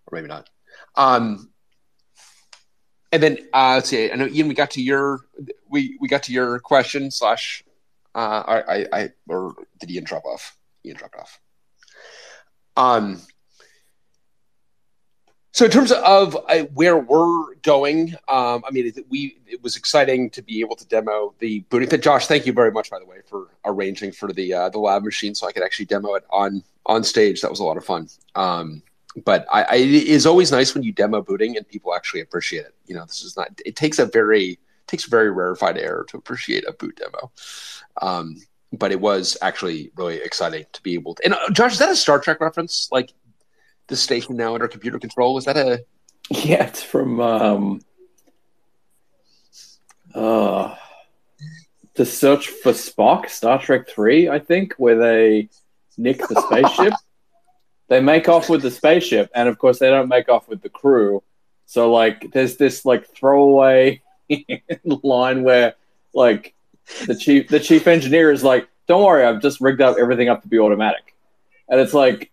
or 0.06 0.16
maybe 0.16 0.28
not. 0.28 0.50
Um, 0.96 1.50
and 3.12 3.22
then 3.22 3.38
uh, 3.54 3.74
let's 3.74 3.88
see. 3.88 4.10
I 4.10 4.16
know 4.16 4.26
Ian, 4.26 4.48
we 4.48 4.54
got 4.54 4.72
to 4.72 4.82
your 4.82 5.20
we 5.68 5.96
we 6.00 6.08
got 6.08 6.24
to 6.24 6.32
your 6.32 6.58
question 6.58 7.10
slash. 7.10 7.64
Uh, 8.14 8.42
I, 8.46 8.76
I 8.76 8.86
I 8.92 9.08
or 9.28 9.54
did 9.78 9.90
Ian 9.90 10.04
drop 10.04 10.24
off? 10.26 10.56
Ian 10.84 10.96
dropped 10.96 11.16
off. 11.16 11.40
Um. 12.76 13.22
So 15.52 15.66
in 15.66 15.70
terms 15.70 15.92
of 15.92 16.34
uh, 16.48 16.64
where 16.74 16.96
we're 16.96 17.54
going, 17.56 18.14
um, 18.28 18.64
I 18.66 18.70
mean, 18.70 18.86
it, 18.86 19.04
we 19.10 19.36
it 19.46 19.62
was 19.62 19.76
exciting 19.76 20.30
to 20.30 20.42
be 20.42 20.60
able 20.60 20.76
to 20.76 20.86
demo 20.86 21.34
the 21.40 21.60
booting. 21.68 22.00
Josh, 22.00 22.26
thank 22.26 22.46
you 22.46 22.54
very 22.54 22.72
much, 22.72 22.90
by 22.90 22.98
the 22.98 23.04
way, 23.04 23.18
for 23.26 23.48
arranging 23.66 24.12
for 24.12 24.32
the 24.32 24.54
uh, 24.54 24.68
the 24.70 24.78
lab 24.78 25.04
machine 25.04 25.34
so 25.34 25.46
I 25.46 25.52
could 25.52 25.62
actually 25.62 25.86
demo 25.86 26.14
it 26.14 26.24
on 26.30 26.64
on 26.86 27.04
stage. 27.04 27.42
That 27.42 27.50
was 27.50 27.60
a 27.60 27.64
lot 27.64 27.76
of 27.76 27.84
fun. 27.84 28.08
Um, 28.34 28.82
but 29.24 29.46
I, 29.52 29.62
I, 29.62 29.74
it 29.74 29.90
is 29.90 30.24
always 30.24 30.50
nice 30.50 30.74
when 30.74 30.84
you 30.84 30.92
demo 30.92 31.20
booting 31.20 31.58
and 31.58 31.68
people 31.68 31.94
actually 31.94 32.22
appreciate 32.22 32.64
it. 32.64 32.74
You 32.86 32.94
know, 32.94 33.04
this 33.04 33.22
is 33.22 33.36
not. 33.36 33.48
It 33.66 33.76
takes 33.76 33.98
a 33.98 34.06
very 34.06 34.58
takes 34.86 35.04
very 35.04 35.30
rarefied 35.30 35.76
air 35.76 36.04
to 36.08 36.16
appreciate 36.16 36.64
a 36.66 36.72
boot 36.72 36.96
demo. 36.96 37.30
Um, 38.00 38.36
but 38.72 38.90
it 38.90 39.00
was 39.00 39.36
actually 39.42 39.90
really 39.96 40.16
exciting 40.16 40.64
to 40.72 40.82
be 40.82 40.94
able 40.94 41.14
to. 41.16 41.24
And 41.24 41.34
uh, 41.34 41.50
Josh, 41.50 41.74
is 41.74 41.78
that 41.78 41.90
a 41.90 41.96
Star 41.96 42.18
Trek 42.18 42.40
reference? 42.40 42.88
Like 42.90 43.12
the 43.88 43.96
station 43.96 44.36
now 44.36 44.54
under 44.54 44.68
computer 44.68 44.98
control? 44.98 45.38
Is 45.38 45.44
that 45.44 45.56
a? 45.56 45.84
Yeah, 46.30 46.66
it's 46.68 46.82
from 46.82 47.20
um, 47.20 47.80
uh, 50.14 50.74
the 51.94 52.06
search 52.06 52.48
for 52.48 52.72
Spock, 52.72 53.28
Star 53.28 53.60
Trek 53.60 53.88
Three, 53.88 54.28
I 54.28 54.38
think, 54.38 54.74
where 54.74 54.98
they 54.98 55.50
nick 55.98 56.18
the 56.18 56.40
spaceship. 56.40 56.94
they 57.88 58.00
make 58.00 58.28
off 58.28 58.48
with 58.48 58.62
the 58.62 58.70
spaceship, 58.70 59.30
and 59.34 59.48
of 59.48 59.58
course, 59.58 59.78
they 59.78 59.90
don't 59.90 60.08
make 60.08 60.28
off 60.28 60.48
with 60.48 60.62
the 60.62 60.68
crew. 60.68 61.22
So, 61.66 61.92
like, 61.92 62.32
there's 62.32 62.56
this 62.56 62.84
like 62.84 63.08
throwaway 63.14 64.02
line 64.84 65.42
where, 65.42 65.74
like, 66.14 66.54
the 67.06 67.14
chief 67.14 67.48
the 67.48 67.60
chief 67.60 67.86
engineer 67.86 68.32
is 68.32 68.42
like, 68.42 68.68
don't 68.88 69.04
worry, 69.04 69.24
I've 69.24 69.42
just 69.42 69.60
rigged 69.60 69.80
up 69.80 69.96
everything 69.98 70.28
up 70.28 70.42
to 70.42 70.48
be 70.48 70.58
automatic. 70.58 71.14
And 71.68 71.80
it's 71.80 71.94
like, 71.94 72.31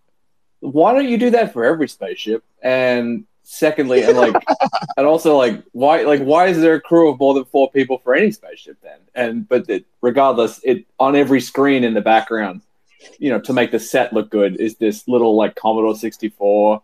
why 0.59 0.93
don't 0.93 1.07
you 1.07 1.17
do 1.17 1.29
that 1.31 1.53
for 1.53 1.65
every 1.65 1.87
spaceship? 1.87 2.43
And 2.61 3.25
secondly, 3.43 4.03
and 4.03 4.17
like, 4.17 4.35
and 4.97 5.05
also 5.05 5.37
like, 5.37 5.63
why 5.71 6.03
like 6.03 6.21
why 6.21 6.47
is 6.47 6.59
there 6.59 6.75
a 6.75 6.81
crew 6.81 7.11
of 7.11 7.19
more 7.19 7.33
than 7.33 7.45
four 7.45 7.71
people 7.71 7.99
for 7.99 8.13
any 8.13 8.31
spaceship 8.31 8.77
then? 8.81 8.99
And 9.15 9.47
but 9.47 9.69
it, 9.69 9.85
regardless, 10.01 10.59
it 10.63 10.85
on 10.99 11.15
every 11.15 11.41
screen 11.41 11.83
in 11.83 11.93
the 11.93 12.01
background, 12.01 12.61
you 13.17 13.29
know, 13.29 13.39
to 13.41 13.53
make 13.53 13.71
the 13.71 13.79
set 13.79 14.13
look 14.13 14.29
good, 14.29 14.59
is 14.59 14.75
this 14.75 15.07
little 15.07 15.35
like 15.35 15.55
Commodore 15.55 15.95
sixty 15.95 16.29
four. 16.29 16.83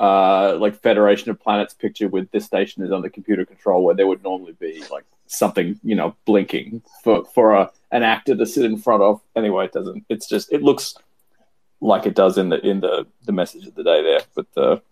Uh, 0.00 0.56
like 0.60 0.80
Federation 0.80 1.28
of 1.28 1.40
Planets 1.40 1.74
picture 1.74 2.06
with 2.06 2.30
this 2.30 2.44
station 2.44 2.84
is 2.84 2.92
under 2.92 3.08
computer 3.08 3.44
control, 3.44 3.82
where 3.82 3.96
there 3.96 4.06
would 4.06 4.22
normally 4.22 4.52
be 4.52 4.84
like 4.92 5.04
something, 5.26 5.80
you 5.82 5.96
know, 5.96 6.14
blinking 6.24 6.82
for 7.02 7.24
for 7.24 7.54
a 7.54 7.70
an 7.90 8.04
actor 8.04 8.36
to 8.36 8.46
sit 8.46 8.64
in 8.64 8.78
front 8.78 9.02
of. 9.02 9.20
Anyway, 9.34 9.64
it 9.64 9.72
doesn't. 9.72 10.04
It's 10.08 10.28
just 10.28 10.52
it 10.52 10.62
looks 10.62 10.94
like 11.80 12.06
it 12.06 12.14
does 12.14 12.38
in 12.38 12.48
the 12.48 12.58
in 12.66 12.80
the 12.80 13.06
the 13.24 13.32
message 13.32 13.66
of 13.66 13.74
the 13.74 13.84
day 13.84 14.02
there. 14.02 14.20
But 14.34 14.46
the 14.54 14.82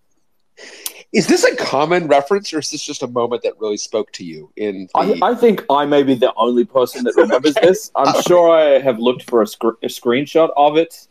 Is 1.13 1.27
this 1.27 1.45
a 1.45 1.55
common 1.57 2.07
reference, 2.09 2.53
or 2.53 2.59
is 2.59 2.71
this 2.71 2.83
just 2.85 3.03
a 3.03 3.07
moment 3.07 3.43
that 3.43 3.55
really 3.59 3.77
spoke 3.77 4.13
to 4.13 4.25
you? 4.25 4.51
In 4.57 4.89
I, 4.95 5.07
the, 5.07 5.19
I 5.25 5.35
think 5.35 5.65
I 5.71 5.85
may 5.87 6.03
be 6.03 6.15
the 6.15 6.33
only 6.37 6.65
person 6.65 7.05
that 7.05 7.15
remembers 7.17 7.55
this. 7.63 7.91
I'm 7.97 8.21
sure 8.23 8.51
I 8.51 8.79
have 8.81 8.99
looked 8.99 9.23
for 9.29 9.43
a, 9.43 9.47
sc- 9.47 9.79
a 9.83 9.89
screenshot 9.89 10.51
of 10.57 10.77
it 10.77 11.09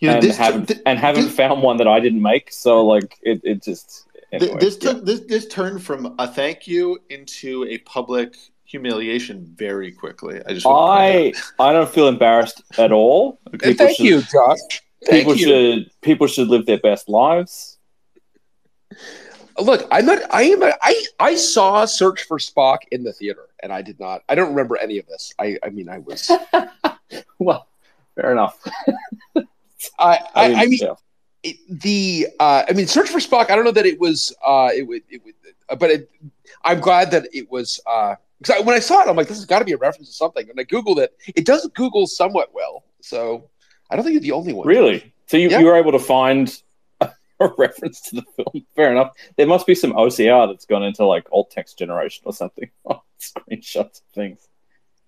You 0.00 0.08
know, 0.08 0.14
and 0.14 0.22
this, 0.22 0.36
haven't 0.36 0.66
th- 0.68 0.80
and 0.86 0.98
haven't 0.98 1.26
this- 1.26 1.36
found 1.36 1.62
one 1.62 1.76
that 1.78 1.88
I 1.88 2.00
didn't 2.00 2.22
make. 2.22 2.52
So 2.52 2.84
like 2.84 3.18
it, 3.22 3.40
it 3.44 3.62
just 3.62 4.06
anyway, 4.32 4.58
this 4.60 4.76
yeah. 4.80 4.92
took 4.92 5.04
this 5.04 5.20
this 5.20 5.46
turned 5.48 5.82
from 5.82 6.14
a 6.18 6.26
thank 6.28 6.66
you 6.66 6.98
into 7.10 7.64
a 7.68 7.78
public 7.78 8.36
humiliation 8.64 9.44
very 9.56 9.92
quickly. 9.92 10.40
I 10.46 10.52
just 10.52 10.66
want 10.66 11.06
to 11.06 11.22
point 11.32 11.36
I 11.60 11.68
I 11.68 11.72
don't 11.72 11.88
feel 11.88 12.08
embarrassed 12.08 12.62
at 12.78 12.90
all. 12.92 13.38
out. 13.54 13.62
And 13.62 13.78
thank 13.78 13.98
you, 14.00 14.22
Josh. 14.22 14.82
People 15.10 15.36
you. 15.36 15.46
should 15.46 15.90
people 16.02 16.26
should 16.26 16.48
live 16.48 16.66
their 16.66 16.78
best 16.78 17.08
lives. 17.08 17.78
Look, 19.58 19.86
I'm 19.90 20.04
not. 20.06 20.20
I 20.30 20.42
am. 20.44 20.62
I 20.62 21.04
I 21.18 21.34
saw 21.34 21.84
Search 21.86 22.24
for 22.24 22.38
Spock 22.38 22.78
in 22.90 23.04
the 23.04 23.12
theater, 23.12 23.48
and 23.62 23.72
I 23.72 23.82
did 23.82 23.98
not. 23.98 24.22
I 24.28 24.34
don't 24.34 24.50
remember 24.50 24.76
any 24.76 24.98
of 24.98 25.06
this. 25.06 25.32
I. 25.38 25.58
I 25.62 25.70
mean, 25.70 25.88
I 25.88 25.98
was. 25.98 26.30
Well, 27.38 27.68
fair 28.16 28.32
enough. 28.32 28.58
I. 29.98 30.18
I, 30.34 30.54
I 30.54 30.66
mean, 30.66 30.78
yeah. 30.82 30.94
it, 31.42 31.56
the. 31.68 32.28
Uh, 32.40 32.64
I 32.68 32.72
mean, 32.72 32.86
Search 32.86 33.08
for 33.08 33.18
Spock. 33.18 33.50
I 33.50 33.56
don't 33.56 33.64
know 33.64 33.70
that 33.70 33.86
it 33.86 34.00
was. 34.00 34.34
Uh, 34.44 34.70
it 34.74 34.82
would. 34.86 35.02
It 35.08 35.24
would. 35.24 35.34
uh, 35.68 35.76
But 35.76 35.90
it, 35.90 36.10
I'm 36.64 36.80
glad 36.80 37.10
that 37.12 37.28
it 37.32 37.50
was. 37.50 37.80
Uh, 37.86 38.16
because 38.38 38.64
when 38.64 38.74
I 38.74 38.80
saw 38.80 39.02
it, 39.02 39.08
I'm 39.08 39.16
like, 39.16 39.28
this 39.28 39.38
has 39.38 39.46
got 39.46 39.60
to 39.60 39.64
be 39.64 39.72
a 39.72 39.78
reference 39.78 40.08
to 40.08 40.14
something. 40.14 40.48
And 40.50 40.58
I 40.58 40.64
googled 40.64 40.98
it. 40.98 41.16
It 41.34 41.46
does 41.46 41.66
Google 41.74 42.06
somewhat 42.06 42.52
well. 42.52 42.84
So 43.00 43.48
I 43.90 43.96
don't 43.96 44.04
think 44.04 44.14
you're 44.14 44.20
the 44.22 44.32
only 44.32 44.52
one. 44.52 44.66
Really? 44.66 45.12
So 45.26 45.36
you, 45.36 45.48
Yeah. 45.48 45.60
you 45.60 45.66
were 45.66 45.76
able 45.76 45.92
to 45.92 45.98
find 45.98 46.54
a 47.00 47.10
reference 47.58 48.00
to 48.02 48.16
the 48.16 48.22
film? 48.36 48.66
Fair 48.76 48.90
enough. 48.90 49.12
There 49.36 49.46
must 49.46 49.66
be 49.66 49.74
some 49.74 49.92
OCR 49.92 50.48
that's 50.52 50.64
gone 50.64 50.82
into 50.82 51.04
like 51.04 51.26
alt 51.32 51.50
text 51.50 51.78
generation 51.78 52.22
or 52.26 52.32
something. 52.32 52.70
Screenshots 53.20 54.00
of 54.00 54.06
things. 54.14 54.46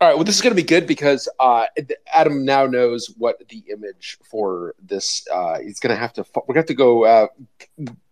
All 0.01 0.07
right. 0.09 0.14
Well, 0.14 0.24
this 0.24 0.37
is 0.37 0.43
going 0.43 0.53
to 0.55 0.62
be 0.62 0.66
good 0.66 0.87
because 0.87 1.29
uh, 1.41 1.64
Adam 2.14 2.45
now 2.45 2.66
knows 2.66 3.12
what 3.18 3.37
the 3.49 3.64
image 3.72 4.16
for 4.31 4.74
this. 4.81 5.26
Uh, 5.33 5.59
he's 5.59 5.81
going 5.81 5.93
to 5.93 5.99
have 6.01 6.12
to. 6.12 6.24
We're 6.37 6.55
going 6.55 6.55
to 6.55 6.61
have 6.61 6.66
to 6.66 6.74
go 6.74 7.05
uh, 7.05 7.26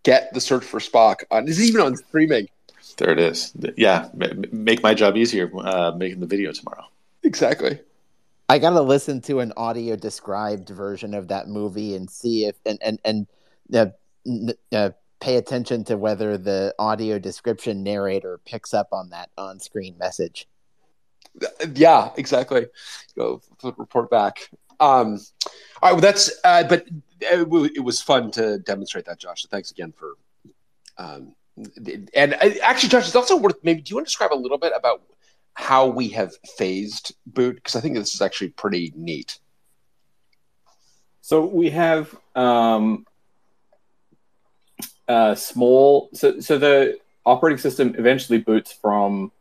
get 0.03 0.33
the 0.33 0.41
search 0.41 0.65
for 0.65 0.81
Spock. 0.81 1.23
On, 1.31 1.45
this 1.45 1.57
is 1.57 1.69
even 1.69 1.79
on 1.79 1.95
streaming. 1.95 2.49
There 2.97 3.11
it 3.11 3.19
is. 3.19 3.53
Yeah, 3.77 4.09
make 4.51 4.81
my 4.83 4.93
job 4.93 5.15
easier 5.15 5.49
uh, 5.57 5.91
making 5.95 6.19
the 6.19 6.25
video 6.25 6.51
tomorrow. 6.51 6.85
Exactly. 7.23 7.79
I 8.49 8.59
gotta 8.59 8.81
listen 8.81 9.21
to 9.21 9.39
an 9.39 9.53
audio 9.57 9.95
described 9.95 10.69
version 10.69 11.13
of 11.13 11.27
that 11.29 11.47
movie 11.47 11.95
and 11.95 12.09
see 12.09 12.45
if 12.45 12.55
and 12.65 12.79
and 12.81 12.99
and 13.03 13.27
uh, 13.73 13.87
uh, 14.71 14.91
pay 15.19 15.35
attention 15.37 15.83
to 15.85 15.97
whether 15.97 16.37
the 16.37 16.73
audio 16.79 17.19
description 17.19 17.83
narrator 17.83 18.39
picks 18.45 18.73
up 18.73 18.89
on 18.91 19.09
that 19.09 19.29
on 19.37 19.59
screen 19.59 19.97
message. 19.97 20.47
Yeah. 21.75 22.11
Exactly. 22.17 22.67
Go 23.15 23.41
report 23.63 24.09
back. 24.09 24.49
Um, 24.79 25.19
all 25.81 25.89
right. 25.89 25.91
Well, 25.91 26.01
that's. 26.01 26.31
Uh, 26.43 26.63
but 26.63 26.85
it, 27.21 27.71
it 27.75 27.83
was 27.83 28.01
fun 28.01 28.31
to 28.31 28.59
demonstrate 28.59 29.05
that, 29.05 29.19
Josh. 29.19 29.43
So 29.43 29.47
thanks 29.49 29.71
again 29.71 29.91
for. 29.91 30.13
Um, 30.97 31.35
and 32.13 32.33
uh, 32.35 32.49
actually, 32.61 32.89
Josh, 32.89 33.07
it's 33.07 33.15
also 33.15 33.35
worth 33.35 33.57
maybe. 33.63 33.81
Do 33.81 33.89
you 33.89 33.95
want 33.95 34.07
to 34.07 34.09
describe 34.09 34.33
a 34.33 34.35
little 34.35 34.57
bit 34.57 34.73
about 34.75 35.01
how 35.57 35.87
we 35.87 36.09
have 36.09 36.33
phased 36.55 37.15
boot? 37.25 37.55
Because 37.55 37.75
I 37.75 37.81
think 37.81 37.95
this 37.95 38.13
is 38.13 38.21
actually 38.21 38.49
pretty 38.49 38.93
neat. 38.95 39.39
So 41.21 41.47
we 41.47 41.71
have 41.71 42.15
um, 42.35 43.07
uh, 45.07 45.33
small. 45.33 46.09
So 46.13 46.39
so 46.41 46.59
the 46.59 46.99
operating 47.25 47.57
system 47.57 47.95
eventually 47.97 48.37
boots 48.37 48.71
from 48.71 49.31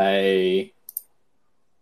a 0.00 0.72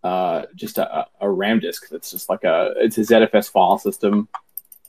uh, 0.03 0.41
just 0.55 0.79
a, 0.79 1.05
a 1.21 1.29
RAM 1.29 1.59
disk 1.59 1.87
that's 1.89 2.09
just 2.09 2.29
like 2.29 2.43
a 2.43 2.73
it's 2.77 2.97
a 2.97 3.01
ZFS 3.01 3.51
file 3.51 3.77
system 3.77 4.27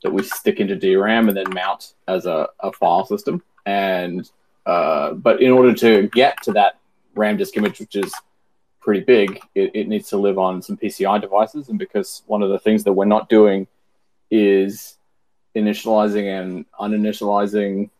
that 0.02 0.10
we 0.10 0.22
stick 0.22 0.60
into 0.60 0.76
DRAM 0.76 1.28
and 1.28 1.36
then 1.36 1.52
mount 1.52 1.92
as 2.08 2.24
a, 2.24 2.48
a 2.60 2.72
file 2.72 3.04
system. 3.04 3.42
And 3.66 4.28
uh, 4.64 5.12
but 5.12 5.42
in 5.42 5.50
order 5.50 5.74
to 5.74 6.08
get 6.08 6.42
to 6.44 6.52
that 6.52 6.78
RAM 7.14 7.36
disk 7.36 7.54
image, 7.58 7.78
which 7.80 7.96
is 7.96 8.10
pretty 8.82 9.04
big, 9.04 9.40
it, 9.54 9.70
it 9.74 9.88
needs 9.88 10.08
to 10.10 10.16
live 10.16 10.38
on 10.38 10.60
some 10.60 10.76
PCI 10.76 11.20
devices. 11.20 11.68
And 11.68 11.78
because 11.78 12.22
one 12.26 12.42
of 12.42 12.50
the 12.50 12.58
things 12.58 12.84
that 12.84 12.92
we're 12.92 13.04
not 13.04 13.28
doing 13.28 13.66
is 14.30 14.96
initializing 15.56 16.26
and 16.26 16.66
uninitializing 16.80 17.90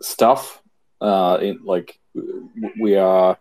stuff. 0.00 0.62
Uh, 1.00 1.38
in, 1.40 1.60
like 1.64 1.98
we 2.78 2.96
are 2.96 3.38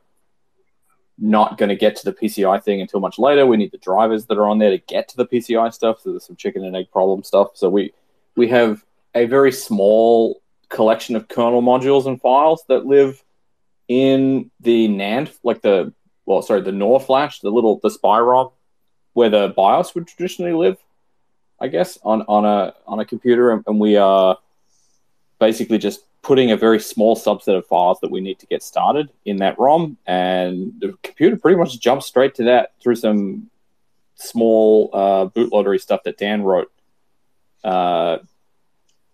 not 1.18 1.58
going 1.58 1.70
to 1.70 1.76
get 1.76 1.98
to 1.98 2.06
the 2.06 2.14
PCI 2.14 2.64
thing 2.64 2.80
until 2.80 3.00
much 3.02 3.20
later. 3.20 3.46
We 3.46 3.58
need 3.58 3.72
the 3.72 3.78
drivers 3.78 4.26
that 4.28 4.38
are 4.38 4.48
on 4.48 4.60
there 4.60 4.70
to 4.70 4.78
get 4.78 5.10
to 5.10 5.18
the 5.18 5.26
PCI 5.26 5.74
stuff. 5.74 6.00
So 6.02 6.12
there's 6.12 6.26
some 6.26 6.38
chicken 6.38 6.64
and 6.64 6.76
egg 6.76 6.90
problem 6.92 7.24
stuff. 7.24 7.50
So 7.56 7.70
we 7.70 7.94
we 8.36 8.48
have 8.48 8.86
a 9.14 9.26
very 9.26 9.52
small 9.52 10.42
collection 10.70 11.16
of 11.16 11.28
kernel 11.28 11.62
modules 11.62 12.06
and 12.06 12.22
files 12.22 12.64
that 12.70 12.86
live 12.86 13.22
in 13.88 14.52
the 14.62 14.88
NAND, 14.88 15.36
like 15.44 15.62
the 15.62 15.92
well, 16.30 16.44
sorry, 16.44 16.62
the 16.62 16.72
NOR 16.72 17.00
flash, 17.00 17.40
the 17.40 17.50
little 17.50 17.80
the 17.82 17.90
SPI 17.90 18.20
ROM, 18.20 18.52
where 19.14 19.32
the 19.32 19.52
BIOS 19.58 19.96
would 19.96 20.08
traditionally 20.08 20.54
live. 20.54 20.78
I 21.60 21.68
guess 21.68 21.98
on 22.04 22.22
on 22.28 22.46
a 22.46 22.76
on 22.86 23.00
a 23.00 23.06
computer, 23.06 23.52
and, 23.52 23.64
and 23.66 23.80
we 23.80 23.98
are 23.98 24.38
basically 25.40 25.80
just 25.80 26.02
putting 26.22 26.52
a 26.52 26.58
very 26.58 26.80
small 26.80 27.16
subset 27.16 27.58
of 27.58 27.66
files 27.66 28.00
that 28.02 28.12
we 28.12 28.22
need 28.22 28.38
to 28.40 28.46
get 28.46 28.62
started 28.62 29.10
in 29.26 29.38
that 29.38 29.58
ROM, 29.58 29.98
and 30.06 30.74
the 30.80 30.96
computer 31.02 31.36
pretty 31.36 31.58
much 31.58 31.80
jumps 31.80 32.06
straight 32.06 32.36
to 32.36 32.44
that 32.44 32.74
through 32.80 32.96
some 32.96 33.50
small 34.16 34.92
uh, 34.94 35.26
bootloadery 35.30 35.82
stuff 35.82 36.04
that 36.04 36.18
Dan 36.20 36.44
wrote. 36.44 36.72
Uh, 37.64 38.20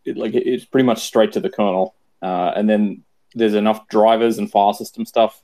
it, 0.03 0.17
like 0.17 0.33
it- 0.33 0.45
it's 0.45 0.65
pretty 0.65 0.85
much 0.85 1.03
straight 1.03 1.31
to 1.31 1.39
the 1.39 1.49
kernel, 1.49 1.95
uh, 2.21 2.51
and 2.57 2.69
then 2.69 3.03
there's 3.35 3.53
enough 3.53 3.87
drivers 3.87 4.37
and 4.37 4.51
file 4.51 4.73
system 4.73 5.05
stuff 5.05 5.41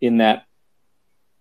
in 0.00 0.16
that 0.18 0.46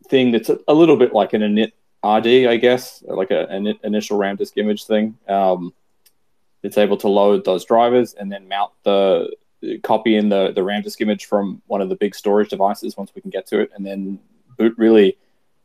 thing 0.09 0.31
that's 0.31 0.49
a, 0.49 0.59
a 0.67 0.73
little 0.73 0.97
bit 0.97 1.13
like 1.13 1.33
an 1.33 1.41
init 1.41 1.71
RD, 2.03 2.47
I 2.47 2.57
guess, 2.57 3.03
like 3.07 3.31
a, 3.31 3.47
an 3.47 3.73
initial 3.83 4.17
RAM 4.17 4.35
disk 4.35 4.57
image 4.57 4.85
thing. 4.85 5.17
Um, 5.27 5.73
it's 6.61 6.77
able 6.77 6.97
to 6.97 7.07
load 7.07 7.45
those 7.45 7.65
drivers 7.65 8.13
and 8.13 8.31
then 8.31 8.47
mount 8.47 8.71
the 8.83 9.29
copy 9.83 10.15
in 10.15 10.29
the, 10.29 10.51
the 10.53 10.63
RAM 10.63 10.81
disk 10.81 10.99
image 11.01 11.25
from 11.25 11.61
one 11.67 11.81
of 11.81 11.89
the 11.89 11.95
big 11.95 12.15
storage 12.15 12.49
devices 12.49 12.97
once 12.97 13.11
we 13.15 13.21
can 13.21 13.31
get 13.31 13.47
to 13.47 13.59
it, 13.59 13.71
and 13.75 13.85
then 13.85 14.19
boot 14.57 14.73
really 14.77 15.17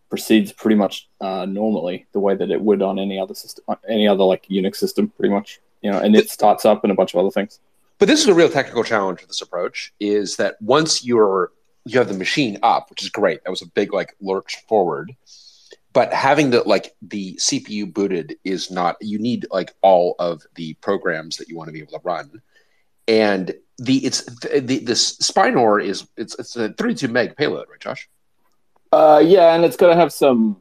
proceeds 0.09 0.53
pretty 0.53 0.77
much 0.77 1.09
uh, 1.21 1.45
normally 1.45 2.07
the 2.13 2.21
way 2.21 2.35
that 2.35 2.51
it 2.51 2.61
would 2.61 2.83
on 2.83 2.99
any 2.99 3.19
other 3.19 3.35
system, 3.35 3.65
any 3.89 4.09
other 4.09 4.25
like 4.25 4.47
Unix 4.47 4.77
system, 4.77 5.09
pretty 5.09 5.33
much. 5.33 5.61
You 5.83 5.93
know, 5.93 6.01
and 6.01 6.17
it 6.17 6.29
starts 6.29 6.65
up 6.65 6.83
and 6.83 6.91
a 6.91 6.95
bunch 6.95 7.15
of 7.15 7.21
other 7.21 7.31
things. 7.31 7.61
But 7.99 8.09
this 8.09 8.21
is 8.21 8.27
a 8.27 8.35
real 8.35 8.49
technical 8.49 8.85
challenge 8.85 9.21
with 9.21 9.29
this 9.29 9.43
approach 9.43 9.93
is 10.01 10.37
that 10.37 10.61
once 10.63 11.05
you're 11.05 11.53
you 11.89 11.99
have 11.99 12.09
the 12.09 12.15
machine 12.15 12.59
up, 12.63 12.91
which 12.91 13.03
is 13.03 13.11
great. 13.11 13.43
That 13.45 13.51
was 13.51 13.63
a 13.63 13.67
big 13.67 13.93
like 13.93 14.15
lurch 14.21 14.63
forward. 14.69 15.15
But 15.93 16.13
having 16.13 16.51
the 16.51 16.63
like 16.63 16.95
the 17.03 17.35
CPU 17.37 17.93
booted 17.93 18.37
is 18.45 18.71
not 18.71 18.97
you 19.01 19.19
need 19.19 19.47
like 19.51 19.75
all 19.83 20.15
of 20.19 20.43
the 20.55 20.75
programs 20.75 21.37
that 21.39 21.49
you 21.49 21.57
want 21.57 21.69
to 21.69 21.73
be 21.73 21.81
able 21.81 21.93
to 21.93 22.01
run. 22.05 22.43
And 23.07 23.55
the 23.79 24.05
it's 24.05 24.25
the 24.41 24.61
this 24.61 25.17
SPI 25.19 25.51
NOR 25.51 25.81
is 25.81 26.07
it's 26.17 26.39
it's 26.39 26.57
a 26.57 26.73
32 26.73 27.09
meg 27.09 27.37
payload, 27.37 27.69
right, 27.71 27.81
Josh? 27.81 28.09
Uh, 28.93 29.23
yeah, 29.25 29.55
and 29.55 29.65
it's 29.65 29.77
to 29.77 29.95
have 29.95 30.13
some 30.13 30.61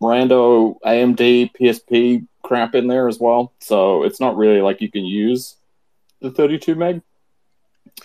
rando 0.00 0.78
AMD 0.84 1.50
PSP 1.60 2.26
crap 2.42 2.74
in 2.74 2.86
there 2.86 3.08
as 3.08 3.18
well. 3.18 3.52
So 3.60 4.04
it's 4.04 4.20
not 4.20 4.36
really 4.36 4.60
like 4.60 4.80
you 4.80 4.90
can 4.90 5.04
use 5.04 5.56
the 6.20 6.30
32 6.30 6.74
meg. 6.74 7.02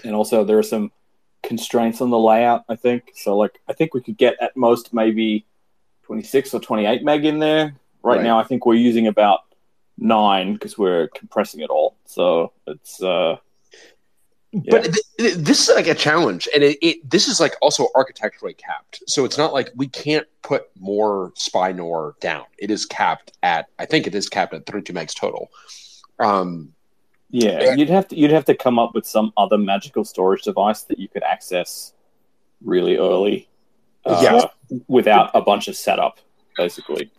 And 0.04 0.16
also, 0.16 0.44
there 0.44 0.58
are 0.58 0.64
some 0.64 0.92
constraints 1.44 2.02
on 2.02 2.10
the 2.10 2.18
layout, 2.18 2.64
I 2.70 2.76
think. 2.76 3.12
So, 3.16 3.38
like, 3.38 3.60
I 3.68 3.74
think 3.74 3.94
we 3.94 4.02
could 4.02 4.18
get 4.18 4.36
at 4.42 4.56
most 4.58 4.94
maybe 4.94 5.46
26 6.04 6.54
or 6.54 6.60
28 6.60 7.04
meg 7.04 7.26
in 7.26 7.40
there 7.40 7.76
Right, 8.02 8.18
Right. 8.18 8.24
now, 8.24 8.38
I 8.40 8.44
think 8.44 8.66
we're 8.66 8.74
using 8.74 9.08
about 9.08 9.40
nine 9.98 10.54
because 10.54 10.78
we're 10.78 11.08
compressing 11.10 11.62
it 11.62 11.70
all. 11.70 11.96
So 12.06 12.52
it's 12.68 13.02
uh, 13.02 13.38
But 14.52 14.84
th- 14.84 14.96
th- 15.18 15.34
this 15.36 15.70
is 15.70 15.76
like 15.76 15.88
a 15.88 15.96
challenge, 15.96 16.50
and 16.54 16.64
it, 16.64 16.78
it 16.82 17.10
this 17.10 17.28
is 17.30 17.40
like 17.40 17.56
also 17.62 17.88
architecturally 17.96 18.56
capped. 18.56 19.04
So 19.08 19.24
it's 19.24 19.38
not 19.38 19.54
like 19.54 19.70
we 19.76 19.88
can't 19.88 20.28
put 20.42 20.70
more 20.78 21.32
SPI 21.38 21.72
NOR 21.74 22.16
down. 22.20 22.44
It 22.58 22.72
is 22.72 22.86
capped 22.86 23.32
at 23.42 23.68
I 23.80 23.86
think 23.86 24.06
it 24.06 24.16
is 24.16 24.28
capped 24.28 24.54
at 24.54 24.66
32 24.66 24.92
megs 24.92 25.16
total. 25.16 25.50
Um, 26.20 26.74
yeah, 27.34 27.74
you'd 27.74 27.90
have 27.90 28.08
to 28.10 28.16
you'd 28.16 28.32
have 28.32 28.46
to 28.46 28.54
come 28.56 28.78
up 28.78 28.94
with 28.94 29.06
some 29.08 29.34
other 29.38 29.58
magical 29.58 30.06
storage 30.06 30.44
device 30.44 30.84
that 30.84 31.00
you 31.00 31.08
could 31.08 31.24
access 31.24 31.94
really 32.64 32.96
early, 32.98 33.50
uh, 34.06 34.20
Yeah. 34.24 34.80
without 34.88 35.32
a 35.34 35.42
bunch 35.42 35.68
of 35.68 35.76
setup, 35.76 36.20
basically. 36.56 37.12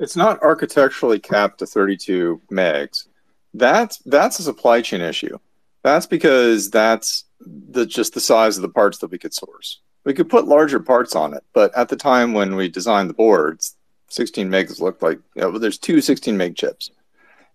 It's 0.00 0.16
not 0.16 0.42
architecturally 0.42 1.20
capped 1.20 1.60
to 1.60 1.66
32 1.66 2.40
megs. 2.50 3.06
That's 3.54 3.98
that's 3.98 4.40
a 4.40 4.42
supply 4.42 4.80
chain 4.80 5.00
issue. 5.00 5.38
That's 5.84 6.06
because 6.06 6.68
that's 6.70 7.24
the 7.40 7.86
just 7.86 8.14
the 8.14 8.20
size 8.20 8.56
of 8.56 8.62
the 8.62 8.68
parts 8.68 8.98
that 8.98 9.12
we 9.12 9.18
could 9.18 9.32
source. 9.32 9.80
We 10.04 10.12
could 10.12 10.28
put 10.28 10.48
larger 10.48 10.80
parts 10.80 11.14
on 11.14 11.34
it, 11.34 11.44
but 11.52 11.72
at 11.76 11.88
the 11.88 11.96
time 11.96 12.32
when 12.32 12.56
we 12.56 12.68
designed 12.68 13.08
the 13.10 13.14
boards, 13.14 13.76
16 14.08 14.48
megs 14.50 14.80
looked 14.80 15.02
like 15.02 15.20
you 15.36 15.42
know, 15.42 15.56
there's 15.56 15.78
two 15.78 16.00
16 16.00 16.36
meg 16.36 16.56
chips, 16.56 16.90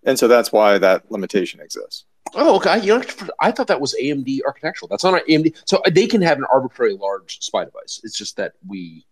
and 0.08 0.18
so 0.18 0.26
that's 0.26 0.50
why 0.50 0.78
that 0.78 1.10
limitation 1.10 1.60
exists. 1.60 2.06
oh, 2.34 2.56
okay. 2.56 2.80
You 2.80 2.98
know, 2.98 3.04
I 3.40 3.52
thought 3.52 3.66
that 3.66 3.80
was 3.80 3.94
AMD 4.02 4.40
architectural. 4.46 4.88
That's 4.88 5.04
not 5.04 5.14
an 5.14 5.20
AMD. 5.28 5.54
So 5.66 5.82
they 5.90 6.06
can 6.06 6.22
have 6.22 6.38
an 6.38 6.46
arbitrary 6.50 6.94
large 6.94 7.38
SPI 7.42 7.66
device. 7.66 8.00
It's 8.02 8.16
just 8.16 8.36
that 8.38 8.54
we 8.66 9.04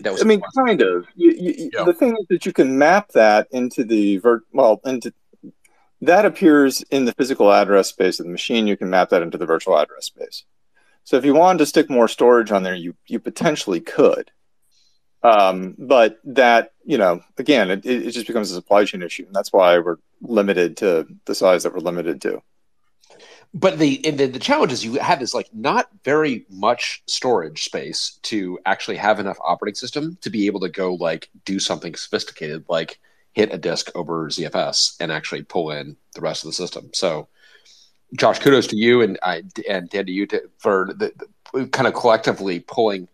that 0.00 0.12
was 0.12 0.22
I 0.22 0.24
mean, 0.24 0.40
kind 0.56 0.80
of. 0.80 1.06
You, 1.14 1.32
you, 1.32 1.70
Yeah. 1.74 1.84
The 1.84 1.92
thing 1.92 2.16
is 2.18 2.26
that 2.30 2.46
you 2.46 2.52
can 2.52 2.78
map 2.78 3.08
that 3.12 3.48
into 3.50 3.84
the 3.84 4.18
vert. 4.18 4.44
Well, 4.52 4.80
into 4.86 5.12
that 6.00 6.24
appears 6.24 6.82
in 6.90 7.04
the 7.04 7.12
physical 7.12 7.52
address 7.52 7.88
space 7.88 8.20
of 8.20 8.26
the 8.26 8.32
machine. 8.32 8.66
You 8.66 8.76
can 8.76 8.88
map 8.88 9.10
that 9.10 9.22
into 9.22 9.36
the 9.36 9.46
virtual 9.46 9.78
address 9.78 10.06
space. 10.06 10.44
So 11.04 11.16
if 11.16 11.24
you 11.24 11.34
wanted 11.34 11.58
to 11.58 11.66
stick 11.66 11.90
more 11.90 12.08
storage 12.08 12.52
on 12.52 12.62
there, 12.62 12.74
you 12.74 12.94
you 13.06 13.18
potentially 13.18 13.80
could. 13.80 14.30
Um, 15.22 15.74
but 15.78 16.20
that 16.24 16.72
you 16.84 16.96
know, 16.96 17.20
again, 17.36 17.70
it, 17.70 17.84
it 17.84 18.10
just 18.12 18.26
becomes 18.26 18.50
a 18.50 18.54
supply 18.54 18.84
chain 18.84 19.02
issue, 19.02 19.24
and 19.26 19.34
that's 19.34 19.52
why 19.52 19.78
we're 19.78 19.96
limited 20.20 20.76
to 20.78 21.06
the 21.26 21.34
size 21.34 21.62
that 21.62 21.72
we're 21.72 21.80
limited 21.80 22.20
to. 22.22 22.42
but 23.54 23.78
the 23.78 24.04
and 24.06 24.18
the, 24.18 24.26
the 24.26 24.38
challenge 24.38 24.72
is 24.72 24.84
you 24.84 24.94
have 24.94 25.20
this 25.20 25.34
like 25.34 25.48
not 25.54 25.88
very 26.04 26.44
much 26.50 27.02
storage 27.06 27.64
space 27.64 28.18
to 28.22 28.58
actually 28.66 28.96
have 28.96 29.20
enough 29.20 29.38
operating 29.42 29.74
system 29.74 30.18
to 30.20 30.30
be 30.30 30.46
able 30.46 30.60
to 30.60 30.68
go 30.68 30.94
like 30.94 31.30
do 31.44 31.58
something 31.58 31.94
sophisticated 31.94 32.64
like 32.68 32.98
hit 33.32 33.54
a 33.54 33.58
disk 33.58 33.90
over 33.94 34.28
ZFS 34.28 34.96
and 35.00 35.12
actually 35.12 35.42
pull 35.42 35.70
in 35.70 35.96
the 36.14 36.20
rest 36.20 36.44
of 36.44 36.48
the 36.48 36.54
system. 36.54 36.90
So, 36.92 37.28
Josh, 38.16 38.40
kudos 38.40 38.66
to 38.68 38.76
you 38.76 39.02
and 39.02 39.18
I 39.22 39.44
and 39.68 39.88
Dan 39.88 40.06
to 40.06 40.12
you 40.12 40.26
to, 40.26 40.50
for 40.58 40.92
the, 40.96 41.12
the 41.52 41.66
kind 41.68 41.86
of 41.86 41.94
collectively 41.94 42.60
pulling 42.60 43.06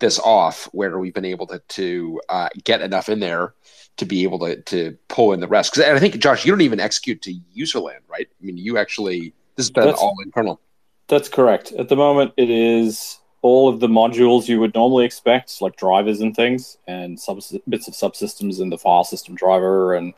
this 0.00 0.18
off, 0.18 0.64
where 0.72 0.98
we've 0.98 1.14
been 1.14 1.24
able 1.24 1.46
to 1.48 1.60
to 1.60 2.20
uh, 2.28 2.48
get 2.64 2.80
enough 2.80 3.08
in 3.08 3.20
there 3.20 3.54
to 3.96 4.06
be 4.06 4.22
able 4.22 4.38
to 4.40 4.60
to 4.62 4.96
pull 5.08 5.32
in 5.32 5.40
the 5.40 5.48
rest. 5.48 5.72
Because 5.72 5.88
I 5.88 5.98
think 5.98 6.18
Josh, 6.18 6.44
you 6.44 6.52
don't 6.52 6.60
even 6.62 6.80
execute 6.80 7.22
to 7.22 7.34
userland, 7.56 8.00
right? 8.08 8.28
I 8.40 8.44
mean, 8.44 8.56
you 8.56 8.78
actually 8.78 9.32
this 9.56 9.66
has 9.66 9.70
been 9.70 9.84
That's- 9.84 10.00
all 10.02 10.16
internal. 10.22 10.60
That's 11.08 11.28
correct. 11.28 11.72
At 11.72 11.88
the 11.88 11.96
moment, 11.96 12.32
it 12.36 12.50
is 12.50 13.18
all 13.42 13.68
of 13.68 13.80
the 13.80 13.88
modules 13.88 14.46
you 14.46 14.60
would 14.60 14.74
normally 14.74 15.04
expect, 15.04 15.60
like 15.60 15.74
drivers 15.76 16.20
and 16.20 16.36
things, 16.36 16.78
and 16.86 17.18
subs- 17.18 17.56
bits 17.68 17.88
of 17.88 17.94
subsystems 17.94 18.60
in 18.60 18.70
the 18.70 18.78
file 18.78 19.02
system 19.02 19.34
driver, 19.34 19.94
and 19.94 20.14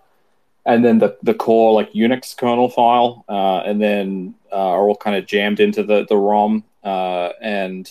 and 0.66 0.85
then 0.85 0.99
the, 0.99 1.16
the 1.23 1.35
core 1.35 1.73
like 1.73 1.93
Unix 1.93 2.36
kernel 2.36 2.69
file, 2.69 3.24
uh, 3.28 3.62
and 3.65 3.81
then 3.81 4.35
uh, 4.53 4.57
are 4.57 4.86
all 4.86 4.97
kind 4.97 5.16
of 5.16 5.24
jammed 5.27 5.61
into 5.61 5.82
the 5.82 6.05
the 6.07 6.16
ROM, 6.16 6.62
uh, 6.85 7.31
and 7.40 7.90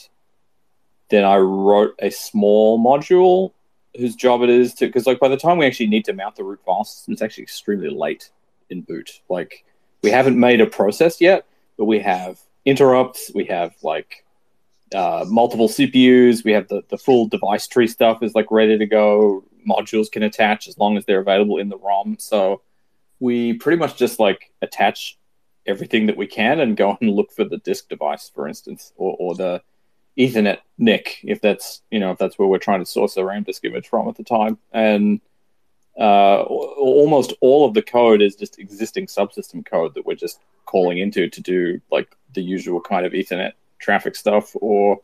then 1.09 1.25
I 1.25 1.37
wrote 1.37 1.95
a 1.99 2.11
small 2.11 2.79
module 2.79 3.51
whose 3.97 4.15
job 4.15 4.41
it 4.41 4.49
is 4.49 4.73
to 4.75 4.87
because 4.87 5.05
like 5.05 5.19
by 5.19 5.27
the 5.27 5.37
time 5.37 5.57
we 5.57 5.65
actually 5.65 5.87
need 5.87 6.05
to 6.05 6.13
mount 6.13 6.35
the 6.35 6.43
root 6.43 6.61
file 6.65 6.83
system, 6.83 7.13
it's 7.13 7.21
actually 7.21 7.43
extremely 7.43 7.89
late 7.89 8.29
in 8.69 8.81
boot. 8.81 9.21
Like 9.29 9.65
we 10.01 10.09
haven't 10.09 10.39
made 10.39 10.61
a 10.61 10.65
process 10.65 11.21
yet, 11.21 11.45
but 11.77 11.85
we 11.85 11.99
have 11.99 12.39
interrupts, 12.65 13.31
we 13.33 13.45
have 13.45 13.73
like 13.83 14.25
uh, 14.93 15.25
multiple 15.27 15.67
CPUs, 15.67 16.43
we 16.43 16.51
have 16.53 16.67
the, 16.67 16.83
the 16.89 16.97
full 16.97 17.27
device 17.27 17.67
tree 17.67 17.87
stuff 17.87 18.23
is 18.23 18.35
like 18.35 18.47
ready 18.51 18.77
to 18.77 18.85
go. 18.85 19.43
Modules 19.69 20.11
can 20.11 20.23
attach 20.23 20.67
as 20.67 20.77
long 20.77 20.97
as 20.97 21.05
they're 21.05 21.19
available 21.19 21.57
in 21.57 21.69
the 21.69 21.77
ROM. 21.77 22.17
So 22.19 22.61
we 23.19 23.53
pretty 23.53 23.77
much 23.77 23.97
just 23.97 24.19
like 24.19 24.51
attach 24.61 25.17
everything 25.65 26.07
that 26.07 26.17
we 26.17 26.27
can 26.27 26.59
and 26.59 26.75
go 26.75 26.97
and 27.01 27.11
look 27.11 27.31
for 27.31 27.43
the 27.43 27.57
disk 27.57 27.89
device, 27.89 28.31
for 28.33 28.47
instance, 28.47 28.93
or, 28.95 29.15
or 29.19 29.35
the 29.35 29.61
Ethernet 30.17 30.59
NIC, 30.77 31.19
if 31.23 31.41
that's 31.41 31.81
you 31.89 31.99
know 31.99 32.11
if 32.11 32.17
that's 32.17 32.37
where 32.37 32.47
we're 32.47 32.57
trying 32.57 32.79
to 32.79 32.85
source 32.85 33.15
a 33.17 33.25
RAM 33.25 33.43
disk 33.43 33.63
image 33.63 33.87
from 33.87 34.07
at 34.09 34.15
the 34.15 34.23
time, 34.23 34.57
and 34.71 35.21
uh, 35.97 36.41
almost 36.43 37.33
all 37.41 37.65
of 37.65 37.73
the 37.73 37.81
code 37.81 38.21
is 38.21 38.35
just 38.35 38.59
existing 38.59 39.07
subsystem 39.07 39.65
code 39.65 39.93
that 39.93 40.05
we're 40.05 40.15
just 40.15 40.39
calling 40.65 40.97
into 40.97 41.29
to 41.29 41.41
do 41.41 41.81
like 41.91 42.15
the 42.33 42.41
usual 42.41 42.79
kind 42.79 43.05
of 43.05 43.13
Ethernet 43.13 43.53
traffic 43.79 44.15
stuff 44.15 44.55
or 44.55 45.01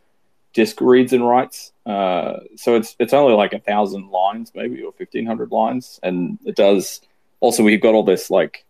disk 0.53 0.79
reads 0.81 1.13
and 1.13 1.27
writes. 1.27 1.71
Uh, 1.85 2.39
so 2.55 2.75
it's 2.75 2.95
it's 2.99 3.13
only 3.13 3.33
like 3.33 3.53
a 3.53 3.59
thousand 3.59 4.09
lines, 4.09 4.51
maybe 4.55 4.81
or 4.81 4.91
fifteen 4.91 5.25
hundred 5.25 5.51
lines, 5.51 5.99
and 6.03 6.37
it 6.45 6.55
does. 6.55 7.01
Also, 7.39 7.63
we've 7.63 7.81
got 7.81 7.93
all 7.93 8.03
this 8.03 8.29
like 8.29 8.65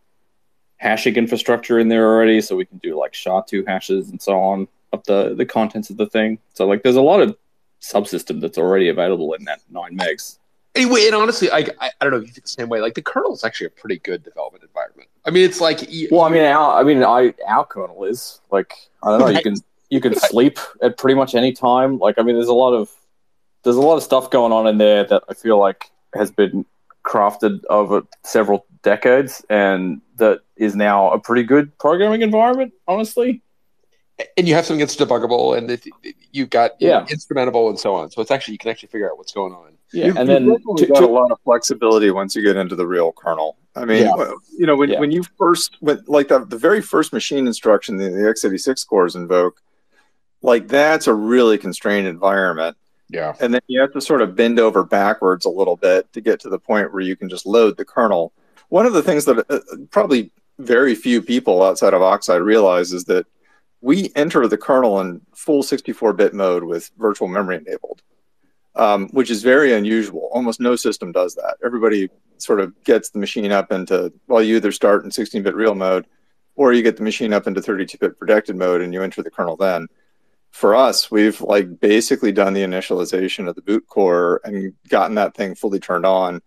hashing 0.75 1.15
infrastructure 1.15 1.79
in 1.79 1.87
there 1.87 2.05
already, 2.05 2.41
so 2.41 2.55
we 2.55 2.65
can 2.65 2.77
do 2.77 2.99
like 2.99 3.15
SHA-2 3.15 3.67
hashes 3.67 4.09
and 4.09 4.21
so 4.21 4.39
on 4.39 4.67
up 4.93 5.03
the 5.05 5.35
the 5.35 5.45
contents 5.45 5.89
of 5.89 5.97
the 5.97 6.07
thing. 6.07 6.39
So 6.53 6.67
like, 6.67 6.83
there's 6.83 6.95
a 6.95 7.01
lot 7.01 7.21
of 7.21 7.37
subsystem 7.81 8.41
that's 8.41 8.57
already 8.57 8.89
available 8.89 9.33
in 9.33 9.43
that 9.45 9.61
nine 9.69 9.97
megs. 9.97 10.39
Anyway, 10.75 11.05
and 11.05 11.15
honestly, 11.15 11.49
I, 11.51 11.59
I 11.79 11.89
I 11.89 11.91
don't 12.01 12.11
know 12.11 12.17
if 12.17 12.27
you 12.27 12.33
think 12.33 12.43
the 12.43 12.49
same 12.49 12.69
way. 12.69 12.81
Like 12.81 12.93
the 12.93 13.01
kernel 13.01 13.33
is 13.33 13.43
actually 13.43 13.67
a 13.67 13.71
pretty 13.71 13.99
good 13.99 14.23
development 14.23 14.63
environment. 14.63 15.09
I 15.25 15.31
mean, 15.31 15.43
it's 15.43 15.59
like 15.59 15.89
Well, 16.11 16.21
I 16.21 16.29
mean, 16.29 16.43
our, 16.43 16.79
I 16.79 16.83
mean, 16.83 17.03
I 17.03 17.33
our 17.47 17.65
kernel 17.65 18.03
is 18.03 18.41
like 18.51 18.73
I 19.03 19.09
don't 19.09 19.19
know. 19.19 19.27
You 19.29 19.41
can 19.41 19.55
you 19.89 20.01
can 20.01 20.15
sleep 20.19 20.59
at 20.81 20.97
pretty 20.97 21.15
much 21.15 21.35
any 21.35 21.51
time. 21.51 21.97
Like, 21.97 22.15
I 22.17 22.21
mean, 22.21 22.35
there's 22.35 22.47
a 22.47 22.53
lot 22.53 22.73
of 22.73 22.91
there's 23.63 23.75
a 23.75 23.81
lot 23.81 23.97
of 23.97 24.03
stuff 24.03 24.29
going 24.29 24.51
on 24.51 24.67
in 24.67 24.77
there 24.77 25.03
that 25.05 25.23
I 25.29 25.33
feel 25.33 25.57
like 25.59 25.89
has 26.13 26.31
been 26.31 26.65
crafted 27.03 27.61
over 27.69 28.03
several 28.23 28.65
decades, 28.83 29.43
and 29.49 30.01
that 30.17 30.41
is 30.57 30.75
now 30.75 31.11
a 31.11 31.19
pretty 31.19 31.43
good 31.43 31.77
programming 31.79 32.21
environment. 32.21 32.73
Honestly, 32.87 33.41
and 34.35 34.47
you 34.47 34.55
have 34.55 34.65
something 34.65 34.79
that's 34.79 34.95
debuggable, 34.95 35.57
and 35.57 35.69
if, 35.71 35.85
you've 36.31 36.49
got 36.49 36.71
Yeah. 36.79 37.05
instrumentable 37.09 37.69
and 37.69 37.79
so 37.79 37.93
on. 37.95 38.09
So 38.11 38.21
it's 38.21 38.31
actually 38.31 38.53
you 38.53 38.57
can 38.57 38.71
actually 38.71 38.89
figure 38.89 39.09
out 39.11 39.17
what's 39.17 39.31
going 39.31 39.53
on. 39.53 39.73
yeah, 39.93 40.07
You've- 40.07 40.19
and 40.19 40.27
you've 40.29 40.39
then 40.39 40.77
to- 40.77 40.87
got 40.87 40.99
to- 40.99 41.05
a 41.05 41.07
lot 41.07 41.31
of 41.31 41.39
flexibility 41.45 42.11
once 42.11 42.35
you 42.35 42.41
get 42.41 42.55
into 42.57 42.75
the 42.75 42.85
real 42.85 43.11
kernel. 43.13 43.55
I 43.75 43.85
mean, 43.85 44.03
Yeah. 44.03 44.31
you 44.57 44.65
know, 44.65 44.75
when, 44.75 44.89
Yeah. 44.89 44.99
when 44.99 45.11
you 45.11 45.23
first, 45.37 45.77
when, 45.79 46.03
like 46.07 46.27
the, 46.27 46.39
the 46.39 46.57
very 46.57 46.81
first 46.81 47.13
machine 47.13 47.47
instruction 47.47 47.95
the, 47.97 48.09
the 48.09 48.27
x86 48.27 48.83
cores 48.85 49.15
invoke, 49.15 49.61
like 50.41 50.67
that's 50.67 51.07
a 51.07 51.13
really 51.13 51.57
constrained 51.57 52.05
environment. 52.07 52.75
Yeah. 53.09 53.35
And 53.39 53.53
then 53.53 53.61
you 53.67 53.79
have 53.79 53.93
to 53.93 54.01
sort 54.01 54.21
of 54.21 54.35
bend 54.35 54.59
over 54.59 54.83
backwards 54.83 55.45
a 55.45 55.49
little 55.49 55.77
bit 55.77 56.11
to 56.13 56.19
get 56.21 56.39
to 56.41 56.49
the 56.49 56.59
point 56.59 56.91
where 56.91 57.01
you 57.01 57.15
can 57.15 57.29
just 57.29 57.45
load 57.45 57.77
the 57.77 57.85
kernel. 57.85 58.33
One 58.69 58.85
of 58.85 58.91
the 58.93 59.01
things 59.01 59.23
that 59.25 59.45
uh, 59.49 59.59
probably 59.91 60.31
very 60.59 60.95
few 60.95 61.21
people 61.21 61.63
outside 61.63 61.93
of 61.93 62.01
Oxide 62.01 62.41
realize 62.41 62.91
is 62.91 63.05
that 63.05 63.25
we 63.81 64.11
enter 64.15 64.47
the 64.47 64.57
kernel 64.57 64.99
in 65.01 65.21
full 65.35 65.63
64 65.63 66.13
bit 66.13 66.33
mode 66.33 66.63
with 66.63 66.91
virtual 66.97 67.27
memory 67.27 67.57
enabled 67.57 68.01
um, 68.77 69.09
which 69.09 69.31
is 69.31 69.41
very 69.41 69.73
unusual. 69.73 70.29
Almost 70.31 70.59
no 70.59 70.75
system 70.75 71.11
does 71.11 71.33
that. 71.35 71.57
Everybody 71.65 72.09
sort 72.37 72.59
of 72.59 72.81
gets 72.83 73.09
the 73.09 73.19
machine 73.19 73.51
up 73.51 73.71
into, 73.71 74.13
well, 74.27 74.41
you 74.41 74.55
either 74.55 74.71
start 74.71 75.03
in 75.03 75.11
16 75.11 75.43
bit 75.43 75.55
real 75.55 75.75
mode 75.75 76.05
or 76.55 76.73
you 76.73 76.83
get 76.83 76.95
the 76.95 77.03
machine 77.03 77.33
up 77.33 77.47
into 77.47 77.61
32 77.61 77.97
bit 77.97 78.19
protected 78.19 78.55
mode 78.55 78.81
and 78.81 78.93
you 78.93 79.01
enter 79.01 79.23
the 79.23 79.31
kernel 79.31 79.57
then. 79.57 79.87
For 80.51 80.75
us, 80.75 81.11
we've 81.11 81.41
like 81.41 81.79
basically 81.79 82.31
done 82.31 82.53
the 82.53 82.63
initialization 82.63 83.49
of 83.49 83.55
the 83.55 83.61
boot 83.61 83.85
core 83.87 84.41
and 84.43 84.73
gotten 84.87 85.15
that 85.15 85.35
thing 85.35 85.55
fully 85.55 85.79
turned 85.79 86.05
on. 86.05 86.41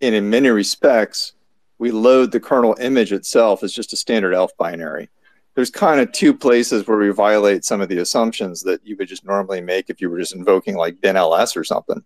And 0.00 0.14
in 0.14 0.28
many 0.30 0.48
respects, 0.48 1.34
we 1.78 1.90
load 1.90 2.32
the 2.32 2.40
kernel 2.40 2.76
image 2.80 3.12
itself 3.12 3.62
as 3.62 3.72
just 3.72 3.92
a 3.92 3.96
standard 3.96 4.34
ELF 4.34 4.56
binary 4.56 5.10
there's 5.54 5.70
kind 5.70 6.00
of 6.00 6.10
two 6.12 6.34
places 6.34 6.86
where 6.86 6.98
we 6.98 7.10
violate 7.10 7.64
some 7.64 7.80
of 7.80 7.88
the 7.88 7.98
assumptions 7.98 8.62
that 8.62 8.84
you 8.84 8.96
would 8.96 9.08
just 9.08 9.24
normally 9.24 9.60
make 9.60 9.88
if 9.88 10.00
you 10.00 10.10
were 10.10 10.18
just 10.18 10.34
invoking 10.34 10.74
like 10.74 11.00
binls 11.00 11.56
or 11.56 11.64
something. 11.64 12.02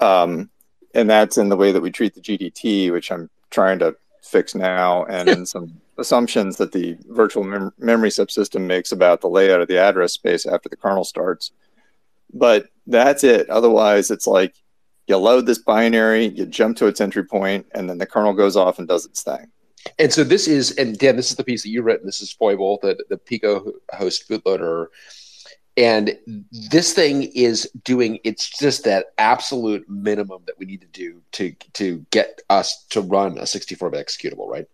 Um, 0.00 0.50
and 0.94 1.08
that's 1.08 1.38
in 1.38 1.48
the 1.48 1.56
way 1.56 1.72
that 1.72 1.80
we 1.80 1.90
treat 1.90 2.14
the 2.14 2.20
GDT, 2.20 2.90
which 2.92 3.12
I'm 3.12 3.30
trying 3.50 3.78
to 3.78 3.96
fix 4.22 4.54
now, 4.54 5.04
and 5.04 5.28
in 5.28 5.46
some 5.46 5.80
assumptions 5.98 6.56
that 6.56 6.72
the 6.72 6.96
virtual 7.08 7.44
mem- 7.44 7.72
memory 7.78 8.08
subsystem 8.08 8.66
makes 8.66 8.92
about 8.92 9.20
the 9.20 9.28
layout 9.28 9.60
of 9.60 9.68
the 9.68 9.78
address 9.78 10.12
space 10.12 10.46
after 10.46 10.68
the 10.68 10.76
kernel 10.76 11.04
starts. 11.04 11.52
But 12.34 12.68
that's 12.86 13.24
it. 13.24 13.48
Otherwise, 13.48 14.10
it's 14.10 14.26
like 14.26 14.54
You 15.06 15.18
load 15.18 15.46
this 15.46 15.58
binary, 15.58 16.26
you 16.26 16.46
jump 16.46 16.76
to 16.78 16.86
its 16.86 17.00
entry 17.00 17.24
point, 17.24 17.66
and 17.74 17.88
then 17.88 17.98
the 17.98 18.06
kernel 18.06 18.32
goes 18.32 18.56
off 18.56 18.78
and 18.78 18.88
does 18.88 19.06
its 19.06 19.22
thing. 19.22 19.50
And 19.98 20.12
so 20.12 20.24
this 20.24 20.48
is, 20.48 20.72
and 20.72 20.98
Dan, 20.98 21.16
this 21.16 21.30
is 21.30 21.36
the 21.36 21.44
piece 21.44 21.62
that 21.62 21.70
you 21.70 21.82
written. 21.82 22.06
This 22.06 22.20
is 22.20 22.32
Foible, 22.32 22.78
the 22.82 22.96
the 23.08 23.18
Pico 23.18 23.72
host 23.92 24.28
bootloader, 24.28 24.86
and 25.76 26.18
this 26.70 26.92
thing 26.92 27.24
is 27.34 27.70
doing. 27.84 28.18
It's 28.24 28.50
just 28.58 28.84
that 28.84 29.06
absolute 29.18 29.88
minimum 29.88 30.42
that 30.46 30.58
we 30.58 30.66
need 30.66 30.82
to 30.82 30.86
do 30.88 31.22
to 31.32 31.52
to 31.74 32.06
get 32.10 32.42
us 32.50 32.84
to 32.90 33.00
run 33.00 33.38
a 33.38 33.42
64-bit 33.42 34.06
executable, 34.06 34.48
right? 34.48 34.66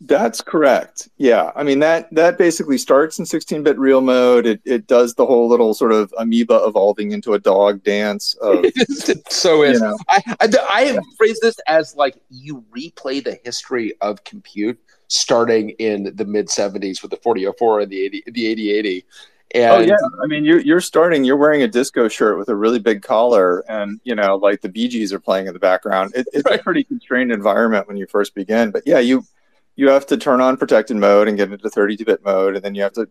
That's 0.00 0.40
correct. 0.40 1.08
Yeah, 1.16 1.50
I 1.54 1.62
mean 1.62 1.78
that 1.78 2.12
that 2.14 2.36
basically 2.36 2.78
starts 2.78 3.18
in 3.18 3.24
16-bit 3.24 3.78
real 3.78 4.00
mode. 4.00 4.44
It 4.44 4.60
it 4.64 4.86
does 4.86 5.14
the 5.14 5.24
whole 5.24 5.48
little 5.48 5.72
sort 5.72 5.92
of 5.92 6.12
amoeba 6.18 6.62
evolving 6.66 7.12
into 7.12 7.34
a 7.34 7.38
dog 7.38 7.82
dance. 7.84 8.34
Of, 8.40 8.66
so 9.28 9.62
is. 9.62 9.80
know. 9.80 9.96
I, 10.08 10.22
I 10.40 10.48
I 10.70 10.80
have 10.86 11.04
phrased 11.16 11.40
this 11.42 11.56
as 11.68 11.94
like 11.96 12.16
you 12.28 12.64
replay 12.76 13.22
the 13.22 13.38
history 13.44 13.94
of 14.00 14.24
compute 14.24 14.78
starting 15.08 15.70
in 15.70 16.14
the 16.16 16.24
mid 16.24 16.48
70s 16.48 17.00
with 17.00 17.10
the 17.10 17.16
4004 17.18 17.80
and 17.80 17.90
the 17.90 18.04
80 18.04 18.22
the 18.26 18.46
8080. 18.46 19.06
And 19.54 19.72
oh 19.72 19.78
yeah, 19.78 19.94
I 20.22 20.26
mean 20.26 20.44
you're 20.44 20.60
you're 20.60 20.80
starting. 20.80 21.22
You're 21.22 21.36
wearing 21.36 21.62
a 21.62 21.68
disco 21.68 22.08
shirt 22.08 22.36
with 22.36 22.48
a 22.48 22.56
really 22.56 22.80
big 22.80 23.02
collar, 23.02 23.64
and 23.70 24.00
you 24.02 24.16
know 24.16 24.34
like 24.34 24.60
the 24.60 24.68
Bee 24.68 24.88
Gees 24.88 25.12
are 25.12 25.20
playing 25.20 25.46
in 25.46 25.52
the 25.52 25.60
background. 25.60 26.12
It, 26.16 26.26
it's 26.32 26.50
a 26.50 26.58
pretty 26.58 26.82
constrained 26.82 27.30
environment 27.30 27.86
when 27.86 27.96
you 27.96 28.06
first 28.08 28.34
begin. 28.34 28.72
But 28.72 28.82
yeah, 28.84 28.98
you 28.98 29.24
you 29.76 29.88
have 29.88 30.06
to 30.06 30.16
turn 30.16 30.40
on 30.40 30.56
protected 30.56 30.96
mode 30.96 31.28
and 31.28 31.36
get 31.36 31.50
into 31.52 31.68
32-bit 31.68 32.24
mode, 32.24 32.56
and 32.56 32.64
then 32.64 32.74
you 32.74 32.82
have 32.82 32.92
to 32.94 33.08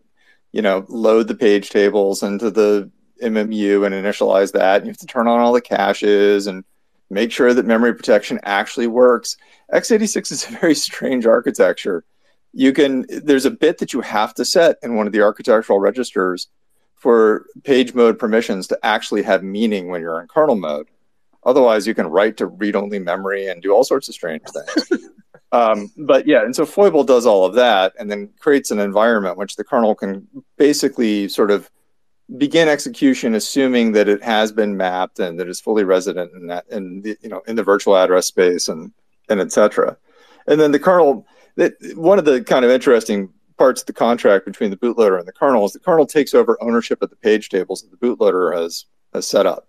you 0.52 0.62
know 0.62 0.84
load 0.88 1.28
the 1.28 1.34
page 1.34 1.70
tables 1.70 2.22
into 2.22 2.50
the 2.50 2.90
MMU 3.22 3.86
and 3.86 3.94
initialize 3.94 4.52
that. 4.52 4.76
And 4.76 4.86
you 4.86 4.90
have 4.90 4.98
to 4.98 5.06
turn 5.06 5.28
on 5.28 5.40
all 5.40 5.52
the 5.52 5.60
caches 5.60 6.46
and 6.46 6.64
make 7.10 7.30
sure 7.30 7.54
that 7.54 7.66
memory 7.66 7.94
protection 7.94 8.40
actually 8.42 8.86
works. 8.86 9.36
x86 9.72 10.32
is 10.32 10.48
a 10.48 10.50
very 10.60 10.74
strange 10.74 11.26
architecture 11.26 12.04
you 12.54 12.72
can 12.72 13.04
there's 13.08 13.44
a 13.44 13.50
bit 13.50 13.78
that 13.78 13.92
you 13.92 14.00
have 14.00 14.32
to 14.32 14.44
set 14.44 14.78
in 14.82 14.94
one 14.94 15.06
of 15.06 15.12
the 15.12 15.20
architectural 15.20 15.80
registers 15.80 16.48
for 16.94 17.46
page 17.64 17.92
mode 17.94 18.18
permissions 18.18 18.68
to 18.68 18.78
actually 18.82 19.22
have 19.22 19.42
meaning 19.42 19.88
when 19.88 20.00
you're 20.00 20.20
in 20.20 20.28
kernel 20.28 20.54
mode 20.54 20.88
otherwise 21.44 21.86
you 21.86 21.94
can 21.94 22.06
write 22.06 22.36
to 22.36 22.46
read-only 22.46 22.98
memory 22.98 23.48
and 23.48 23.60
do 23.60 23.72
all 23.72 23.84
sorts 23.84 24.08
of 24.08 24.14
strange 24.14 24.42
things 24.44 25.02
um, 25.54 25.90
but 25.96 26.26
yeah 26.26 26.42
and 26.42 26.54
so 26.54 26.66
foible 26.66 27.04
does 27.04 27.26
all 27.26 27.44
of 27.44 27.54
that 27.54 27.92
and 27.98 28.10
then 28.10 28.28
creates 28.38 28.70
an 28.70 28.78
environment 28.78 29.38
which 29.38 29.56
the 29.56 29.64
kernel 29.64 29.94
can 29.94 30.26
basically 30.56 31.28
sort 31.28 31.50
of 31.50 31.70
begin 32.38 32.68
execution 32.68 33.34
assuming 33.34 33.92
that 33.92 34.08
it 34.08 34.22
has 34.22 34.50
been 34.50 34.76
mapped 34.76 35.18
and 35.18 35.38
that 35.38 35.48
it's 35.48 35.60
fully 35.60 35.84
resident 35.84 36.32
in 36.34 36.46
that 36.46 36.64
in 36.70 37.02
the 37.02 37.16
you 37.20 37.28
know 37.28 37.42
in 37.46 37.56
the 37.56 37.62
virtual 37.62 37.96
address 37.96 38.26
space 38.26 38.68
and 38.68 38.92
and 39.28 39.40
etc 39.40 39.96
and 40.46 40.60
then 40.60 40.72
the 40.72 40.78
kernel 40.78 41.26
that 41.56 41.74
one 41.94 42.18
of 42.18 42.24
the 42.24 42.42
kind 42.42 42.64
of 42.64 42.70
interesting 42.70 43.30
parts 43.56 43.82
of 43.82 43.86
the 43.86 43.92
contract 43.92 44.44
between 44.44 44.70
the 44.70 44.76
bootloader 44.76 45.18
and 45.18 45.28
the 45.28 45.32
kernel 45.32 45.64
is 45.64 45.72
the 45.72 45.78
kernel 45.78 46.06
takes 46.06 46.34
over 46.34 46.58
ownership 46.60 47.00
of 47.02 47.10
the 47.10 47.16
page 47.16 47.48
tables 47.48 47.82
that 47.82 47.90
the 47.90 48.06
bootloader 48.06 48.56
has 48.56 48.86
has 49.12 49.28
set 49.28 49.46
up. 49.46 49.68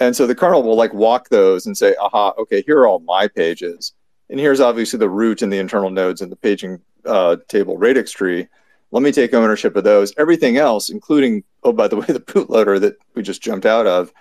And 0.00 0.16
so 0.16 0.26
the 0.26 0.34
kernel 0.34 0.62
will 0.62 0.76
like 0.76 0.92
walk 0.92 1.28
those 1.28 1.66
and 1.66 1.76
say, 1.76 1.94
aha, 2.00 2.34
okay, 2.38 2.62
here 2.62 2.78
are 2.80 2.88
all 2.88 2.98
my 2.98 3.28
pages. 3.28 3.92
And 4.34 4.40
here's 4.40 4.58
obviously 4.58 4.98
the 4.98 5.08
root 5.08 5.42
and 5.42 5.52
the 5.52 5.60
internal 5.60 5.90
nodes 5.90 6.20
in 6.20 6.28
the 6.28 6.34
paging 6.34 6.80
uh, 7.06 7.36
table 7.46 7.78
radix 7.78 8.10
tree. 8.10 8.48
Let 8.90 9.04
me 9.04 9.12
take 9.12 9.32
ownership 9.32 9.76
of 9.76 9.84
those. 9.84 10.12
Everything 10.16 10.56
else, 10.56 10.90
including, 10.90 11.44
oh, 11.62 11.72
by 11.72 11.86
the 11.86 11.94
way, 11.94 12.06
the 12.08 12.18
bootloader 12.18 12.80
that 12.80 12.96
we 13.14 13.22
just 13.22 13.42
jumped 13.42 13.64
out 13.64 13.86
of, 13.86 14.12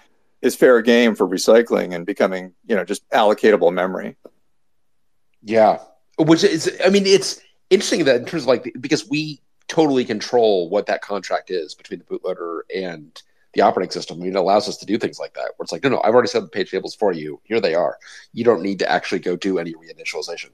is 0.44 0.56
fair 0.56 0.84
game 0.84 1.15
for 1.15 1.27
recycling 1.27 1.95
and 1.95 2.06
becoming, 2.06 2.53
you 2.68 2.76
know, 2.76 2.85
just 2.85 3.10
allocatable 3.10 3.73
memory. 3.73 4.15
Yeah, 5.41 5.80
which 6.19 6.44
is, 6.44 6.72
I 6.85 6.90
mean, 6.90 7.07
it's 7.07 7.41
interesting 7.72 8.06
that 8.06 8.18
in 8.18 8.26
terms 8.26 8.44
of 8.44 8.49
like 8.49 8.72
because 8.80 9.10
we 9.10 9.41
totally 9.68 10.06
control 10.06 10.69
what 10.69 10.85
that 10.85 11.02
contract 11.02 11.49
is 11.49 11.73
between 11.73 11.98
the 11.98 12.06
bootloader 12.06 12.60
and 12.72 13.19
the 13.54 13.62
operating 13.62 13.92
system. 13.92 14.18
I 14.18 14.24
mean, 14.24 14.36
it 14.36 14.40
allows 14.40 14.68
us 14.68 14.78
to 14.78 14.86
do 14.86 14.98
things 14.98 15.20
like 15.20 15.34
that, 15.34 15.52
where 15.56 15.64
it's 15.64 15.72
like, 15.72 15.84
no, 15.84 15.90
no, 15.90 16.02
I've 16.04 16.14
already 16.14 16.30
set 16.30 16.42
the 16.42 16.48
page 16.48 16.72
tables 16.72 16.96
for 16.96 17.12
you. 17.12 17.40
Here 17.44 17.60
they 17.60 17.76
are. 17.76 17.98
You 18.34 18.44
don't 18.44 18.62
need 18.62 18.80
to 18.80 18.92
actually 18.92 19.20
go 19.20 19.36
do 19.36 19.60
any 19.60 19.74
reinitialization. 19.74 20.50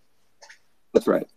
That's 0.94 1.08
right. 1.08 1.28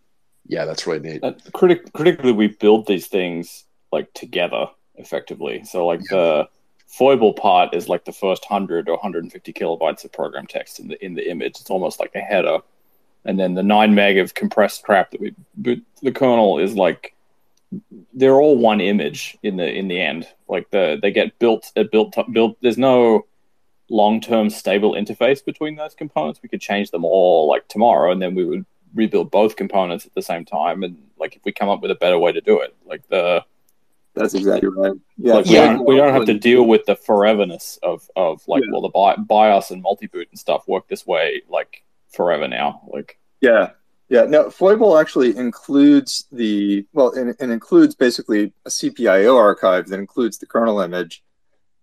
Yeah, 0.47 0.65
that's 0.65 0.87
really 0.87 1.01
neat. 1.01 1.23
Uh, 1.23 1.35
critic- 1.53 1.93
critically, 1.93 2.33
we 2.33 2.49
build 2.49 2.87
these 2.87 3.07
things 3.07 3.65
like 3.93 4.13
together 4.13 4.67
effectively. 4.97 5.65
So, 5.65 5.87
like 5.87 6.03
the 6.05 6.49
foible 6.87 7.33
part 7.33 7.75
is 7.75 7.89
like 7.89 8.05
the 8.05 8.13
first 8.13 8.45
hundred 8.45 8.89
or 8.89 8.93
150 8.93 9.53
kilobytes 9.53 10.05
of 10.05 10.13
program 10.13 10.47
text 10.47 10.81
in 10.81 10.89
the 10.89 11.05
in 11.05 11.15
the 11.15 11.31
image. 11.31 11.61
It's 11.61 11.71
almost 11.71 12.01
like 12.01 12.15
a 12.15 12.21
header 12.21 12.59
and 13.25 13.39
then 13.39 13.55
the 13.55 13.63
nine 13.63 13.95
meg 13.95 14.19
of 14.19 14.35
compressed 14.35 14.83
crap 14.83 15.11
that 15.11 15.21
we 15.21 15.35
but 15.57 15.79
the 16.03 16.13
kernel 16.13 16.59
is 16.59 16.75
like 16.75 17.15
they're 18.15 18.41
all 18.41 18.57
one 18.57 18.81
image 18.81 19.37
in 19.43 19.57
the 19.57 19.69
in 19.69 19.89
the 19.89 20.01
end. 20.01 20.29
Like 20.49 20.71
the 20.71 20.99
they 21.01 21.11
get 21.11 21.39
built 21.39 21.73
uh, 21.77 21.85
built 21.91 22.17
built 22.33 22.57
there's 22.61 22.79
no 22.79 23.27
long-term 23.89 24.49
stable 24.49 24.93
interface 24.93 25.45
between 25.45 25.77
those 25.77 25.95
components. 25.95 26.41
We 26.43 26.49
could 26.49 26.61
change 26.61 26.91
them 26.91 27.05
all 27.05 27.49
like 27.49 27.69
tomorrow 27.69 28.13
and 28.13 28.21
then 28.21 28.35
we 28.35 28.45
would 28.45 28.65
rebuild 28.95 29.31
both 29.31 29.57
components 29.57 30.07
at 30.07 30.15
the 30.15 30.23
same 30.23 30.45
time 30.45 30.83
and 30.83 30.97
like 31.19 31.35
if 31.37 31.45
we 31.45 31.53
come 31.53 31.69
up 31.69 31.81
with 31.81 31.91
a 31.91 31.95
better 31.95 32.19
way 32.19 32.31
to 32.31 32.43
do 32.43 32.61
it 32.61 32.77
like 32.85 33.07
the 33.09 33.43
that's 34.15 34.35
exactly 34.35 34.69
right. 34.69 34.93
Yeah, 35.17 35.35
like, 35.35 35.47
we, 35.47 35.53
don't, 35.55 35.87
we 35.87 35.97
don't 35.97 36.13
have 36.13 36.27
to 36.27 36.39
deal 36.39 36.65
with 36.65 36.85
the 36.85 36.97
foreverness 36.97 37.79
of 37.83 38.09
of 38.15 38.47
like 38.47 38.63
yeah. 38.63 38.71
well 38.71 38.83
the 38.83 38.91
bi- 38.91 39.17
BIOS 39.17 39.71
and 39.71 39.83
multi-boot 39.83 40.29
and 40.31 40.39
stuff 40.39 40.69
work 40.69 40.87
this 40.89 41.07
way 41.07 41.43
like 41.49 41.83
forever 42.11 42.49
now. 42.49 42.83
Like. 42.93 43.19
Yeah, 43.41 43.71
yeah. 44.13 44.25
No, 44.25 44.51
Foible 44.51 44.99
actually 44.99 45.35
includes 45.35 46.27
the 46.31 46.87
well, 46.93 47.13
and, 47.13 47.35
and 47.41 47.51
includes 47.51 47.95
basically 47.95 48.53
a 48.67 48.69
CPIO 48.69 49.39
archive 49.39 49.89
that 49.89 49.99
includes 49.99 50.37
the 50.37 50.45
kernel 50.45 50.81
image 50.81 51.25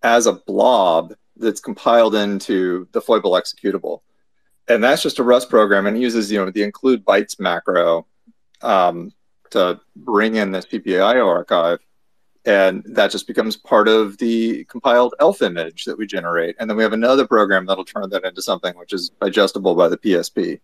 as 0.04 0.26
a 0.26 0.34
blob 0.34 1.12
that's 1.36 1.60
compiled 1.60 2.14
into 2.14 2.86
the 2.92 3.00
Foible 3.00 3.32
executable, 3.32 4.02
and 4.68 4.84
that's 4.84 5.02
just 5.02 5.18
a 5.18 5.24
Rust 5.24 5.50
program, 5.50 5.86
and 5.86 5.96
it 5.96 6.00
uses 6.00 6.30
you 6.30 6.38
know 6.38 6.52
the 6.52 6.62
include 6.62 7.04
bytes 7.04 7.40
macro 7.40 8.06
um, 8.62 9.12
to 9.50 9.80
bring 9.96 10.36
in 10.36 10.52
the 10.52 10.60
CPIO 10.60 11.26
archive 11.26 11.80
and 12.46 12.82
that 12.86 13.10
just 13.10 13.26
becomes 13.26 13.56
part 13.56 13.86
of 13.86 14.16
the 14.18 14.64
compiled 14.64 15.14
elf 15.20 15.42
image 15.42 15.84
that 15.84 15.98
we 15.98 16.06
generate 16.06 16.56
and 16.58 16.70
then 16.70 16.76
we 16.76 16.82
have 16.82 16.94
another 16.94 17.26
program 17.26 17.66
that'll 17.66 17.84
turn 17.84 18.08
that 18.08 18.24
into 18.24 18.40
something 18.40 18.74
which 18.78 18.94
is 18.94 19.10
digestible 19.20 19.74
by 19.74 19.88
the 19.88 19.98
psp 19.98 20.58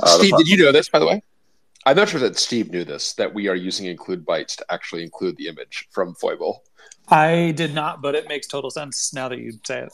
uh, 0.00 0.18
steve 0.18 0.36
did 0.36 0.48
you 0.48 0.56
know 0.56 0.72
this 0.72 0.88
by 0.88 0.98
the 0.98 1.06
way 1.06 1.22
i'm 1.84 1.96
not 1.96 2.08
sure 2.08 2.20
that 2.20 2.36
steve 2.36 2.70
knew 2.70 2.84
this 2.84 3.14
that 3.14 3.32
we 3.32 3.48
are 3.48 3.54
using 3.54 3.86
include 3.86 4.24
bytes 4.24 4.56
to 4.56 4.64
actually 4.70 5.02
include 5.02 5.36
the 5.36 5.48
image 5.48 5.88
from 5.90 6.14
foible 6.14 6.62
i 7.08 7.52
did 7.56 7.74
not 7.74 8.02
but 8.02 8.14
it 8.14 8.28
makes 8.28 8.46
total 8.46 8.70
sense 8.70 9.12
now 9.12 9.28
that 9.28 9.38
you 9.38 9.52
say 9.64 9.80
it 9.80 9.92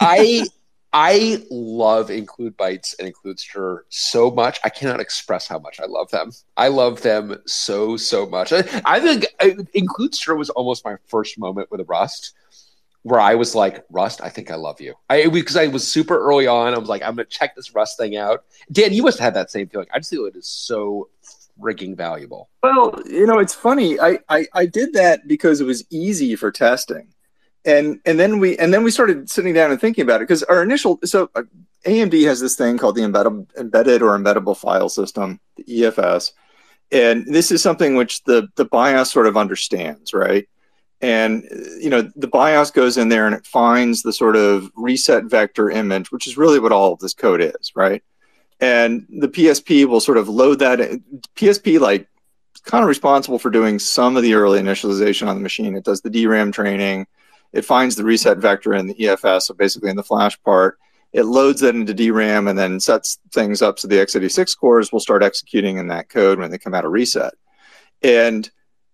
i 0.00 0.44
I 0.92 1.42
love 1.50 2.10
include 2.10 2.56
bytes 2.58 2.94
and 2.98 3.08
include 3.08 3.40
str 3.40 3.76
so 3.88 4.30
much. 4.30 4.60
I 4.62 4.68
cannot 4.68 5.00
express 5.00 5.48
how 5.48 5.58
much 5.58 5.80
I 5.80 5.86
love 5.86 6.10
them. 6.10 6.32
I 6.56 6.68
love 6.68 7.00
them 7.00 7.38
so 7.46 7.96
so 7.96 8.26
much. 8.26 8.52
I, 8.52 8.62
I 8.84 9.00
think 9.00 9.26
I, 9.40 9.56
include 9.72 10.14
str 10.14 10.34
was 10.34 10.50
almost 10.50 10.84
my 10.84 10.96
first 11.06 11.38
moment 11.38 11.70
with 11.70 11.80
Rust, 11.88 12.34
where 13.02 13.20
I 13.20 13.34
was 13.34 13.54
like, 13.54 13.84
Rust, 13.90 14.20
I 14.22 14.28
think 14.28 14.50
I 14.50 14.54
love 14.54 14.80
you. 14.80 14.94
I 15.10 15.28
because 15.28 15.56
I 15.56 15.66
was 15.66 15.90
super 15.90 16.18
early 16.18 16.46
on. 16.46 16.74
I 16.74 16.78
was 16.78 16.88
like, 16.88 17.02
I'm 17.02 17.16
gonna 17.16 17.24
check 17.24 17.56
this 17.56 17.74
Rust 17.74 17.98
thing 17.98 18.16
out. 18.16 18.44
Dan, 18.70 18.92
you 18.92 19.02
must 19.02 19.18
have 19.18 19.24
had 19.24 19.34
that 19.34 19.50
same 19.50 19.68
feeling. 19.68 19.88
I 19.92 19.98
just 19.98 20.10
feel 20.10 20.26
it 20.26 20.36
is 20.36 20.48
so 20.48 21.08
freaking 21.60 21.96
valuable. 21.96 22.48
Well, 22.62 23.00
you 23.06 23.26
know, 23.26 23.38
it's 23.38 23.54
funny. 23.54 23.98
I, 24.00 24.18
I 24.28 24.46
I 24.54 24.66
did 24.66 24.92
that 24.94 25.26
because 25.26 25.60
it 25.60 25.64
was 25.64 25.84
easy 25.90 26.36
for 26.36 26.50
testing 26.50 27.12
and 27.64 28.00
and 28.04 28.18
then 28.18 28.38
we 28.38 28.56
and 28.58 28.72
then 28.72 28.82
we 28.82 28.90
started 28.90 29.30
sitting 29.30 29.54
down 29.54 29.70
and 29.70 29.80
thinking 29.80 30.02
about 30.02 30.20
it 30.20 30.28
because 30.28 30.42
our 30.44 30.62
initial 30.62 30.98
so 31.04 31.30
uh, 31.34 31.42
AMD 31.84 32.24
has 32.26 32.40
this 32.40 32.56
thing 32.56 32.78
called 32.78 32.96
the 32.96 33.02
embedded 33.02 33.46
embedded 33.58 34.02
or 34.02 34.18
embeddable 34.18 34.56
file 34.56 34.88
system, 34.88 35.40
the 35.56 35.64
EFS, 35.64 36.32
and 36.90 37.26
this 37.26 37.50
is 37.50 37.62
something 37.62 37.94
which 37.94 38.22
the 38.24 38.48
the 38.56 38.64
BIOS 38.64 39.10
sort 39.10 39.26
of 39.26 39.36
understands, 39.36 40.12
right? 40.12 40.48
And 41.02 41.44
you 41.80 41.90
know 41.90 42.10
the 42.14 42.28
BIOS 42.28 42.70
goes 42.70 42.96
in 42.96 43.08
there 43.08 43.26
and 43.26 43.34
it 43.34 43.46
finds 43.46 44.02
the 44.02 44.12
sort 44.12 44.36
of 44.36 44.70
reset 44.76 45.24
vector 45.24 45.68
image, 45.68 46.12
which 46.12 46.26
is 46.26 46.38
really 46.38 46.60
what 46.60 46.72
all 46.72 46.92
of 46.92 47.00
this 47.00 47.14
code 47.14 47.40
is, 47.40 47.72
right? 47.74 48.02
And 48.60 49.06
the 49.10 49.28
PSP 49.28 49.84
will 49.86 50.00
sort 50.00 50.18
of 50.18 50.28
load 50.28 50.60
that. 50.60 50.80
In. 50.80 51.02
PSP 51.36 51.80
like 51.80 52.08
kind 52.64 52.84
of 52.84 52.88
responsible 52.88 53.40
for 53.40 53.50
doing 53.50 53.80
some 53.80 54.16
of 54.16 54.22
the 54.22 54.34
early 54.34 54.60
initialization 54.60 55.26
on 55.26 55.34
the 55.34 55.42
machine. 55.42 55.74
It 55.74 55.84
does 55.84 56.00
the 56.00 56.10
DRAM 56.10 56.52
training 56.52 57.06
it 57.52 57.64
finds 57.64 57.96
the 57.96 58.04
reset 58.04 58.38
vector 58.38 58.74
in 58.74 58.86
the 58.86 58.94
EFS, 58.94 59.42
so 59.42 59.54
basically 59.54 59.90
in 59.90 59.96
the 59.96 60.02
flash 60.02 60.40
part. 60.42 60.78
It 61.12 61.24
loads 61.24 61.60
that 61.60 61.74
into 61.74 61.92
DRAM 61.92 62.48
and 62.48 62.58
then 62.58 62.80
sets 62.80 63.18
things 63.32 63.60
up 63.60 63.78
so 63.78 63.86
the 63.86 63.96
x86 63.96 64.58
cores 64.58 64.90
will 64.90 65.00
start 65.00 65.22
executing 65.22 65.76
in 65.76 65.88
that 65.88 66.08
code 66.08 66.38
when 66.38 66.50
they 66.50 66.56
come 66.56 66.72
out 66.72 66.86
of 66.86 66.92
reset. 66.92 67.34
And 68.02 68.50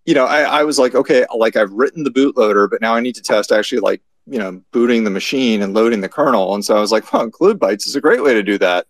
you 0.09 0.15
know, 0.15 0.25
I, 0.25 0.61
I 0.61 0.65
was 0.65 0.79
like, 0.79 0.95
okay, 0.95 1.27
like 1.37 1.55
I've 1.55 1.73
written 1.73 2.03
the 2.03 2.11
bootloader, 2.11 2.69
but 2.71 2.81
now 2.81 2.95
I 2.95 3.01
need 3.01 3.15
to 3.17 3.23
test 3.23 3.53
actually 3.53 3.81
like 3.81 4.01
you 4.31 4.39
know, 4.39 4.63
booting 4.73 5.05
the 5.05 5.11
machine 5.11 5.63
and 5.63 5.75
loading 5.75 6.01
the 6.01 6.09
kernel. 6.09 6.55
And 6.55 6.65
so 6.65 6.77
I 6.77 6.81
was 6.81 6.93
like, 6.93 7.13
well, 7.13 7.23
include 7.23 7.59
bytes 7.59 7.87
is 7.87 7.97
a 7.97 8.01
great 8.01 8.23
way 8.23 8.35
to 8.35 8.43
do 8.43 8.59
that. 8.59 8.87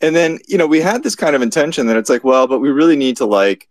And 0.00 0.14
then, 0.14 0.38
you 0.46 0.58
know, 0.58 0.66
we 0.66 0.80
had 0.80 1.02
this 1.02 1.14
kind 1.14 1.34
of 1.34 1.42
intention 1.42 1.86
that 1.86 1.96
it's 1.96 2.10
like, 2.10 2.24
well, 2.24 2.46
but 2.46 2.58
we 2.58 2.70
really 2.70 2.96
need 2.96 3.16
to 3.18 3.26
like, 3.26 3.68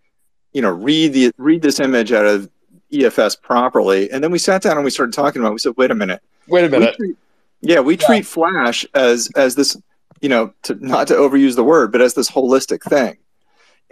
you 0.53 0.61
know, 0.61 0.72
read 0.72 1.14
the 1.14 1.32
read 1.38 1.61
this 1.61 1.80
image 1.80 2.11
out 2.11 2.26
of 2.26 2.49
EFS 2.91 3.41
properly. 3.41 4.10
And 4.11 4.24
then 4.24 4.32
we 4.32 4.40
sat 4.40 4.61
down 4.61 4.78
and 4.78 4.86
we 4.86 4.91
started 4.91 5.14
talking 5.14 5.41
about. 5.41 5.49
It. 5.49 5.53
We 5.53 5.60
said, 5.60 5.74
wait 5.78 5.91
a 5.91 5.95
minute, 5.95 6.22
wait 6.48 6.64
a 6.64 6.70
minute. 6.70 6.95
We 6.99 7.07
treat, 7.07 7.18
yeah, 7.61 7.80
we 7.80 7.98
yeah. 7.98 8.06
treat 8.06 8.26
Flash 8.26 8.86
as 8.94 9.30
as 9.36 9.56
this, 9.56 9.76
you 10.22 10.30
know, 10.30 10.53
to 10.64 10.76
not 10.76 11.07
to 11.07 11.15
overuse 11.15 11.56
the 11.56 11.64
word, 11.64 11.91
but 11.91 12.02
as 12.02 12.14
this 12.14 12.32
holistic 12.32 12.82
thing. 12.84 13.18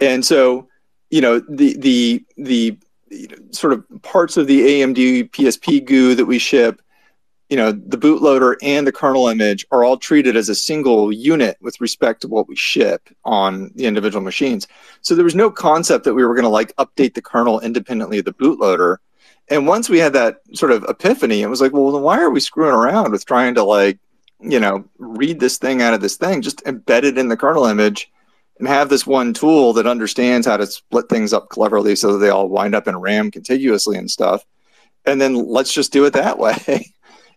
And 0.00 0.24
so, 0.24 0.68
you 1.10 1.20
know, 1.20 1.40
the 1.40 1.76
the 1.76 2.24
the 2.36 2.78
sort 3.50 3.72
of 3.72 3.84
parts 4.02 4.36
of 4.36 4.46
the 4.46 4.60
AMD 4.60 5.30
PSP 5.30 5.84
GUI 5.84 6.14
that 6.14 6.26
we 6.26 6.38
ship, 6.38 6.80
you 7.48 7.56
know, 7.56 7.72
the 7.72 7.98
bootloader 7.98 8.56
and 8.62 8.86
the 8.86 8.92
kernel 8.92 9.28
image 9.28 9.66
are 9.70 9.84
all 9.84 9.98
treated 9.98 10.36
as 10.36 10.48
a 10.48 10.54
single 10.54 11.12
unit 11.12 11.58
with 11.60 11.80
respect 11.80 12.22
to 12.22 12.28
what 12.28 12.48
we 12.48 12.56
ship 12.56 13.08
on 13.24 13.70
the 13.74 13.84
individual 13.84 14.22
machines. 14.22 14.66
So 15.02 15.14
there 15.14 15.24
was 15.24 15.34
no 15.34 15.50
concept 15.50 16.04
that 16.04 16.14
we 16.14 16.24
were 16.24 16.34
going 16.34 16.44
to 16.44 16.48
like 16.48 16.74
update 16.76 17.14
the 17.14 17.22
kernel 17.22 17.60
independently 17.60 18.18
of 18.18 18.24
the 18.24 18.32
bootloader. 18.32 18.98
And 19.48 19.66
once 19.66 19.90
we 19.90 19.98
had 19.98 20.14
that 20.14 20.36
sort 20.54 20.72
of 20.72 20.84
epiphany, 20.84 21.42
it 21.42 21.48
was 21.48 21.60
like, 21.60 21.72
well, 21.72 21.92
then 21.92 22.02
why 22.02 22.20
are 22.20 22.30
we 22.30 22.40
screwing 22.40 22.74
around 22.74 23.12
with 23.12 23.26
trying 23.26 23.54
to 23.56 23.64
like, 23.64 23.98
you 24.40 24.58
know, 24.58 24.84
read 24.98 25.38
this 25.38 25.58
thing 25.58 25.82
out 25.82 25.94
of 25.94 26.00
this 26.00 26.16
thing? 26.16 26.40
Just 26.40 26.64
embed 26.64 27.02
it 27.02 27.18
in 27.18 27.28
the 27.28 27.36
kernel 27.36 27.66
image 27.66 28.10
and 28.62 28.68
have 28.68 28.88
this 28.88 29.04
one 29.04 29.34
tool 29.34 29.72
that 29.72 29.88
understands 29.88 30.46
how 30.46 30.56
to 30.56 30.64
split 30.68 31.08
things 31.08 31.32
up 31.32 31.48
cleverly 31.48 31.96
so 31.96 32.12
that 32.12 32.18
they 32.18 32.28
all 32.28 32.48
wind 32.48 32.76
up 32.76 32.86
in 32.86 32.96
RAM 32.96 33.28
contiguously 33.28 33.98
and 33.98 34.08
stuff. 34.08 34.46
And 35.04 35.20
then 35.20 35.34
let's 35.34 35.72
just 35.72 35.92
do 35.92 36.04
it 36.04 36.12
that 36.12 36.38
way. 36.38 36.54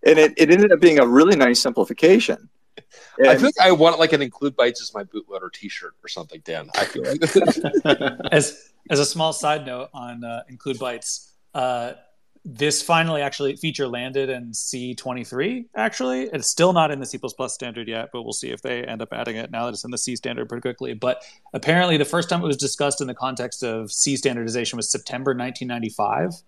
and 0.06 0.19
it, 0.19 0.35
it 0.38 0.52
ended 0.52 0.72
up 0.72 0.80
being 0.80 0.99
a 0.99 1.07
really 1.07 1.35
nice 1.35 1.60
simplification. 1.60 2.47
And 3.18 3.27
I 3.27 3.38
feel 3.38 3.45
like 3.45 3.60
I 3.60 3.72
want 3.72 3.97
like 3.97 4.14
an 4.14 4.22
include 4.22 4.56
bytes 4.56 4.84
as 4.84 4.91
my 4.93 5.03
bootloader 5.03 5.52
T-shirt 5.52 5.95
or 6.03 6.07
something, 6.07 6.41
Dan. 6.45 6.69
I 6.76 6.85
feel 6.85 7.02
like 7.03 7.23
as 8.31 8.69
as 8.91 8.99
a 8.99 9.06
small 9.06 9.34
side 9.34 9.65
note 9.65 9.89
on 9.95 10.23
uh, 10.23 10.43
include 10.47 10.77
bytes, 10.77 11.31
uh, 11.56 11.93
this 12.47 12.84
finally 12.84 13.23
actually 13.23 13.55
feature 13.55 13.88
landed 13.88 14.30
in 14.30 14.51
C23. 14.51 15.65
Actually, 15.76 16.30
it's 16.31 16.47
still 16.47 16.73
not 16.73 16.91
in 16.91 16.99
the 16.99 17.05
C++ 17.07 17.19
standard 17.47 17.88
yet, 17.88 18.09
but 18.13 18.22
we'll 18.22 18.34
see 18.34 18.51
if 18.51 18.61
they 18.61 18.84
end 18.84 19.01
up 19.01 19.09
adding 19.11 19.35
it 19.35 19.49
now 19.49 19.65
that 19.65 19.73
it's 19.73 19.84
in 19.84 19.89
the 19.89 19.97
C 19.97 20.15
standard 20.15 20.47
pretty 20.47 20.61
quickly. 20.61 20.93
But 20.93 21.23
apparently, 21.53 21.97
the 21.97 22.05
first 22.05 22.30
time 22.30 22.43
it 22.43 22.45
was 22.45 22.55
discussed 22.55 23.01
in 23.01 23.07
the 23.07 23.15
context 23.15 23.63
of 23.63 23.91
C 23.91 24.15
standardization 24.15 24.77
was 24.77 24.91
September 24.91 25.31
1995. 25.31 26.43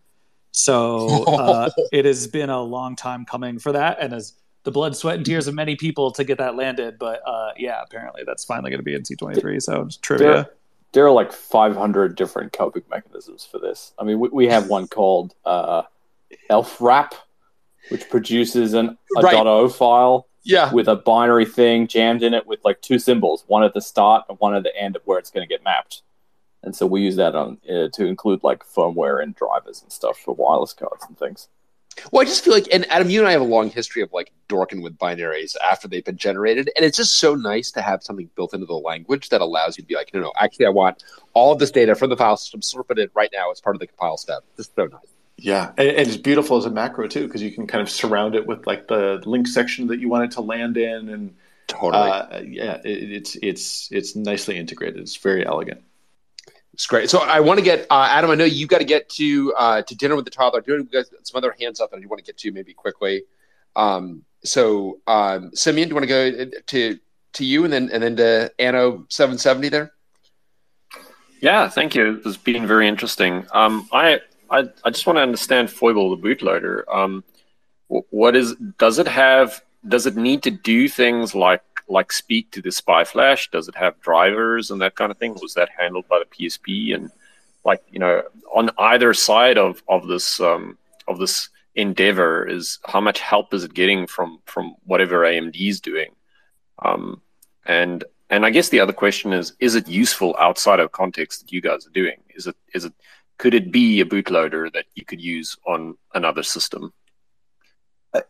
So 0.52 1.08
uh, 1.28 1.72
it 1.92 2.06
has 2.06 2.28
been 2.28 2.52
a 2.52 2.62
long 2.62 2.96
time 2.96 3.26
coming 3.26 3.58
for 3.58 3.72
that, 3.72 3.98
and 4.00 4.14
as 4.14 4.34
the 4.66 4.72
blood, 4.72 4.96
sweat, 4.96 5.16
and 5.16 5.26
tears 5.26 5.48
of 5.48 5.56
many 5.56 5.76
people 5.76 6.12
to 6.12 6.24
get 6.24 6.38
that 6.38 6.56
landed. 6.56 7.00
But 7.00 7.22
uh, 7.26 7.54
yeah, 7.58 7.82
apparently 7.82 8.22
that's 8.24 8.46
finally 8.46 8.70
going 8.70 8.80
to 8.80 8.84
be 8.84 8.94
in 8.94 9.02
C23. 9.02 9.62
So 9.64 9.86
just 9.86 10.04
trivia. 10.04 10.28
There, 10.28 10.50
there, 10.94 11.06
are 11.06 11.12
like 11.12 11.32
500 11.32 12.16
different 12.16 12.54
coping 12.54 12.84
mechanisms 12.90 13.48
for 13.50 13.60
this. 13.60 13.94
I 14.00 14.04
mean, 14.04 14.20
we, 14.20 14.30
we 14.30 14.48
have 14.48 14.70
one 14.70 14.88
called 14.88 15.36
uh, 15.46 15.84
elfwrap, 16.50 17.14
which 17.90 18.10
produces 18.10 18.74
an 18.74 18.98
a 19.18 19.22
right. 19.22 19.36
.o 19.36 19.70
file. 19.70 20.28
Yeah. 20.44 20.72
With 20.74 20.88
a 20.88 20.96
binary 20.96 21.46
thing 21.46 21.88
jammed 21.88 22.24
in 22.24 22.34
it 22.34 22.48
with 22.48 22.64
like 22.64 22.82
two 22.82 23.00
symbols, 23.00 23.44
one 23.48 23.64
at 23.64 23.74
the 23.74 23.82
start 23.82 24.26
and 24.30 24.40
one 24.40 24.56
at 24.56 24.64
the 24.64 24.74
end 24.76 24.96
of 24.96 25.02
where 25.04 25.20
it's 25.20 25.30
going 25.30 25.46
to 25.46 25.54
get 25.54 25.62
mapped. 25.64 26.04
And 26.64 26.76
so 26.76 26.86
we 26.86 27.02
use 27.02 27.18
that 27.18 27.36
on 27.36 27.58
uh, 27.70 27.90
to 27.94 28.06
include 28.06 28.44
like 28.44 28.64
firmware 28.66 29.22
and 29.22 29.36
drivers 29.36 29.82
and 29.82 29.92
stuff 29.92 30.18
for 30.18 30.34
wireless 30.34 30.74
cards 30.74 31.06
and 31.08 31.18
things. 31.18 31.50
Well, 32.12 32.22
I 32.22 32.26
just 32.26 32.44
feel 32.44 32.54
like, 32.54 32.68
and 32.72 32.86
Adam, 32.92 33.10
you 33.10 33.20
and 33.20 33.28
I 33.28 33.32
have 33.32 33.42
a 33.42 33.46
long 33.46 33.70
history 33.70 34.02
of 34.02 34.12
like 34.14 34.32
dorking 34.48 34.82
with 34.82 34.98
binaries 34.98 35.56
after 35.64 35.88
they've 35.88 36.06
been 36.06 36.18
generated, 36.18 36.70
and 36.76 36.86
it's 36.86 36.98
just 36.98 37.20
so 37.20 37.36
nice 37.36 37.72
to 37.72 37.82
have 37.82 38.04
something 38.04 38.30
built 38.36 38.54
into 38.54 38.66
the 38.66 38.78
language 38.78 39.30
that 39.30 39.42
allows 39.42 39.78
you 39.78 39.84
to 39.84 39.88
be 39.88 39.96
like, 39.96 40.14
no, 40.14 40.20
no, 40.20 40.34
actually, 40.40 40.66
I 40.66 40.70
want 40.70 41.04
all 41.34 41.54
of 41.54 41.60
this 41.60 41.72
data 41.72 41.96
from 41.96 42.10
the 42.10 42.18
file 42.18 42.38
system 42.38 42.62
sorted 42.62 43.12
right 43.14 43.30
now 43.34 43.52
as 43.52 43.62
part 43.62 43.76
of 43.76 43.80
the 43.80 43.88
compile 43.88 44.18
step. 44.18 44.44
Just 44.56 44.76
so 44.76 44.86
nice. 44.86 45.02
Yeah, 45.38 45.72
and, 45.78 45.88
and 45.88 46.08
it's 46.08 46.18
beautiful 46.18 46.58
as 46.58 46.66
a 46.66 46.72
macro 46.72 47.08
too 47.08 47.28
because 47.28 47.42
you 47.44 47.52
can 47.52 47.68
kind 47.68 47.82
of 47.82 47.90
surround 47.90 48.36
it 48.36 48.48
with 48.48 48.66
like 48.66 48.88
the 48.88 49.22
link 49.26 49.48
section 49.48 49.88
that 49.88 50.00
you 50.00 50.10
want 50.10 50.26
it 50.26 50.32
to 50.32 50.42
land 50.42 50.78
in, 50.78 51.10
and 51.10 51.36
totally, 51.68 52.10
uh, 52.10 52.42
yeah, 52.42 52.82
it, 52.84 53.12
it's 53.12 53.38
it's 53.44 53.90
it's 53.92 54.16
nicely 54.16 54.58
integrated. 54.58 55.00
It's 55.00 55.16
very 55.16 55.46
elegant. 55.46 55.82
It's 56.78 56.86
great. 56.86 57.10
So 57.10 57.22
I 57.22 57.40
want 57.40 57.58
to 57.58 57.64
get 57.66 57.88
uh, 57.90 58.08
Adam. 58.08 58.30
I 58.30 58.36
know 58.36 58.46
you 58.46 58.68
got 58.68 58.78
to 58.78 58.86
get 58.86 59.10
to 59.10 59.52
uh, 59.58 59.82
to 59.82 59.96
dinner 59.96 60.16
with 60.16 60.26
the 60.26 60.32
toddler. 60.32 60.62
Doing 60.62 60.88
some 61.24 61.36
other 61.36 61.56
hands 61.60 61.82
up 61.82 61.90
that 61.90 62.00
you 62.00 62.08
want 62.08 62.24
to 62.24 62.24
get 62.24 62.38
to 62.38 62.52
maybe 62.52 62.72
quickly. 62.72 63.24
Um, 63.76 64.24
so 64.44 65.00
um, 65.08 65.50
Simeon, 65.56 65.88
do 65.88 65.94
you 65.94 65.96
want 65.96 66.08
to 66.08 66.46
go 66.46 66.60
to 66.68 67.00
to 67.34 67.46
you 67.46 67.64
and 67.64 67.74
then 67.74 67.90
and 67.92 68.04
then 68.04 68.16
to 68.18 68.52
Anno 68.60 69.08
seven 69.10 69.40
seventy 69.40 69.70
there? 69.70 69.92
Yeah, 71.42 71.68
thank 71.68 71.96
you. 71.96 72.22
It's 72.24 72.38
been 72.38 72.68
very 72.68 72.88
interesting. 72.88 73.48
Um, 73.54 73.90
I, 73.92 74.20
I 74.52 74.70
I 74.84 74.92
just 74.92 75.08
want 75.08 75.18
to 75.18 75.22
understand 75.24 75.72
Foible 75.72 76.16
the 76.16 76.22
bootloader. 76.22 76.84
Um, 76.94 77.24
what 77.88 78.36
is 78.36 78.56
does 78.78 79.00
it 79.00 79.08
have? 79.08 79.64
Does 79.88 80.06
it 80.06 80.16
need 80.16 80.44
to 80.44 80.52
do 80.52 80.88
things 80.88 81.34
like 81.34 81.64
like 81.88 82.12
speak 82.12 82.52
to 82.52 82.62
the 82.62 82.72
SPI 82.72 83.06
flash? 83.06 83.50
Does 83.50 83.68
it 83.68 83.76
have 83.76 84.00
drivers 84.02 84.72
and 84.72 84.82
that 84.82 84.96
kind 84.96 85.12
of 85.12 85.18
thing? 85.18 85.38
Was 85.42 85.54
that 85.54 85.70
handled 85.78 86.08
by 86.08 86.20
the 86.20 86.26
PSP? 86.26 86.94
And 86.96 87.12
like 87.64 87.84
you 87.90 88.00
know, 88.00 88.24
on 88.54 88.72
either 88.78 89.14
side 89.14 89.58
of 89.58 89.82
of 89.88 90.08
this 90.08 90.40
um, 90.40 90.78
of 91.08 91.20
this 91.20 91.50
endeavor 91.76 92.48
is 92.48 92.80
how 92.86 93.00
much 93.00 93.20
help 93.20 93.54
is 93.54 93.64
it 93.64 93.74
getting 93.74 94.08
from 94.08 94.40
from 94.46 94.76
whatever 94.86 95.22
AMD 95.22 95.56
is 95.56 95.80
doing? 95.80 96.12
Um, 96.80 97.22
and 97.66 98.04
and 98.30 98.46
I 98.46 98.50
guess 98.50 98.70
the 98.70 98.80
other 98.80 98.94
question 98.94 99.34
is: 99.34 99.54
Is 99.60 99.76
it 99.76 99.88
useful 99.88 100.36
outside 100.40 100.80
of 100.80 100.92
context 100.92 101.42
that 101.42 101.52
you 101.52 101.62
guys 101.62 101.88
are 101.88 101.92
doing? 101.92 102.18
Is 102.36 102.48
it 102.48 102.56
is 102.74 102.86
it 102.86 102.94
could 103.38 103.54
it 103.54 103.72
be 103.72 104.02
a 104.02 104.06
bootloader 104.06 104.72
that 104.74 104.86
you 104.96 105.06
could 105.06 105.22
use 105.22 105.58
on 105.66 105.96
another 106.14 106.44
system? 106.44 106.92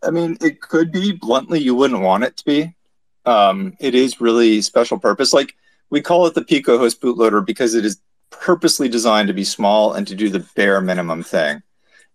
I 0.04 0.12
mean, 0.12 0.38
it 0.42 0.62
could 0.62 0.92
be. 0.92 1.14
Bluntly, 1.14 1.60
you 1.60 1.76
wouldn't 1.76 2.02
want 2.02 2.24
it 2.24 2.38
to 2.38 2.46
be. 2.46 2.76
Um, 3.28 3.76
it 3.80 3.94
is 3.94 4.22
really 4.22 4.62
special 4.62 4.98
purpose. 4.98 5.34
Like 5.34 5.56
we 5.90 6.02
call 6.02 6.26
it 6.28 6.34
the 6.34 6.44
Pico 6.44 6.78
host 6.78 7.02
bootloader 7.02 7.45
because 7.45 7.76
it 7.76 7.86
is 7.86 7.99
purposely 8.30 8.90
designed 8.90 9.28
to 9.28 9.34
be 9.34 9.44
small 9.44 9.94
and 9.94 10.08
to 10.08 10.16
do 10.16 10.30
the 10.30 10.45
bare 10.56 10.82
minimum 10.82 11.24
thing. 11.24 11.62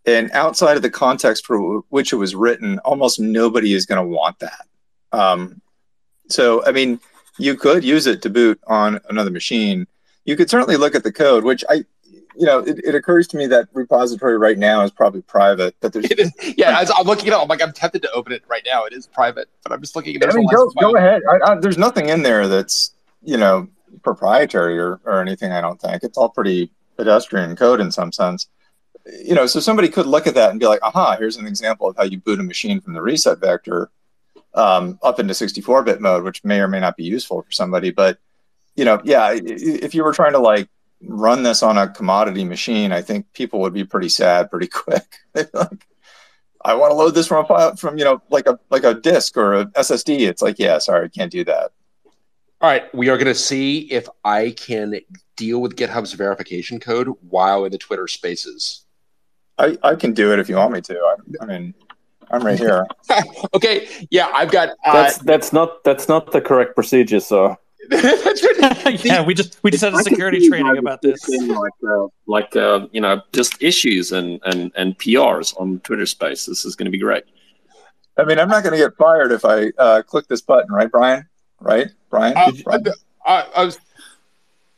And 0.05 0.30
outside 0.32 0.76
of 0.76 0.82
the 0.82 0.90
context 0.90 1.47
for 1.47 1.80
which 1.90 2.12
it 2.12 2.16
was 2.16 2.34
written, 2.34 2.78
almost 2.80 3.20
nobody 3.20 3.72
is 3.72 3.86
going 3.86 4.02
to 4.02 4.09
want 4.09 4.39
that. 4.40 4.66
Um, 5.12 5.60
so, 6.28 6.64
I 6.64 6.72
mean, 6.72 6.98
you 7.39 7.56
could 7.56 7.84
use 7.84 8.06
it 8.06 8.22
to 8.22 8.30
boot 8.30 8.60
on 8.66 9.01
another 9.09 9.30
machine. 9.30 9.86
You 10.24 10.36
could 10.36 10.51
certainly 10.51 10.76
look 10.76 10.94
at 10.94 11.05
the 11.05 11.12
code, 11.12 11.44
which 11.44 11.64
I 11.68 11.84
you 12.36 12.46
know, 12.46 12.60
it, 12.60 12.80
it, 12.84 12.94
occurs 12.94 13.26
to 13.28 13.36
me 13.36 13.46
that 13.46 13.68
repository 13.72 14.38
right 14.38 14.59
now 14.59 14.82
is 14.82 14.90
probably 14.90 15.22
private, 15.22 15.74
but 15.80 15.92
there's 15.92 16.06
yeah. 16.56 16.80
As 16.80 16.90
I'm 16.96 17.06
looking 17.06 17.28
at 17.28 17.34
it, 17.34 17.42
I'm 17.42 17.48
like, 17.48 17.62
I'm 17.62 17.72
tempted 17.72 18.02
to 18.02 18.10
open 18.12 18.32
it 18.32 18.42
right 18.48 18.62
now. 18.64 18.84
It 18.84 18.92
is 18.92 19.06
private, 19.06 19.48
but 19.62 19.72
I'm 19.72 19.80
just 19.80 19.94
looking 19.96 20.16
at. 20.16 20.28
I 20.28 20.36
mean, 20.36 20.48
go, 20.48 20.70
go 20.80 20.96
ahead. 20.96 21.22
I, 21.30 21.52
I, 21.52 21.54
there's 21.56 21.78
nothing 21.78 22.09
in 22.09 22.22
there 22.22 22.48
that's 22.48 22.92
you 23.22 23.36
know 23.36 23.68
proprietary 24.02 24.78
or, 24.78 25.00
or 25.04 25.20
anything. 25.20 25.52
I 25.52 25.60
don't 25.60 25.80
think 25.80 26.02
it's 26.02 26.16
all 26.16 26.28
pretty 26.28 26.70
pedestrian 26.96 27.56
code 27.56 27.80
in 27.80 27.90
some 27.90 28.12
sense. 28.12 28.48
You 29.24 29.34
know, 29.34 29.46
so 29.46 29.60
somebody 29.60 29.88
could 29.88 30.06
look 30.06 30.26
at 30.26 30.34
that 30.34 30.50
and 30.50 30.60
be 30.60 30.66
like, 30.66 30.80
"Aha! 30.82 31.16
Here's 31.18 31.36
an 31.36 31.46
example 31.46 31.88
of 31.88 31.96
how 31.96 32.04
you 32.04 32.20
boot 32.20 32.40
a 32.40 32.42
machine 32.42 32.80
from 32.80 32.94
the 32.94 33.02
reset 33.02 33.40
vector 33.40 33.90
um, 34.54 34.98
up 35.02 35.18
into 35.18 35.34
64-bit 35.34 36.00
mode, 36.00 36.22
which 36.22 36.44
may 36.44 36.60
or 36.60 36.68
may 36.68 36.80
not 36.80 36.96
be 36.96 37.04
useful 37.04 37.42
for 37.42 37.52
somebody." 37.52 37.90
But 37.90 38.18
you 38.76 38.84
know, 38.84 39.00
yeah, 39.04 39.32
if 39.32 39.94
you 39.94 40.02
were 40.04 40.12
trying 40.12 40.32
to 40.32 40.38
like 40.38 40.68
run 41.06 41.42
this 41.42 41.62
on 41.62 41.78
a 41.78 41.88
commodity 41.88 42.44
machine, 42.44 42.92
I 42.92 43.02
think 43.02 43.32
people 43.32 43.60
would 43.60 43.74
be 43.74 43.84
pretty 43.84 44.08
sad 44.08 44.50
pretty 44.50 44.68
quick. 44.68 45.04
like, 45.34 45.86
I 46.64 46.74
want 46.74 46.92
to 46.92 46.94
load 46.94 47.14
this 47.14 47.26
from 47.26 47.44
a 47.44 47.48
file 47.48 47.76
from 47.76 47.98
you 47.98 48.04
know 48.04 48.22
like 48.30 48.46
a 48.46 48.58
like 48.70 48.84
a 48.84 48.94
disk 48.94 49.36
or 49.36 49.54
a 49.54 49.66
SSD. 49.66 50.28
It's 50.28 50.42
like 50.42 50.58
yeah, 50.58 50.78
sorry, 50.78 51.10
can't 51.10 51.32
do 51.32 51.44
that. 51.44 51.72
All 52.60 52.70
right, 52.70 52.94
we 52.94 53.08
are 53.08 53.16
going 53.16 53.26
to 53.26 53.34
see 53.34 53.90
if 53.90 54.08
I 54.24 54.52
can 54.52 55.00
deal 55.34 55.60
with 55.60 55.74
GitHub's 55.74 56.12
verification 56.12 56.78
code 56.78 57.08
while 57.28 57.64
in 57.64 57.72
the 57.72 57.78
Twitter 57.78 58.06
Spaces. 58.06 58.84
I, 59.58 59.76
I 59.82 59.96
can 59.96 60.12
do 60.12 60.32
it 60.32 60.38
if 60.38 60.48
you 60.48 60.54
want 60.54 60.72
me 60.72 60.80
to. 60.82 60.94
I, 60.94 61.42
I 61.42 61.46
mean, 61.46 61.74
I'm 62.30 62.46
right 62.46 62.58
here. 62.58 62.86
okay, 63.54 63.88
yeah, 64.10 64.30
I've 64.32 64.52
got. 64.52 64.70
Uh, 64.84 64.92
that's 64.92 65.18
that's 65.18 65.52
not 65.52 65.82
that's 65.82 66.08
not 66.08 66.30
the 66.30 66.40
correct 66.40 66.76
procedure. 66.76 67.18
So 67.18 67.56
yeah, 69.04 69.22
we 69.22 69.34
just 69.34 69.59
we 69.62 69.70
just 69.70 69.82
had 69.82 69.92
a 69.92 69.98
security 69.98 70.48
training 70.48 70.78
about 70.78 71.02
this. 71.02 71.28
Like, 71.28 71.72
uh, 71.88 72.06
like 72.26 72.56
uh, 72.56 72.86
you 72.92 73.00
know, 73.00 73.20
just 73.32 73.60
issues 73.62 74.12
and, 74.12 74.40
and 74.44 74.70
and 74.76 74.96
PRs 74.98 75.59
on 75.60 75.80
Twitter 75.80 76.06
Space. 76.06 76.46
This 76.46 76.64
is 76.64 76.76
going 76.76 76.86
to 76.86 76.92
be 76.92 76.98
great. 76.98 77.24
I 78.16 78.24
mean, 78.24 78.38
I'm 78.38 78.48
not 78.48 78.62
going 78.62 78.72
to 78.72 78.78
get 78.78 78.96
fired 78.96 79.32
if 79.32 79.44
I 79.44 79.72
uh, 79.78 80.02
click 80.02 80.28
this 80.28 80.40
button, 80.42 80.72
right, 80.72 80.90
Brian? 80.90 81.26
Right, 81.60 81.88
Brian? 82.10 82.36
Uh, 82.36 82.52
Brian? 82.62 82.84
I, 83.26 83.46
I, 83.56 83.64
was. 83.64 83.78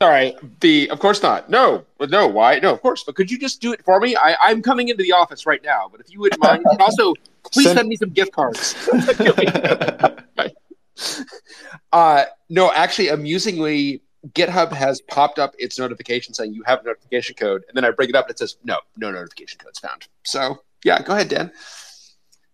Sorry, 0.01 0.35
the 0.61 0.89
of 0.89 0.99
course 0.99 1.21
not. 1.21 1.49
No, 1.49 1.85
but 1.97 2.09
no. 2.09 2.27
Why? 2.27 2.59
No, 2.59 2.73
of 2.73 2.81
course. 2.81 3.03
But 3.03 3.15
could 3.15 3.29
you 3.29 3.37
just 3.37 3.61
do 3.61 3.71
it 3.71 3.83
for 3.85 3.99
me? 3.99 4.15
I, 4.15 4.35
I'm 4.41 4.61
coming 4.61 4.89
into 4.89 5.03
the 5.03 5.11
office 5.11 5.45
right 5.45 5.63
now. 5.63 5.89
But 5.91 6.01
if 6.01 6.11
you 6.11 6.19
wouldn't 6.19 6.41
mind, 6.41 6.65
and 6.69 6.81
also 6.81 7.13
please 7.43 7.65
Send- 7.65 7.77
send 7.77 7.89
me 7.89 7.95
some 7.95 8.09
gift 8.09 8.31
cards. 8.31 8.75
uh, 11.91 12.25
no, 12.49 12.71
actually, 12.71 13.09
amusingly, 13.09 14.01
GitHub 14.33 14.71
has 14.71 15.01
popped 15.01 15.39
up 15.39 15.53
its 15.59 15.77
notification 15.77 16.33
saying 16.33 16.53
you 16.53 16.63
have 16.63 16.81
a 16.81 16.83
notification 16.83 17.35
code, 17.35 17.63
and 17.67 17.75
then 17.75 17.85
I 17.85 17.91
bring 17.91 18.09
it 18.09 18.15
up 18.15 18.25
and 18.25 18.31
it 18.31 18.39
says 18.39 18.57
no, 18.63 18.79
no 18.97 19.11
notification 19.11 19.59
codes 19.59 19.79
found. 19.79 20.07
So 20.23 20.59
yeah, 20.83 21.01
go 21.01 21.13
ahead, 21.13 21.29
Dan. 21.29 21.51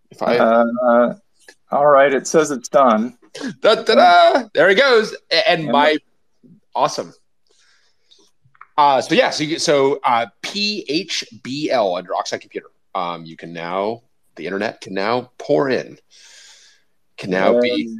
If 0.10 0.22
I 0.22 0.38
Uh, 0.38 1.16
all 1.72 1.88
right, 1.88 2.14
it 2.14 2.28
says 2.28 2.52
it's 2.52 2.68
done. 2.68 3.18
da, 3.62 3.76
da, 3.76 3.96
da, 3.96 4.44
there 4.54 4.68
he 4.68 4.76
goes, 4.76 5.16
and 5.48 5.68
my 5.68 5.98
awesome. 6.76 7.14
Uh, 8.78 9.02
so 9.02 9.16
yeah, 9.16 9.30
so 9.30 9.44
you, 9.44 9.60
so 9.60 10.00
uh, 10.04 10.26
PHBL 10.42 11.98
under 11.98 12.16
Oxide 12.16 12.42
Computer. 12.42 12.68
Um, 12.94 13.24
you 13.26 13.38
can 13.38 13.54
now 13.54 14.02
the 14.36 14.46
internet 14.46 14.82
can 14.82 14.94
now 14.94 15.32
pour 15.38 15.70
in, 15.70 15.98
can 17.18 17.30
now 17.30 17.60
be. 17.60 17.96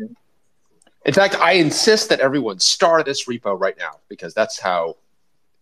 In 1.06 1.14
fact, 1.14 1.36
I 1.36 1.54
insist 1.54 2.10
that 2.10 2.20
everyone 2.20 2.60
star 2.60 3.04
this 3.04 3.26
repo 3.26 3.60
right 3.60 3.78
now 3.78 4.00
because 4.10 4.34
that's 4.34 4.60
how. 4.60 4.98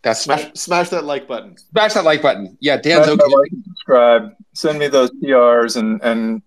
That's 0.02 0.22
Smash, 0.22 0.50
smash 0.54 0.88
that 0.90 1.04
like 1.04 1.28
button. 1.28 1.58
smash 1.58 1.92
that 1.92 2.04
like 2.04 2.22
button. 2.22 2.56
Yeah, 2.60 2.78
Dan's 2.78 3.04
Smash 3.04 3.18
okay. 3.20 3.34
like 3.34 3.52
and 3.52 3.64
subscribe. 3.64 4.34
Send 4.54 4.78
me 4.78 4.88
those 4.88 5.10
PRs, 5.22 5.76
and 5.76 6.00
and 6.02 6.40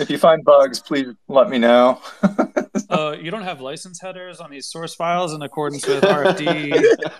if 0.00 0.10
you 0.10 0.18
find 0.18 0.44
bugs, 0.44 0.80
please 0.80 1.06
let 1.28 1.48
me 1.48 1.58
know. 1.58 2.00
Uh, 2.88 3.14
you 3.18 3.30
don't 3.30 3.42
have 3.42 3.60
license 3.60 4.00
headers 4.00 4.40
on 4.40 4.50
these 4.50 4.66
source 4.66 4.94
files 4.94 5.34
in 5.34 5.42
accordance 5.42 5.86
with 5.86 6.02
RFD. 6.02 6.84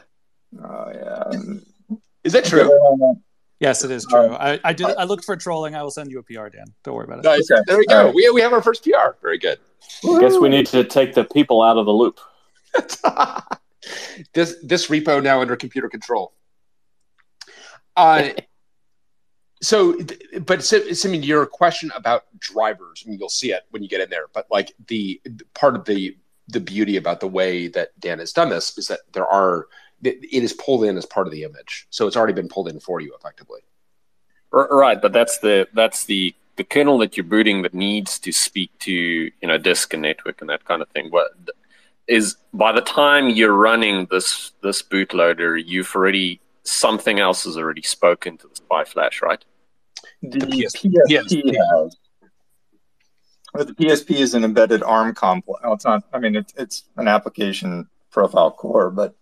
Oh 0.62 0.90
yeah. 0.94 1.96
Is 2.24 2.32
that 2.34 2.44
true? 2.44 2.68
Yes, 3.62 3.84
it 3.84 3.90
is 3.90 4.04
true. 4.04 4.34
I, 4.34 4.60
I 4.64 4.72
did. 4.72 4.86
I 4.86 5.04
looked 5.04 5.24
for 5.24 5.36
trolling. 5.36 5.74
I 5.74 5.82
will 5.82 5.90
send 5.90 6.10
you 6.10 6.18
a 6.18 6.22
PR, 6.22 6.48
Dan. 6.48 6.66
Don't 6.82 6.94
worry 6.94 7.04
about 7.04 7.20
it. 7.20 7.24
Nice. 7.24 7.48
There 7.66 7.78
we 7.78 7.86
go. 7.86 8.06
right. 8.06 8.14
We, 8.14 8.28
we 8.30 8.40
have 8.40 8.52
our 8.52 8.62
first 8.62 8.84
PR. 8.84 9.12
Very 9.22 9.38
good. 9.38 9.58
I 10.04 10.20
guess 10.20 10.38
we 10.38 10.48
need 10.48 10.66
to 10.66 10.84
take 10.84 11.14
the 11.14 11.24
people 11.24 11.62
out 11.62 11.78
of 11.78 11.86
the 11.86 11.92
loop. 11.92 12.20
this 14.34 14.56
this 14.62 14.88
repo 14.88 15.22
now 15.22 15.40
under 15.40 15.56
computer 15.56 15.88
control. 15.88 16.34
Uh, 17.96 18.30
so, 19.60 19.96
but 20.40 20.64
so, 20.64 20.92
so, 20.92 21.08
I 21.08 21.12
mean, 21.12 21.22
your 21.22 21.46
question 21.46 21.92
about 21.94 22.24
drivers, 22.40 23.04
I 23.06 23.10
mean, 23.10 23.18
you'll 23.18 23.28
see 23.28 23.52
it 23.52 23.62
when 23.70 23.82
you 23.82 23.88
get 23.88 24.00
in 24.00 24.10
there. 24.10 24.26
But 24.32 24.46
like 24.50 24.72
the 24.88 25.20
part 25.54 25.76
of 25.76 25.84
the 25.84 26.16
the 26.48 26.60
beauty 26.60 26.96
about 26.96 27.20
the 27.20 27.28
way 27.28 27.68
that 27.68 27.98
Dan 28.00 28.18
has 28.18 28.32
done 28.32 28.50
this 28.50 28.76
is 28.76 28.88
that 28.88 29.00
there 29.12 29.26
are 29.26 29.68
it 30.02 30.18
it 30.22 30.42
is 30.42 30.52
pulled 30.52 30.84
in 30.84 30.96
as 30.96 31.06
part 31.06 31.26
of 31.26 31.32
the 31.32 31.44
image, 31.44 31.86
so 31.90 32.06
it's 32.06 32.16
already 32.16 32.32
been 32.32 32.48
pulled 32.48 32.68
in 32.68 32.80
for 32.80 33.00
you 33.00 33.14
effectively. 33.14 33.60
Right, 34.50 35.00
but 35.00 35.12
that's 35.12 35.38
the 35.38 35.68
that's 35.72 36.04
the 36.04 36.34
the 36.56 36.64
kernel 36.64 36.98
that 36.98 37.16
you're 37.16 37.24
booting 37.24 37.62
that 37.62 37.72
needs 37.72 38.18
to 38.18 38.32
speak 38.32 38.70
to 38.80 38.92
you 38.92 39.48
know 39.48 39.58
disk 39.58 39.94
and 39.94 40.02
network 40.02 40.40
and 40.40 40.50
that 40.50 40.64
kind 40.64 40.82
of 40.82 40.88
thing. 40.90 41.10
What 41.10 41.32
is 42.06 42.36
by 42.52 42.72
the 42.72 42.80
time 42.80 43.30
you're 43.30 43.54
running 43.54 44.06
this 44.10 44.52
this 44.62 44.82
bootloader, 44.82 45.62
you've 45.64 45.94
already 45.94 46.40
something 46.64 47.18
else 47.18 47.44
has 47.44 47.56
already 47.56 47.82
spoken 47.82 48.36
to 48.38 48.48
the 48.48 48.56
SPI 48.56 48.84
flash, 48.86 49.22
right? 49.22 49.44
The, 50.22 50.40
PS 50.40 50.76
PSP 50.76 51.54
has. 51.56 51.96
But 53.54 53.66
the 53.66 53.74
PSP 53.74 54.16
is 54.16 54.34
an 54.34 54.44
embedded 54.44 54.82
ARM 54.82 55.14
complex. 55.14 55.60
Well, 55.62 55.74
it's 55.74 55.84
not. 55.84 56.04
I 56.12 56.18
mean, 56.18 56.36
it's 56.36 56.52
it's 56.56 56.84
an 56.96 57.08
application 57.08 57.88
profile 58.10 58.50
core, 58.50 58.90
but 58.90 59.14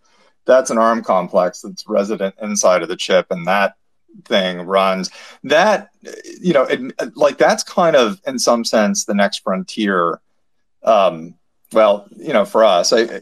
that's 0.50 0.70
an 0.70 0.78
ARM 0.78 1.02
complex 1.02 1.62
that's 1.62 1.88
resident 1.88 2.34
inside 2.42 2.82
of 2.82 2.88
the 2.88 2.96
chip, 2.96 3.26
and 3.30 3.46
that 3.46 3.76
thing 4.24 4.60
runs. 4.62 5.10
That 5.44 5.90
you 6.40 6.52
know, 6.52 6.64
it, 6.64 7.16
like 7.16 7.38
that's 7.38 7.62
kind 7.62 7.96
of 7.96 8.20
in 8.26 8.38
some 8.38 8.64
sense 8.64 9.04
the 9.04 9.14
next 9.14 9.38
frontier. 9.38 10.20
Um, 10.82 11.34
well, 11.72 12.08
you 12.16 12.32
know, 12.32 12.44
for 12.44 12.64
us, 12.64 12.92
I, 12.92 13.20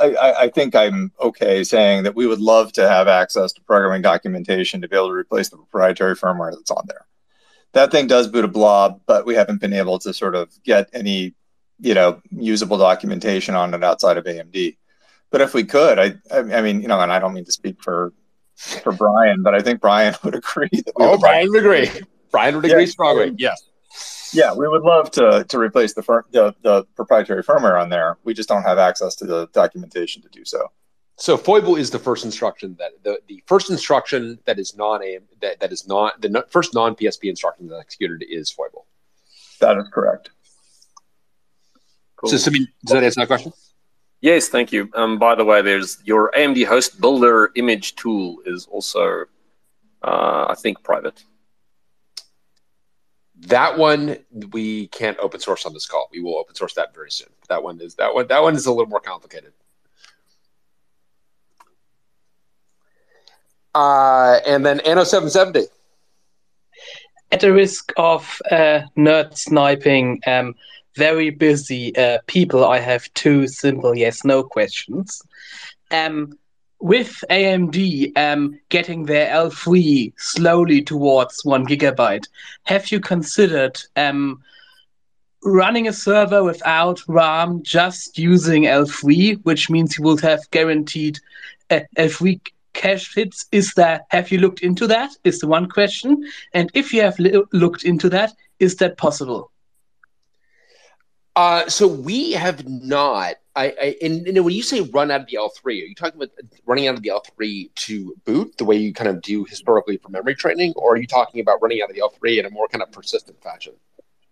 I 0.00 0.34
I 0.40 0.48
think 0.48 0.74
I'm 0.74 1.12
okay 1.20 1.64
saying 1.64 2.02
that 2.04 2.14
we 2.16 2.26
would 2.26 2.40
love 2.40 2.72
to 2.74 2.88
have 2.88 3.08
access 3.08 3.52
to 3.52 3.62
programming 3.62 4.02
documentation 4.02 4.80
to 4.80 4.88
be 4.88 4.96
able 4.96 5.08
to 5.08 5.14
replace 5.14 5.48
the 5.48 5.56
proprietary 5.56 6.16
firmware 6.16 6.52
that's 6.52 6.70
on 6.70 6.84
there 6.88 7.06
that 7.74 7.90
thing 7.90 8.06
does 8.06 8.28
boot 8.28 8.44
a 8.44 8.48
blob, 8.48 9.00
but 9.06 9.26
we 9.26 9.34
haven't 9.34 9.60
been 9.60 9.72
able 9.72 9.98
to 9.98 10.14
sort 10.14 10.34
of 10.34 10.50
get 10.62 10.88
any, 10.92 11.34
you 11.80 11.92
know, 11.92 12.22
usable 12.30 12.78
documentation 12.78 13.54
on 13.54 13.74
it 13.74 13.84
outside 13.84 14.16
of 14.16 14.24
AMD. 14.24 14.76
But 15.34 15.40
if 15.40 15.52
we 15.52 15.64
could, 15.64 15.98
I, 15.98 16.14
I 16.30 16.62
mean, 16.62 16.80
you 16.80 16.86
know, 16.86 17.00
and 17.00 17.10
I 17.12 17.18
don't 17.18 17.34
mean 17.34 17.44
to 17.46 17.50
speak 17.50 17.82
for 17.82 18.12
for 18.54 18.92
Brian, 18.92 19.42
but 19.42 19.52
I 19.52 19.62
think 19.62 19.80
Brian 19.80 20.14
would 20.22 20.36
agree. 20.36 20.68
That 20.70 20.92
Oh, 20.94 21.18
Brian 21.18 21.48
would 21.50 21.58
agree. 21.58 21.90
Brian 22.30 22.54
would 22.54 22.64
agree 22.64 22.84
Yeah. 22.84 22.88
strongly. 22.88 23.34
Yes. 23.36 24.30
yeah, 24.32 24.54
we 24.54 24.68
would 24.68 24.82
love 24.82 25.10
to 25.18 25.44
to 25.48 25.58
replace 25.58 25.92
the, 25.94 26.04
fir- 26.04 26.24
the 26.30 26.54
the 26.62 26.84
proprietary 26.94 27.42
firmware 27.42 27.82
on 27.82 27.88
there. 27.88 28.16
We 28.22 28.32
just 28.32 28.48
don't 28.48 28.62
have 28.62 28.78
access 28.78 29.16
to 29.16 29.26
the 29.26 29.48
documentation 29.52 30.22
to 30.22 30.28
do 30.28 30.44
so. 30.44 30.70
So 31.16 31.36
foible 31.36 31.74
is 31.74 31.90
the 31.90 31.98
first 31.98 32.24
instruction 32.24 32.76
that 32.78 32.92
the, 33.02 33.18
the 33.26 33.42
first 33.48 33.70
instruction 33.70 34.38
that 34.44 34.60
is 34.60 34.76
non 34.76 35.02
aim 35.02 35.22
that, 35.40 35.58
that 35.58 35.72
is 35.72 35.88
not 35.88 36.20
the 36.20 36.28
no- 36.28 36.44
first 36.48 36.74
non 36.74 36.94
PSP 36.94 37.28
instruction 37.28 37.66
that's 37.66 37.80
executed 37.80 38.22
is 38.30 38.52
foible. 38.52 38.86
That 39.58 39.78
is 39.78 39.88
correct. 39.92 40.30
Cool. 42.18 42.30
So, 42.30 42.36
Simeon, 42.36 42.68
does 42.84 42.92
that 42.94 43.02
answer 43.02 43.20
that 43.22 43.26
question? 43.26 43.52
Yes, 44.24 44.48
thank 44.48 44.72
you. 44.72 44.88
Um, 44.94 45.18
by 45.18 45.34
the 45.34 45.44
way, 45.44 45.60
there's 45.60 45.98
your 46.02 46.32
AMD 46.34 46.64
host 46.64 46.98
builder 46.98 47.50
image 47.56 47.94
tool 47.94 48.38
is 48.46 48.64
also, 48.70 49.26
uh, 50.02 50.46
I 50.48 50.54
think, 50.54 50.82
private. 50.82 51.22
That 53.48 53.76
one 53.76 54.16
we 54.50 54.86
can't 54.86 55.18
open 55.18 55.40
source 55.40 55.66
on 55.66 55.74
this 55.74 55.86
call. 55.86 56.08
We 56.10 56.22
will 56.22 56.38
open 56.38 56.54
source 56.54 56.72
that 56.72 56.94
very 56.94 57.10
soon. 57.10 57.28
That 57.50 57.62
one 57.62 57.78
is 57.82 57.96
that 57.96 58.14
one. 58.14 58.26
That 58.28 58.42
one 58.42 58.54
is 58.54 58.64
a 58.64 58.72
little 58.72 58.88
more 58.88 58.98
complicated. 58.98 59.52
Uh, 63.74 64.38
and 64.46 64.64
then 64.64 64.80
Anno 64.80 65.04
seven 65.04 65.28
seventy. 65.28 65.66
At 67.30 67.40
the 67.40 67.52
risk 67.52 67.92
of 67.98 68.40
uh, 68.50 68.84
nerd 68.96 69.36
sniping, 69.36 70.22
um, 70.26 70.54
very 70.96 71.30
busy 71.30 71.94
uh, 71.96 72.18
people, 72.26 72.64
I 72.64 72.78
have 72.78 73.12
two 73.14 73.46
simple 73.48 73.96
yes 73.96 74.24
no 74.24 74.42
questions. 74.42 75.22
Um, 75.90 76.38
with 76.80 77.24
AMD 77.30 78.16
um, 78.16 78.60
getting 78.68 79.04
their 79.04 79.32
L3 79.34 80.12
slowly 80.18 80.82
towards 80.82 81.44
one 81.44 81.66
gigabyte, 81.66 82.26
have 82.64 82.92
you 82.92 83.00
considered 83.00 83.80
um, 83.96 84.42
running 85.44 85.88
a 85.88 85.92
server 85.92 86.42
without 86.44 87.00
RAM, 87.08 87.62
just 87.62 88.18
using 88.18 88.64
L3, 88.64 89.42
which 89.44 89.70
means 89.70 89.96
you 89.96 90.04
will 90.04 90.18
have 90.18 90.50
guaranteed 90.50 91.18
uh, 91.70 91.80
L3 91.96 92.40
cache 92.74 93.14
hits? 93.14 93.46
Is 93.52 93.72
that 93.74 94.06
have 94.10 94.30
you 94.30 94.38
looked 94.38 94.60
into 94.60 94.86
that? 94.88 95.10
Is 95.24 95.38
the 95.38 95.46
one 95.46 95.68
question. 95.68 96.30
And 96.52 96.70
if 96.74 96.92
you 96.92 97.02
have 97.02 97.18
li- 97.18 97.42
looked 97.52 97.84
into 97.84 98.08
that, 98.10 98.34
is 98.58 98.76
that 98.76 98.98
possible? 98.98 99.50
Uh, 101.36 101.68
so 101.68 101.86
we 101.88 102.32
have 102.32 102.66
not. 102.68 103.36
I, 103.56 103.66
I 103.66 103.96
and, 104.02 104.26
and 104.26 104.44
when 104.44 104.54
you 104.54 104.62
say 104.62 104.80
run 104.80 105.10
out 105.10 105.22
of 105.22 105.26
the 105.26 105.36
L3, 105.36 105.66
are 105.66 105.70
you 105.70 105.94
talking 105.94 106.20
about 106.20 106.30
running 106.66 106.86
out 106.86 106.94
of 106.94 107.02
the 107.02 107.08
L3 107.10 107.74
to 107.74 108.14
boot 108.24 108.56
the 108.56 108.64
way 108.64 108.76
you 108.76 108.92
kind 108.92 109.08
of 109.08 109.20
do 109.22 109.44
historically 109.44 109.96
for 109.96 110.08
memory 110.10 110.34
training, 110.34 110.72
or 110.76 110.94
are 110.94 110.96
you 110.96 111.06
talking 111.06 111.40
about 111.40 111.60
running 111.62 111.80
out 111.82 111.90
of 111.90 111.96
the 111.96 112.02
L3 112.02 112.40
in 112.40 112.46
a 112.46 112.50
more 112.50 112.68
kind 112.68 112.82
of 112.82 112.90
persistent 112.92 113.40
fashion? 113.42 113.74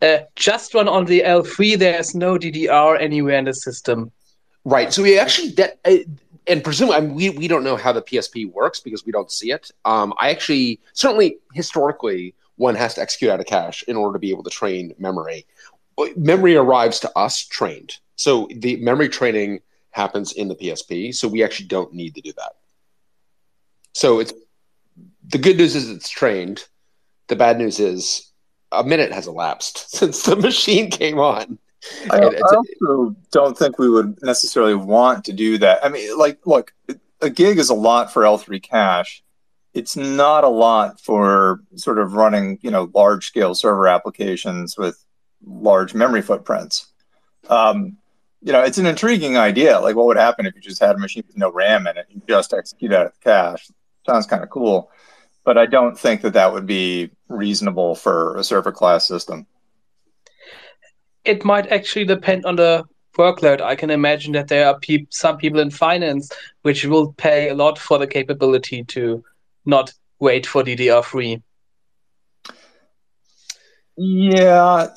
Uh, 0.01 0.19
just 0.35 0.75
run 0.75 0.89
on 0.89 1.05
the 1.05 1.21
L3. 1.21 1.79
There's 1.79 2.15
no 2.15 2.37
DDR 2.37 3.01
anywhere 3.01 3.39
in 3.39 3.45
the 3.45 3.55
system. 3.55 4.11
Right. 4.65 4.93
So 4.93 5.03
we 5.03 5.19
actually 5.19 5.51
that 5.53 5.79
uh, 5.85 5.99
and 6.47 6.63
presumably 6.63 6.97
I 6.97 7.01
mean, 7.01 7.15
we 7.15 7.31
we 7.31 7.49
don't 7.49 7.65
know 7.65 7.77
how 7.77 7.93
the 7.93 8.03
PSP 8.03 8.53
works 8.53 8.81
because 8.81 9.05
we 9.05 9.13
don't 9.13 9.31
see 9.31 9.51
it. 9.51 9.71
Um, 9.85 10.13
I 10.21 10.31
actually 10.31 10.81
certainly 10.93 11.39
historically 11.53 12.35
one 12.57 12.75
has 12.75 12.95
to 12.95 13.01
execute 13.01 13.31
out 13.31 13.41
of 13.41 13.47
cache 13.47 13.83
in 13.85 13.97
order 13.97 14.13
to 14.15 14.19
be 14.19 14.31
able 14.31 14.43
to 14.45 14.51
train 14.51 14.95
memory. 14.99 15.47
Memory 16.17 16.57
arrives 16.57 17.01
to 17.01 17.19
us 17.19 17.45
trained, 17.47 17.99
so 18.17 18.49
the 18.55 18.77
memory 18.77 19.09
training 19.09 19.61
happens 19.91 20.33
in 20.33 20.49
the 20.49 20.55
PSP. 20.55 21.15
So 21.15 21.29
we 21.29 21.45
actually 21.45 21.67
don't 21.67 21.93
need 21.93 22.15
to 22.15 22.21
do 22.21 22.33
that. 22.37 22.53
So 23.93 24.21
it's 24.21 24.33
the 25.29 25.39
good 25.39 25.59
news 25.59 25.77
is 25.77 25.91
it's 25.91 26.09
trained. 26.09 26.67
The 27.29 27.37
bad 27.37 27.59
news 27.59 27.79
is 27.79 28.33
a 28.73 28.83
minute 28.83 29.13
has 29.13 29.29
elapsed 29.29 29.91
since 29.97 30.23
the 30.23 30.37
machine 30.37 30.91
came 30.91 31.19
on. 31.19 31.59
I, 32.11 32.19
I 32.19 32.41
also 32.41 33.17
don't 33.33 33.59
think 33.59 33.79
we 33.79 33.91
would 33.91 34.23
necessarily 34.23 34.75
want 34.75 35.25
to 35.25 35.33
do 35.33 35.59
that. 35.59 35.85
I 35.85 35.89
mean, 35.89 36.17
like, 36.17 36.39
look, 36.47 36.73
a 37.21 37.29
gig 37.29 37.59
is 37.59 37.71
a 37.71 37.75
lot 37.75 38.13
for 38.13 38.23
L3 38.23 38.63
cache. 38.63 39.25
It's 39.75 39.97
not 39.97 40.45
a 40.45 40.49
lot 40.49 41.01
for 41.01 41.61
sort 41.75 41.99
of 41.99 42.13
running, 42.13 42.59
you 42.63 42.71
know, 42.71 42.91
large 42.95 43.27
scale 43.27 43.55
server 43.55 43.89
applications 43.89 44.77
with 44.79 45.05
large 45.47 45.95
memory 45.95 46.23
footprints. 46.23 46.87
Um, 47.49 47.99
you 48.41 48.53
know, 48.53 48.63
it's 48.63 48.79
an 48.79 48.87
intriguing 48.87 49.37
idea. 49.37 49.79
Like, 49.79 49.95
what 49.95 50.07
would 50.07 50.17
happen 50.17 50.47
if 50.47 50.55
you 50.55 50.61
just 50.61 50.81
had 50.81 50.97
a 50.97 50.99
machine 50.99 51.25
with 51.27 51.37
no 51.37 51.51
RAM 51.51 51.87
in 51.87 51.97
it? 51.97 52.07
You 52.11 52.21
just 52.29 52.53
execute 52.53 52.93
out 52.93 53.07
of 53.07 53.21
cache. 53.21 53.71
Sounds 54.07 54.27
kind 54.27 54.43
of 54.43 54.51
cool, 54.51 54.91
but 55.45 55.57
I 55.57 55.67
don't 55.67 55.99
think 55.99 56.23
that 56.23 56.33
that 56.33 56.53
would 56.53 56.67
be 56.67 57.11
reasonable 57.29 57.95
for 57.95 58.37
a 58.37 58.43
server 58.43 58.73
class 58.73 59.07
system. 59.07 59.47
It 61.25 61.45
might 61.45 61.69
actually 61.69 62.05
depend 62.05 62.45
on 62.45 62.57
the 62.57 62.85
workload. 63.17 63.61
I 63.61 63.77
can 63.77 63.91
imagine 63.91 64.33
that 64.33 64.49
there 64.49 64.67
are 64.67 64.79
pe- 64.79 65.07
some 65.11 65.37
people 65.37 65.61
in 65.61 65.71
finance 65.71 66.33
which 66.63 66.85
will 66.85 67.13
pay 67.13 67.49
a 67.49 67.55
lot 67.55 67.79
for 67.79 67.99
the 67.99 68.07
capability 68.07 68.83
to 68.85 69.23
not 69.65 69.93
wait 70.19 70.47
for 70.47 70.63
DDR3. 70.63 71.43
Yeah, 73.97 74.89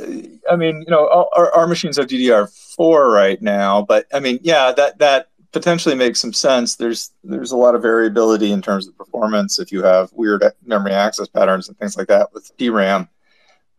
I 0.49 0.55
mean, 0.55 0.83
you 0.87 0.89
know, 0.91 1.27
our, 1.35 1.53
our 1.53 1.67
machines 1.67 1.97
have 1.97 2.07
DDR4 2.07 3.13
right 3.13 3.41
now, 3.41 3.81
but 3.81 4.05
I 4.13 4.21
mean, 4.21 4.39
yeah, 4.41 4.71
that 4.71 4.99
that 4.99 5.29
potentially 5.51 5.95
makes 5.95 6.21
some 6.21 6.31
sense. 6.31 6.75
There's 6.75 7.11
there's 7.23 7.51
a 7.51 7.57
lot 7.57 7.75
of 7.75 7.81
variability 7.81 8.51
in 8.51 8.61
terms 8.61 8.87
of 8.87 8.97
performance 8.97 9.59
if 9.59 9.71
you 9.71 9.83
have 9.83 10.11
weird 10.13 10.43
memory 10.65 10.93
access 10.93 11.27
patterns 11.27 11.67
and 11.67 11.77
things 11.77 11.97
like 11.97 12.07
that 12.07 12.33
with 12.33 12.55
DRAM. 12.57 13.09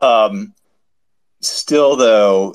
Um, 0.01 0.53
still, 1.41 1.95
though, 1.95 2.53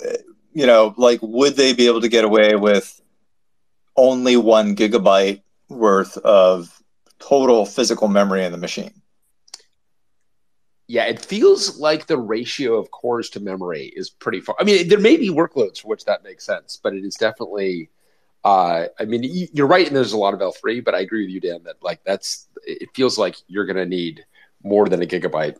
you 0.53 0.67
know, 0.67 0.95
like, 0.97 1.19
would 1.21 1.57
they 1.57 1.73
be 1.73 1.89
able 1.89 2.01
to 2.03 2.09
get 2.09 2.25
away 2.25 2.55
with 2.55 3.01
only 3.97 4.37
one 4.37 4.77
gigabyte 4.77 5.43
worth 5.69 6.17
of 6.19 6.81
total 7.19 7.67
physical 7.67 8.07
memory 8.07 8.45
in 8.45 8.53
the 8.53 8.59
machine? 8.59 9.02
Yeah, 10.93 11.05
it 11.05 11.25
feels 11.25 11.79
like 11.79 12.07
the 12.07 12.19
ratio 12.19 12.75
of 12.75 12.91
cores 12.91 13.31
to 13.31 13.41
memory 13.41 13.91
is 13.97 14.11
pretty 14.11 14.43
far. 14.43 14.57
I 14.61 14.65
mean, 14.65 14.89
there 14.89 15.01
may 15.01 15.17
be 15.17 15.31
workloads 15.31 15.81
for 15.81 15.89
which 15.89 16.05
that 16.05 16.23
makes 16.23 16.45
sense, 16.45 16.79
but 16.83 16.93
it 16.93 17.03
is 17.03 17.15
definitely. 17.15 17.89
Uh, 18.45 18.89
I 19.01 19.07
mean, 19.07 19.49
you're 19.55 19.67
right, 19.67 19.87
and 19.87 19.97
there's 19.97 20.13
a 20.13 20.19
lot 20.19 20.35
of 20.35 20.41
L3, 20.41 20.85
but 20.85 20.95
I 20.95 21.01
agree 21.01 21.25
with 21.25 21.31
you, 21.31 21.41
Dan, 21.41 21.63
that 21.63 21.77
like 21.83 22.05
that's. 22.05 22.47
It 22.67 22.91
feels 22.95 23.17
like 23.17 23.37
you're 23.47 23.65
going 23.65 23.79
to 23.79 23.87
need 23.87 24.27
more 24.63 24.87
than 24.87 25.01
a 25.01 25.07
gigabyte. 25.07 25.57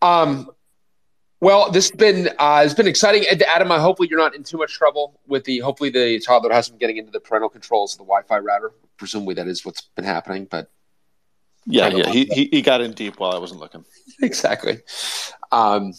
Um, 0.00 0.50
well, 1.40 1.70
this 1.70 1.90
has 1.90 1.98
been 1.98 2.30
uh, 2.38 2.62
it's 2.64 2.72
been 2.72 2.88
exciting, 2.88 3.26
Adam. 3.46 3.70
I 3.70 3.78
hopefully 3.78 4.08
you're 4.08 4.18
not 4.18 4.34
in 4.34 4.42
too 4.42 4.56
much 4.56 4.72
trouble 4.72 5.20
with 5.26 5.44
the. 5.44 5.58
Hopefully 5.58 5.90
the 5.90 6.18
toddler 6.20 6.50
hasn't 6.50 6.78
been 6.78 6.80
getting 6.80 6.96
into 6.96 7.12
the 7.12 7.20
parental 7.20 7.50
controls 7.50 7.92
of 7.92 7.98
the 7.98 8.04
Wi-Fi 8.04 8.38
router. 8.38 8.72
Presumably 8.96 9.34
that 9.34 9.48
is 9.48 9.66
what's 9.66 9.82
been 9.82 10.06
happening, 10.06 10.46
but 10.50 10.70
yeah, 11.66 11.88
yeah, 11.88 12.10
he, 12.10 12.24
he, 12.26 12.48
he 12.50 12.62
got 12.62 12.80
in 12.80 12.92
deep 12.92 13.18
while 13.18 13.32
I 13.32 13.38
wasn't 13.38 13.60
looking. 13.60 13.84
exactly. 14.22 14.80
Um, 15.50 15.92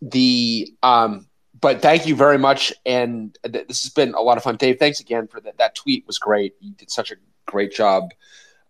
the 0.00 0.72
um, 0.82 1.26
but 1.60 1.82
thank 1.82 2.06
you 2.06 2.14
very 2.14 2.38
much, 2.38 2.72
and 2.86 3.36
th- 3.44 3.66
this 3.66 3.82
has 3.82 3.92
been 3.92 4.14
a 4.14 4.20
lot 4.20 4.36
of 4.36 4.44
fun, 4.44 4.56
Dave. 4.56 4.78
Thanks 4.78 5.00
again 5.00 5.26
for 5.26 5.40
that. 5.40 5.58
That 5.58 5.74
tweet 5.74 6.06
was 6.06 6.18
great. 6.18 6.54
You 6.60 6.72
did 6.72 6.90
such 6.90 7.10
a 7.10 7.16
great 7.46 7.72
job 7.72 8.10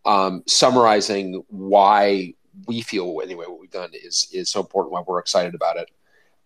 um, 0.07 0.43
summarizing 0.47 1.45
why 1.49 2.35
we 2.67 2.81
feel 2.81 3.21
anyway 3.23 3.45
what 3.47 3.61
we've 3.61 3.71
done 3.71 3.91
is 3.93 4.29
is 4.33 4.51
so 4.51 4.61
important. 4.61 4.93
Why 4.93 5.03
we're 5.07 5.19
excited 5.19 5.55
about 5.55 5.77
it. 5.77 5.91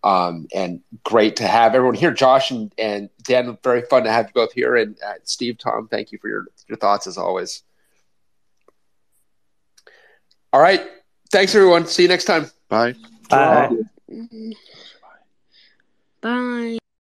Um, 0.05 0.49
and 0.53 0.81
great 1.05 1.37
to 1.37 1.47
have 1.47 1.77
everyone 1.77 1.95
here. 1.95 2.11
Josh 2.11 2.51
and, 2.51 2.75
and 2.77 3.09
Dan, 3.23 3.57
very 3.63 3.83
fun 3.83 4.03
to 4.03 4.11
have 4.11 4.27
you 4.27 4.33
both 4.35 4.53
here. 4.53 4.75
And 4.75 4.97
uh, 5.07 5.15
Steve, 5.23 5.59
Tom, 5.59 5.87
thank 5.89 6.11
you 6.11 6.19
for 6.19 6.29
your, 6.29 6.47
your 6.67 6.77
thoughts 6.77 7.07
as 7.07 7.17
always. 7.17 7.63
All 10.53 10.61
right. 10.61 10.83
Thanks, 11.31 11.55
everyone. 11.55 11.87
See 11.87 12.03
you 12.03 12.09
next 12.09 12.25
time. 12.25 12.51
Bye. 12.69 12.95
Bye. 13.29 13.71
Bye. 16.21 16.79